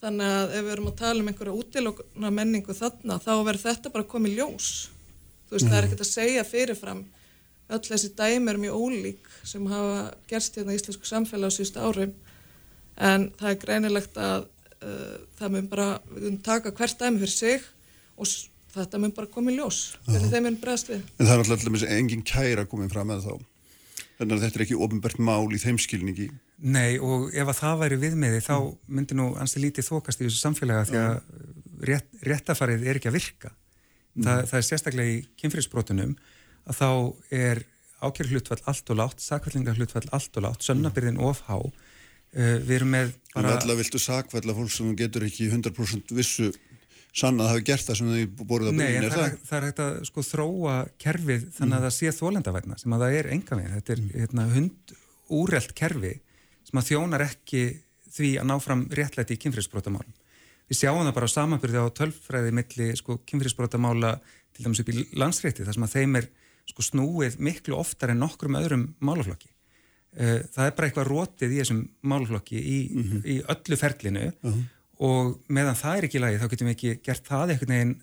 þannig 0.00 0.32
að 0.38 0.56
ef 0.56 0.64
við 0.64 0.72
erum 0.72 0.90
að 0.90 0.98
tala 0.98 1.20
um 1.20 1.28
einhverja 1.28 1.58
útilokna 1.60 2.30
menningu 2.30 2.74
þarna 2.74 3.18
þá 3.18 3.32
verður 3.44 3.62
þetta 3.62 3.94
bara 3.94 4.10
komið 4.14 4.36
ljós. 4.40 4.90
Þú 5.46 5.50
veist, 5.50 5.64
mm 5.64 5.68
-hmm. 5.68 5.70
það 5.70 5.78
er 5.78 5.84
ekkert 5.84 6.00
að 6.00 6.14
segja 6.16 6.44
fyrirfram 6.44 7.04
öll 7.72 7.82
þessi 7.82 8.12
dæmi 8.16 8.52
er 8.52 8.60
mjög 8.62 8.82
ólík 8.82 9.30
sem 9.46 9.64
hafa 9.70 10.02
gerst 10.30 10.58
hérna 10.58 10.74
í 10.74 10.78
íslensku 10.78 11.08
samfélag 11.08 11.50
á 11.50 11.56
síðustu 11.56 11.82
árum. 11.82 12.12
En 12.96 13.30
það 13.38 13.50
er 13.50 13.58
greinilegt 13.64 14.20
að 14.20 14.46
uh, 14.46 15.16
það 15.38 15.56
mun 15.56 15.72
bara, 15.72 15.88
við 16.12 16.28
mun 16.28 16.38
taka 16.46 16.72
hvert 16.76 17.00
dæmi 17.00 17.22
fyrir 17.24 17.34
sig 17.34 17.66
og 18.16 18.30
þetta 18.76 19.00
mun 19.02 19.14
bara 19.16 19.32
koma 19.32 19.52
í 19.52 19.58
ljós. 19.58 19.96
Hvernig 20.06 20.32
þeim 20.32 20.48
mun 20.48 20.62
bregðast 20.62 20.92
við. 20.92 21.04
En 21.18 21.28
það 21.28 21.34
er 21.34 21.44
alltaf 21.44 21.86
engin 21.98 22.24
kæra 22.26 22.66
komið 22.70 22.94
fram 22.94 23.12
með 23.12 23.26
þá. 23.26 23.34
Þannig 24.16 24.38
að 24.38 24.44
þetta 24.46 24.58
er 24.58 24.64
ekki 24.64 24.78
ofinbært 24.86 25.18
mál 25.20 25.52
í 25.52 25.60
þeim 25.60 25.78
skilningi. 25.82 26.30
Nei 26.64 26.96
og 27.04 27.28
ef 27.36 27.50
að 27.52 27.58
það 27.58 27.80
væri 27.82 27.98
viðmiði 28.00 28.40
þá 28.46 28.54
myndi 28.88 29.16
nú 29.18 29.26
ansi 29.36 29.60
lítið 29.60 29.90
þokast 29.90 30.22
í 30.22 30.28
þessu 30.28 30.40
samfélaga 30.40 30.86
því 30.88 31.02
að 31.02 31.16
rétt, 31.90 32.08
réttafarið 32.24 32.86
er 32.86 33.00
ekki 33.00 33.10
að 33.10 33.18
virka. 33.18 33.52
Þa, 34.16 34.32
það 34.48 34.56
er 34.56 34.64
sérstaklega 34.64 35.12
í 35.12 35.18
kynfyrirsbrotunum 35.42 36.14
að 36.66 36.78
þá 36.80 36.90
er 37.34 37.64
ákjör 38.04 38.32
hlutfall 38.34 38.60
allt 38.68 38.92
og 38.92 39.00
látt, 39.00 39.22
sakvellingar 39.24 39.78
hlutfall 39.78 40.06
allt 40.14 40.36
og 40.36 40.46
látt, 40.46 40.64
sönnabyrðin 40.66 41.20
ofhá 41.22 41.56
uh, 41.56 41.70
við 42.36 42.74
erum 42.80 42.92
með 42.94 43.14
bara... 43.32 43.42
En 43.42 43.52
alltaf 43.54 43.80
viltu 43.80 44.02
sakvella 44.02 44.56
fólk 44.56 44.72
sem 44.74 44.92
getur 44.98 45.26
ekki 45.26 45.48
100% 45.50 46.12
vissu 46.16 46.50
sann 47.16 47.40
að 47.40 47.54
hafa 47.54 47.64
gert 47.64 47.86
það 47.88 47.98
sem 48.00 48.12
þau 48.12 48.44
borðið 48.44 48.70
að 48.70 48.78
byrja 48.82 49.00
Nei, 49.00 49.10
það 49.14 49.24
er, 49.24 49.36
það 49.48 49.58
er 49.58 49.66
hægt 49.66 49.82
að 49.86 49.94
sko 50.10 50.24
þróa 50.26 50.76
kerfið 51.00 51.48
þannig 51.56 51.76
að 51.76 51.80
mm. 51.80 51.86
það 51.86 51.96
sé 51.96 52.12
þólendavætna 52.18 52.78
sem 52.82 52.96
að 52.96 53.04
það 53.04 53.16
er 53.20 53.28
enga 53.32 53.58
við, 53.60 53.70
þetta 53.76 53.94
er 53.94 54.02
mm. 54.02 54.10
hérna, 54.20 54.46
hundúrelt 54.52 55.74
kerfi 55.78 56.12
sem 56.66 56.80
að 56.82 56.88
þjónar 56.90 57.24
ekki 57.24 57.62
því 58.16 58.32
að 58.40 58.48
ná 58.50 58.54
fram 58.64 58.84
réttlæti 58.96 59.36
í 59.36 59.40
kynfriðsbrótamálum. 59.44 60.14
Við 60.66 60.80
sjáum 60.80 61.04
það 61.04 61.16
bara 61.16 61.28
á 61.30 61.36
samanbyrði 61.36 61.82
á 61.84 61.96
tölfræði 61.96 62.52
milli 62.58 62.88
sko 62.98 63.18
kynfriðsbrótamála 63.28 64.12
til 64.56 64.66
dæmis 64.66 64.82
upp 64.82 64.90
í 64.92 65.04
landsrétti 65.20 65.66
þar 65.66 65.76
sem 65.76 65.86
að 65.86 65.96
þeim 65.96 66.18
er 66.20 66.28
sko 66.66 66.84
snúið 66.84 67.38
miklu 67.42 67.76
oftar 67.78 68.12
en 68.12 68.22
nokkrum 68.24 68.58
öðrum 68.58 68.88
málaflokki. 69.04 69.50
Eh, 70.16 70.40
það 70.52 70.64
er 70.66 70.74
bara 70.76 70.88
eitthvað 70.88 71.10
rótið 71.10 71.52
í 71.52 71.60
þessum 71.60 71.82
málaflokki 72.08 72.56
í, 72.56 72.78
mm 72.88 73.02
-hmm. 73.04 73.22
í 73.24 73.36
öllu 73.52 73.76
ferlinu 73.76 74.26
uh 74.26 74.50
mhm. 74.50 74.52
-huh. 74.52 74.64
og 75.08 75.40
meðan 75.48 75.76
það 75.76 75.96
er 75.96 76.04
ekki 76.08 76.22
lagi 76.22 76.38
þá 76.40 76.48
getum 76.50 76.68
við 76.68 76.76
ekki 76.76 77.00
gert 77.04 77.26
það 77.26 77.50
einhvern 77.50 77.74
veginn 77.74 77.96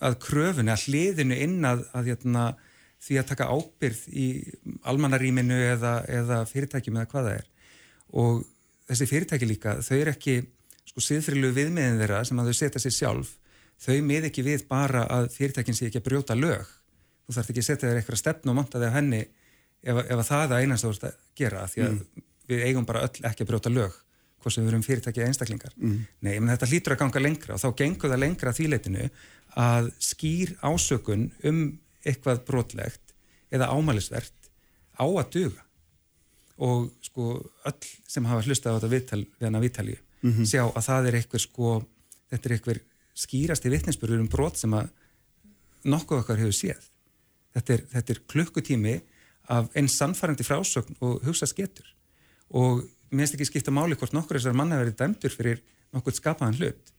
að 0.00 0.18
kröfunni, 0.20 0.72
að 0.72 0.84
hliðinu 0.86 1.36
inn 1.38 1.64
að, 1.64 1.84
að 1.96 2.10
jætna, 2.12 2.56
því 3.02 3.18
að 3.18 3.28
taka 3.30 3.48
ábyrð 3.48 4.02
í 4.12 4.26
almannaríminu 4.84 5.58
eða, 5.72 6.04
eða 6.08 6.42
fyrirtækjum 6.46 6.98
eða 6.98 7.10
hvað 7.10 7.28
það 7.28 7.38
er. 7.38 7.46
Og 8.12 8.44
þessi 8.90 9.08
fyrirtæki 9.10 9.48
líka, 9.48 9.78
þau 9.82 9.96
er 9.96 10.12
ekki 10.12 10.36
sko 10.84 11.00
siðfrilu 11.00 11.54
viðmiðin 11.56 12.02
þeirra 12.02 12.20
sem 12.28 12.38
að 12.38 12.50
þau 12.50 12.58
setja 12.58 12.82
sér 12.84 12.96
sjálf, 12.98 13.32
þau 13.80 13.96
mið 14.02 14.28
ekki 14.28 14.44
við 14.46 14.66
bara 14.68 15.06
að 15.06 15.30
fyrirtækin 15.32 15.74
sé 15.78 15.88
ekki 15.88 16.02
að 16.02 16.08
brjóta 16.10 16.36
lög 16.36 16.68
þú 17.32 17.38
þarf 17.38 17.52
ekki 17.52 17.62
að 17.64 17.68
setja 17.68 17.88
þér 17.88 18.00
eitthvað 18.00 18.20
stefn 18.20 18.52
og 18.52 18.58
monta 18.58 18.80
þig 18.82 18.92
á 18.92 18.96
henni 18.98 19.20
ef, 19.22 19.98
ef 19.98 20.22
það 20.28 20.44
er 20.44 20.50
það 20.52 20.56
einast 20.60 20.86
þú 20.86 20.92
ert 20.92 21.06
að 21.08 21.18
gera 21.40 21.66
því 21.72 21.84
að 21.86 21.92
mm. 21.92 22.24
við 22.52 22.64
eigum 22.68 22.88
bara 22.88 23.04
öll 23.06 23.28
ekki 23.30 23.44
að 23.44 23.50
brjóta 23.52 23.72
lög 23.72 23.98
hvort 24.42 24.54
sem 24.56 24.64
við 24.64 24.72
erum 24.72 24.84
fyrirtækið 24.86 25.26
einstaklingar 25.28 25.74
mm. 25.78 25.98
nei, 26.26 26.34
menn 26.38 26.52
þetta 26.52 26.68
hlýtur 26.70 26.96
að 26.96 27.02
ganga 27.04 27.22
lengra 27.22 27.56
og 27.56 27.62
þá 27.62 27.68
gengur 27.78 28.12
það 28.12 28.22
lengra 28.24 28.54
því 28.56 28.68
leitinu 28.72 29.08
að 29.62 29.90
skýr 30.02 30.54
ásökun 30.62 31.28
um 31.48 31.60
eitthvað 32.02 32.42
brotlegt 32.48 33.14
eða 33.52 33.70
ámælisvert 33.70 34.50
á 34.98 35.06
að 35.06 35.28
duga 35.36 35.66
og 36.62 36.88
sko 37.02 37.34
öll 37.68 37.90
sem 38.08 38.26
hafa 38.28 38.44
hlustað 38.46 38.76
á 38.76 38.78
þetta 38.78 38.92
viðtal 38.92 39.22
við 39.24 39.46
hana 39.46 39.62
viðtalju 39.62 39.98
mm 39.98 40.32
-hmm. 40.32 40.46
sjá 40.46 40.64
að 40.66 40.86
það 40.88 41.08
er 41.08 41.18
eitthvað 41.20 41.44
sko 41.46 41.70
þetta 42.30 42.48
er 42.48 42.56
eitthvað 42.56 42.82
skýrasti 43.14 43.72
vittnesbyrjur 43.72 44.22
um 44.22 44.28
brot 44.32 44.58
sem 44.58 44.74
að 44.74 44.90
nokkuð 45.84 46.22
okkar 46.22 46.40
hefur 46.40 46.56
séð 46.56 46.88
þetta 47.56 47.76
er, 47.76 47.84
þetta 47.96 48.14
er 48.14 48.22
klukkutími 48.32 48.96
af 49.52 49.68
einn 49.76 49.90
sannfærandi 49.90 50.46
frásögn 50.46 50.96
og 51.00 51.22
hugsa 51.26 51.48
sketur. 51.50 51.86
Og 52.54 52.82
mér 53.12 53.26
finnst 53.26 53.36
ekki 53.38 53.50
skipta 53.50 53.74
máli 53.74 53.98
hvort 53.98 54.14
nokkur 54.16 54.38
þessar 54.38 54.56
manna 54.56 54.80
verið 54.80 54.98
dæmdur 55.00 55.34
fyrir 55.34 55.62
nokkur 55.92 56.16
skapaðan 56.16 56.58
hlut. 56.60 56.92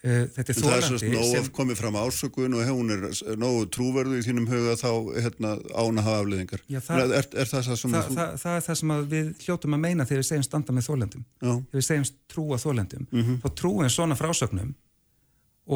Uh, 0.00 0.24
þetta 0.32 0.54
er 0.54 0.56
þólandi 0.56 0.80
það 0.80 1.10
er 1.12 1.24
svo 1.28 1.40
nóg 1.42 1.48
komið 1.52 1.76
fram 1.76 1.96
ásökun 2.00 2.54
og 2.56 2.68
hún 2.70 2.92
er 2.94 3.02
nógu 3.36 3.66
trúverðu 3.68 4.16
í 4.16 4.22
þínum 4.24 4.46
huga 4.48 4.72
þá 4.80 4.88
hérna, 5.12 5.50
ána 5.76 6.04
hafa 6.06 6.22
afliðingar 6.22 6.62
Já, 6.72 6.78
það, 6.86 7.12
er, 7.18 7.26
er 7.42 7.50
það, 7.50 7.66
það, 7.66 7.82
það, 7.82 8.06
það 8.14 8.38
það 8.40 8.54
er 8.54 8.64
það 8.64 8.78
sem 8.80 8.94
við 9.10 9.28
hljóttum 9.44 9.76
að 9.76 9.82
meina 9.82 10.06
þegar 10.08 10.22
við 10.22 10.28
segjum 10.30 10.46
standa 10.46 10.76
með 10.78 10.88
þólendum 10.88 11.26
þegar 11.42 11.76
við 11.76 11.84
segjum 11.90 12.08
trúa 12.32 12.60
þólendum 12.62 13.04
mm 13.10 13.20
-hmm. 13.26 13.36
þá 13.42 13.48
trúum 13.60 13.82
við 13.84 13.92
svona 13.98 14.16
frásögnum 14.16 14.72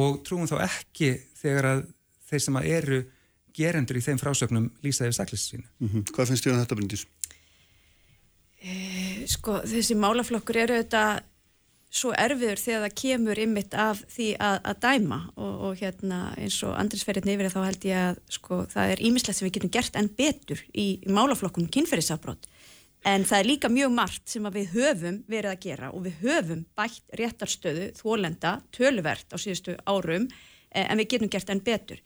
og 0.01 0.17
trúum 0.25 0.49
þá 0.49 0.57
ekki 0.65 1.11
þegar 1.43 1.69
að 1.75 1.85
þeir 2.25 2.45
sem 2.47 2.57
að 2.57 2.69
eru 2.79 2.99
gerendur 3.55 3.99
í 3.99 4.03
þeim 4.03 4.19
frásögnum 4.21 4.71
lýsaði 4.83 5.15
saklissu 5.15 5.55
sínu. 5.55 5.67
Mm 5.79 5.89
-hmm. 5.89 6.09
Hvað 6.11 6.27
finnst 6.31 6.45
þér 6.45 6.53
um 6.53 6.59
þetta, 6.63 6.75
Bryndís? 6.79 7.05
Eh, 8.65 9.23
sko, 9.27 9.61
þessi 9.61 9.95
málaflokkur 9.95 10.57
eru 10.57 10.77
þetta 10.81 11.21
svo 11.95 12.11
erfiður 12.17 12.59
þegar 12.59 12.81
það 12.85 12.95
kemur 13.01 13.39
ymmit 13.39 13.73
af 13.73 14.01
því 14.11 14.29
að, 14.39 14.57
að 14.71 14.79
dæma 14.83 15.19
og, 15.35 15.53
og 15.67 15.77
hérna 15.79 16.19
eins 16.37 16.57
og 16.67 16.73
andrisferðin 16.75 17.31
yfir 17.35 17.51
þá 17.53 17.61
held 17.63 17.85
ég 17.87 18.01
að 18.09 18.17
sko, 18.29 18.65
það 18.73 18.91
er 18.91 19.03
ímislegt 19.07 19.37
sem 19.37 19.47
við 19.47 19.55
getum 19.57 19.73
gert 19.77 19.95
enn 19.95 20.09
betur 20.17 20.63
í, 20.73 20.87
í 20.99 21.13
málaflokkunum 21.15 21.71
kynferðisafbrót 21.71 22.49
en 23.05 23.25
það 23.27 23.39
er 23.39 23.49
líka 23.49 23.71
mjög 23.71 23.93
margt 23.95 24.29
sem 24.31 24.45
við 24.53 24.71
höfum 24.73 25.17
verið 25.29 25.51
að 25.51 25.65
gera 25.67 25.91
og 25.93 26.05
við 26.07 26.21
höfum 26.25 26.63
bætt 26.77 27.17
réttarstöðu 27.19 27.89
þólenda 27.99 28.55
töluvert 28.75 29.29
á 29.29 29.37
síðustu 29.37 29.77
árum 29.85 30.25
eh, 30.25 30.85
en 30.85 30.97
við 30.99 31.11
getum 31.13 31.31
gert 31.31 31.51
enn 31.53 31.61
betur. 31.65 32.01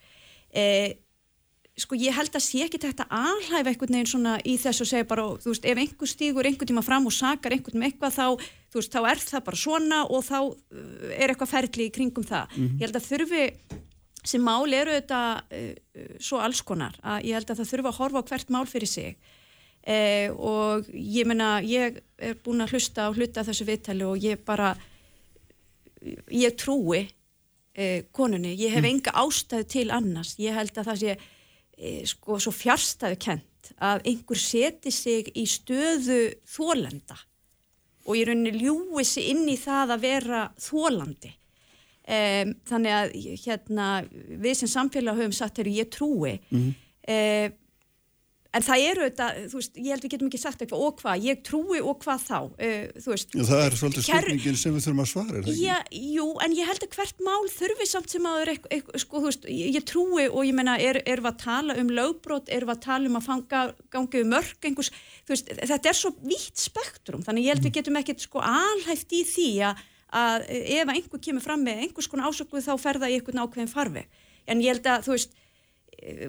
Eh, 0.52 1.00
sko 1.80 1.98
ég 2.00 2.16
held 2.16 2.36
að 2.36 2.44
sé 2.44 2.64
ekki 2.66 2.82
þetta 2.82 3.08
alhæfa 3.14 3.72
einhvern 3.72 3.96
veginn 3.96 4.10
svona 4.12 4.38
í 4.44 4.56
þess 4.60 4.84
að 4.84 4.90
segja 4.92 5.08
bara, 5.10 5.26
þú 5.40 5.54
veist, 5.54 5.66
ef 5.66 5.82
einhver 5.84 6.12
stígur 6.12 6.48
einhvern 6.50 6.72
tíma 6.72 6.84
fram 6.86 7.08
og 7.10 7.16
sakar 7.16 7.56
einhvern 7.56 7.80
með 7.80 7.92
eitthvað 7.92 8.16
þá, 8.18 8.48
þú 8.72 8.82
veist, 8.82 8.96
þá 8.96 9.10
er 9.12 9.22
það 9.24 9.46
bara 9.50 9.62
svona 9.64 10.00
og 10.08 10.26
þá 10.28 10.38
uh, 10.40 11.12
er 11.16 11.34
eitthvað 11.34 11.54
ferli 11.54 11.88
í 11.88 11.94
kringum 11.96 12.28
það. 12.28 12.56
Mm 12.56 12.66
-hmm. 12.66 12.80
Ég 12.80 12.86
held 12.88 13.00
að 13.00 13.10
þurfi 13.10 13.44
sem 14.30 14.44
mál 14.44 14.74
eru 14.74 14.96
þetta 14.98 15.22
uh, 15.40 15.74
uh, 15.96 16.16
svo 16.20 16.42
alls 16.44 16.62
konar, 16.62 17.00
að 17.04 17.30
ég 17.30 17.40
held 17.40 17.50
að 17.50 17.62
það 17.62 17.72
þurfi 17.72 17.92
að 17.92 18.00
horfa 18.00 18.20
á 18.20 18.28
hvert 18.30 18.50
mál 18.50 18.66
fyrir 18.68 18.92
sig 18.92 19.16
uh, 19.88 20.30
og 20.36 20.90
ég 20.94 21.26
menna, 21.26 21.62
ég 21.64 22.02
er 22.18 22.36
búin 22.44 22.62
að 22.62 22.76
hlusta 22.76 23.08
á 23.08 23.16
hluta 23.16 23.46
þessu 23.48 23.66
viðtali 23.66 24.04
og 24.04 24.18
ég 24.20 24.44
bara 24.46 24.76
ég 26.32 26.56
trúi 26.56 27.08
uh, 27.08 28.00
konunni, 28.12 28.56
ég 28.56 28.74
hef 28.74 28.84
mm. 28.84 28.90
enga 28.92 29.12
ástæðu 29.16 29.68
til 29.68 29.92
annars, 29.92 30.36
ég 30.40 30.56
held 30.56 30.76
að 30.78 30.92
það 30.92 31.04
sé 31.04 31.20
sko 32.10 32.40
svo 32.40 32.52
fjárstæðu 32.52 33.20
kent 33.22 33.72
að 33.80 34.06
einhver 34.10 34.40
seti 34.40 34.92
sig 34.92 35.30
í 35.38 35.46
stöðu 35.48 36.22
þólenda 36.50 37.18
og 38.10 38.18
í 38.18 38.24
rauninni 38.28 38.64
ljúi 38.64 39.06
sig 39.06 39.30
inn 39.34 39.46
í 39.52 39.58
það 39.60 39.96
að 39.96 40.06
vera 40.06 40.42
þólandi 40.60 41.32
e, 42.10 42.20
þannig 42.70 42.96
að 42.96 43.16
hérna 43.46 43.88
við 44.10 44.62
sem 44.62 44.72
samfélag 44.72 45.20
höfum 45.20 45.36
satt 45.36 45.60
þegar 45.60 45.72
ég 45.78 45.92
trúi 45.94 46.36
mm 46.40 46.60
-hmm. 46.60 46.74
e, 47.08 47.18
en 48.50 48.64
það 48.66 48.84
eru 48.90 49.04
þetta, 49.06 49.26
þú 49.52 49.60
veist, 49.60 49.76
ég 49.78 49.94
held 49.94 50.06
við 50.06 50.14
getum 50.14 50.30
ekki 50.30 50.40
sagt 50.42 50.64
eitthvað 50.64 50.84
og 50.88 51.02
hvað, 51.04 51.26
ég 51.28 51.42
trúi 51.46 51.82
og 51.86 52.00
hvað 52.02 52.24
þá 52.24 52.38
uh, 52.40 52.86
þú 52.96 53.12
veist. 53.14 53.36
Já, 53.36 53.44
það 53.46 53.62
er 53.66 53.76
svolítið 53.78 54.06
spurningin 54.08 54.58
sem 54.58 54.74
við 54.74 54.86
þurfum 54.86 55.04
að 55.04 55.10
svara, 55.12 55.36
er 55.36 55.44
það 55.46 55.52
ekki? 55.54 55.66
Já, 55.68 55.76
jú, 56.16 56.26
en 56.46 56.56
ég 56.58 56.72
held 56.72 56.86
að 56.86 56.96
hvert 56.98 57.22
mál 57.28 57.52
þurfi 57.54 57.88
samt 57.92 58.16
sem 58.16 58.30
að 58.30 58.40
eitthvað, 58.46 58.74
eitthvað, 58.78 59.04
sko, 59.04 59.22
þú 59.22 59.30
veist, 59.30 59.46
ég 59.54 59.86
trúi 59.92 60.26
og 60.26 60.48
ég 60.48 60.58
menna, 60.58 60.78
er, 60.82 61.02
erum 61.06 61.28
við 61.28 61.32
að 61.34 61.44
tala 61.44 61.76
um 61.84 61.92
lögbrót, 62.00 62.50
erum 62.56 62.72
við 62.72 62.76
að 62.76 62.82
tala 62.88 63.12
um 63.12 63.20
að 63.20 63.28
fanga 63.28 63.62
gangið 63.94 64.32
mörg 64.34 64.70
einhvers, 64.70 64.90
þú 65.28 65.36
veist, 65.36 65.54
þetta 65.60 65.92
er 65.92 66.00
svo 66.00 66.14
vítt 66.24 66.64
spektrum, 66.64 67.22
þannig 67.28 67.46
ég 67.46 67.54
held 67.54 67.68
við 67.68 67.76
getum 67.78 68.00
ekkert 68.02 68.26
sko 68.26 68.42
alhæft 68.42 69.14
í 69.14 69.22
því 69.30 69.52
að, 69.70 69.86
að 70.18 70.50
ef 70.50 70.96
einhver 70.96 71.22
kemur 71.22 71.46
fram 71.46 71.62
með 71.62 71.86
einhvers 71.86 72.10
konar 72.10 72.34
ásökuð 72.34 72.66
þá 72.66 72.74
ferða 72.82 73.12
í 73.12 73.20
einhvern 73.20 73.44
ákveðin 73.46 73.70
farveg 73.70 74.26
en 74.50 74.64
ég 74.64 74.74
held 74.74 74.90
að, 74.90 75.06
þú 75.06 75.14
veist, 75.14 75.38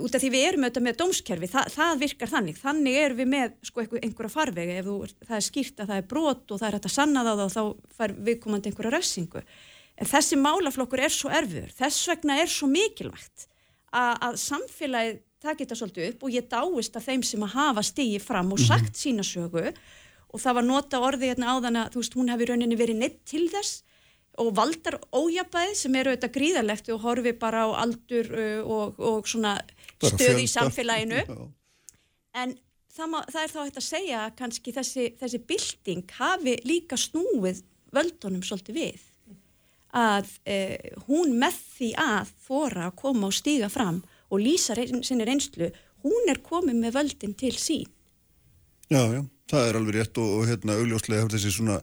út 0.01 0.15
af 0.15 0.23
því 0.23 0.31
við 0.33 0.47
erum 0.49 0.65
auðvitað 0.67 0.87
með 0.87 0.97
dómskerfi, 1.01 1.49
Þa, 1.51 1.65
það 1.75 2.01
virkar 2.05 2.31
þannig, 2.31 2.61
þannig 2.61 2.99
erum 3.01 3.21
við 3.21 3.29
með 3.31 3.53
sko 3.69 3.85
einhverja 3.87 4.33
farvegi 4.33 4.77
ef 4.81 4.89
þú, 4.89 4.97
það 5.29 5.37
er 5.37 5.47
skýrt 5.47 5.83
að 5.83 5.93
það 5.93 6.01
er 6.01 6.09
brot 6.11 6.51
og 6.55 6.61
það 6.61 6.69
er 6.69 6.77
hægt 6.79 6.89
að 6.91 6.97
sanna 6.97 7.25
það 7.27 7.43
og 7.45 7.53
þá 7.55 7.63
fær 7.99 8.15
viðkomandi 8.29 8.71
einhverja 8.71 8.95
ressingu. 8.97 9.45
En 10.01 10.11
þessi 10.11 10.39
málaflokkur 10.41 11.05
er 11.05 11.15
svo 11.15 11.33
erfiður, 11.35 11.75
þess 11.77 12.11
vegna 12.11 12.39
er 12.43 12.51
svo 12.51 12.71
mikilvægt 12.71 13.47
að, 13.93 14.15
að 14.29 14.41
samfélagið 14.45 15.21
það 15.41 15.61
geta 15.61 15.79
svolítið 15.79 16.09
upp 16.11 16.25
og 16.27 16.35
ég 16.35 16.49
dáist 16.51 16.97
að 16.99 17.07
þeim 17.07 17.23
sem 17.25 17.45
að 17.47 17.55
hafa 17.55 17.85
stíið 17.87 18.25
fram 18.25 18.51
og 18.53 18.61
mhm. 18.61 18.67
sagt 18.69 18.99
sína 19.01 19.25
sögu. 19.27 19.71
Og 20.31 20.39
það 20.39 20.61
var 20.61 20.67
nota 20.67 21.01
orðið 21.03 21.33
hérna 21.33 21.55
áðan 21.57 21.79
að 21.81 21.95
þú 21.95 22.03
veist 22.03 22.17
hún 22.19 22.29
hefði 22.31 22.51
rauninni 22.51 22.77
verið 22.79 23.01
neitt 23.01 23.23
til 23.27 23.49
þess 23.51 23.81
og 24.41 24.51
valdar 24.57 24.99
ójabæði 25.12 25.77
sem 25.79 25.99
eru 26.01 26.12
auðvitað 26.12 26.35
gríðarlegt. 26.37 26.91
Og 26.95 27.05
horfi 27.05 27.35
bara 27.39 27.67
á 27.67 27.69
aldur 27.85 28.31
uh, 28.33 28.61
og, 28.65 28.99
og 28.99 29.29
svona 29.31 29.59
stöð 30.01 30.43
í 30.43 30.49
samfélaginu. 30.51 31.23
En 32.41 32.57
það, 32.95 33.12
má, 33.12 33.19
það 33.29 33.43
er 33.43 33.53
þá 33.53 33.61
hægt 33.62 33.81
að 33.81 33.87
segja 33.89 34.25
að 34.25 34.35
kannski 34.41 34.75
þessi, 34.77 35.07
þessi 35.21 35.43
bilding 35.51 36.17
hafi 36.19 36.57
líka 36.69 36.99
snúið 37.01 37.62
völdunum 37.95 38.43
svolítið 38.47 38.81
við. 38.81 39.07
Að 39.91 40.29
eh, 40.47 40.93
hún 41.09 41.35
með 41.41 41.57
því 41.75 41.89
að 41.99 42.29
þóra 42.47 42.85
að 42.87 42.99
koma 43.01 43.27
og 43.27 43.35
stíga 43.35 43.67
fram 43.73 44.05
og 44.31 44.39
lýsa 44.39 44.77
reyn, 44.79 45.03
sinni 45.03 45.27
reynslu 45.27 45.73
hún 46.05 46.31
er 46.31 46.39
komið 46.45 46.79
með 46.79 46.99
völdin 46.99 47.35
til 47.39 47.57
sín. 47.59 47.89
Já, 48.91 49.03
já, 49.15 49.23
það 49.51 49.67
er 49.67 49.79
alveg 49.79 49.97
rétt 49.99 50.21
og, 50.23 50.37
og 50.39 50.47
hérna 50.51 50.79
augljóslega 50.79 51.23
hefur 51.23 51.35
þessi 51.37 51.53
svona 51.55 51.81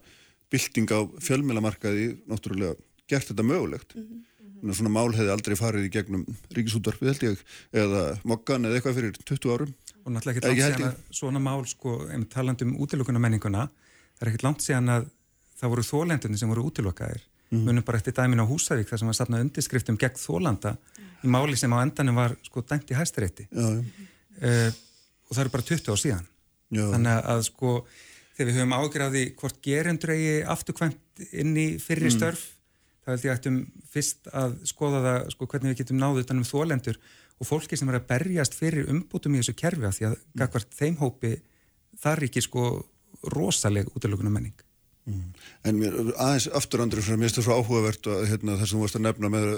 bylting 0.54 0.92
á 0.94 1.00
fjölmjölamarkaði 1.24 2.08
náttúrulega 2.30 2.78
gert 3.08 3.30
þetta 3.32 3.44
mögulegt 3.44 3.96
mm 3.96 4.04
-hmm. 4.04 4.74
svona 4.74 4.94
mál 4.94 5.12
hefði 5.16 5.34
aldrei 5.34 5.56
farið 5.60 5.88
í 5.88 5.94
gegnum 5.94 6.26
ríkisútvarfið 6.56 7.08
held 7.12 7.24
ég 7.24 7.44
eða 7.84 8.04
mokkan 8.24 8.66
eða 8.66 8.80
eitthvað 8.80 8.98
fyrir 9.00 9.20
20 9.24 9.54
árum 9.54 9.74
og 10.04 10.12
náttúrulega 10.14 10.38
ekkert 10.38 10.48
langt 10.48 10.64
síðan 10.64 10.90
að 10.90 11.16
svona 11.20 11.40
mál 11.40 11.66
sko, 11.68 11.96
taland 12.30 12.62
um 12.62 12.76
útilokuna 12.84 13.20
menninguna 13.20 13.70
það 14.18 14.22
er 14.22 14.28
ekkert 14.32 14.48
langt 14.48 14.62
síðan 14.62 14.90
að 14.90 15.10
það 15.58 15.74
voru 15.74 15.84
þólendunni 15.84 16.38
sem 16.38 16.50
voru 16.50 16.68
útilokaðir 16.70 17.22
mm 17.22 17.58
-hmm. 17.58 17.66
munum 17.66 17.84
bara 17.84 17.98
eftir 17.98 18.14
dæmin 18.14 18.44
á 18.44 18.46
Húsavík 18.46 18.90
þar 18.90 19.00
sem 19.00 19.08
var 19.08 19.20
safnað 19.20 19.44
undirskriftum 19.46 19.98
gegn 19.98 20.16
þólanda 20.16 20.76
mm. 20.76 21.24
í 21.24 21.28
máli 21.28 21.56
sem 21.58 21.74
á 21.74 21.78
endanum 21.82 22.16
var 22.16 22.36
sko 22.44 22.62
dæmt 22.62 22.92
í 22.92 22.96
hæstarétti 22.96 23.48
uh, 23.52 24.72
og 25.28 25.32
það 25.36 25.42
eru 25.44 25.50
bara 25.50 25.64
20 25.64 25.92
ár 25.92 26.00
síðan 26.00 26.28
Já. 26.72 26.86
þannig 26.92 27.26
að 27.34 27.42
sko 27.48 27.86
þegar 28.38 28.52
við 28.52 28.60
höfum 28.60 28.76
ágræði 28.78 29.24
hvort 29.40 29.58
gerendur 29.66 30.14
eigi 30.14 30.36
afturkvæmt 30.54 31.24
inn 31.32 31.56
í 31.58 31.68
fyrri 31.82 32.12
mm. 32.12 32.14
störf 32.14 32.44
mm. 32.44 32.60
þá 33.02 33.10
held 33.14 33.26
ég 33.26 33.40
ættum 33.40 33.58
fyrst 33.90 34.30
að 34.30 34.60
skoða 34.70 35.02
það 35.06 35.32
sko, 35.34 35.48
hvernig 35.50 35.74
við 35.74 35.82
getum 35.82 36.02
náðu 36.02 36.26
utanum 36.26 36.46
þólendur 36.48 37.00
og 37.38 37.50
fólki 37.50 37.80
sem 37.80 37.90
er 37.90 38.00
að 38.00 38.08
berjast 38.12 38.58
fyrir 38.58 38.92
umbútum 38.94 39.34
í 39.34 39.42
þessu 39.42 39.58
kerfi 39.58 39.90
að 39.90 39.98
því 39.98 40.08
að 40.12 40.16
mm. 40.38 40.70
þeim 40.78 41.02
hópi 41.02 41.34
þar 42.04 42.24
ekki 42.30 42.46
sko 42.46 42.70
rosaleg 43.34 43.90
útlökunum 43.98 44.38
menning 44.38 44.62
mm. 45.10 45.28
En 45.66 45.82
mér 45.82 45.98
aðeins 46.14 46.50
afturandur 46.62 47.02
sem 47.02 47.18
mér 47.18 47.32
finnst 47.32 47.42
það 47.42 47.50
svo 47.50 47.58
áhugavert 47.58 48.12
að 48.14 48.28
hérna, 48.36 48.60
það 48.60 48.70
sem 48.70 48.78
þú 48.78 48.86
varst 48.86 49.02
að 49.02 49.06
nefna 49.08 49.34
með 49.34 49.50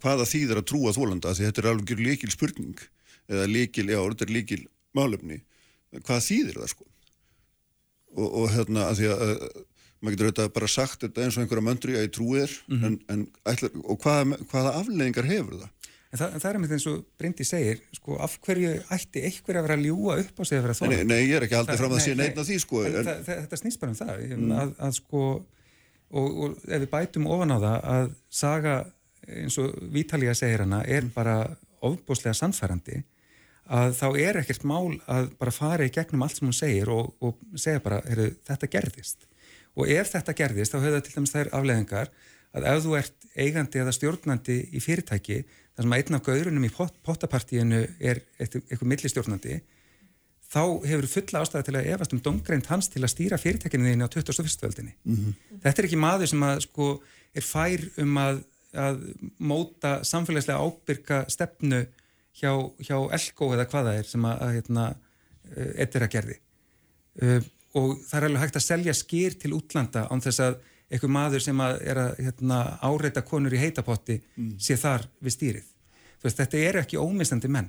hvaða 0.00 0.30
þýðir 0.32 0.62
að 0.62 0.68
trúa 0.72 0.96
þólanda 0.96 1.36
því 1.36 1.50
þetta 1.50 1.62
er 1.62 1.70
alveg 1.74 2.00
líkil 2.00 2.32
spurning 2.32 2.84
eða 3.26 3.46
líkil, 3.50 3.88
já, 3.90 4.00
þetta 4.00 4.24
er 4.24 4.36
líkil 4.38 4.62
málefni 4.96 5.42
hvað 6.06 6.28
þýðir 6.30 6.60
það 6.62 6.72
sko 6.72 6.92
og, 8.16 8.26
og 8.42 8.52
hérna 8.54 8.90
að 8.90 9.00
því 9.00 9.10
að 9.14 9.32
maður 10.00 10.16
getur 10.16 10.28
auðvitað 10.28 10.52
bara 10.56 10.68
sagt 10.70 11.06
þetta 11.06 11.24
eins 11.24 11.36
og 11.36 11.44
einhverja 11.44 11.66
möndri 11.66 11.96
að 11.96 12.04
ég 12.04 12.12
trúi 12.14 12.42
þér 12.42 12.54
mm 12.66 12.76
-hmm. 12.76 12.86
en, 12.86 12.98
en 13.12 13.52
ætla, 13.52 13.70
og 13.84 13.98
hvaða, 14.02 14.38
hvaða 14.50 14.74
afleðingar 14.80 15.30
hefur 15.30 15.58
það? 15.62 15.72
En 16.06 16.20
það, 16.20 16.34
en 16.34 16.42
það 16.42 16.50
er 16.50 16.58
með 16.62 16.74
eins 16.76 16.86
og 16.86 16.98
Bryndi 17.18 17.44
segir, 17.44 17.80
sko, 17.92 18.16
af 18.22 18.36
hverju 18.46 18.74
ætti 18.94 19.22
einhver 19.26 19.58
að 19.58 19.64
vera 19.66 19.76
að 19.76 19.86
ljúa 19.88 20.18
upp 20.22 20.38
á 20.38 20.42
sig 20.46 20.58
að 20.58 20.62
vera 20.66 20.76
þóra? 20.78 20.90
Nei, 20.92 21.04
nei, 21.04 21.22
ég 21.26 21.36
er 21.36 21.46
ekki 21.46 21.58
aldrei 21.58 21.76
fram 21.80 21.96
að 21.96 22.04
sé 22.04 22.14
neina 22.14 22.44
því, 22.46 22.58
sko. 22.62 22.82
En, 22.86 22.94
en, 23.00 23.08
það, 23.08 23.40
þetta 23.42 23.58
snýst 23.60 23.80
bara 23.82 23.92
um 23.92 23.98
það, 23.98 24.22
mm. 24.36 24.52
að, 24.60 24.72
að 24.86 24.94
sko, 25.00 25.24
og, 26.10 26.38
og 26.44 26.54
ef 26.68 26.84
við 26.84 26.88
bætum 26.92 27.26
ofan 27.26 27.56
á 27.56 27.58
það 27.58 27.90
að 27.96 28.08
saga 28.30 28.76
eins 29.26 29.58
og 29.58 29.74
Vítalíja 29.92 30.36
segir 30.38 30.62
hana 30.62 30.84
er 30.86 31.08
bara 31.14 31.40
ofbúslega 31.84 32.36
sannfærandi 32.38 33.02
að 33.66 33.96
þá 33.98 34.06
er 34.22 34.38
ekkert 34.40 34.64
mál 34.68 34.96
að 35.10 35.30
bara 35.40 35.54
fara 35.54 35.86
í 35.86 35.92
gegnum 35.94 36.22
allt 36.22 36.38
sem 36.38 36.46
hún 36.46 36.56
segir 36.56 36.90
og, 36.92 37.14
og 37.20 37.38
segja 37.58 37.82
bara, 37.82 38.00
heyrðu, 38.06 38.30
þetta 38.46 38.70
gerðist 38.70 39.26
og 39.76 39.90
ef 39.92 40.12
þetta 40.14 40.34
gerðist, 40.38 40.72
þá 40.72 40.78
höfðu 40.80 40.96
það 40.96 41.06
til 41.06 41.14
dæmis 41.16 41.34
þær 41.34 41.52
afleðingar 41.58 42.12
að 42.56 42.68
ef 42.70 42.84
þú 42.84 42.98
ert 43.00 43.26
eigandi 43.36 43.82
eða 43.82 43.94
stjórnandi 43.96 44.58
í 44.72 44.82
fyrirtæki 44.82 45.40
þar 45.46 45.84
sem 45.84 45.96
að 45.96 46.02
einn 46.02 46.18
af 46.18 46.26
gaurunum 46.28 46.66
í 46.68 46.72
pot 46.72 47.00
pottapartíinu 47.04 47.82
er 48.00 48.22
eitthvað 48.40 48.88
millistjórnandi 48.92 49.58
þá 50.46 50.62
hefur 50.86 51.08
fulla 51.10 51.42
ástæði 51.42 51.68
til 51.68 51.76
að 51.76 51.88
efast 51.92 52.14
um 52.14 52.22
domgreint 52.24 52.68
hans 52.70 52.88
til 52.92 53.02
að 53.02 53.12
stýra 53.12 53.38
fyrirtækinu 53.40 53.90
þínu 53.90 54.06
á 54.06 54.14
21. 54.14 54.62
veldinni. 54.62 54.94
Mm 55.04 55.16
-hmm. 55.16 55.60
Þetta 55.64 55.82
er 55.82 55.88
ekki 55.88 56.00
maður 56.00 56.30
sem 56.32 56.42
að 56.42 56.60
sko 56.68 56.88
er 57.34 57.42
fær 57.42 57.82
um 58.02 58.18
að, 58.22 58.42
að 58.72 59.00
móta 59.38 59.92
samfélagslega 60.04 60.62
ábyrga 60.62 61.24
stefnu 61.28 61.86
hjá, 62.40 62.52
hjá 62.84 62.96
Elko 63.18 63.50
eða 63.54 63.68
hvaða 63.70 63.96
er 64.00 64.08
sem 64.08 64.24
að, 64.28 64.46
hérna, 64.58 64.86
eittir 65.76 66.02
eh, 66.02 66.06
að 66.06 66.12
gerði 66.16 66.38
uh, 67.22 67.52
og 67.76 67.92
það 68.06 68.18
er 68.18 68.26
alveg 68.28 68.44
hægt 68.44 68.58
að 68.60 68.66
selja 68.66 68.96
skýr 68.96 69.36
til 69.40 69.52
útlanda 69.56 70.06
án 70.10 70.22
þess 70.24 70.42
að 70.44 70.58
einhver 70.86 71.12
maður 71.12 71.42
sem 71.42 71.60
að 71.60 71.80
er 71.90 72.00
að 72.00 72.20
hérna, 72.22 72.60
áreita 72.84 73.22
konur 73.26 73.54
í 73.54 73.60
heitapotti 73.60 74.20
mm. 74.22 74.52
sé 74.62 74.76
þar 74.78 75.06
við 75.18 75.34
stýrið. 75.34 75.72
Veist, 76.22 76.38
þetta 76.38 76.60
er 76.62 76.78
ekki 76.82 77.00
ómistandi 77.00 77.50
menn 77.52 77.68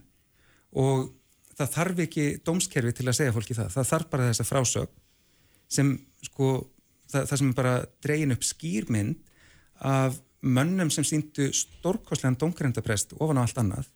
og 0.77 1.09
það 1.57 1.73
þarf 1.73 2.01
ekki 2.05 2.27
dómskerfi 2.45 2.93
til 2.95 3.07
að 3.07 3.17
segja 3.17 3.33
fólki 3.35 3.57
það. 3.57 3.71
Það 3.73 3.89
þarf 3.91 4.09
bara 4.13 4.29
þess 4.29 4.43
að 4.43 4.49
frásög 4.51 4.93
sem 5.77 5.91
sko 6.29 6.51
það, 7.09 7.23
það 7.23 7.35
sem 7.41 7.53
bara 7.57 7.75
dreyin 8.05 8.35
upp 8.37 8.45
skýrmynd 8.45 9.33
af 9.87 10.21
mönnum 10.45 10.91
sem 10.93 11.05
síndu 11.05 11.49
stórkoslegan 11.55 12.37
dómgrendaprest 12.39 13.17
ofan 13.17 13.41
á 13.41 13.43
allt 13.43 13.59
annað 13.61 13.89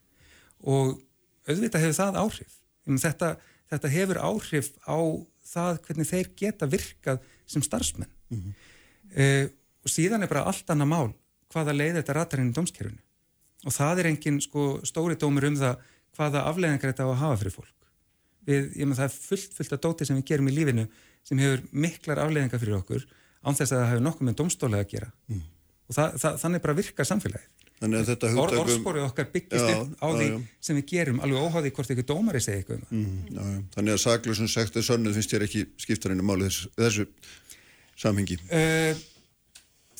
og 0.61 0.99
auðvitað 1.47 1.85
hefur 1.85 1.97
það 1.97 2.19
áhrif. 2.21 2.57
Þetta, 3.05 3.31
þetta 3.71 3.93
hefur 3.95 4.19
áhrif 4.21 4.71
á 4.85 4.97
það 5.51 5.79
hvernig 5.87 6.09
þeir 6.09 6.29
geta 6.37 6.69
virkað 6.69 7.21
sem 7.49 7.63
starfsmenn. 7.65 8.11
Mm 8.31 8.41
-hmm. 8.41 8.53
uh, 9.17 9.47
og 9.81 9.89
síðan 9.89 10.23
er 10.23 10.31
bara 10.31 10.45
allt 10.47 10.69
annað 10.69 10.91
mál 10.93 11.13
hvaða 11.51 11.75
leið 11.75 11.99
þetta 11.99 12.15
ratar 12.15 12.39
inn 12.39 12.51
í 12.51 12.55
dómskerfunu. 12.55 13.01
Og 13.65 13.73
það 13.75 13.99
er 13.99 14.09
engin 14.11 14.41
sko, 14.41 14.81
stóri 14.87 15.17
dómur 15.19 15.45
um 15.45 15.57
það 15.57 15.81
hvaða 16.17 16.45
afleðingar 16.49 16.91
þetta 16.91 17.05
á 17.05 17.09
að 17.11 17.21
hafa 17.21 17.39
fyrir 17.41 17.55
fólk. 17.55 17.77
Við, 18.47 18.69
ég 18.79 18.87
með 18.87 19.01
það 19.01 19.09
er 19.09 19.15
fullt, 19.15 19.53
fullt 19.57 19.73
af 19.75 19.81
dóti 19.81 20.05
sem 20.07 20.17
við 20.17 20.29
gerum 20.31 20.49
í 20.49 20.55
lífinu 20.55 20.87
sem 21.27 21.41
hefur 21.41 21.61
miklar 21.71 22.23
afleðingar 22.23 22.61
fyrir 22.61 22.77
okkur 22.79 23.05
án 23.45 23.57
þess 23.57 23.73
að 23.73 23.81
það 23.81 23.89
hefur 23.91 24.05
nokkuð 24.07 24.27
með 24.27 24.37
domstólega 24.39 24.85
að 24.85 24.93
gera. 24.95 25.11
Mm. 25.29 25.43
Og 25.87 25.97
það, 25.97 26.15
það, 26.23 26.39
þannig 26.41 26.63
bara 26.63 26.77
virkar 26.79 27.09
samfélagið. 27.09 27.60
Or, 27.81 28.51
orðsporið 28.61 29.05
okkar 29.07 29.29
byggist 29.33 29.65
já, 29.65 29.77
upp 29.81 30.03
á 30.05 30.07
já, 30.07 30.17
því 30.17 30.25
já. 30.27 30.35
sem 30.67 30.77
við 30.77 30.83
gerum 30.91 31.21
alveg 31.25 31.45
óháði 31.47 31.71
hvort 31.73 31.93
ekki 31.95 32.03
dómari 32.05 32.41
segja 32.43 32.61
eitthvað 32.61 32.83
um 32.83 32.99
mm, 32.99 33.63
Þannig 33.73 33.95
að 33.95 34.03
saklusun 34.03 34.51
sektu 34.51 34.83
sönnuð 34.85 35.17
finnst 35.17 35.33
þér 35.33 35.47
ekki 35.47 35.63
skiptarinn 35.81 36.21
um 36.21 36.29
málið 36.29 36.51
þessu, 36.51 36.69
þessu 36.77 37.07
samhengi. 38.03 38.37
Uh, 38.51 38.93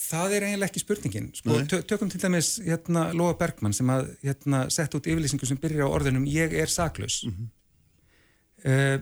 Það 0.02 0.34
er 0.36 0.46
eiginlega 0.48 0.72
ekki 0.72 0.82
spurningin. 0.82 1.28
Sko, 1.38 1.58
tökum 1.88 2.10
til 2.12 2.20
dæmis 2.20 2.56
hérna, 2.66 3.06
Lóa 3.16 3.36
Bergmann 3.40 3.76
sem 3.76 3.90
að 3.94 4.10
hérna, 4.24 4.64
sett 4.74 4.96
út 4.98 5.08
yfirlýsingu 5.08 5.48
sem 5.48 5.60
byrjar 5.62 5.88
á 5.88 5.94
orðunum 5.94 6.26
ég 6.28 6.56
er 6.58 6.72
saklus 6.72 7.22
mm 7.28 7.34
-hmm. 7.34 7.50
uh, 8.72 8.98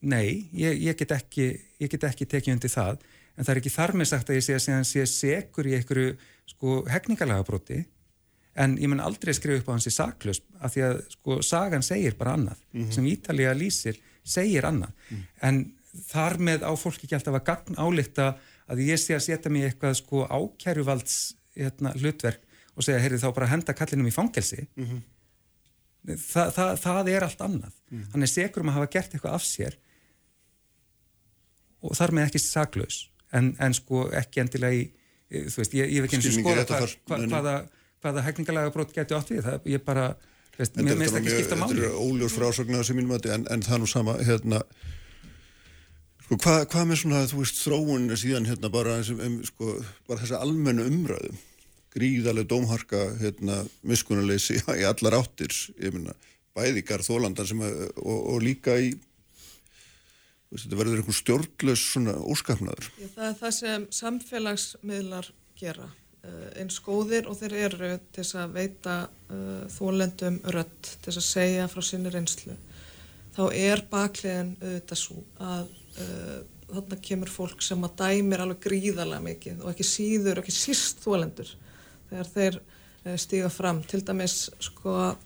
Nei, 0.00 0.48
ég, 0.56 0.78
ég 0.80 0.96
get 0.96 1.10
ekki 1.12 1.60
ég 1.80 1.90
get 1.90 2.04
ekki 2.04 2.24
tekið 2.24 2.54
undir 2.54 2.70
það. 2.72 3.02
En 3.36 3.44
það 3.44 3.50
er 3.52 3.58
ekki 3.60 3.72
þar 3.74 3.92
með 3.94 4.06
sagt 4.08 4.30
að 4.30 4.38
ég 4.38 4.44
sé 4.44 4.54
að 4.54 4.84
sé 4.84 5.06
segur 5.06 5.66
í 5.66 5.74
einhverju 5.76 6.16
sko 6.50 6.82
hegningalega 6.90 7.46
broti 7.46 7.80
en 8.60 8.76
ég 8.80 8.90
menn 8.90 9.02
aldrei 9.02 9.34
skrifa 9.36 9.62
upp 9.62 9.70
á 9.70 9.74
hansi 9.76 9.92
saklust 9.94 10.46
af 10.58 10.74
því 10.74 10.86
að 10.86 11.02
sko 11.14 11.40
sagan 11.46 11.84
segir 11.86 12.16
bara 12.18 12.34
annað 12.36 12.58
mm 12.72 12.82
-hmm. 12.82 12.94
sem 12.94 13.06
Ítalija 13.06 13.54
lýsir 13.54 14.00
segir 14.24 14.66
annað 14.66 14.92
mm. 15.10 15.22
en 15.42 15.60
þar 16.10 16.38
með 16.38 16.66
á 16.66 16.72
fólki 16.78 17.06
ekki 17.06 17.14
alltaf 17.14 17.34
að 17.34 17.46
gagn 17.46 17.78
álíkta 17.78 18.26
að 18.70 18.82
ég 18.86 18.98
sé 18.98 19.14
að 19.14 19.26
setja 19.26 19.50
mig 19.50 19.64
eitthvað 19.64 19.94
sko 19.94 20.26
ákjæruvalds 20.26 21.34
hérna, 21.56 21.92
hlutverk 21.92 22.40
og 22.76 22.84
segja, 22.84 23.00
heyrðu 23.00 23.18
þá 23.18 23.34
bara 23.34 23.50
henda 23.50 23.74
kallinum 23.74 24.06
í 24.06 24.14
fangelsi 24.14 24.66
mm 24.76 24.84
-hmm. 24.84 25.00
Þa, 26.00 26.50
það, 26.50 26.70
það 26.80 27.08
er 27.08 27.22
allt 27.22 27.40
annað 27.40 27.72
mm. 27.90 28.04
hann 28.12 28.22
er 28.22 28.26
segur 28.26 28.62
um 28.62 28.68
að 28.68 28.74
hafa 28.78 28.92
gert 28.92 29.14
eitthvað 29.14 29.34
af 29.34 29.44
sér 29.44 29.74
og 31.82 31.96
þar 31.96 32.12
með 32.12 32.24
ekki 32.24 32.38
saklaus 32.38 33.10
en, 33.32 33.56
en 33.60 33.74
sko 33.74 34.06
ekki 34.16 34.40
endilega 34.40 34.78
í 34.80 34.86
þú 35.30 35.62
veist, 35.62 35.76
ég, 35.78 35.92
ég 35.94 36.00
hef 36.00 36.08
ekki 36.08 36.18
eins 36.18 36.30
og 36.30 36.36
skoða 36.38 36.64
hva, 36.66 36.80
hva, 37.10 37.20
hvaða, 37.34 37.54
hvaða 38.02 38.24
hægningalega 38.26 38.74
brot 38.74 38.94
getur 38.94 39.20
átt 39.20 39.32
við, 39.32 39.44
það 39.46 39.68
ég 39.70 39.84
bara 39.86 40.06
veist, 40.58 40.78
mér 40.80 40.98
finnst 40.98 41.20
ekki 41.20 41.34
skipta 41.36 41.58
máli 41.58 41.76
Þetta 41.76 41.90
er 41.90 42.00
óljós 42.06 42.36
frásögnar 42.36 42.86
sem 42.86 42.98
mínum 42.98 43.14
að 43.16 43.30
en, 43.34 43.46
en 43.52 43.62
það 43.66 43.82
nú 43.82 43.90
sama 43.90 44.16
hérna 44.26 44.62
sko, 46.24 46.38
hvað 46.44 46.64
hva 46.72 46.86
með 46.88 47.02
svona, 47.02 47.22
þú 47.30 47.42
veist, 47.42 47.60
þróun 47.64 48.08
síðan 48.20 48.48
hérna 48.50 48.72
bara, 48.72 48.98
um, 49.00 49.38
sko, 49.46 49.76
bara 50.10 50.22
þessa 50.24 50.42
almennu 50.44 50.88
umræðu? 50.90 51.36
Gríðarlega 51.90 52.50
dómharka 52.52 53.04
hérna, 53.18 53.62
miskunarleysi 53.82 54.60
í 54.80 54.86
allar 54.86 55.20
áttir 55.20 55.54
ég 55.82 55.94
minna, 55.94 56.14
bæði 56.56 56.84
garðólandar 56.86 57.48
sem 57.50 57.62
að, 57.66 57.86
og, 57.98 58.18
og 58.34 58.44
líka 58.44 58.78
í 58.78 58.92
þetta 60.50 60.78
verður 60.80 61.00
einhvern 61.00 61.16
stjórnlaus 61.16 61.86
svona 61.92 62.16
óskapnaður. 62.26 62.90
Það 63.14 63.26
er 63.28 63.36
það 63.38 63.56
sem 63.56 63.86
samfélagsmiðlar 64.00 65.30
gera 65.60 65.86
uh, 65.86 66.48
eins 66.58 66.80
góðir 66.82 67.28
og 67.30 67.38
þeir 67.38 67.56
eru 67.66 67.90
til 68.14 68.26
að 68.40 68.56
veita 68.56 68.96
uh, 69.06 69.66
þólendum 69.70 70.40
rött 70.56 70.94
til 71.04 71.14
að 71.14 71.26
segja 71.26 71.68
frá 71.70 71.84
sinni 71.86 72.12
reynslu. 72.12 72.56
Þá 73.36 73.44
er 73.54 73.84
baklegin 73.90 74.56
auðvitað 74.58 75.02
svo 75.04 75.22
að 75.38 75.70
uh, 76.02 76.40
þarna 76.70 77.00
kemur 77.02 77.30
fólk 77.30 77.62
sem 77.66 77.86
að 77.86 77.96
dæmir 78.02 78.42
alveg 78.42 78.62
gríðarlega 78.66 79.26
mikið 79.26 79.64
og 79.64 79.72
ekki 79.72 79.86
síður 79.86 80.40
og 80.40 80.44
ekki 80.44 80.54
síst 80.58 81.02
þólendur 81.04 81.50
þegar 82.10 82.30
þeir 82.34 82.60
uh, 82.60 83.16
stíga 83.22 83.50
fram. 83.54 83.84
Til 83.86 84.02
dæmis 84.06 84.48
sko 84.58 84.96
uh, 84.98 85.18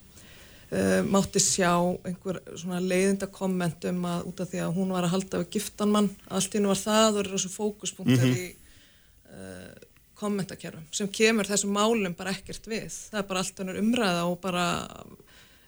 mátti 1.06 1.38
sjá 1.42 1.72
einhver 2.08 2.40
svona 2.56 2.80
leiðinda 2.82 3.28
komment 3.30 3.84
um 3.90 4.04
að 4.10 4.28
út 4.30 4.40
af 4.42 4.48
því 4.50 4.62
að 4.64 4.76
hún 4.78 4.94
var 4.96 5.06
að 5.06 5.12
halda 5.12 5.40
við 5.42 5.50
giftanmann, 5.56 6.08
allt 6.28 6.54
í 6.54 6.58
hennu 6.58 6.72
var 6.72 6.80
það 6.80 7.08
og 7.10 7.18
eru 7.22 7.34
þessu 7.34 7.50
fókuspunktar 7.52 8.26
mm 8.26 8.32
-hmm. 8.32 8.40
í 8.40 9.36
uh, 9.36 9.84
kommentakerfum 10.18 10.86
sem 10.90 11.08
kemur 11.08 11.46
þessum 11.46 11.74
málum 11.74 12.14
bara 12.18 12.34
ekkert 12.34 12.66
við 12.66 12.90
það 12.90 13.20
er 13.20 13.28
bara 13.28 13.44
allt 13.44 13.60
önnur 13.60 13.80
umræða 13.82 14.24
og 14.24 14.40
bara 14.40 14.66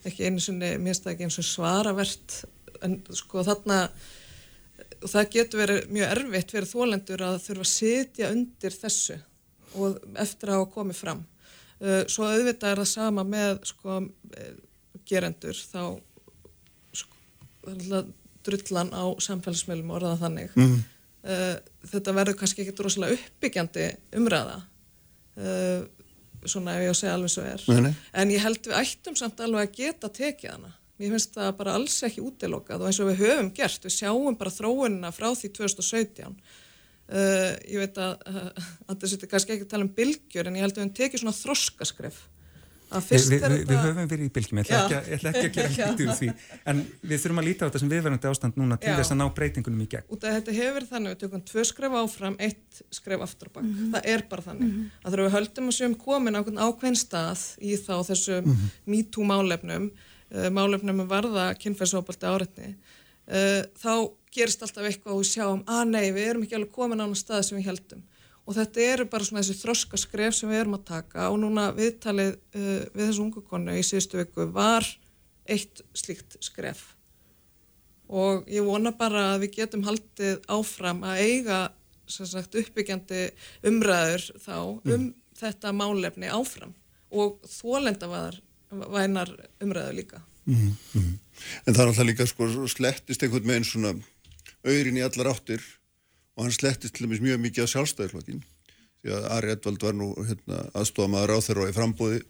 ekki 0.07 0.27
einu 0.27 0.41
sinni, 0.41 0.77
mér 0.79 0.95
finnst 0.95 1.05
það 1.05 1.13
ekki 1.13 1.27
eins 1.27 1.39
og 1.39 1.45
svaravert 1.45 2.45
en 2.83 3.01
sko 3.15 3.43
þarna 3.47 3.81
og 5.03 5.11
það 5.13 5.33
getur 5.37 5.63
verið 5.63 5.89
mjög 5.93 6.13
erfitt 6.17 6.53
fyrir 6.55 6.69
þólendur 6.71 7.25
að 7.27 7.41
þurfa 7.45 7.65
að 7.67 7.73
sitja 7.73 8.31
undir 8.35 8.77
þessu 8.77 9.19
og 9.77 9.99
eftir 10.17 10.51
að 10.51 10.61
hafa 10.61 10.71
komið 10.73 11.01
fram. 11.01 11.25
Uh, 11.77 12.03
svo 12.09 12.25
auðvitað 12.25 12.71
er 12.73 12.81
það 12.81 12.89
sama 12.89 13.25
með 13.29 13.59
sko, 13.69 13.99
eh, 14.33 14.55
gerendur 15.09 15.57
þá 15.57 15.81
sko, 16.97 18.05
drullan 18.47 18.93
á 18.95 19.05
samfélagsmiðlum 19.27 19.95
orðað 19.99 20.23
þannig. 20.25 20.57
Mm. 20.59 20.79
Uh, 21.27 21.55
þetta 21.91 22.15
verður 22.15 22.39
kannski 22.41 22.63
ekki 22.63 22.77
droslega 22.79 23.17
uppbyggjandi 23.17 23.87
umræða 24.15 24.61
uh, 25.43 25.87
svona 26.47 26.77
ef 26.77 26.85
ég 26.85 26.93
á 26.93 26.95
að 26.95 27.01
segja 27.01 27.15
alveg 27.17 27.33
svo 27.33 27.47
er. 27.47 27.65
Nei, 27.73 27.81
nei. 27.89 27.95
En 28.15 28.31
ég 28.31 28.45
held 28.45 28.61
við 28.69 28.77
ættum 28.79 29.17
samt 29.19 29.43
alveg 29.43 29.67
að 29.67 29.81
geta 29.81 30.13
tekið 30.21 30.53
hana. 30.53 30.71
Mér 30.97 31.17
finnst 31.17 31.35
það 31.35 31.51
bara 31.59 31.75
alls 31.77 31.97
ekki 32.07 32.23
útilokað 32.25 32.85
og 32.85 32.89
eins 32.89 33.01
og 33.03 33.11
við 33.11 33.19
höfum 33.25 33.51
gert, 33.57 33.83
við 33.85 33.97
sjáum 33.99 34.39
bara 34.39 34.55
þróunina 34.55 35.11
frá 35.13 35.33
því 35.35 35.53
2017 35.59 36.39
Uh, 37.07 37.53
ég 37.71 37.79
veit 37.79 37.99
að 38.03 38.17
að 38.91 38.97
þessu 38.99 39.17
er 39.21 39.29
kannski 39.31 39.53
ekki 39.55 39.67
að 39.69 39.73
tala 39.77 39.87
um 39.87 39.93
bylgjur 39.95 40.49
en 40.49 40.57
ég 40.59 40.65
held 40.65 40.73
að 40.73 40.81
við 40.81 40.83
hefum 40.83 40.97
tekið 40.99 41.21
svona 41.23 41.37
þroskaskref 41.39 42.17
Vi, 42.87 43.19
vi, 43.19 43.39
vi, 43.43 43.57
Við 43.67 43.81
höfum 43.83 44.07
verið 44.07 44.29
í 44.29 44.31
bylgjum 44.31 44.61
ég 44.61 44.69
ætla 44.71 45.31
ekki, 45.33 45.47
ekki 45.49 45.63
að 45.63 45.77
gera 45.77 45.89
lítið 45.91 46.11
úr 46.11 46.19
því 46.21 46.29
en 46.71 46.83
við 47.03 47.23
þurfum 47.23 47.41
að 47.43 47.47
líta 47.49 47.63
á 47.63 47.67
þetta 47.67 47.81
sem 47.83 47.91
viðverðandi 47.91 48.31
ástand 48.31 48.61
núna 48.61 48.79
til 48.79 48.93
Já. 48.93 48.97
þess 49.01 49.15
að 49.15 49.19
ná 49.19 49.25
breytingunum 49.39 49.83
í 49.83 49.87
gegn 49.91 50.13
Út 50.15 50.27
af 50.27 50.37
þetta 50.37 50.55
hefur 50.55 50.87
þannig, 50.91 51.15
við 51.15 51.23
tökum 51.25 51.43
tvö 51.51 51.65
skref 51.67 51.97
áfram 51.99 52.37
eitt 52.47 52.83
skref 52.95 53.25
aftur 53.27 53.51
og 53.51 53.57
bakk, 53.57 53.67
mm 53.67 53.75
-hmm. 53.75 53.97
það 53.97 54.11
er 54.15 54.25
bara 54.31 54.47
þannig 54.47 54.69
mm 54.69 54.77
-hmm. 54.77 55.03
að 55.03 55.11
þegar 55.11 55.25
við 55.25 55.37
höldum 55.37 55.71
að 55.73 55.77
séum 55.81 55.97
komin 56.07 56.39
á 56.39 56.41
ákveðin 56.47 57.01
stað 57.03 57.43
í 57.59 57.73
þá 57.75 57.97
þessu 58.07 58.37
mm 58.39 58.53
-hmm. 58.53 58.69
MeToo 58.87 59.25
málefnum 59.27 59.91
uh, 59.91 60.51
málefnum 60.51 60.97
með 61.03 61.11
varða 61.11 61.55
kynferðsópaldi 61.59 62.27
áreitni 62.27 62.77
uh, 63.27 63.63
þá 63.75 64.15
gerist 64.31 64.63
alltaf 64.63 64.85
eitthvað 64.85 65.15
og 65.17 65.23
við 65.25 65.33
sjáum 65.33 65.63
að 65.67 65.81
ah, 65.81 65.85
nei, 65.85 66.13
við 66.13 66.29
erum 66.31 66.43
ekki 66.47 66.55
alveg 66.55 66.73
komin 66.73 67.01
á 67.03 67.07
náttúrulega 67.07 67.25
stað 67.25 67.43
sem 67.49 67.59
við 67.59 67.71
heldum 67.71 68.03
og 68.47 68.55
þetta 68.55 68.85
eru 68.93 69.07
bara 69.11 69.27
svona 69.27 69.43
þessi 69.43 69.59
þroska 69.61 69.99
skref 69.99 70.37
sem 70.39 70.51
við 70.51 70.63
erum 70.63 70.77
að 70.79 70.87
taka. 70.93 71.31
Og 71.33 71.41
núna 71.43 71.67
viðtalið 71.75 72.37
uh, 72.37 72.85
við 72.95 73.03
þessu 73.03 73.25
ungu 73.25 73.43
konu 73.47 73.75
í 73.75 73.83
síðustu 73.87 74.21
viku 74.21 74.47
var 74.55 74.87
eitt 75.51 75.83
slíkt 75.99 76.39
skref. 76.45 76.93
Og 78.07 78.47
ég 78.51 78.63
vona 78.67 78.93
bara 78.95 79.33
að 79.33 79.47
við 79.47 79.59
getum 79.61 79.83
haldið 79.87 80.39
áfram 80.53 81.03
að 81.07 81.23
eiga 81.27 81.61
sagt, 82.07 82.55
uppbyggjandi 82.55 83.23
umræður 83.67 84.29
þá 84.39 84.57
mm. 84.57 84.93
um 84.95 85.07
þetta 85.37 85.75
málefni 85.75 86.31
áfram. 86.31 86.75
Og 87.11 87.41
þólenda 87.51 88.11
vænar 88.71 89.33
umræður 89.63 89.99
líka. 89.99 90.23
Mm 90.47 90.77
-hmm. 90.93 91.19
En 91.67 91.75
það 91.75 91.83
er 91.83 91.89
alltaf 91.89 92.07
líka 92.07 92.27
sko 92.27 92.47
slettist 92.71 93.23
einhvern 93.23 93.49
veginn 93.49 93.67
svona 93.67 93.95
auðrin 94.67 94.99
í 95.01 95.03
allar 95.03 95.33
áttir 95.35 95.63
og 96.37 96.45
hann 96.45 96.55
slettist 96.55 96.97
til 96.97 97.07
dæmis 97.07 97.23
mjög 97.25 97.41
mikið 97.43 97.69
á 97.69 97.73
sjálfstæðisflokkin 97.73 98.43
því 99.07 99.15
að 99.17 99.31
Ari 99.37 99.55
Edvald 99.55 99.87
var 99.87 99.97
nú 99.97 100.11
hérna, 100.19 100.67
aðstofamaður 100.77 101.37
á 101.37 101.39
þeirra 101.47 101.65
og 101.65 101.71
í 101.71 101.77
frambóði 101.77 102.21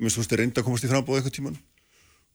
minnst 0.00 0.20
veist, 0.20 0.36
reynda 0.36 0.60
að 0.60 0.68
komast 0.68 0.86
í 0.86 0.90
frambóði 0.92 1.22
eitthvað 1.22 1.36
tíman 1.38 1.58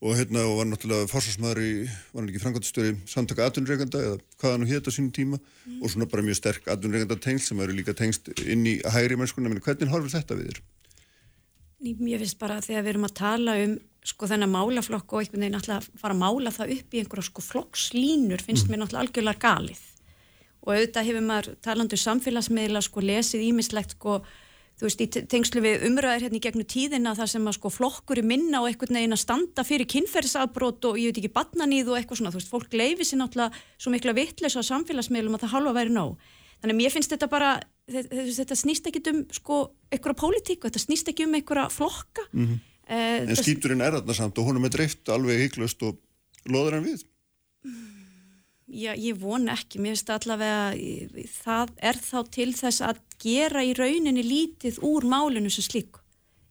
og 0.02 0.18
hérna 0.18 0.48
og 0.50 0.56
var 0.58 0.70
náttúrulega 0.72 1.10
fórsvarsmaður 1.12 1.62
í, 1.62 1.72
var 2.10 2.24
hann 2.24 2.32
ekki 2.32 2.42
frangandastöri 2.42 2.94
samtaka 3.10 3.46
aðunreikanda 3.46 4.02
eða 4.02 4.16
hvað 4.42 4.56
hann 4.56 4.70
hétt 4.72 4.90
á 4.90 4.92
sínum 4.96 5.12
tíma 5.14 5.38
mm. 5.38 5.78
og 5.78 5.94
svona 5.94 6.10
bara 6.10 6.26
mjög 6.26 6.40
sterk 6.40 6.72
aðunreikanda 6.74 7.20
tengst 7.22 7.52
sem 7.52 7.62
eru 7.62 7.76
líka 7.78 7.94
tengst 7.98 8.32
inn 8.42 8.66
í 8.66 8.80
hægri 8.82 9.20
mennskuna, 9.20 9.52
menn 9.52 9.62
hvernig 9.62 9.94
horfir 9.94 10.16
þetta 10.16 10.40
við 10.40 10.50
þér? 10.50 10.64
Ég 11.82 12.22
finnst 12.24 12.42
bara 12.42 12.58
að 12.58 12.68
þegar 12.72 12.84
við 12.86 12.94
erum 12.96 13.08
að 13.08 13.16
tala 13.22 13.58
um 13.62 13.78
sko 14.10 14.26
þennan 14.30 14.50
málaflokk 14.50 15.14
og 15.14 15.22
einhvern 15.22 15.46
veginn 15.46 15.60
alltaf 15.60 15.86
fara 16.02 16.18
að 16.18 16.22
mála 16.24 16.54
það 16.56 16.76
upp 16.80 16.96
í 16.96 17.02
einhverja 17.02 17.28
sko 17.30 17.46
flokkslínur 17.46 18.42
finnst 18.42 18.66
mm. 18.66 18.74
mér 18.74 18.82
náttúrulega 18.82 19.06
algjörlega 19.06 19.44
galið 19.46 19.84
og 20.62 20.72
auðvitað 20.76 21.10
hefur 21.10 21.26
maður 21.26 21.58
talandu 21.66 21.98
um 21.98 22.06
samfélagsmiðla 22.06 22.82
sko 22.86 23.04
lesið 23.04 23.46
ímislegt 23.50 23.96
sko 23.98 24.22
þú 24.80 24.88
veist 24.88 25.02
í 25.04 25.08
tengslu 25.30 25.62
við 25.62 25.86
umröðir 25.90 26.26
hérna 26.26 26.40
í 26.40 26.44
gegnum 26.44 26.68
tíðina 26.70 27.14
þar 27.18 27.30
sem 27.30 27.48
að 27.50 27.58
sko 27.60 27.70
flokkur 27.74 28.22
er 28.22 28.26
minna 28.26 28.64
og 28.64 28.70
einhvern 28.70 28.98
veginn 28.98 29.14
að 29.14 29.22
standa 29.22 29.66
fyrir 29.68 29.90
kynferðsafbrót 29.94 30.88
og 30.90 30.98
ég 30.98 31.12
veit 31.12 31.22
ekki 31.22 31.34
batnaníð 31.36 31.92
og 31.92 32.00
eitthvað 32.00 32.22
svona 32.22 32.34
þú 32.34 32.42
veist 32.42 32.54
fólk 32.54 32.74
leifir 32.74 33.06
sér 33.06 33.22
náttúrulega 33.22 33.62
svo 33.78 33.94
mikla 33.94 34.16
vittleis 34.18 34.58
á 34.58 34.62
samfélagsmiðlum 34.66 35.38
að 35.38 35.46
það 35.46 35.54
halva 35.54 35.76
væri 35.78 35.94
nóg 35.94 36.16
þannig 36.62 36.74
að 36.74 36.82
mér 36.82 36.96
finnst 36.96 37.14
þetta 37.14 37.30
bara 37.30 37.52
þetta, 37.92 38.58
snýst 38.58 38.90
ekki 38.90 39.04
um 39.12 39.22
sko 39.34 39.62
einhverja 39.92 40.18
pólitíku, 40.24 40.70
þetta 40.70 40.82
snýst 40.82 41.14
ekki 41.14 41.28
um 41.28 41.38
einhverja 41.38 41.70
flokka 41.74 42.26
mm 42.32 42.46
-hmm. 42.46 42.68
Uh, 42.92 43.24
en 43.24 43.38
skýpturinn 43.40 43.80
er 43.86 43.94
þarna 43.96 44.14
samt 44.18 44.40
og 44.42 44.50
hún 44.50 44.58
er 44.58 44.64
með 44.66 44.74
dreift 44.76 45.10
alveg 45.14 45.46
hygglust 45.46 45.84
og 45.88 46.00
loður 46.52 46.76
hann 46.76 46.88
við? 46.90 47.06
Já, 48.72 48.92
ég 48.96 49.18
vona 49.20 49.56
ekki. 49.58 49.82
Mér 49.84 49.98
finnst 49.98 50.12
allavega 50.14 50.72
það 51.42 51.74
er 51.84 51.98
þá 52.00 52.20
til 52.32 52.52
þess 52.56 52.84
að 52.88 53.02
gera 53.22 53.64
í 53.68 53.74
rauninni 53.76 54.24
lítið 54.24 54.80
úr 54.88 55.08
málinu 55.12 55.52
sem 55.52 55.66
slík. 55.66 56.00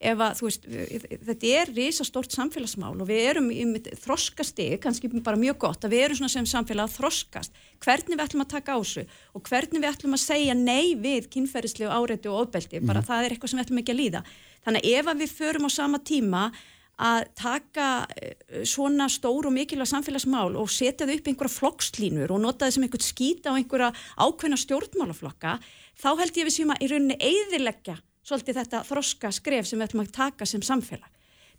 Ef 0.01 0.17
að, 0.17 0.39
þú 0.39 0.47
veist, 0.47 0.63
þetta 1.29 1.49
er 1.61 1.71
risastórt 1.77 2.33
samfélagsmál 2.33 2.95
og 2.95 3.09
við 3.09 3.19
erum 3.35 3.51
í 3.53 3.65
þroskastegi, 4.01 4.79
kannski 4.81 5.11
bara 5.21 5.37
mjög 5.37 5.59
gott 5.67 5.85
að 5.85 5.93
við 5.93 6.05
erum 6.07 6.19
svona 6.21 6.33
sem 6.33 6.49
samfélag 6.49 6.89
að 6.89 6.95
þroskast. 6.95 7.61
Hvernig 7.85 8.17
við 8.17 8.25
ætlum 8.25 8.45
að 8.47 8.53
taka 8.55 8.77
á 8.77 8.81
þessu 8.81 9.05
og 9.37 9.45
hvernig 9.51 9.83
við 9.83 9.91
ætlum 9.91 10.17
að 10.17 10.23
segja 10.25 10.57
nei 10.57 10.97
við 10.97 11.29
kynferðislu 11.35 11.93
áreiti 11.93 12.33
og 12.33 12.47
ofbeldi, 12.47 12.81
bara 12.81 13.05
mm. 13.05 13.09
það 13.11 13.27
er 13.27 13.37
eitthvað 13.37 13.53
sem 13.53 13.61
við 13.61 13.67
ætlum 13.67 13.83
ekki 13.83 13.95
að 13.97 14.01
líða. 14.01 14.25
Þannig 14.65 14.89
að 14.89 14.97
ef 14.97 15.13
að 15.13 15.21
við 15.21 15.37
förum 15.37 15.69
á 15.69 15.71
sama 15.77 16.01
tíma 16.01 16.45
að 17.01 17.31
taka 17.39 17.87
eh, 18.21 18.65
svona 18.69 19.07
stór 19.13 19.49
og 19.49 19.55
mikilvæg 19.55 19.89
samfélagsmál 19.89 20.59
og 20.61 20.69
setja 20.73 21.07
þau 21.09 21.15
upp 21.17 21.31
einhverja 21.31 21.55
flokkslínur 21.55 22.35
og 22.35 22.43
nota 22.43 22.69
þau 22.69 22.77
sem 22.77 22.85
einhvert 22.87 23.07
skýta 23.07 23.55
á 23.55 23.57
einhverja 23.57 23.93
ákveðna 24.21 24.59
stjórnmálaflokka, 24.61 25.55
þá 25.97 26.11
held 26.21 26.41
ég 26.41 26.49
við 26.49 26.57
sem 26.59 26.75
að 26.75 26.85
í 26.85 26.91
rauninni 26.91 27.17
eigðilegja 27.17 27.97
svolítið 28.27 28.61
þetta 28.61 28.83
þroska 28.89 29.31
skref 29.33 29.69
sem 29.69 29.81
við 29.81 29.89
ætlum 29.89 30.05
að 30.05 30.13
taka 30.19 30.49
sem 30.49 30.65
samfélag. 30.65 31.09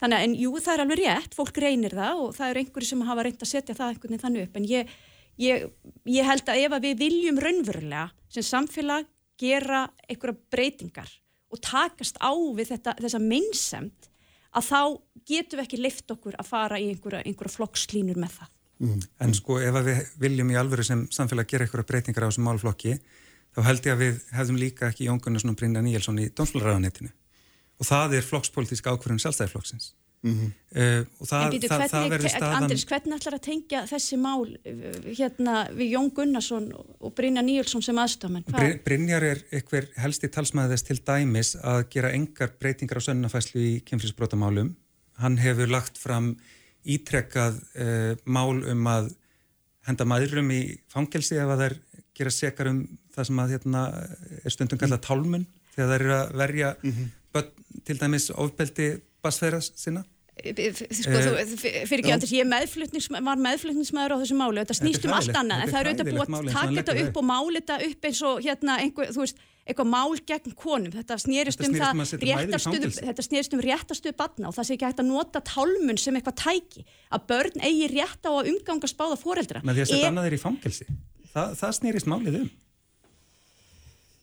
Þannig 0.01 0.17
að, 0.17 0.25
en 0.25 0.35
jú, 0.37 0.51
það 0.57 0.73
er 0.73 0.83
alveg 0.83 1.01
rétt, 1.01 1.35
fólk 1.37 1.57
reynir 1.61 1.95
það 1.97 2.21
og 2.23 2.35
það 2.37 2.51
eru 2.51 2.61
einhverju 2.61 2.89
sem 2.89 3.01
hafa 3.05 3.25
reynd 3.25 3.41
að 3.41 3.51
setja 3.51 3.77
það 3.77 3.91
einhvern 3.91 4.13
veginn 4.13 4.23
þannig 4.23 4.45
upp, 4.47 4.55
en 4.57 4.69
ég, 4.69 4.93
ég, 5.41 5.65
ég 6.09 6.29
held 6.29 6.49
að 6.49 6.61
ef 6.61 6.77
að 6.77 6.87
við 6.87 7.03
viljum 7.03 7.41
raunverulega 7.41 8.05
sem 8.33 8.47
samfélag 8.47 9.09
gera 9.41 9.83
einhverja 10.07 10.37
breytingar 10.53 11.11
og 11.51 11.61
takast 11.65 12.17
á 12.21 12.31
við 12.31 12.73
þetta, 12.73 12.95
þessa 13.01 13.21
meinsemt 13.21 14.10
að 14.57 14.67
þá 14.67 14.81
getum 15.27 15.59
við 15.59 15.65
ekki 15.65 15.79
lift 15.81 16.11
okkur 16.11 16.35
að 16.39 16.49
fara 16.49 16.79
í 16.81 16.89
einhverja, 16.91 17.23
einhverja 17.25 17.55
flokkslínur 17.55 18.19
með 18.19 18.35
það. 18.39 18.51
Mm. 18.81 19.01
En 19.21 19.33
sko 19.37 19.59
ef 19.61 19.77
við 19.85 19.99
viljum 20.23 20.51
í 20.51 20.57
alvöru 20.57 20.85
sem 20.85 21.03
samfélag 21.13 21.49
gera 21.49 21.67
einhverja 21.67 21.87
breytingar 21.87 22.25
á 22.25 22.29
þessum 22.31 22.47
málflokki 22.49 22.95
þá 23.53 23.59
held 23.67 23.85
ég 23.85 23.93
að 23.93 24.01
við 24.01 24.21
hefðum 24.33 24.61
líka 24.61 24.89
ekki 24.89 25.07
Jón 25.07 25.21
Gunnarsson 25.21 25.53
og 25.53 25.59
Brynja 25.59 25.83
Níelsson 25.85 26.21
í 26.23 26.29
Dómsfólkræðanetinu 26.33 27.11
og 27.81 27.87
það 27.87 28.17
er 28.17 28.25
flokkspolítisk 28.25 28.89
ákvörðun 28.89 29.21
sjálfstæðiflokksins. 29.21 29.91
Mm 30.21 30.33
-hmm. 30.33 30.49
uh, 30.77 31.05
og 31.19 31.27
það, 31.29 31.45
býtu, 31.55 31.69
það, 31.71 31.85
það 31.93 32.09
verður 32.13 32.33
staðan 32.33 32.63
Andris, 32.63 32.85
hvernig 32.89 33.15
ætlar 33.17 33.37
að 33.37 33.43
tengja 33.47 33.81
þessi 33.89 34.19
mál 34.21 34.45
hérna 35.19 35.55
við 35.73 35.93
Jón 35.95 36.11
Gunnarsson 36.15 36.69
og 36.75 37.13
Brynjar 37.17 37.45
Níulsson 37.47 37.85
sem 37.85 37.97
aðstofmenn 37.97 38.45
Br 38.47 38.77
Brynjar 38.85 39.23
er 39.23 39.43
eitthvað 39.51 39.89
helsti 39.97 40.29
talsmaðist 40.29 40.87
til 40.87 40.99
dæmis 40.99 41.55
að 41.55 41.83
gera 41.89 42.13
engar 42.13 42.53
breytingar 42.59 43.01
á 43.01 43.07
sönnafæslu 43.07 43.61
í 43.61 43.73
kemflisbrótamálum 43.85 44.75
hann 45.21 45.37
hefur 45.37 45.67
lagt 45.67 45.97
fram 45.97 46.35
ítrekkað 46.85 47.61
uh, 47.77 48.13
mál 48.25 48.61
um 48.65 48.87
að 48.87 49.13
henda 49.87 50.05
maðurum 50.05 50.51
í 50.53 50.61
fangelsi 50.91 51.39
ef 51.41 51.49
að 51.49 51.63
þær 51.65 51.75
gera 52.17 52.33
sekar 52.33 52.69
um 52.71 52.83
það 53.11 53.27
sem 53.27 53.41
að 53.41 53.55
hérna, 53.55 53.81
er 54.43 54.53
stundum 54.53 54.79
kallað 54.81 55.03
tálmun 55.07 55.47
þegar 55.73 55.91
þær 55.91 56.03
eru 56.05 56.15
að 56.17 56.33
verja 56.41 56.69
mm 56.77 56.91
-hmm. 56.91 57.09
Börn, 57.33 57.51
til 57.87 57.99
dæmis 57.99 58.31
ofbeldi 58.33 58.93
basfæra 59.23 59.61
sinna? 59.61 60.03
Sko, 60.41 61.11
þú, 61.21 61.31
eh, 61.37 61.83
fyrir 61.85 62.01
ekki 62.01 62.13
andur, 62.15 62.31
ég 62.33 62.47
meðflutnings, 62.49 63.09
var 63.11 63.41
meðflutningsmaður 63.43 64.15
á 64.15 64.21
þessu 64.23 64.37
máli. 64.39 64.63
Þetta 64.63 64.77
snýst 64.79 65.05
um 65.05 65.13
allt 65.13 65.37
annað, 65.37 65.61
en 65.61 65.69
það 65.69 65.79
er 65.81 65.89
auðvitað 65.91 66.07
búið 66.07 66.21
að 66.23 66.53
taka 66.55 66.75
þetta 66.79 66.95
upp 67.03 67.19
og 67.19 67.25
máli 67.27 67.61
þetta 67.61 67.77
upp 67.87 68.07
eins 68.09 68.21
og 68.25 68.39
hérna, 68.45 68.77
einhver, 68.81 69.11
þú 69.11 69.21
veist, 69.21 69.43
eitthvað 69.67 69.89
mál 69.91 70.15
gegn 70.31 70.55
konum. 70.57 70.95
Þetta 70.95 71.17
snýrist 71.21 71.61
um 71.67 71.75
það 71.77 71.91
um 71.93 72.01
réttastuðu, 72.23 72.89
þetta 72.97 73.27
snýrist 73.27 73.53
um 73.53 73.61
réttastuðu 73.67 74.15
batna 74.17 74.49
og 74.49 74.57
það 74.57 74.67
sé 74.69 74.77
ekki 74.77 74.89
hægt 74.89 75.03
að 75.03 75.11
nota 75.11 75.43
tálmun 75.45 76.01
sem 76.01 76.17
eitthvað 76.17 76.39
tæki 76.41 76.85
að 77.11 77.27
börn 77.29 77.61
eigi 77.61 77.91
rétt 77.93 78.25
á 78.25 78.31
að 78.31 78.49
umgangast 78.55 78.97
báða 78.97 79.19
foreldra. 79.21 79.61
Með 79.61 79.81
því 79.81 79.85
að 79.85 79.93
setja 79.93 80.09
annað 80.09 80.29
þeir 80.29 80.39
í 80.39 80.41
fangelsi. 80.41 80.89
Það, 81.35 81.55
það 81.61 81.77
snýrist 81.77 82.09
málið 82.09 82.41
um 82.41 82.49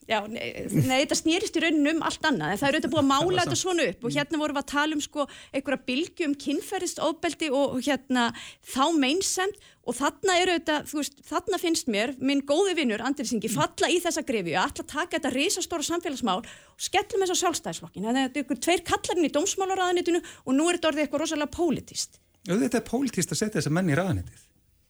Já, 0.08 0.22
nei, 0.24 0.40
nei, 0.72 1.02
þetta 1.02 1.16
snýrist 1.18 1.56
í 1.58 1.60
rauninu 1.60 1.90
um 1.92 2.04
allt 2.08 2.22
annað, 2.24 2.54
en 2.54 2.60
það 2.60 2.68
er 2.68 2.76
auðvitað 2.78 2.92
búið 2.94 3.02
að 3.02 3.08
mála 3.10 3.42
þetta 3.42 3.58
svona 3.60 3.84
upp 3.90 4.06
og 4.08 4.14
hérna 4.14 4.38
vorum 4.40 4.56
við 4.56 4.62
að 4.62 4.70
tala 4.70 4.96
um 4.96 5.02
sko 5.04 5.26
einhverja 5.52 5.84
bilgjum 5.90 6.36
kynferðist 6.44 7.02
ofbeldi 7.04 7.50
og 7.52 7.74
hérna 7.84 8.24
þá 8.64 8.84
meinsemt 8.96 9.68
og 9.84 9.98
þarna 9.98 10.38
er 10.40 10.52
auðvitað, 10.54 10.88
þú 10.88 11.00
veist, 11.02 11.20
þarna 11.28 11.60
finnst 11.60 11.92
mér 11.92 12.14
minn 12.24 12.40
góði 12.48 12.78
vinnur, 12.80 13.04
Andriðsingi, 13.04 13.52
falla 13.52 13.92
í 13.92 14.00
þessa 14.04 14.24
grefi 14.28 14.56
og 14.56 14.62
alltaf 14.64 14.88
taka 14.94 15.18
þetta 15.18 15.34
risastóra 15.36 15.84
samfélagsmál 15.84 16.40
og 16.40 16.88
skellum 16.88 17.24
þess 17.24 17.36
á 17.36 17.40
sjálfstæðisflokkin, 17.44 18.08
þannig 18.08 18.22
að 18.22 18.28
þetta 18.28 18.40
er 18.40 18.46
ykkur 18.46 18.62
tveir 18.64 18.84
kallarinn 18.88 19.28
í 19.28 19.34
dómsmálaráðanitinu 19.36 20.24
og 20.24 20.56
nú 20.56 20.68
er 20.68 20.80
þetta 20.80 20.92
orðið 20.92 21.04
eitthvað 21.04 21.24
rosalega 21.24 21.56
pólitist. 21.56 22.20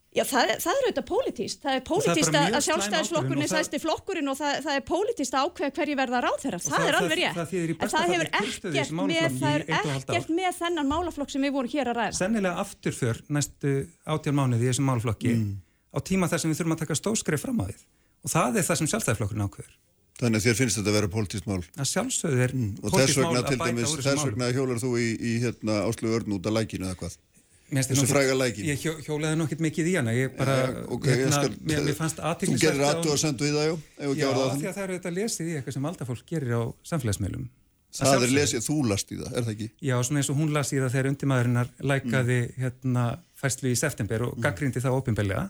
Að. 0.09 0.17
Já, 0.17 0.25
það, 0.25 0.51
það 0.63 0.71
er 0.73 0.85
auðvitað 0.87 1.05
pólitíst. 1.09 1.59
Það 1.63 1.75
er 1.77 1.83
pólitíst 1.85 2.37
að 2.39 2.55
sjálfstæðisflokkurinn 2.65 3.45
er 3.45 3.51
sæsti 3.53 3.81
flokkurinn 3.83 4.31
og 4.33 4.39
það, 4.39 4.55
það 4.65 4.79
er 4.79 4.85
pólitíst 4.89 5.37
að 5.37 5.49
ákveða 5.49 5.75
hverju 5.77 5.97
verða 5.99 6.23
ráð 6.25 6.39
þeirra. 6.45 6.61
Það, 6.65 6.73
það 6.73 6.89
er 6.89 6.99
alveg 6.99 7.21
rétt. 7.21 7.41
En 7.77 7.93
það 7.93 8.13
hefur 8.15 8.31
ekkert 8.41 8.95
með, 8.97 9.73
ekkert 9.77 10.33
með 10.39 10.57
þennan 10.63 10.89
málaflokk 10.89 11.35
sem 11.35 11.45
við 11.45 11.53
vorum 11.59 11.73
hér 11.75 11.93
að 11.93 12.01
ræða. 12.01 12.17
Sennilega 12.17 12.65
afturför 12.65 13.21
næstu 13.37 13.75
átján 14.09 14.39
mánuði 14.41 14.65
í 14.65 14.71
þessum 14.73 14.89
málaflokki 14.89 15.35
mm. 15.35 15.53
á 15.93 15.99
tíma 16.09 16.31
þar 16.33 16.43
sem 16.45 16.55
við 16.55 16.63
þurfum 16.63 16.79
að 16.79 16.83
taka 16.87 16.99
stóskrið 17.03 17.45
fram 17.45 17.61
á 17.61 17.65
því. 17.69 17.79
Og 18.25 18.33
það 18.33 18.59
er 18.63 18.69
það 18.71 18.81
sem 18.81 18.91
sjálfstæðisflokkurinn 18.95 19.45
ákveður. 19.45 19.77
Þannig 20.19 20.41
að 20.41 20.47
þér 20.49 20.57
finnst 20.59 20.79
þetta 20.81 20.91
að 20.91 20.97
vera 20.97 21.09
pólitíst 21.13 21.45
mál. 21.47 21.61
Það 21.77 21.89
sjálfsögður 21.93 22.41
er 22.43 22.55
mm. 22.57 22.71
pólitíst 22.83 23.21
mál 23.23 23.37
að 23.39 23.51
bæta 23.53 23.69
úr 23.69 23.77
þessu 23.79 23.85
mál. 23.85 23.93
Og 23.93 24.07
þess 24.09 24.25
vegna 24.27 24.49
hjólar 24.57 24.81
þú 24.83 24.91
í, 24.99 25.07
í 25.15 25.35
hérna, 25.45 25.77
Áslu 25.87 26.11
Örn 26.17 26.35
út 26.35 26.49
af 26.51 26.57
lækinu 26.57 26.89
eða 26.89 26.99
hvað? 26.99 27.15
Þessu 27.69 28.09
fræga 28.09 28.35
lækin 28.39 28.67
ég 28.69 28.81
hjó, 28.83 28.95
hjólaði 29.05 29.39
nokkið 29.43 29.63
mikið 29.67 29.91
í 29.91 29.95
hana 29.99 30.15
ég 30.17 30.35
bara, 30.39 30.57
ja, 30.65 30.83
okay, 30.95 31.19
hérna, 31.21 31.37
skal, 31.37 31.55
mér, 31.61 31.85
mér 31.87 31.97
fannst 31.99 32.21
aðtíklisvægt 32.21 32.65
þú 32.65 32.67
gerir 32.67 32.89
aðtu 32.89 33.13
að 33.13 33.21
sendu 33.23 33.49
í 33.49 33.55
það, 33.55 33.69
já 33.69 33.75
já, 34.19 34.29
því 34.33 34.69
að 34.71 34.77
það 34.79 34.85
eru 34.85 34.99
þetta 34.99 35.15
lesið 35.19 35.51
í 35.51 35.57
eitthvað 35.59 35.77
sem 35.77 35.89
aldafólk 35.91 36.33
gerir 36.33 36.55
á 36.57 36.63
samfélagsmeilum 36.93 37.45
það, 37.93 38.09
það 38.09 38.27
er 38.29 38.35
lesið, 38.39 38.65
þú 38.69 38.79
last 38.89 39.13
í 39.13 39.21
það, 39.21 39.31
er 39.35 39.47
það 39.47 39.55
ekki? 39.55 39.69
já, 39.91 39.95
svona 40.09 40.23
eins 40.23 40.33
og 40.33 40.41
hún 40.41 40.55
last 40.57 40.75
í 40.75 40.81
það 40.81 40.95
þegar 40.97 41.11
undirmaðurinnar 41.13 41.73
lækaði 41.93 42.41
mm. 42.41 42.59
hérna 42.65 43.07
fæstlu 43.39 43.73
í 43.73 43.79
september 43.79 44.27
og 44.29 44.35
mm. 44.37 44.45
gaggrindi 44.49 44.85
það 44.85 44.99
ofinbelja 45.03 45.47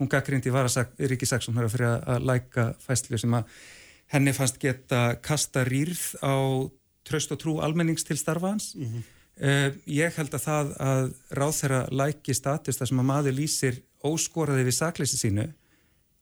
hún 0.00 0.10
gaggrindi 0.10 0.52
var 0.52 0.68
að 0.68 1.08
Ríki 1.12 1.28
Saksson 1.28 1.56
har 1.58 1.68
að 1.68 1.76
fyrir 1.76 1.90
að 1.92 2.28
læka 2.28 2.70
fæstlu 2.82 3.20
sem 3.20 3.36
að 3.36 3.50
henni 4.12 4.32
fannst 4.36 4.60
geta 4.60 5.18
kasta 5.24 5.64
rýrð 5.68 6.04
á 6.24 6.36
tröst 7.08 7.32
og 7.34 7.40
trú 7.42 7.58
almennings 7.64 8.04
til 8.06 8.18
starfa 8.18 8.52
hans 8.52 8.74
mm 8.74 8.84
-hmm. 8.84 9.02
Uh, 9.40 9.72
ég 9.88 10.12
held 10.12 10.34
að 10.36 10.42
það 10.44 10.72
að 10.84 11.06
ráð 11.32 11.52
þeirra 11.56 11.78
læki 11.88 12.34
status 12.36 12.76
þar 12.76 12.90
sem 12.90 12.98
að 13.00 13.06
maður 13.08 13.36
lýsir 13.38 13.78
óskoraði 14.04 14.66
við 14.66 14.76
sakleysi 14.76 15.16
sínu 15.16 15.46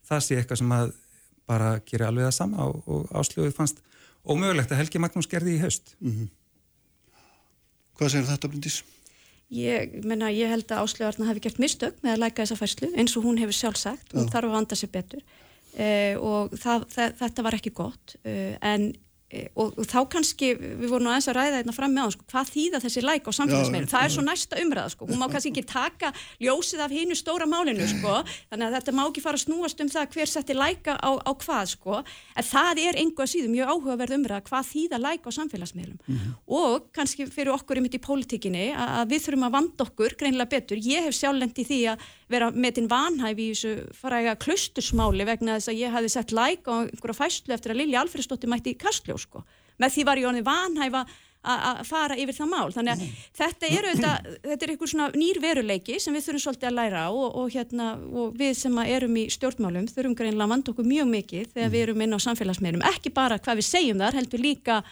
það 0.07 0.23
sé 0.23 0.39
eitthvað 0.39 0.61
sem 0.61 0.75
að 0.77 0.93
bara 1.51 1.73
gera 1.89 2.11
alveg 2.11 2.29
það 2.29 2.37
sama 2.37 2.69
og, 2.71 2.79
og 2.87 3.11
áslöguð 3.11 3.57
fannst 3.57 3.83
ómögulegt 4.23 4.71
að 4.71 4.85
Helgi 4.85 5.03
Magnús 5.03 5.29
gerði 5.31 5.57
í 5.57 5.65
haust 5.65 5.97
mm 5.99 6.13
-hmm. 6.13 6.31
Hvað 7.99 8.13
segir 8.15 8.31
þetta 8.31 8.49
Bryndís? 8.49 8.79
Ég, 9.51 9.99
menna, 10.07 10.31
ég 10.31 10.49
held 10.49 10.71
að 10.71 10.87
áslögarna 10.87 11.27
hafi 11.27 11.43
gert 11.43 11.59
mistök 11.59 11.99
með 12.03 12.13
að 12.13 12.23
læka 12.23 12.43
þessa 12.45 12.63
fæslu 12.63 12.95
eins 12.95 13.17
og 13.17 13.25
hún 13.27 13.43
hefur 13.43 13.59
sjálf 13.59 13.77
sagt, 13.77 14.15
hún 14.15 14.31
Já. 14.31 14.33
þarf 14.33 14.49
að 14.49 14.55
vanda 14.55 14.77
sér 14.79 14.95
betur 14.95 15.23
uh, 15.75 16.15
og 16.23 16.55
það, 16.55 16.87
það, 16.95 17.15
þetta 17.19 17.43
var 17.43 17.55
ekki 17.59 17.75
gott 17.75 18.17
uh, 18.23 18.55
en 18.63 18.93
Eh, 18.93 19.10
og, 19.31 19.77
og 19.79 19.87
þá 19.87 19.99
kannski, 20.11 20.49
við 20.59 20.91
vorum 20.91 21.09
aðeins 21.11 21.29
að 21.31 21.37
ræða 21.37 21.59
þetta 21.61 21.75
fram 21.77 21.93
með 21.95 22.03
hann, 22.03 22.15
sko, 22.17 22.25
hvað 22.33 22.49
þýða 22.51 22.81
þessi 22.85 23.03
læk 23.05 23.29
á 23.31 23.33
samfélagsmeilum, 23.39 23.91
það 23.91 24.07
er 24.07 24.15
svo 24.15 24.25
næsta 24.27 24.59
umræða 24.59 24.93
sko, 24.95 25.07
hún 25.07 25.21
má 25.21 25.27
kannski 25.31 25.53
ekki 25.53 25.65
taka 25.71 26.11
ljósið 26.43 26.83
af 26.83 26.95
hinnu 26.95 27.19
stóra 27.19 27.47
málinu 27.51 27.87
sko, 27.93 28.17
þannig 28.51 28.67
að 28.67 28.77
þetta 28.79 28.97
má 28.99 29.03
ekki 29.05 29.25
fara 29.25 29.39
að 29.39 29.45
snúast 29.45 29.85
um 29.85 29.93
það 29.93 30.17
hver 30.17 30.33
setti 30.33 30.57
læka 30.59 30.97
á, 30.99 31.11
á 31.15 31.31
hvað 31.45 31.73
sko, 31.77 32.01
en 32.03 32.49
það 32.51 32.83
er 32.89 33.01
einhvað 33.05 33.33
síðan 33.35 33.55
mjög 33.55 33.75
áhugaverð 33.75 34.17
umræða 34.19 34.47
hvað 34.51 34.71
þýða 34.73 35.03
læk 35.07 35.29
á 35.29 35.31
samfélagsmeilum 35.39 35.99
mm 36.01 36.17
-hmm. 36.17 36.35
og 36.47 36.91
kannski 36.91 37.29
fyrir 37.31 37.55
okkur 37.55 37.79
í 37.79 37.85
mitt 37.87 37.95
í 37.95 38.03
pólitíkinni 38.03 38.67
að 38.75 39.15
við 39.15 39.29
þurfum 39.29 39.47
að 39.47 39.57
vanda 39.59 39.87
okkur 39.87 40.19
greinlega 40.19 40.51
betur, 40.51 40.79
ég 40.83 41.07
hef 41.07 41.15
sjálflendi 41.15 41.65
því 41.65 41.81
að 41.95 42.09
vera 42.31 42.51
með 42.55 42.77
tinn 42.79 42.91
vanhæfi 42.91 43.47
í 43.47 43.55
þessu 43.55 43.97
fara 43.99 44.37
klustusmáli 44.41 45.27
vegna 45.29 45.59
þess 45.59 45.73
að 45.73 45.81
ég 45.81 45.97
hafi 45.97 46.13
sett 46.13 46.35
læk 46.37 46.71
á 46.71 46.75
einhverja 46.85 47.19
fæslu 47.19 47.57
eftir 47.57 47.75
að 47.75 47.83
Lilja 47.83 48.05
Alfredsdóttir 48.05 48.53
mætti 48.53 48.75
í 48.75 48.79
Kastljóð 48.81 49.25
sko. 49.25 49.43
Með 49.81 49.97
því 49.97 50.07
var 50.07 50.21
ég 50.21 50.31
orðin 50.31 50.47
vanhæfa 50.47 51.05
að 51.41 51.79
fara 51.89 52.17
yfir 52.21 52.37
það 52.37 52.49
mál. 52.53 52.73
Þannig 52.75 52.93
að 52.93 53.03
mm. 53.03 53.21
þetta 53.39 53.69
er 53.69 53.87
auðvitað, 53.89 54.27
þetta 54.45 54.67
er 54.67 54.73
einhver 54.75 54.91
svona 54.93 55.07
nýr 55.17 55.39
veruleiki 55.41 56.01
sem 56.03 56.17
við 56.17 56.27
þurfum 56.27 56.43
svolítið 56.45 56.69
að 56.69 56.77
læra 56.77 57.05
á 57.09 57.11
og, 57.11 57.29
og, 57.41 57.47
hérna, 57.55 57.87
og 58.13 58.35
við 58.37 58.53
sem 58.61 58.81
erum 58.83 59.17
í 59.17 59.25
stjórnmálum 59.33 59.89
þurfum 59.89 60.17
greinlega 60.19 60.45
að 60.45 60.53
vanda 60.53 60.75
okkur 60.75 60.91
mjög 60.91 61.09
mikið 61.15 61.55
þegar 61.55 61.73
við 61.73 61.87
erum 61.87 62.05
inn 62.05 62.19
á 62.21 62.27
samfélagsmeirum. 62.27 62.85
Ekki 62.93 63.15
bara 63.17 63.41
hvað 63.41 63.63
við 63.63 63.69
segjum 63.71 64.05
þar, 64.05 64.21
heldur 64.21 64.45
líka 64.45 64.83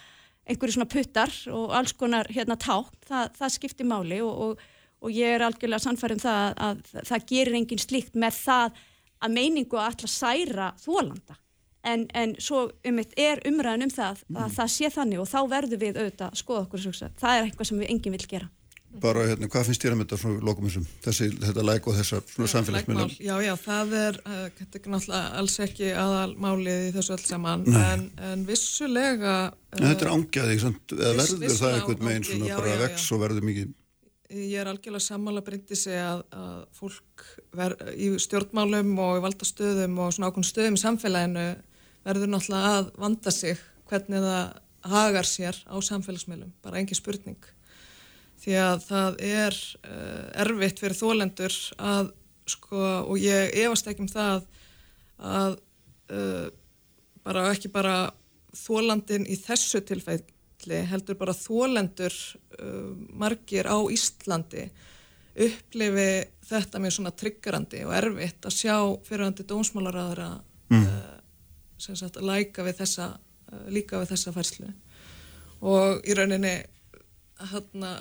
einhverju 0.49 0.79
svona 0.79 0.89
puttar 0.89 1.37
og 1.53 1.77
alls 1.77 1.93
konar 2.01 2.33
hérna 2.33 2.57
ták, 2.57 2.97
það, 3.05 3.37
það 3.37 3.55
skiptir 3.59 3.89
máli 3.89 4.23
og, 4.25 4.33
og, 4.47 4.67
og 4.99 5.15
ég 5.15 5.37
er 5.37 5.45
algjörlega 5.47 5.85
sannfærið 5.85 6.19
um 6.19 6.25
það 6.25 6.39
að, 6.45 6.55
að, 6.69 6.81
að 6.95 7.11
það 7.11 7.27
gerir 7.33 7.59
engin 7.61 7.83
slíkt 7.83 8.19
með 8.19 8.41
það 8.43 8.81
að 9.19 9.35
meiningu 9.35 9.79
að 9.79 9.87
alltaf 9.91 10.13
særa 10.13 10.73
þólanda 10.83 11.39
en, 11.87 12.07
en 12.19 12.37
svo 12.43 12.67
um 12.87 13.01
eitt 13.03 13.17
er 13.19 13.43
umræðin 13.49 13.89
um 13.89 13.95
það 13.95 14.23
að 14.35 14.45
mm. 14.45 14.55
það 14.59 14.71
sé 14.75 14.93
þannig 14.95 15.23
og 15.23 15.31
þá 15.31 15.41
verður 15.55 15.83
við 15.83 15.99
auðvitað 15.99 16.31
að 16.31 16.41
skoða 16.43 16.63
okkur 16.67 16.85
svo, 16.85 17.11
það 17.21 17.35
er 17.35 17.49
eitthvað 17.49 17.71
sem 17.71 17.83
við 17.83 17.93
enginn 17.95 18.17
vil 18.19 18.31
gera 18.35 18.51
Bara 18.99 19.27
hérna, 19.29 19.47
hvað 19.53 19.67
finnst 19.69 19.83
þér 19.85 19.95
að 19.95 19.99
mynda 20.01 20.17
frá 20.19 20.31
lokuminsum, 20.49 20.85
þessi, 21.05 21.27
þetta 21.43 21.65
læk 21.69 21.87
og 21.91 21.97
þessar 21.99 22.23
svona 22.33 22.49
samfélagsmiðlar? 22.55 23.11
Já, 23.21 23.35
já, 23.45 23.51
það 23.61 23.93
er, 23.99 24.19
uh, 24.25 24.47
er 24.65 25.11
alls 25.39 25.57
ekki 25.61 25.91
aðalmálið 25.93 26.87
í 26.87 26.95
þessu 26.97 27.13
öll 27.19 27.27
saman, 27.27 27.67
en, 27.69 28.07
en 28.31 28.47
vissulega... 28.49 29.35
Uh, 29.53 29.77
en 29.77 29.91
þetta 29.91 30.07
er 30.07 30.13
ángjaðið, 30.15 30.65
eða 30.97 31.13
verður 31.21 31.55
það 31.61 31.77
eitthvað 31.77 32.07
meginn 32.09 32.27
svona 32.31 32.49
já, 32.49 32.57
bara 32.57 32.73
já, 32.73 32.81
vex 32.87 33.05
já. 33.05 33.13
og 33.13 33.23
verður 33.27 33.47
mikið... 33.51 33.77
Ég 34.29 34.59
er 34.61 34.69
algjörlega 34.69 35.01
sammála 35.01 35.41
breyndi 35.41 35.77
sig 35.79 35.97
að, 35.97 36.21
að 36.37 36.57
fólk 36.77 37.23
ver, 37.57 37.75
í 37.97 38.11
stjórnmálum 38.21 38.91
og 39.01 39.17
í 39.17 39.23
valdastöðum 39.25 39.95
og 40.05 40.11
svona 40.13 40.29
ákveðin 40.29 40.49
stöðum 40.51 40.77
í 40.77 40.81
samfélaginu 40.83 41.45
verður 42.05 42.33
náttúrulega 42.35 42.75
að 42.75 42.91
vanda 43.01 43.33
sig 43.33 43.63
hvernig 43.89 44.27
það 44.27 44.91
hagar 44.93 45.29
sér 45.29 45.63
á 45.65 45.77
samfélagsmiðlum, 45.81 46.53
bara 46.61 46.77
engi 46.83 46.99
spurning. 46.99 47.41
Því 48.39 48.59
að 48.61 48.85
það 48.85 49.17
er 49.31 49.57
uh, 49.81 50.29
erfitt 50.45 50.85
fyrir 50.85 51.01
þólendur 51.01 51.57
að 51.81 52.13
sko 52.53 52.85
og 53.09 53.17
ég 53.25 53.57
efast 53.65 53.89
ekki 53.89 54.05
um 54.05 54.13
það 54.13 54.45
að 55.19 55.57
uh, 56.13 56.47
bara 57.25 57.49
ekki 57.55 57.73
bara 57.73 57.97
þólandin 58.57 59.25
í 59.25 59.41
þessu 59.41 59.81
tilfelli 60.59 60.87
heldur 60.91 61.17
bara 61.19 61.35
þólendur 61.35 62.13
uh, 62.61 62.95
margir 63.15 63.67
á 63.67 63.79
Íslandi 63.91 64.69
upplifi 65.39 66.27
þetta 66.49 66.81
með 66.81 66.95
svona 66.97 67.13
triggerandi 67.15 67.85
og 67.87 67.95
erfitt 67.95 68.45
að 68.45 68.57
sjá 68.57 68.75
fyrirhandi 69.07 69.47
dómsmálaræðara 69.47 70.41
mm. 70.71 70.87
sagt, 71.79 72.19
læka 72.19 72.65
við 72.67 72.81
þessa 72.81 73.07
eh, 73.53 73.69
líka 73.71 74.01
við 74.01 74.11
þessa 74.17 74.33
færslu. 74.35 74.73
Og 75.63 76.03
í 76.03 76.17
rauninni 76.19 76.57
hérna 77.53 77.93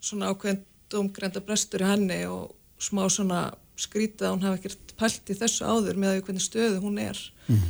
svona 0.00 0.30
ákveðin 0.32 0.64
domgrenda 0.88 1.42
brestur 1.44 1.84
í 1.84 1.90
henni 1.90 2.22
og 2.30 2.54
smá 2.80 3.04
svona 3.12 3.50
skrítið 3.76 4.30
að 4.30 4.32
hún 4.32 4.46
hafi 4.46 4.62
ekkert 4.62 4.96
pælt 4.96 5.34
í 5.34 5.36
þessu 5.36 5.68
áður 5.68 6.00
með 6.00 6.14
að 6.14 6.22
hvernig 6.24 6.46
stöðu 6.46 6.80
hún 6.80 6.96
er. 7.02 7.20
Mm. 7.50 7.68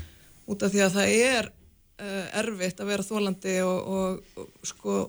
út 0.50 0.62
af 0.62 0.70
því 0.70 0.86
að 0.86 0.94
það 1.00 1.16
er 1.18 1.50
uh, 1.50 1.59
erfitt 2.40 2.80
að 2.80 2.92
vera 2.92 3.06
þólandi 3.06 3.56
og, 3.66 3.90
og, 3.96 4.38
og 4.40 4.70
sko 4.70 5.00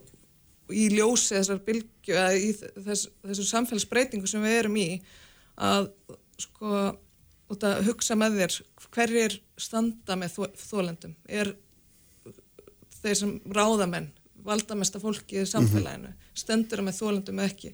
í 0.72 0.88
ljósi 0.94 1.36
þessar 1.36 1.62
bylgju 1.66 2.16
eða 2.16 2.36
í 2.38 2.52
þess, 2.56 3.08
þessum 3.26 3.50
samfélagsbreytingu 3.50 4.30
sem 4.30 4.44
við 4.44 4.58
erum 4.62 4.78
í 4.80 4.90
að 5.62 5.90
sko 6.42 6.84
út 7.52 7.66
að 7.68 7.84
hugsa 7.90 8.16
með 8.16 8.40
þér 8.40 8.58
hverjir 8.92 9.38
standa 9.60 10.18
með 10.20 10.40
þólendum 10.60 11.16
er 11.28 11.54
þeir 13.02 13.18
sem 13.18 13.34
ráðamenn 13.52 14.12
valdamesta 14.46 15.02
fólki 15.02 15.42
í 15.42 15.50
samfélaginu 15.50 16.08
mm 16.08 16.14
-hmm. 16.14 16.38
stendur 16.44 16.82
með 16.82 17.02
þólendum 17.02 17.44
ekki? 17.44 17.74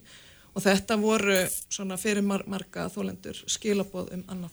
Og 0.54 0.64
þetta 0.64 0.96
voru 0.96 1.36
svona 1.68 1.96
fyrir 1.96 2.22
mar 2.22 2.42
marga 2.46 2.88
þólendur 2.90 3.38
skilaboð 3.46 4.12
um 4.16 4.24
annað. 4.28 4.52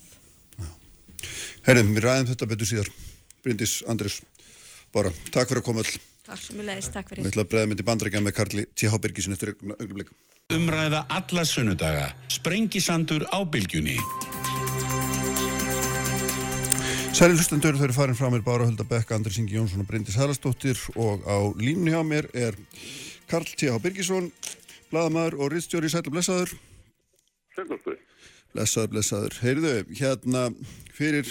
Herðum, 1.66 1.96
við 1.96 2.04
ræðum 2.04 2.28
þetta 2.28 2.46
betur 2.46 2.68
síðar. 2.68 2.90
Bryndis, 3.44 3.84
Andris, 3.88 4.22
Bára 4.96 5.12
Takk 5.28 5.50
fyrir 5.52 5.60
að 5.62 5.66
koma 5.68 5.84
all 5.84 5.98
Takk 6.26 6.42
sem 6.42 6.58
við 6.58 6.66
leiðist, 6.72 6.90
takk 6.90 7.12
fyrir. 7.12 7.22
Við 7.22 7.34
ætlum 7.36 7.44
að 7.44 7.50
bregða 7.52 7.70
myndi 7.70 7.84
bandrækja 7.86 8.20
með 8.26 8.34
Karli 8.34 8.64
T.H. 8.74 8.98
Birgisson 8.98 9.36
eftir 9.36 9.52
augnablik. 9.54 10.08
Umræða 10.56 11.04
alla 11.14 11.44
sunnudaga 11.46 12.08
Sprengisandur 12.34 13.28
á 13.30 13.46
bylgjunni. 13.46 14.00
Sæli 17.14 17.38
hlustendur 17.38 17.78
þau 17.78 17.86
eru 17.86 17.96
farin 17.96 18.18
frá 18.18 18.32
mér 18.34 18.42
Bára 18.44 18.66
Hulda 18.66 18.88
Bekka, 18.90 19.20
Andris 19.20 19.38
Ingi 19.38 19.60
Jónsson 19.60 19.84
og 19.84 19.90
Bryndis 19.92 20.18
Hælastóttir 20.18 20.82
og 20.98 21.22
á 21.30 21.38
línu 21.62 21.94
hjá 21.94 22.02
mér 22.02 22.26
er 22.34 22.58
Karl 23.30 23.46
T.H. 23.46 23.78
Birgisson 23.84 24.32
Bladamæður 24.90 25.38
og 25.46 25.54
Ritstjóri. 25.54 25.92
Sæli 25.94 26.10
Blesaður 26.10 26.56
Sæli 27.54 27.78
Blesaður, 28.56 28.90
Blesaður 28.96 29.38
Heyrðu, 29.44 29.76
hérna 29.94 30.48
fyrir 30.98 31.30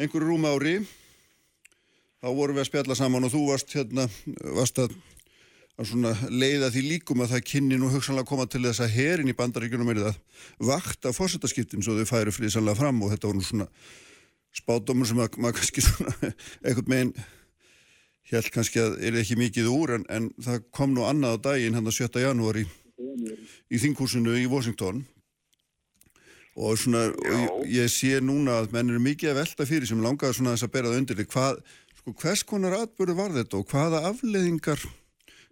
einhverju 0.00 0.24
rúma 0.24 0.56
ári 0.56 0.78
þá 2.20 2.28
vorum 2.36 2.58
við 2.58 2.64
að 2.64 2.68
spjalla 2.68 2.98
saman 2.98 3.26
og 3.26 3.32
þú 3.32 3.46
varst 3.48 3.72
hérna, 3.76 4.06
varst 4.58 4.80
að, 4.82 4.94
að 5.80 6.22
leiða 6.28 6.70
því 6.74 6.84
líkum 6.86 7.24
að 7.24 7.34
það 7.34 7.46
kynni 7.52 7.80
nú 7.80 7.90
hugsanlega 7.92 8.28
koma 8.28 8.46
til 8.50 8.62
þess 8.66 8.84
að 8.84 8.94
herin 8.98 9.32
í 9.32 9.36
bandaríkunum 9.36 9.92
er 9.94 10.02
það 10.04 10.20
vakta 10.70 11.14
fórsetaskiptin 11.16 11.84
svo 11.84 11.96
þau 11.98 12.08
færu 12.12 12.34
friðsanlega 12.36 12.80
fram 12.82 13.00
og 13.04 13.14
þetta 13.14 13.30
voru 13.30 13.44
svona 13.44 13.68
spátumur 14.56 15.08
sem 15.08 15.20
að, 15.22 15.38
maður 15.38 15.60
kannski 15.60 15.84
svona 15.86 16.16
eitthvað 16.64 16.90
meginn 16.92 17.14
held 18.30 18.50
kannski 18.54 18.82
að 18.82 18.98
er 19.06 19.16
ekki 19.20 19.38
mikið 19.38 19.70
úr 19.72 19.96
en, 19.96 20.04
en 20.10 20.28
það 20.42 20.66
kom 20.74 20.92
nú 20.94 21.06
annað 21.08 21.40
á 21.40 21.44
daginn 21.50 21.78
hann 21.78 21.88
að 21.88 21.96
7. 22.02 22.20
janúari 22.22 22.66
í, 23.70 23.80
þingkúsinu 23.80 24.36
í 24.38 24.46
Washington 24.50 25.02
og 26.60 26.76
svona 26.78 27.06
og 27.08 27.64
ég, 27.64 27.80
ég 27.80 27.92
sé 27.92 28.18
núna 28.22 28.60
að 28.60 28.74
menn 28.74 28.92
eru 28.92 29.02
mikið 29.02 29.32
að 29.32 29.40
velta 29.40 29.66
fyrir 29.68 29.88
sem 29.88 30.02
langaði 30.04 30.38
svona 30.38 30.54
þess 30.56 30.66
að 30.66 30.74
bera 30.76 30.90
það 30.90 31.00
undir 31.02 31.22
hvað 31.30 31.62
Sko 32.00 32.14
hvers 32.16 32.42
konar 32.48 32.72
atbyrðu 32.78 33.14
var 33.18 33.34
þetta 33.34 33.58
og 33.58 33.66
hvaða 33.68 33.98
afleðingar 34.08 34.80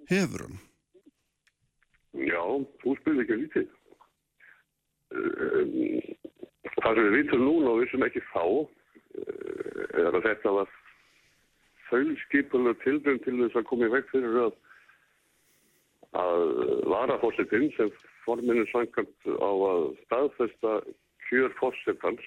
hefur 0.08 0.46
hann? 0.46 0.60
Já, 2.16 2.40
þú 2.80 2.94
spyrir 2.96 3.24
ekki 3.24 3.36
lítið. 3.42 3.66
Það 6.78 6.94
sem 6.96 7.04
við 7.04 7.16
vitum 7.18 7.42
núna 7.44 7.74
og 7.74 7.82
við 7.82 7.92
sem 7.92 8.06
ekki 8.06 8.22
fá 8.30 8.44
eh, 8.48 9.82
er 10.00 10.16
að 10.16 10.24
þetta 10.24 10.54
var 10.56 10.72
þauðskipulega 11.90 12.80
tilbyrjum 12.84 13.20
til 13.26 13.34
þess 13.42 13.60
að 13.60 13.66
koma 13.68 13.88
í 13.90 13.92
veg 13.92 14.08
fyrir 14.12 14.40
að 14.46 14.56
að 16.16 16.42
varafórsetinn 16.88 17.68
sem 17.76 17.92
forminu 18.24 18.64
sangant 18.70 19.28
á 19.28 19.50
að 19.52 19.82
staðfesta 20.06 20.78
kjör 21.28 21.52
fórsetans 21.58 22.24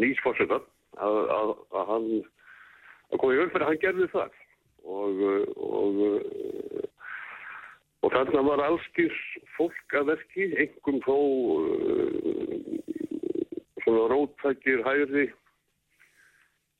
nýsfórsetan 0.00 0.64
að, 0.96 1.18
að, 1.36 1.52
að 1.76 1.92
hann 1.92 2.08
að 3.12 3.20
koma 3.22 3.36
í 3.36 3.40
veg 3.40 3.52
fyrir 3.52 3.66
að 3.66 3.72
hann 3.72 3.84
gerði 3.84 4.08
það. 4.14 4.42
Og 4.86 5.22
og, 5.56 6.02
og 8.06 8.12
þarna 8.14 8.42
var 8.46 8.64
allskýrs 8.66 9.22
fólk 9.56 9.96
að 9.98 10.12
verki, 10.12 10.50
engum 10.62 11.00
þó 11.06 11.16
svona 13.82 14.04
róttækir 14.12 14.84
hægri. 14.86 15.26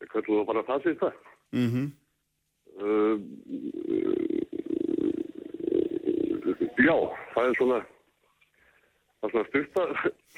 Hvernig 0.06 0.28
þú 0.28 0.44
bara 0.46 0.62
það 0.68 0.84
sér 0.84 1.00
það 1.00 1.16
mm 1.52 1.68
-hmm. 1.72 1.86
uh, 2.82 3.18
já, 6.78 6.96
það 7.34 7.48
er 7.48 7.54
svona 7.56 7.80
það 9.20 9.26
er 9.26 9.30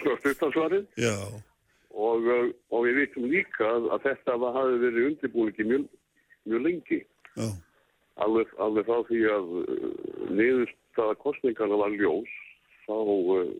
svona 0.00 0.16
styrtarsvarið 0.20 0.86
já 1.06 1.14
og, 1.94 2.26
uh, 2.26 2.50
og 2.70 2.84
við 2.86 3.00
veitum 3.02 3.28
líka 3.30 3.66
að, 3.68 3.88
að 3.94 4.04
þetta 4.08 4.36
hafi 4.56 4.82
verið 4.84 5.08
undirbúin 5.12 5.52
ekki 5.52 5.68
mjög, 5.68 5.88
mjög 6.50 6.64
lengi 6.66 7.00
oh. 7.40 7.54
alveg, 8.24 8.52
alveg 8.58 8.88
frá 8.88 9.02
því 9.08 9.22
að 9.32 9.50
uh, 9.62 9.88
niðurstaða 10.28 11.18
kostningarna 11.24 11.80
var 11.80 11.96
ljós 11.96 12.36
þá 12.84 12.96
uh, 12.98 13.50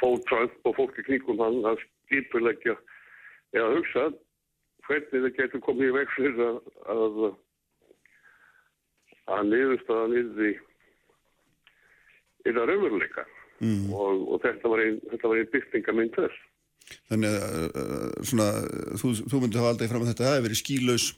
fóð 0.00 0.18
Trump 0.30 0.68
og 0.68 0.76
fólki 0.80 1.06
kringum 1.06 1.40
hann 1.42 1.62
að 1.68 1.80
skipulegja 1.84 2.76
eða 3.52 3.70
hugsa 3.76 4.08
hvernig 4.88 5.12
það 5.12 5.32
getur 5.38 5.64
komið 5.64 5.90
í 5.92 5.96
veg 6.00 6.12
fyrir 6.16 6.42
að 6.42 6.60
að, 6.92 7.22
að 9.36 9.48
niðurstaða 9.52 10.08
niður 10.10 10.48
í 10.48 10.52
yfir 12.42 12.66
raunveruleika 12.66 13.24
mm. 13.62 13.90
og, 13.94 14.24
og 14.34 14.40
þetta 14.44 14.72
var 14.72 14.84
einn 14.84 15.00
ein 15.12 15.52
byrtingamind 15.52 16.16
þess. 16.16 16.40
Þannig 17.08 17.36
að 17.38 17.66
uh, 17.78 18.08
svona, 18.26 18.48
þú, 19.00 19.12
þú 19.30 19.42
myndi 19.42 19.60
hafa 19.60 19.74
aldrei 19.74 19.90
fram 19.90 20.04
að 20.04 20.12
þetta 20.12 20.30
hefði 20.30 20.46
verið 20.46 20.60
skílaus, 20.60 21.10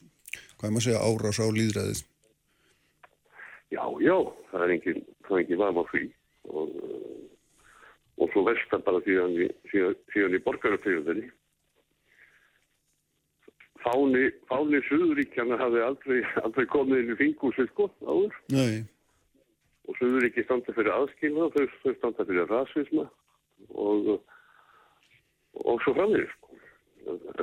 hvað 0.59 0.69
er 0.69 0.75
maður 0.75 0.83
að 0.83 0.89
segja, 0.89 1.05
árás 1.09 1.41
á 1.41 1.47
líðræðið? 1.59 2.03
Já, 3.75 3.85
já, 4.05 4.17
það 4.51 4.67
er 4.67 4.75
engin, 4.77 5.01
það 5.27 5.37
er 5.37 5.45
engin 5.45 5.63
varma 5.65 5.87
frí 5.89 6.05
og, 6.53 6.77
og 8.21 8.35
svo 8.35 8.45
vestar 8.47 8.85
bara 8.87 9.01
síðan 9.07 9.35
í, 9.41 9.49
í 9.49 10.45
borgaröfriðinni. 10.45 11.33
Fáni, 13.85 14.29
fáni 14.49 14.79
Suðuríkjana 14.87 15.59
hafi 15.61 15.83
aldrei, 15.85 16.21
aldrei 16.45 16.69
komið 16.73 17.03
inn 17.03 17.17
í 17.17 17.21
fingúsið 17.25 17.73
sko 17.73 17.91
áður. 18.05 18.37
Nei 18.55 18.85
og 19.89 19.99
sögur 19.99 20.27
ekki 20.29 20.45
standa 20.47 20.75
fyrir 20.77 20.95
aðskilna, 20.95 21.51
þau, 21.55 21.67
þau 21.83 21.95
standa 21.99 22.27
fyrir 22.29 22.49
rasisma 22.51 23.05
og, 23.75 24.11
og 25.61 25.85
svo 25.85 25.95
framir. 25.97 26.27
Sko. 26.33 26.59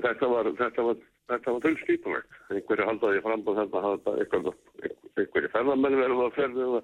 Þetta 0.02 0.30
var, 0.32 0.50
þetta 0.58 0.86
var, 0.88 1.00
þetta 1.30 1.56
var 1.56 1.66
þau 1.68 1.76
skipulegt. 1.84 2.40
Einhverju 2.50 2.90
haldaði 2.90 3.24
fram 3.28 3.46
á 3.46 3.52
þetta 3.62 3.84
að 3.92 4.12
eitthvað, 4.16 4.52
einhverju 5.22 5.54
ferðarmenn 5.56 6.00
verður 6.02 6.26
að 6.26 6.38
ferða 6.40 6.68
eða, 6.68 6.84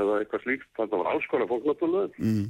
eða 0.00 0.18
eitthvað 0.20 0.46
slíkt. 0.46 0.70
Þetta 0.80 1.02
var 1.02 1.12
áskona 1.12 1.48
fólk 1.50 1.68
náttúrulega. 1.68 2.22
Mm. 2.22 2.46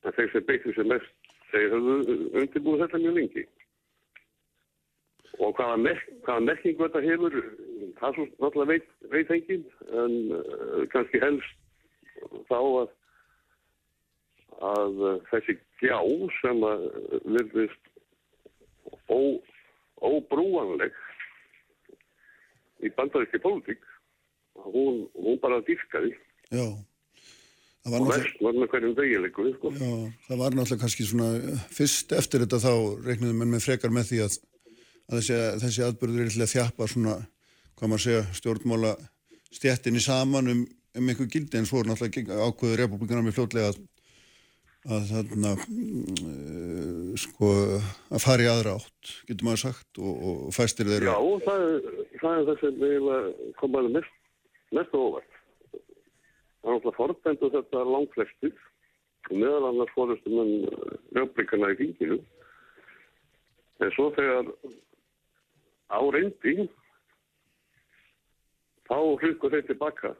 En 0.00 0.16
þeir 0.16 0.30
sem 0.32 0.46
beittu 0.48 0.76
sér 0.76 0.88
mest, 0.88 1.32
þeir 1.50 1.74
höfðu 1.74 2.20
undirbúið 2.40 2.86
þetta 2.86 3.02
mjög 3.02 3.18
lengi. 3.18 3.46
Og 5.38 5.54
hvaða, 5.56 5.76
merk, 5.78 6.06
hvaða 6.26 6.46
merking 6.48 6.78
þetta 6.80 7.02
hefur, 7.04 7.36
það 8.00 8.16
svo 8.16 8.24
náttúrulega 8.42 8.70
veit, 8.72 8.88
veit 9.12 9.30
engin, 9.36 9.62
en 10.02 10.16
uh, 10.36 10.80
kannski 10.92 11.20
helst 11.22 12.34
þá 12.50 12.58
að, 12.58 12.90
að 14.72 15.00
uh, 15.06 15.14
þessi 15.30 15.56
gjá 15.80 16.00
sem 16.40 16.66
að 16.66 16.84
verðist 17.36 17.88
ó, 19.06 19.20
óbrúanleg 20.10 20.98
í 22.84 22.92
bandaríski 22.96 23.40
pólitík, 23.44 23.82
hún, 24.66 25.04
hún 25.14 25.40
bara 25.40 25.62
dýrkaði. 25.66 26.14
Já. 26.50 26.66
Verst 27.90 28.42
var 28.44 28.52
sko. 29.56 29.70
Já, 29.72 29.92
það 30.26 30.40
var 30.42 30.56
náttúrulega 30.56 30.82
kannski 30.82 31.06
svona, 31.08 31.28
fyrst 31.72 32.12
eftir 32.12 32.44
þetta 32.44 32.60
þá 32.60 32.72
reikniðum 33.06 33.44
en 33.46 33.54
með 33.54 33.64
frekar 33.64 33.94
með 33.94 34.10
því 34.10 34.18
að 34.26 34.36
að 35.10 35.18
þessi, 35.18 35.38
þessi 35.64 35.86
aðbörður 35.86 36.24
er 36.24 36.34
til 36.34 36.44
að 36.44 36.52
þjappa 36.54 36.88
svona, 36.90 37.14
hvað 37.78 37.92
maður 37.92 38.04
segja, 38.06 38.26
stjórnmála 38.38 38.92
stjættinni 39.50 40.02
saman 40.02 40.52
um, 40.52 40.60
um 40.98 41.10
einhver 41.10 41.30
gildi 41.30 41.58
en 41.58 41.66
svo 41.68 41.82
er 41.82 41.90
náttúrulega 41.90 42.38
ákveður 42.46 42.84
republikanar 42.84 43.26
með 43.26 43.36
fljótlega 43.38 43.72
að, 43.72 43.80
að 44.94 45.10
þarna 45.10 45.52
uh, 45.58 47.10
sko 47.24 47.50
að 48.14 48.22
fara 48.22 48.46
í 48.46 48.50
aðra 48.52 48.76
átt, 48.78 49.12
getur 49.26 49.48
maður 49.48 49.64
sagt 49.66 50.02
og, 50.02 50.24
og 50.30 50.40
fæstir 50.54 50.90
þeirra. 50.90 51.16
Já, 51.16 51.44
það 51.48 51.66
er, 51.66 51.92
það 52.22 52.32
er 52.32 52.48
það 52.50 52.64
sem 52.64 52.80
við 52.84 53.12
komaðum 53.60 53.98
mest, 53.98 54.18
mest 54.78 54.94
óvart. 54.94 55.38
Það 55.70 56.68
er 56.70 56.76
náttúrulega 56.76 56.98
forbendu 57.00 57.54
þetta 57.56 57.86
langflestir 57.88 58.58
meðal 59.30 59.70
annars 59.70 59.92
fórustum 59.94 60.38
en 60.42 60.52
republikanar 61.16 61.74
í 61.74 61.78
finginu 61.78 62.16
en 63.80 63.92
svo 63.94 64.08
þegar 64.16 64.48
á 65.90 66.00
reyndi 66.14 66.68
þá 68.90 68.96
hlugur 68.98 69.54
þeir 69.54 69.66
tilbaka 69.68 70.14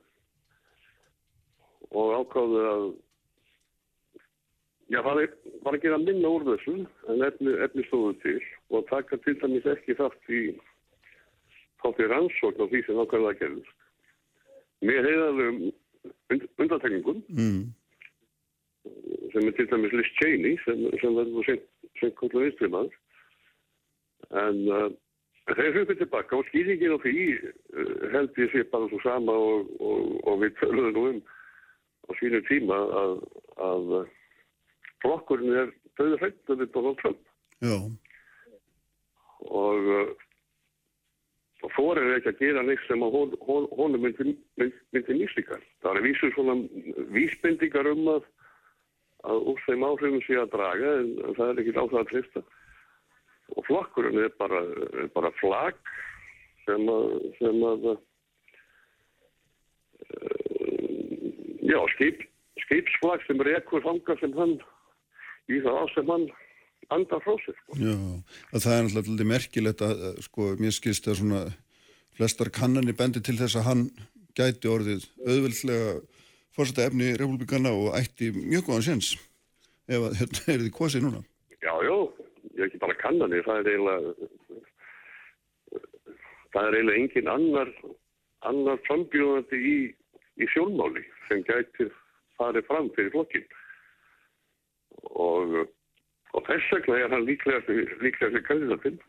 og 1.91 2.13
ákváðu 2.21 2.61
að 2.71 2.85
já, 4.91 5.01
það 5.03 5.23
er 5.25 5.35
bara 5.65 5.79
að 5.79 5.85
gera 5.85 5.99
minna 6.03 6.31
úr 6.31 6.47
þessu 6.49 6.77
en 7.11 7.25
efni, 7.27 7.55
efni 7.67 7.87
stóðu 7.89 8.15
til 8.25 8.39
og 8.71 8.87
taka 8.91 9.19
til 9.25 9.37
dæmis 9.43 9.69
ekki 9.75 9.99
þátt 9.99 10.33
í 10.35 10.41
þátt 11.83 12.01
í 12.03 12.09
rannsókn 12.13 12.65
og 12.65 12.73
því 12.73 12.83
sem 12.87 13.03
ákvæmlega 13.03 13.41
gerðist 13.43 13.77
með 14.87 15.11
heiðalum 15.11 15.61
undantekningum 16.63 17.21
mm. 17.29 17.61
sem 19.35 19.51
er 19.51 19.59
til 19.59 19.69
dæmis 19.75 19.95
Liz 19.99 20.11
Cheney 20.19 20.59
sem, 20.65 20.87
sem 21.03 21.19
verður 21.19 21.53
sem 22.01 22.15
kvöldu 22.19 22.47
vinstrimaður 22.47 22.99
en 24.41 24.61
uh, 24.71 24.91
þeir 25.59 25.77
hlupið 25.79 26.01
tilbaka 26.03 26.39
og 26.39 26.47
skýringin 26.51 26.95
á 26.95 26.99
því 27.03 27.27
uh, 27.35 27.93
held 28.15 28.41
ég 28.43 28.55
sé 28.55 28.65
bara 28.73 28.89
svo 28.93 29.01
sama 29.05 29.35
og, 29.35 29.71
og, 29.81 30.15
og 30.29 30.41
við 30.45 30.57
töluðum 30.61 31.11
um 31.11 31.21
á 32.09 32.11
sínu 32.21 32.43
tíma 32.49 32.79
að, 33.03 33.15
að 33.71 33.93
flokkurinn 35.05 35.61
er 35.65 35.75
döður 35.99 36.27
hættu 36.27 36.59
við 36.61 36.73
Donald 36.75 37.03
Trump 37.03 37.23
Já 37.65 37.77
og 39.51 39.87
uh, 39.89 40.11
og 41.61 41.73
fórir 41.77 42.15
ekki 42.17 42.31
að 42.33 42.41
gera 42.41 42.63
neitt 42.65 42.85
sem 42.87 43.03
að 43.05 43.17
hon, 43.17 43.33
hon, 43.45 43.67
honum 43.77 44.05
myndi, 44.07 44.35
myndi, 44.57 45.17
nýstikar. 45.17 45.61
Það 45.85 45.99
er 45.99 46.07
vísur 46.07 46.33
svona 46.33 46.55
vísbendingar 47.13 47.91
um 47.91 48.07
að 48.17 48.29
að 49.29 49.43
úr 49.53 49.59
þeim 49.67 49.85
áhrifum 49.85 50.23
sé 50.25 50.39
að 50.41 50.53
draga 50.55 50.93
en, 51.03 51.11
það 51.37 51.51
er 51.51 51.59
ekki 51.61 51.75
það 51.77 51.97
að 52.01 52.07
trista. 52.09 52.43
Og 53.57 53.67
flokkurinn 53.67 54.21
er 54.25 54.33
bara, 54.39 54.61
er 55.03 55.11
bara 55.15 55.33
flag 55.41 55.79
sem 56.67 56.83
að, 56.93 57.07
sem 57.39 57.65
að 57.67 57.89
uh, 57.91 57.99
já, 61.67 61.81
skip, 61.97 62.23
skipsflag 62.67 63.25
sem 63.27 63.43
er 63.45 63.57
ekkur 63.59 63.83
fanga 63.87 64.17
sem 64.21 64.37
hann 64.39 64.55
í 65.51 65.59
það 65.65 65.83
á 65.83 65.85
sem 65.95 66.15
hann 66.15 66.29
andar 66.95 67.23
frá 67.25 67.35
sér. 67.45 67.57
Sko. 67.63 67.79
Já, 67.79 67.97
það 68.57 68.77
er 68.77 68.87
náttúrulega 68.87 69.33
merkilegt 69.33 69.85
að, 69.87 70.07
sko, 70.27 70.53
mér 70.61 70.75
skilst 70.75 71.09
að 71.11 71.21
svona 71.23 71.43
flestar 72.19 72.51
kannanir 72.55 72.97
bendi 72.99 73.23
til 73.25 73.39
þess 73.39 73.59
að 73.61 73.69
hann 73.69 73.85
gæti 74.39 74.71
orðið 74.71 75.07
auðvöldlega 75.27 75.99
fórsetta 76.57 76.89
efni 76.89 77.13
republikana 77.19 77.73
og 77.75 77.95
ætti 77.99 78.33
mjög 78.35 78.69
góðan 78.69 78.87
séns 78.89 79.13
ef 79.91 80.07
að 80.07 80.19
hérna 80.21 80.55
er 80.55 80.65
þið 80.65 80.73
kosið 80.77 81.07
núna. 81.07 81.23
Já, 81.61 81.73
já, 81.87 81.95
ég 82.55 82.61
er 82.61 82.69
ekki 82.69 82.83
bara 82.83 82.99
kannanir, 83.11 83.47
það 83.47 83.61
er 83.61 83.71
eiginlega 83.73 84.15
það 86.55 86.69
er 86.69 86.77
eiginlega 86.79 87.01
engin 87.03 87.33
annar 87.35 87.73
annar 88.49 88.79
frambjóðandi 88.87 89.59
í, 89.61 89.77
í 90.41 90.49
sjónmáli 90.55 91.03
sem 91.29 91.43
gæti 91.49 91.91
farið 92.39 92.67
fram 92.71 92.89
fyrir 92.97 93.13
flokkin 93.15 93.47
og 95.11 95.61
og 96.31 96.45
þess 96.47 96.73
vegna 96.73 96.99
er 97.03 97.11
hann 97.11 97.27
líklega 97.27 97.63
fyrir 97.67 98.45
kandidatinn. 98.47 99.01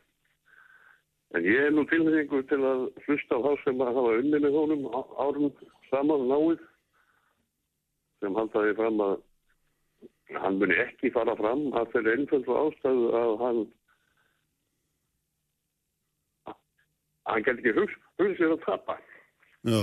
En 1.38 1.46
ég 1.46 1.68
er 1.68 1.72
nú 1.72 1.84
tilhengu 1.88 2.42
til 2.50 2.58
að 2.66 2.88
hlusta 3.06 3.38
á 3.38 3.44
þá 3.46 3.52
sem 3.62 3.84
að 3.86 3.92
hafa 3.96 4.16
unni 4.20 4.40
með 4.42 4.58
honum 4.58 4.88
árum 5.22 5.52
saman 5.92 6.26
náið 6.32 6.64
sem 8.20 8.36
haldaði 8.36 8.74
fram 8.80 9.04
að 9.06 9.14
hann 10.42 10.58
muni 10.60 10.80
ekki 10.82 11.14
fara 11.14 11.38
fram 11.38 11.70
að 11.78 11.94
þeirra 11.94 12.18
einföldu 12.18 12.58
ástæðu 12.58 13.14
að 13.22 13.32
hann 13.46 13.62
hann 17.30 17.46
gæti 17.46 17.62
ekki 17.62 17.78
hugsa 17.80 18.36
sér 18.38 18.56
að 18.56 18.64
tapa. 18.66 18.98
Já. 19.68 19.82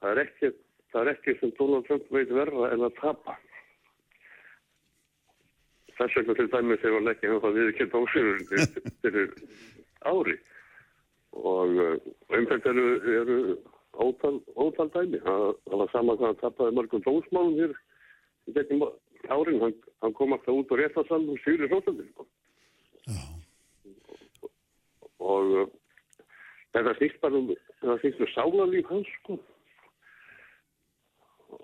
Það 0.00 0.10
er 0.10 0.22
ekki, 0.24 0.50
það 0.92 1.00
er 1.02 1.12
ekki 1.14 1.38
sem 1.40 1.54
Donald 1.58 1.86
Trump 1.88 2.12
veit 2.14 2.34
verða 2.34 2.72
en 2.74 2.86
að 2.88 2.98
tapa 3.00 3.36
þess 6.00 6.16
vegna 6.16 6.36
til 6.38 6.48
dæmis 6.52 6.80
hefur 6.84 6.96
hann 6.98 7.12
ekki 7.12 7.28
hefur 7.28 7.56
viðkjönd 7.56 7.96
ásýrur 7.98 8.38
fyrir 9.02 9.34
ári 10.08 10.36
og 11.36 11.76
uh, 11.76 11.96
umfætt 12.36 12.68
eru, 12.70 12.86
eru 13.20 13.36
ótal, 14.00 14.40
ótal 14.56 14.90
dæmi 14.94 15.20
það 15.26 15.44
var 15.82 15.92
saman 15.92 16.20
hvað 16.20 16.30
hann 16.30 16.40
tappaði 16.42 16.76
mörgum 16.78 17.04
dómsmálum 17.04 17.58
hér 17.60 17.74
í 18.48 18.56
gegnum 18.56 18.86
árin 19.28 19.60
hann, 19.64 19.76
hann 20.02 20.16
kom 20.16 20.32
alltaf 20.36 20.56
út 20.56 20.72
á 20.72 20.74
réttarsalm 20.80 21.28
og 21.34 21.42
sýri 21.44 21.68
hrótandi 21.68 22.08
sko. 22.08 22.26
og 25.20 25.54
uh, 25.60 25.68
þetta 26.74 26.96
snýst 26.98 27.20
bara 27.22 27.40
um 27.40 27.48
það 27.80 28.02
snýst 28.02 28.20
um 28.20 28.30
sálarlíf 28.34 28.90
hans 28.90 29.14
sko. 29.20 29.38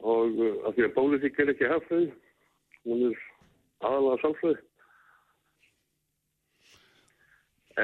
og 0.02 0.40
uh, 0.42 0.56
að 0.66 0.72
því 0.76 0.86
að 0.86 0.96
bólitík 0.96 1.38
er 1.40 1.52
ekki 1.52 1.70
hafðið 1.70 2.08
hún 2.86 3.04
er 3.10 3.20
aðalega 3.86 4.22
samsvið 4.24 4.58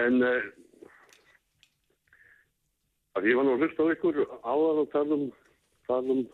en 0.02 0.24
uh, 0.26 0.42
að 3.18 3.28
ég 3.28 3.38
var 3.38 3.46
nú 3.46 3.54
að 3.54 3.62
hlusta 3.64 3.86
á 3.86 3.92
ykkur 3.94 4.18
áðan 4.42 4.82
og 4.82 4.90
tala 4.94 5.18
um, 5.18 5.28
tala 5.88 6.16
um 6.16 6.24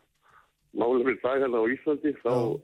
málum 0.79 1.05
fyrir 1.05 1.21
dag 1.25 1.43
hérna 1.43 1.61
á 1.61 1.71
Íslandi 1.75 2.15
þá 2.23 2.33
uh, 2.33 2.57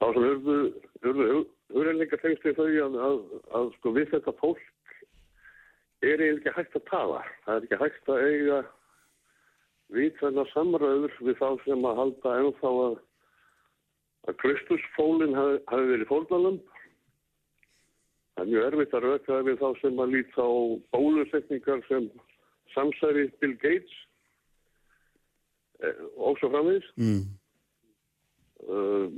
þá 0.00 0.06
sem 0.14 0.24
hörðu 1.04 1.44
hörðurleika 1.74 2.20
fengst 2.22 2.46
við 2.46 2.58
þau 2.60 2.66
að, 2.68 2.96
að, 3.08 3.20
að 3.58 3.70
sko 3.78 3.92
við 3.96 4.10
þetta 4.14 4.34
fólk 4.40 4.64
er 6.06 6.22
ekki 6.22 6.52
hægt 6.54 6.76
að 6.76 6.88
tala 6.90 7.22
það 7.46 7.54
er 7.56 7.66
ekki 7.66 7.80
hægt 7.82 8.10
að 8.12 8.26
eiga 8.26 8.58
vitvæna 9.94 10.44
samröður 10.52 11.14
við 11.22 11.38
þá 11.40 11.48
sem 11.64 11.84
að 11.86 12.00
halda 12.00 12.32
ennþá 12.40 12.72
að, 12.86 12.96
að 14.26 14.38
Kristusfólinn 14.42 15.36
hafi, 15.38 15.60
hafi 15.70 15.90
verið 15.92 16.10
fólknalum. 16.10 16.58
Það 18.36 18.42
er 18.42 18.50
mjög 18.50 18.66
erfitt 18.68 18.96
að 18.96 19.06
röka 19.06 19.38
við 19.46 19.62
þá 19.62 19.68
sem 19.80 20.02
að 20.02 20.12
líta 20.16 20.44
á 20.44 20.54
bólusetningar 20.96 21.84
sem 21.86 22.10
samsæri 22.74 23.28
Bill 23.40 23.54
Gates 23.62 23.94
eh, 25.80 26.02
og 26.18 26.36
svo 26.40 26.50
framvegis. 26.52 26.90
Mm. 27.00 27.22
Uh, 28.66 29.08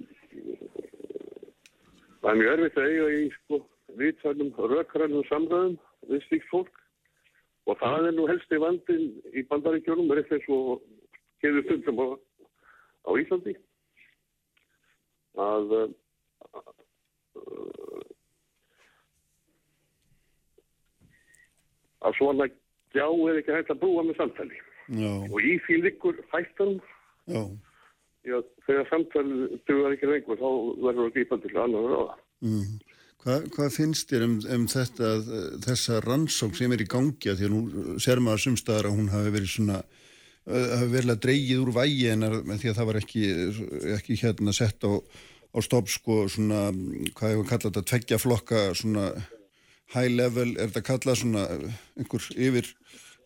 það 2.28 2.34
er 2.34 2.40
mjög 2.42 2.52
erfitt 2.52 2.78
að 2.78 2.90
eiga 2.92 3.04
í 3.08 3.20
sko, 3.32 3.58
vitvænum 3.96 4.50
rökrænum 4.68 5.24
samröðum 5.30 5.76
við 6.10 6.24
slíkt 6.26 6.48
fólk. 6.50 6.74
Og 7.68 7.78
það 7.80 8.08
er 8.08 8.14
nú 8.16 8.26
helst 8.28 8.52
í 8.52 8.58
vandin 8.60 9.06
í 9.32 9.44
bandaríkjónum, 9.48 10.10
er 10.12 10.20
eitthvað 10.20 10.44
svo 10.44 10.58
hefur 11.40 11.64
stundum 11.64 12.02
á, 12.04 12.06
á 13.08 13.10
Íslandi. 13.22 13.54
Að, 15.40 15.72
uh, 15.78 15.88
að 22.04 22.18
svona 22.20 22.48
gjá 22.92 23.06
er 23.08 23.40
ekki 23.40 23.56
hægt 23.56 23.72
að 23.72 23.80
brúa 23.84 24.04
með 24.04 24.20
samtali. 24.20 24.60
Já. 25.00 25.12
Og 25.32 25.40
í 25.40 25.56
því 25.64 25.80
likur 25.86 26.20
hættan. 26.34 26.76
Já. 28.28 28.38
Þegar 28.66 28.88
samtali 28.90 29.48
duðar 29.68 29.94
ekki 29.96 30.10
lengur, 30.10 30.40
þá 30.40 30.50
verður 30.84 31.06
það 31.06 31.14
grípað 31.16 31.44
til 31.44 31.60
annar 31.62 31.86
ráða. 31.92 32.16
Mm. 32.44 32.74
Hva, 33.18 33.38
hvað 33.54 33.72
finnst 33.74 34.12
þér 34.12 34.24
um, 34.28 34.34
um 34.54 34.66
þetta, 34.70 35.08
þessa 35.64 36.02
rannsók 36.04 36.58
sem 36.58 36.74
er 36.74 36.84
í 36.84 36.90
gangi 36.90 37.32
að 37.32 37.40
því 37.40 37.48
að 37.48 37.54
nú 37.54 37.96
ser 38.02 38.22
maður 38.22 38.44
sumstaðar 38.44 38.90
að 38.90 38.98
hún 38.98 39.08
hafi 39.10 39.32
verið 39.34 39.50
svona, 39.54 39.80
hafi 40.46 40.90
verið 40.92 41.14
að 41.14 41.24
dreygið 41.24 41.64
úr 41.64 41.72
vægi 41.80 42.04
en 42.12 42.28
því 42.28 42.70
að 42.70 42.78
það 42.78 42.88
var 42.90 43.00
ekki, 43.00 43.24
ekki 43.96 44.20
hérna 44.22 44.54
sett 44.54 44.86
á, 44.86 44.92
á 44.94 45.58
stopp 45.66 45.90
sko 45.90 46.20
svona, 46.30 46.68
hvað 47.18 47.34
hefur 47.34 47.50
kallað 47.50 47.66
þetta, 47.72 47.84
tveggja 47.90 48.20
flokka 48.22 48.62
svona 48.78 49.08
high 49.96 50.12
level, 50.12 50.52
er 50.54 50.70
þetta 50.70 50.84
kallað 50.86 51.20
svona 51.24 51.44
einhver 51.98 52.30
yfir, 52.36 52.70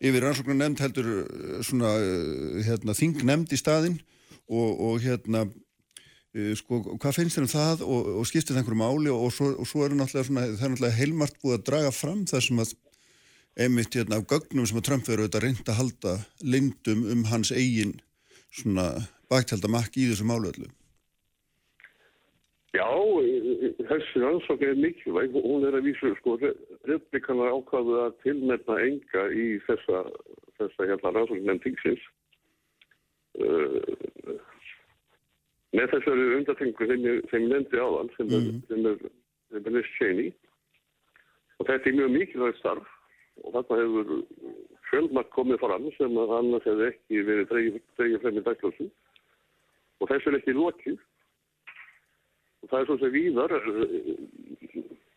yfir 0.01 0.25
rannsóknar 0.25 0.59
nefnd 0.63 0.83
heldur 0.87 1.13
svona 1.67 1.93
hérna 2.65 2.97
þing 2.97 3.21
nefnd 3.21 3.53
í 3.53 3.61
staðin 3.61 4.01
og, 4.49 4.69
og 4.89 4.99
hérna 5.03 5.47
Eh, 6.33 6.55
sko, 6.57 6.79
hvað 6.97 7.19
finnst 7.19 7.37
þér 7.37 7.45
um 7.45 7.51
það 7.51 7.81
og, 7.85 8.07
og 8.17 8.23
skiptir 8.25 8.55
það 8.55 8.63
einhverju 8.63 8.79
máli 8.79 9.11
og, 9.13 9.27
svo, 9.35 9.51
og 9.53 9.67
svo 9.69 9.83
er 9.85 9.93
náttúrulega 9.93 10.25
svona, 10.25 10.45
það 10.49 10.63
er 10.65 10.71
náttúrulega 10.71 10.97
heilmart 10.97 11.35
búið 11.43 11.57
að 11.59 11.65
draga 11.67 11.91
fram 11.93 12.23
það 12.31 12.41
sem 12.45 12.61
að 12.63 12.71
einmitt 13.61 13.97
hérna 13.99 14.17
af 14.17 14.25
gögnum 14.31 14.65
sem 14.65 14.79
að 14.79 14.87
Trump 14.87 15.05
verður 15.05 15.27
auðvitað 15.27 15.45
reynd 15.45 15.69
að 15.69 15.77
halda 15.77 16.13
lindum 16.55 17.03
um 17.13 17.21
hans 17.29 17.51
eigin 17.53 17.93
svona 18.49 18.87
baktældamakk 19.29 19.99
í 20.01 20.07
þessu 20.09 20.25
málu 20.25 20.49
öllu. 20.49 20.71
Já, 22.73 22.89
þessi 23.93 24.25
ansók 24.25 24.65
er 24.65 24.73
mikilvæg 24.81 25.37
og 25.37 25.45
hún 25.45 25.69
er 25.69 25.77
að 25.77 25.91
vísu, 25.91 26.15
sko, 26.17 26.39
republikanar 26.89 27.53
ákvaðu 27.59 27.99
að 28.07 28.17
tilnefna 28.25 28.81
enga 28.87 29.29
í 29.37 29.47
þessa, 29.69 30.01
þessa 30.57 30.89
hérna 30.89 31.13
rannsóknum 31.13 31.61
tingsins. 31.61 32.09
Uh, 33.33 34.39
með 35.73 35.93
þessari 35.95 36.25
undatengu 36.37 36.87
sem 37.31 37.45
nefndi 37.49 37.81
áðan 37.81 38.11
sem 38.17 38.29
er, 38.29 38.43
mm. 38.45 38.59
sem 38.69 38.89
er, 38.91 38.99
sem 39.49 39.69
er 39.69 39.75
Liz 39.77 39.93
Cheney. 39.97 40.33
Og 41.57 41.69
þetta 41.69 41.89
er 41.89 41.97
mjög 41.97 42.13
mikilvægt 42.17 42.61
starf. 42.61 42.91
Og 43.41 43.55
þarna 43.55 43.79
hefur 43.79 44.11
fjölmark 44.91 45.31
komið 45.33 45.63
fram 45.63 45.87
sem 45.97 46.19
annars 46.21 46.67
hefði 46.69 46.91
ekki 46.91 47.23
verið 47.25 47.49
dreigið 47.49 48.21
frem 48.21 48.37
í 48.37 48.45
dagslösu 48.45 48.91
og 50.01 50.09
þess 50.11 50.27
er 50.29 50.37
ekki 50.37 50.53
lokið. 50.57 50.97
Og 52.61 52.69
það 52.69 52.79
er 52.79 52.89
svo 52.89 52.97
sem 53.01 53.13
víðar 53.13 53.53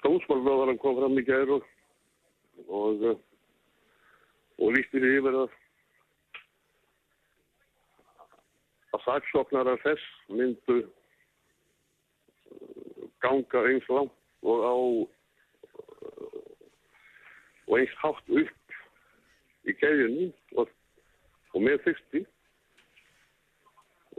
Dómsmálgráðaran 0.07 0.79
kom 0.81 0.97
fram 1.01 1.19
í 1.19 1.25
gæður 1.27 1.57
og 1.59 1.67
og, 2.69 3.05
og 4.59 4.75
lístir 4.77 5.05
yfir 5.05 5.39
að 5.43 5.55
að 8.97 9.05
saksóknarar 9.05 9.81
þess 9.85 10.05
myndu 10.33 10.79
uh, 10.83 10.87
ganga 13.25 13.65
eins 13.71 13.89
langt 13.93 14.15
og 14.47 14.65
á 14.65 14.75
uh, 14.77 15.07
og 17.67 17.79
eins 17.81 17.97
hátt 18.03 18.37
upp 18.43 18.77
í 19.67 19.75
keðjunni 19.81 20.31
og, 20.57 20.71
og 21.53 21.67
með 21.67 21.83
fyrsti 21.87 22.23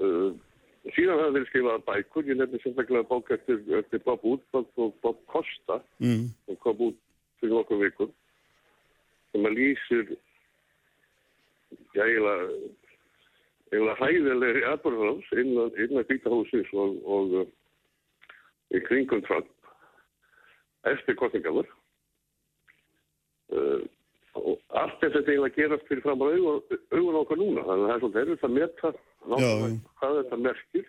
uh, 0.03 0.31
síðan 0.95 1.23
hafði 1.23 1.39
þeir 1.39 1.49
skrifað 1.51 1.85
bækur 1.87 2.29
ég 2.31 2.39
nefnir 2.39 2.63
sérstaklega 2.63 3.09
bók 3.09 3.33
eftir, 3.35 3.59
eftir 3.79 4.03
Bob 4.05 4.23
Woodward 4.23 4.69
og 4.83 4.95
Bob 5.03 5.19
Costa 5.31 5.81
mm. 6.03 6.29
sem 6.45 6.61
kom 6.63 6.87
út 6.89 6.99
fyrir 7.41 7.55
nokkuð 7.55 7.83
vikur 7.87 8.13
sem 9.33 9.47
að 9.47 9.57
lýsir 9.57 10.15
já, 11.95 12.05
eiginlega 13.71 13.97
hæðilegri 13.99 14.63
atbyrðarhans 14.71 15.33
innan, 15.41 15.73
innan 15.83 16.07
kvítahúsins 16.07 16.71
og, 16.73 16.95
og 17.03 17.35
uh, 17.41 17.49
í 18.75 18.81
kringum 18.87 19.23
Trump 19.27 19.49
eftir 20.87 21.17
kostningamur 21.19 21.67
uh, 23.51 23.83
og 24.37 24.77
allt 24.77 24.99
þetta 25.01 25.19
er 25.19 25.31
eiginlega 25.33 25.55
gerast 25.57 25.89
fyrir 25.89 26.03
fram 26.05 26.21
á 26.21 26.27
augun, 26.29 27.19
okkar 27.23 27.39
núna. 27.39 27.63
Þannig 27.65 27.83
að 27.83 27.87
það 27.87 27.93
er 27.95 28.01
svolítið 28.03 28.21
erfitt 28.21 28.47
að 28.47 28.55
metta 28.57 28.91
náttúrulega 29.31 29.69
hvað 30.01 30.17
þetta 30.19 30.39
merkir. 30.45 30.87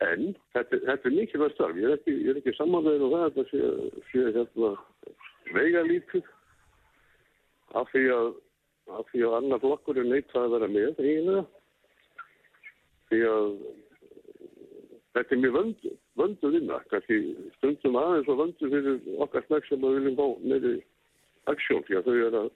En 0.00 0.22
þetta, 0.56 0.80
þetta 0.88 1.08
er 1.10 1.14
mikilvægt 1.14 1.54
starf. 1.54 1.78
Ég 1.78 1.86
er 1.86 1.96
ekki, 1.98 2.14
ekki 2.32 2.54
samanlega 2.56 3.06
og 3.06 3.14
það 3.14 3.26
þetta 3.28 3.44
sé, 4.10 4.24
hérna 4.34 4.70
veiga 5.54 5.82
lítið 5.86 6.30
af 7.78 7.90
því 7.92 8.04
að 8.16 8.30
af 8.90 9.10
því 9.12 9.20
að 9.26 9.36
annar 9.38 9.60
flokkur 9.62 10.00
er 10.00 10.08
neitt 10.08 10.32
að 10.34 10.54
vera 10.56 10.68
með 10.70 10.98
eiginlega 10.98 11.44
því 13.10 13.20
að 13.30 13.50
þetta 15.16 15.34
er 15.34 15.42
mjög 15.42 15.56
vöndu, 15.58 15.92
vöndu 16.20 16.52
vinna 16.54 16.78
kannski 16.92 17.20
stundum 17.58 17.98
aðeins 17.98 18.30
og 18.30 18.40
vöndu 18.44 18.70
fyrir 18.74 19.20
okkar 19.26 19.46
snakk 19.48 19.68
sem 19.68 19.82
við 19.82 19.98
viljum 19.98 20.18
fá 20.20 20.26
meiri 20.52 20.74
aksjón 21.50 21.84
því 21.88 21.98
að 21.98 22.08
þau 22.08 22.16
er 22.28 22.38
að 22.44 22.50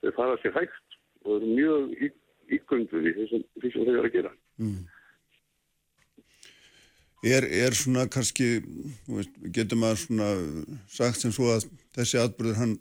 þau 0.00 0.14
fara 0.18 0.38
sér 0.42 0.56
hægt 0.56 0.98
og 1.24 1.36
eru 1.36 1.52
mjög 1.56 2.10
ígönduð 2.50 3.10
í 3.10 3.14
því 3.16 3.28
sem, 3.32 3.44
því 3.62 3.72
sem 3.74 3.84
þau 3.84 3.94
eru 3.96 4.08
að 4.08 4.16
gera 4.18 4.36
Mm. 4.60 4.84
Er, 7.24 7.44
er 7.44 7.72
svona 7.76 8.06
kannski, 8.12 8.62
veist, 9.08 9.32
getur 9.56 9.78
maður 9.80 10.02
svona 10.02 10.28
sagt 10.92 11.20
sem 11.20 11.32
svo 11.32 11.50
að 11.52 11.66
þessi 11.96 12.18
atbyrður 12.20 12.58
hann, 12.58 12.74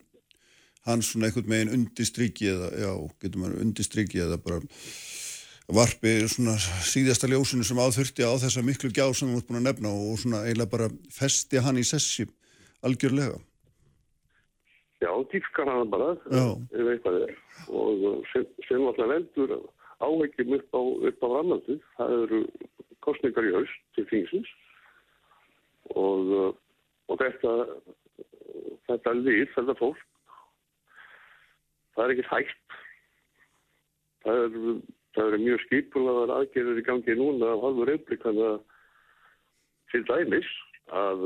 hann 0.87 1.03
svona 1.03 1.29
einhvern 1.29 1.47
meginn 1.51 1.73
undistriki 1.75 2.49
eða, 2.51 2.69
já, 2.83 2.91
getur 3.23 3.43
maður 3.43 3.63
undistriki 3.63 4.19
eða 4.23 4.39
bara 4.43 4.59
varpi 5.69 6.15
svona 6.29 6.55
síðasta 6.57 7.29
ljósinu 7.29 7.65
sem 7.65 7.77
áþurfti 7.77 8.25
á 8.25 8.33
þessa 8.41 8.63
miklu 8.65 8.89
gjá 8.89 9.05
sem 9.13 9.29
við 9.29 9.37
erum 9.37 9.47
búin 9.49 9.59
að 9.59 9.67
nefna 9.67 9.91
og 9.93 10.17
svona 10.21 10.41
eiginlega 10.47 10.73
bara 10.73 10.87
festi 11.13 11.61
hann 11.61 11.77
í 11.77 11.85
sessi 11.85 12.25
algjörlega. 12.85 13.37
Já, 14.99 15.11
dýfkar 15.31 15.69
hann 15.69 15.91
bara, 15.91 16.15
ef 16.27 16.89
eitthvað 16.91 17.21
er 17.27 17.35
og 17.69 18.25
sem, 18.31 18.47
sem 18.67 18.87
alltaf 18.87 19.11
veldur 19.11 19.53
áheggjum 19.99 20.57
upp 20.57 20.75
á, 20.75 20.81
á 21.23 21.27
annandið, 21.39 21.79
það 21.97 22.15
eru 22.23 22.41
kostningar 23.05 23.47
í 23.47 23.55
haust 23.55 23.79
til 23.95 24.05
þingsins 24.09 24.51
og, 25.95 26.33
og 27.07 27.21
þetta, 27.21 27.55
þetta 28.89 29.15
lið, 29.21 29.45
þetta 29.55 29.77
fólk, 29.79 30.05
það 31.95 32.05
er 32.05 32.15
ekki 32.15 32.29
hægt. 32.33 32.79
Það 34.19 34.57
eru 35.27 35.37
er 35.37 35.45
mjög 35.45 35.63
skipulaðar 35.65 36.35
aðgerður 36.37 36.81
í 36.81 36.85
gangi 36.87 37.15
núna 37.19 37.53
reymblik 37.89 38.25
þannig 38.25 38.49
að 38.49 38.59
til 39.91 40.03
dæmis 40.09 40.51
að 40.89 41.25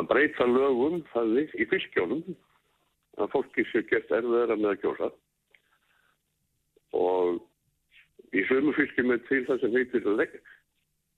að 0.00 0.08
breyta 0.10 0.46
lögum 0.48 1.02
þannig 1.12 1.52
í 1.60 1.66
fylgjónum 1.70 2.24
að 3.22 3.30
fólki 3.34 3.64
sé 3.70 3.84
gert 3.90 4.10
erfiðara 4.10 4.56
með 4.58 4.72
að 4.72 4.80
kjósa 4.82 5.10
og 6.98 7.42
í 8.34 8.42
sömu 8.48 8.74
fylgjum 8.76 9.14
er 9.14 9.22
til 9.28 9.42
það 9.48 9.60
sem 9.62 9.76
heitir 9.78 10.08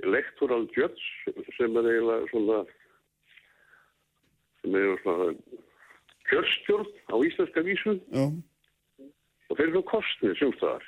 electoral 0.05 0.67
judge 0.77 1.47
sem 1.57 1.79
er 1.81 1.89
eiginlega 1.93 2.31
svona 2.33 2.59
sem 4.61 4.77
er 4.77 5.01
svona 5.05 5.31
kjörstjórn 6.31 6.93
á 7.13 7.17
íslenska 7.29 7.65
vísu 7.67 7.97
Já. 8.11 8.27
og 9.49 9.59
þeir 9.59 9.69
eru 9.71 9.83
kostnið 9.89 10.39
sjúkstæðar 10.41 10.87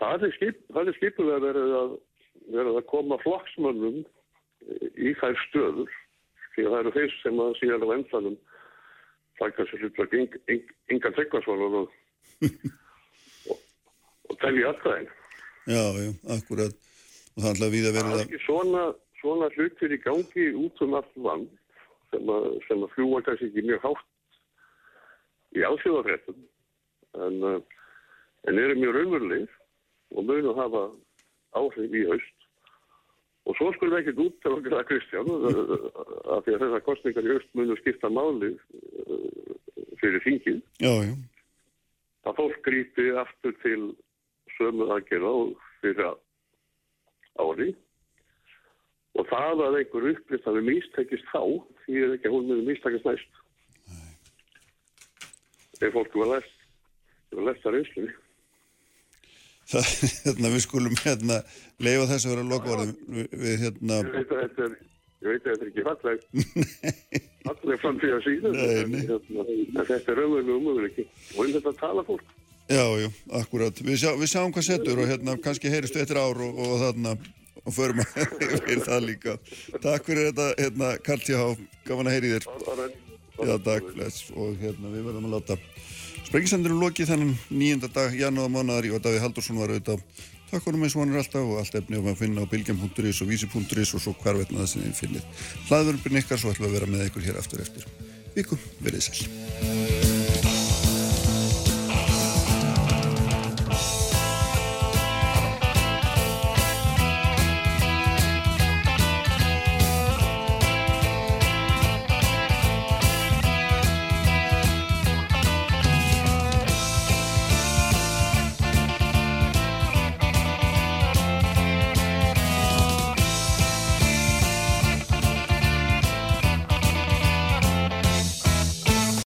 það 0.00 0.28
er, 0.28 0.36
skip, 0.38 0.62
er 0.74 0.94
skipulega 0.98 1.44
verið 1.44 1.74
að 1.80 1.98
verið 2.50 2.78
að 2.80 2.88
koma 2.90 3.18
flokksmönnum 3.22 4.00
í 4.96 5.12
þær 5.20 5.36
stöður 5.46 5.98
því 6.54 6.64
að 6.64 6.72
það 6.72 6.80
eru 6.80 6.94
þeir 6.96 7.16
sem 7.20 7.42
að 7.44 7.56
síðan 7.60 7.86
á 7.86 7.88
endanum 7.96 8.38
taka 9.40 9.66
sér 9.68 9.84
hlutverk 9.84 10.16
yngan 10.16 11.16
tryggvarsvon 11.16 11.64
og, 11.66 11.92
og, 13.50 13.60
og 14.28 14.40
telja 14.42 14.72
alltaf. 14.72 15.14
Já, 15.70 15.84
já, 15.96 16.10
akkurat. 16.36 16.76
Og 17.36 17.44
það 17.44 17.52
ætlaði 17.54 17.76
við 17.76 17.88
að 17.88 17.96
vera 17.96 18.10
það. 18.10 18.16
Það 18.16 18.20
er 18.20 18.26
ekki 18.26 18.42
svona, 18.44 18.84
svona 19.20 19.50
hlutir 19.56 19.94
í 19.94 20.00
gangi 20.04 20.46
út 20.64 20.84
um 20.84 20.96
allt 20.98 21.16
vann 21.28 21.46
sem 22.10 22.32
að, 22.36 22.48
sem 22.68 22.82
að 22.84 22.92
fljúa 22.96 23.22
kannski 23.26 23.50
ekki 23.50 23.66
mjög 23.68 23.86
hátt 23.86 24.08
í 25.56 25.64
ásjóðarfrettum 25.66 26.42
en, 27.26 27.40
en 28.50 28.60
eru 28.64 28.78
mjög 28.78 28.98
raunverulegir 28.98 29.56
og 30.14 30.26
munu 30.26 30.54
hafa 30.58 30.84
áhrif 31.58 31.96
í 31.96 32.06
haust 32.10 32.40
Og 33.48 33.56
svo 33.56 33.70
skulum 33.74 33.96
við 33.96 34.02
ekkert 34.02 34.20
út 34.22 34.46
af 34.46 34.56
okkur 34.58 34.74
að 34.76 34.86
Kristján 34.90 35.30
að 35.30 36.42
því 36.44 36.52
að 36.54 36.62
þessar 36.62 36.82
kostningar 36.86 37.26
í 37.26 37.32
aust 37.34 37.54
munu 37.58 37.76
skipta 37.80 38.10
máli 38.12 38.50
fyrir 40.00 40.26
já. 40.78 40.92
Að 42.28 42.36
fólk 42.36 42.60
gríti 42.66 43.06
aftur 43.16 43.56
til 43.64 43.80
sömu 44.58 44.90
aðgerða 44.92 45.32
og 45.40 45.54
fyrir 45.80 46.12
ári. 47.40 47.70
Og 49.18 49.26
það 49.26 49.62
að 49.66 49.78
einhver 49.80 50.08
upplýst 50.12 50.48
að 50.48 50.58
við 50.60 50.66
místekist 50.70 51.30
þá, 51.32 51.42
því 51.84 52.02
er 52.04 52.16
ekki 52.16 52.30
að 52.30 52.34
hún 52.36 52.50
muni 52.50 52.66
místekist 52.68 53.08
næst. 53.08 53.38
Þegar 55.80 55.94
fólk 55.96 56.18
var 56.20 56.30
læst, 56.34 56.58
það 57.30 57.40
var 57.40 57.48
læst 57.48 57.66
að 57.66 57.76
reynslunni. 57.76 58.18
Það, 59.70 59.90
hérna, 60.26 60.50
við 60.50 60.62
skulum 60.64 60.96
hérna 60.98 61.40
leifa 61.78 62.06
þess 62.10 62.26
að 62.26 62.32
vera 62.32 62.46
lokvarðum 62.50 62.94
við, 63.38 63.52
hérna 63.60 63.98
ég 64.00 64.16
veit 64.16 64.32
að 64.34 64.40
þetta 64.40 64.64
er, 64.64 64.72
að 65.20 65.36
þetta 65.36 65.52
er 65.52 65.68
ekki 65.68 65.84
falleg. 65.86 66.24
Falleg 67.46 67.80
framtíða 67.80 68.18
síðan 68.24 68.58
en, 68.60 68.96
hérna, 68.98 69.44
en 69.46 69.78
þetta 69.78 70.12
er 70.12 70.18
raunverðu 70.20 70.56
umöðuleiki 70.58 71.06
og 71.06 71.42
um 71.44 71.52
þetta 71.54 71.74
tala 71.80 72.04
fólk. 72.08 72.36
Já, 72.70 72.84
já, 73.02 73.08
akkurat, 73.40 73.80
við, 73.82 73.96
sjá, 73.98 74.10
við 74.18 74.28
sjáum 74.30 74.52
hvað 74.54 74.66
setur 74.68 75.00
og 75.02 75.08
hérna 75.10 75.34
kannski 75.42 75.72
heyristu 75.72 76.02
eittir 76.02 76.20
ár 76.20 76.38
og, 76.38 76.58
og 76.62 76.74
þarna 76.84 77.14
og 77.64 77.76
förum 77.76 78.02
heyra 78.16 78.80
það 78.86 79.06
líka 79.06 79.36
Takk 79.82 80.08
fyrir 80.08 80.30
þetta, 80.30 80.48
hérna, 80.58 80.90
Karl 81.04 81.24
T.H. 81.26 81.46
gafan 81.88 82.10
að 82.10 82.16
heyri 82.18 82.34
þér 82.34 82.48
Já, 83.40 83.54
takk, 83.64 83.94
bless 83.94 84.28
og 84.36 84.58
hérna 84.60 84.92
við 84.92 85.06
verðum 85.08 85.30
að 85.30 85.36
láta 85.38 85.58
Sprengisendurum 86.30 86.82
lokið 86.84 87.10
þennan 87.10 87.32
nýjunda 87.50 87.90
dag 87.94 88.12
janúða 88.14 88.52
mánuðar 88.52 88.90
og 88.94 89.02
Davíð 89.06 89.24
Haldursson 89.24 89.58
var 89.58 89.72
auðvitað 89.72 90.04
takk 90.50 90.66
honum 90.66 90.84
eins 90.86 90.96
og 90.96 91.04
hann 91.04 91.14
er 91.14 91.22
alltaf 91.22 91.46
og 91.46 91.58
allt 91.62 91.78
efni 91.80 91.98
um 91.98 92.10
að 92.10 92.20
finna 92.24 92.44
á 92.46 92.50
bilgjum.is 92.50 93.22
og 93.22 93.30
vísi.is 93.30 93.94
og 93.94 94.04
svo 94.04 94.14
hvarvetna 94.22 94.62
það 94.62 94.70
sem 94.72 94.86
þið 94.86 94.98
finnir. 94.98 95.26
Hlaðvörnbyrn 95.70 96.22
ykkar 96.24 96.42
svo 96.42 96.54
ætlum 96.54 96.66
við 96.66 96.72
að 96.72 96.78
vera 96.78 96.92
með 96.94 97.08
ykkur 97.10 97.28
hér 97.28 97.42
aftur 97.42 97.66
eftir. 97.66 97.90
Viku, 98.34 98.58
verið 98.82 99.06
sæl. 99.06 100.09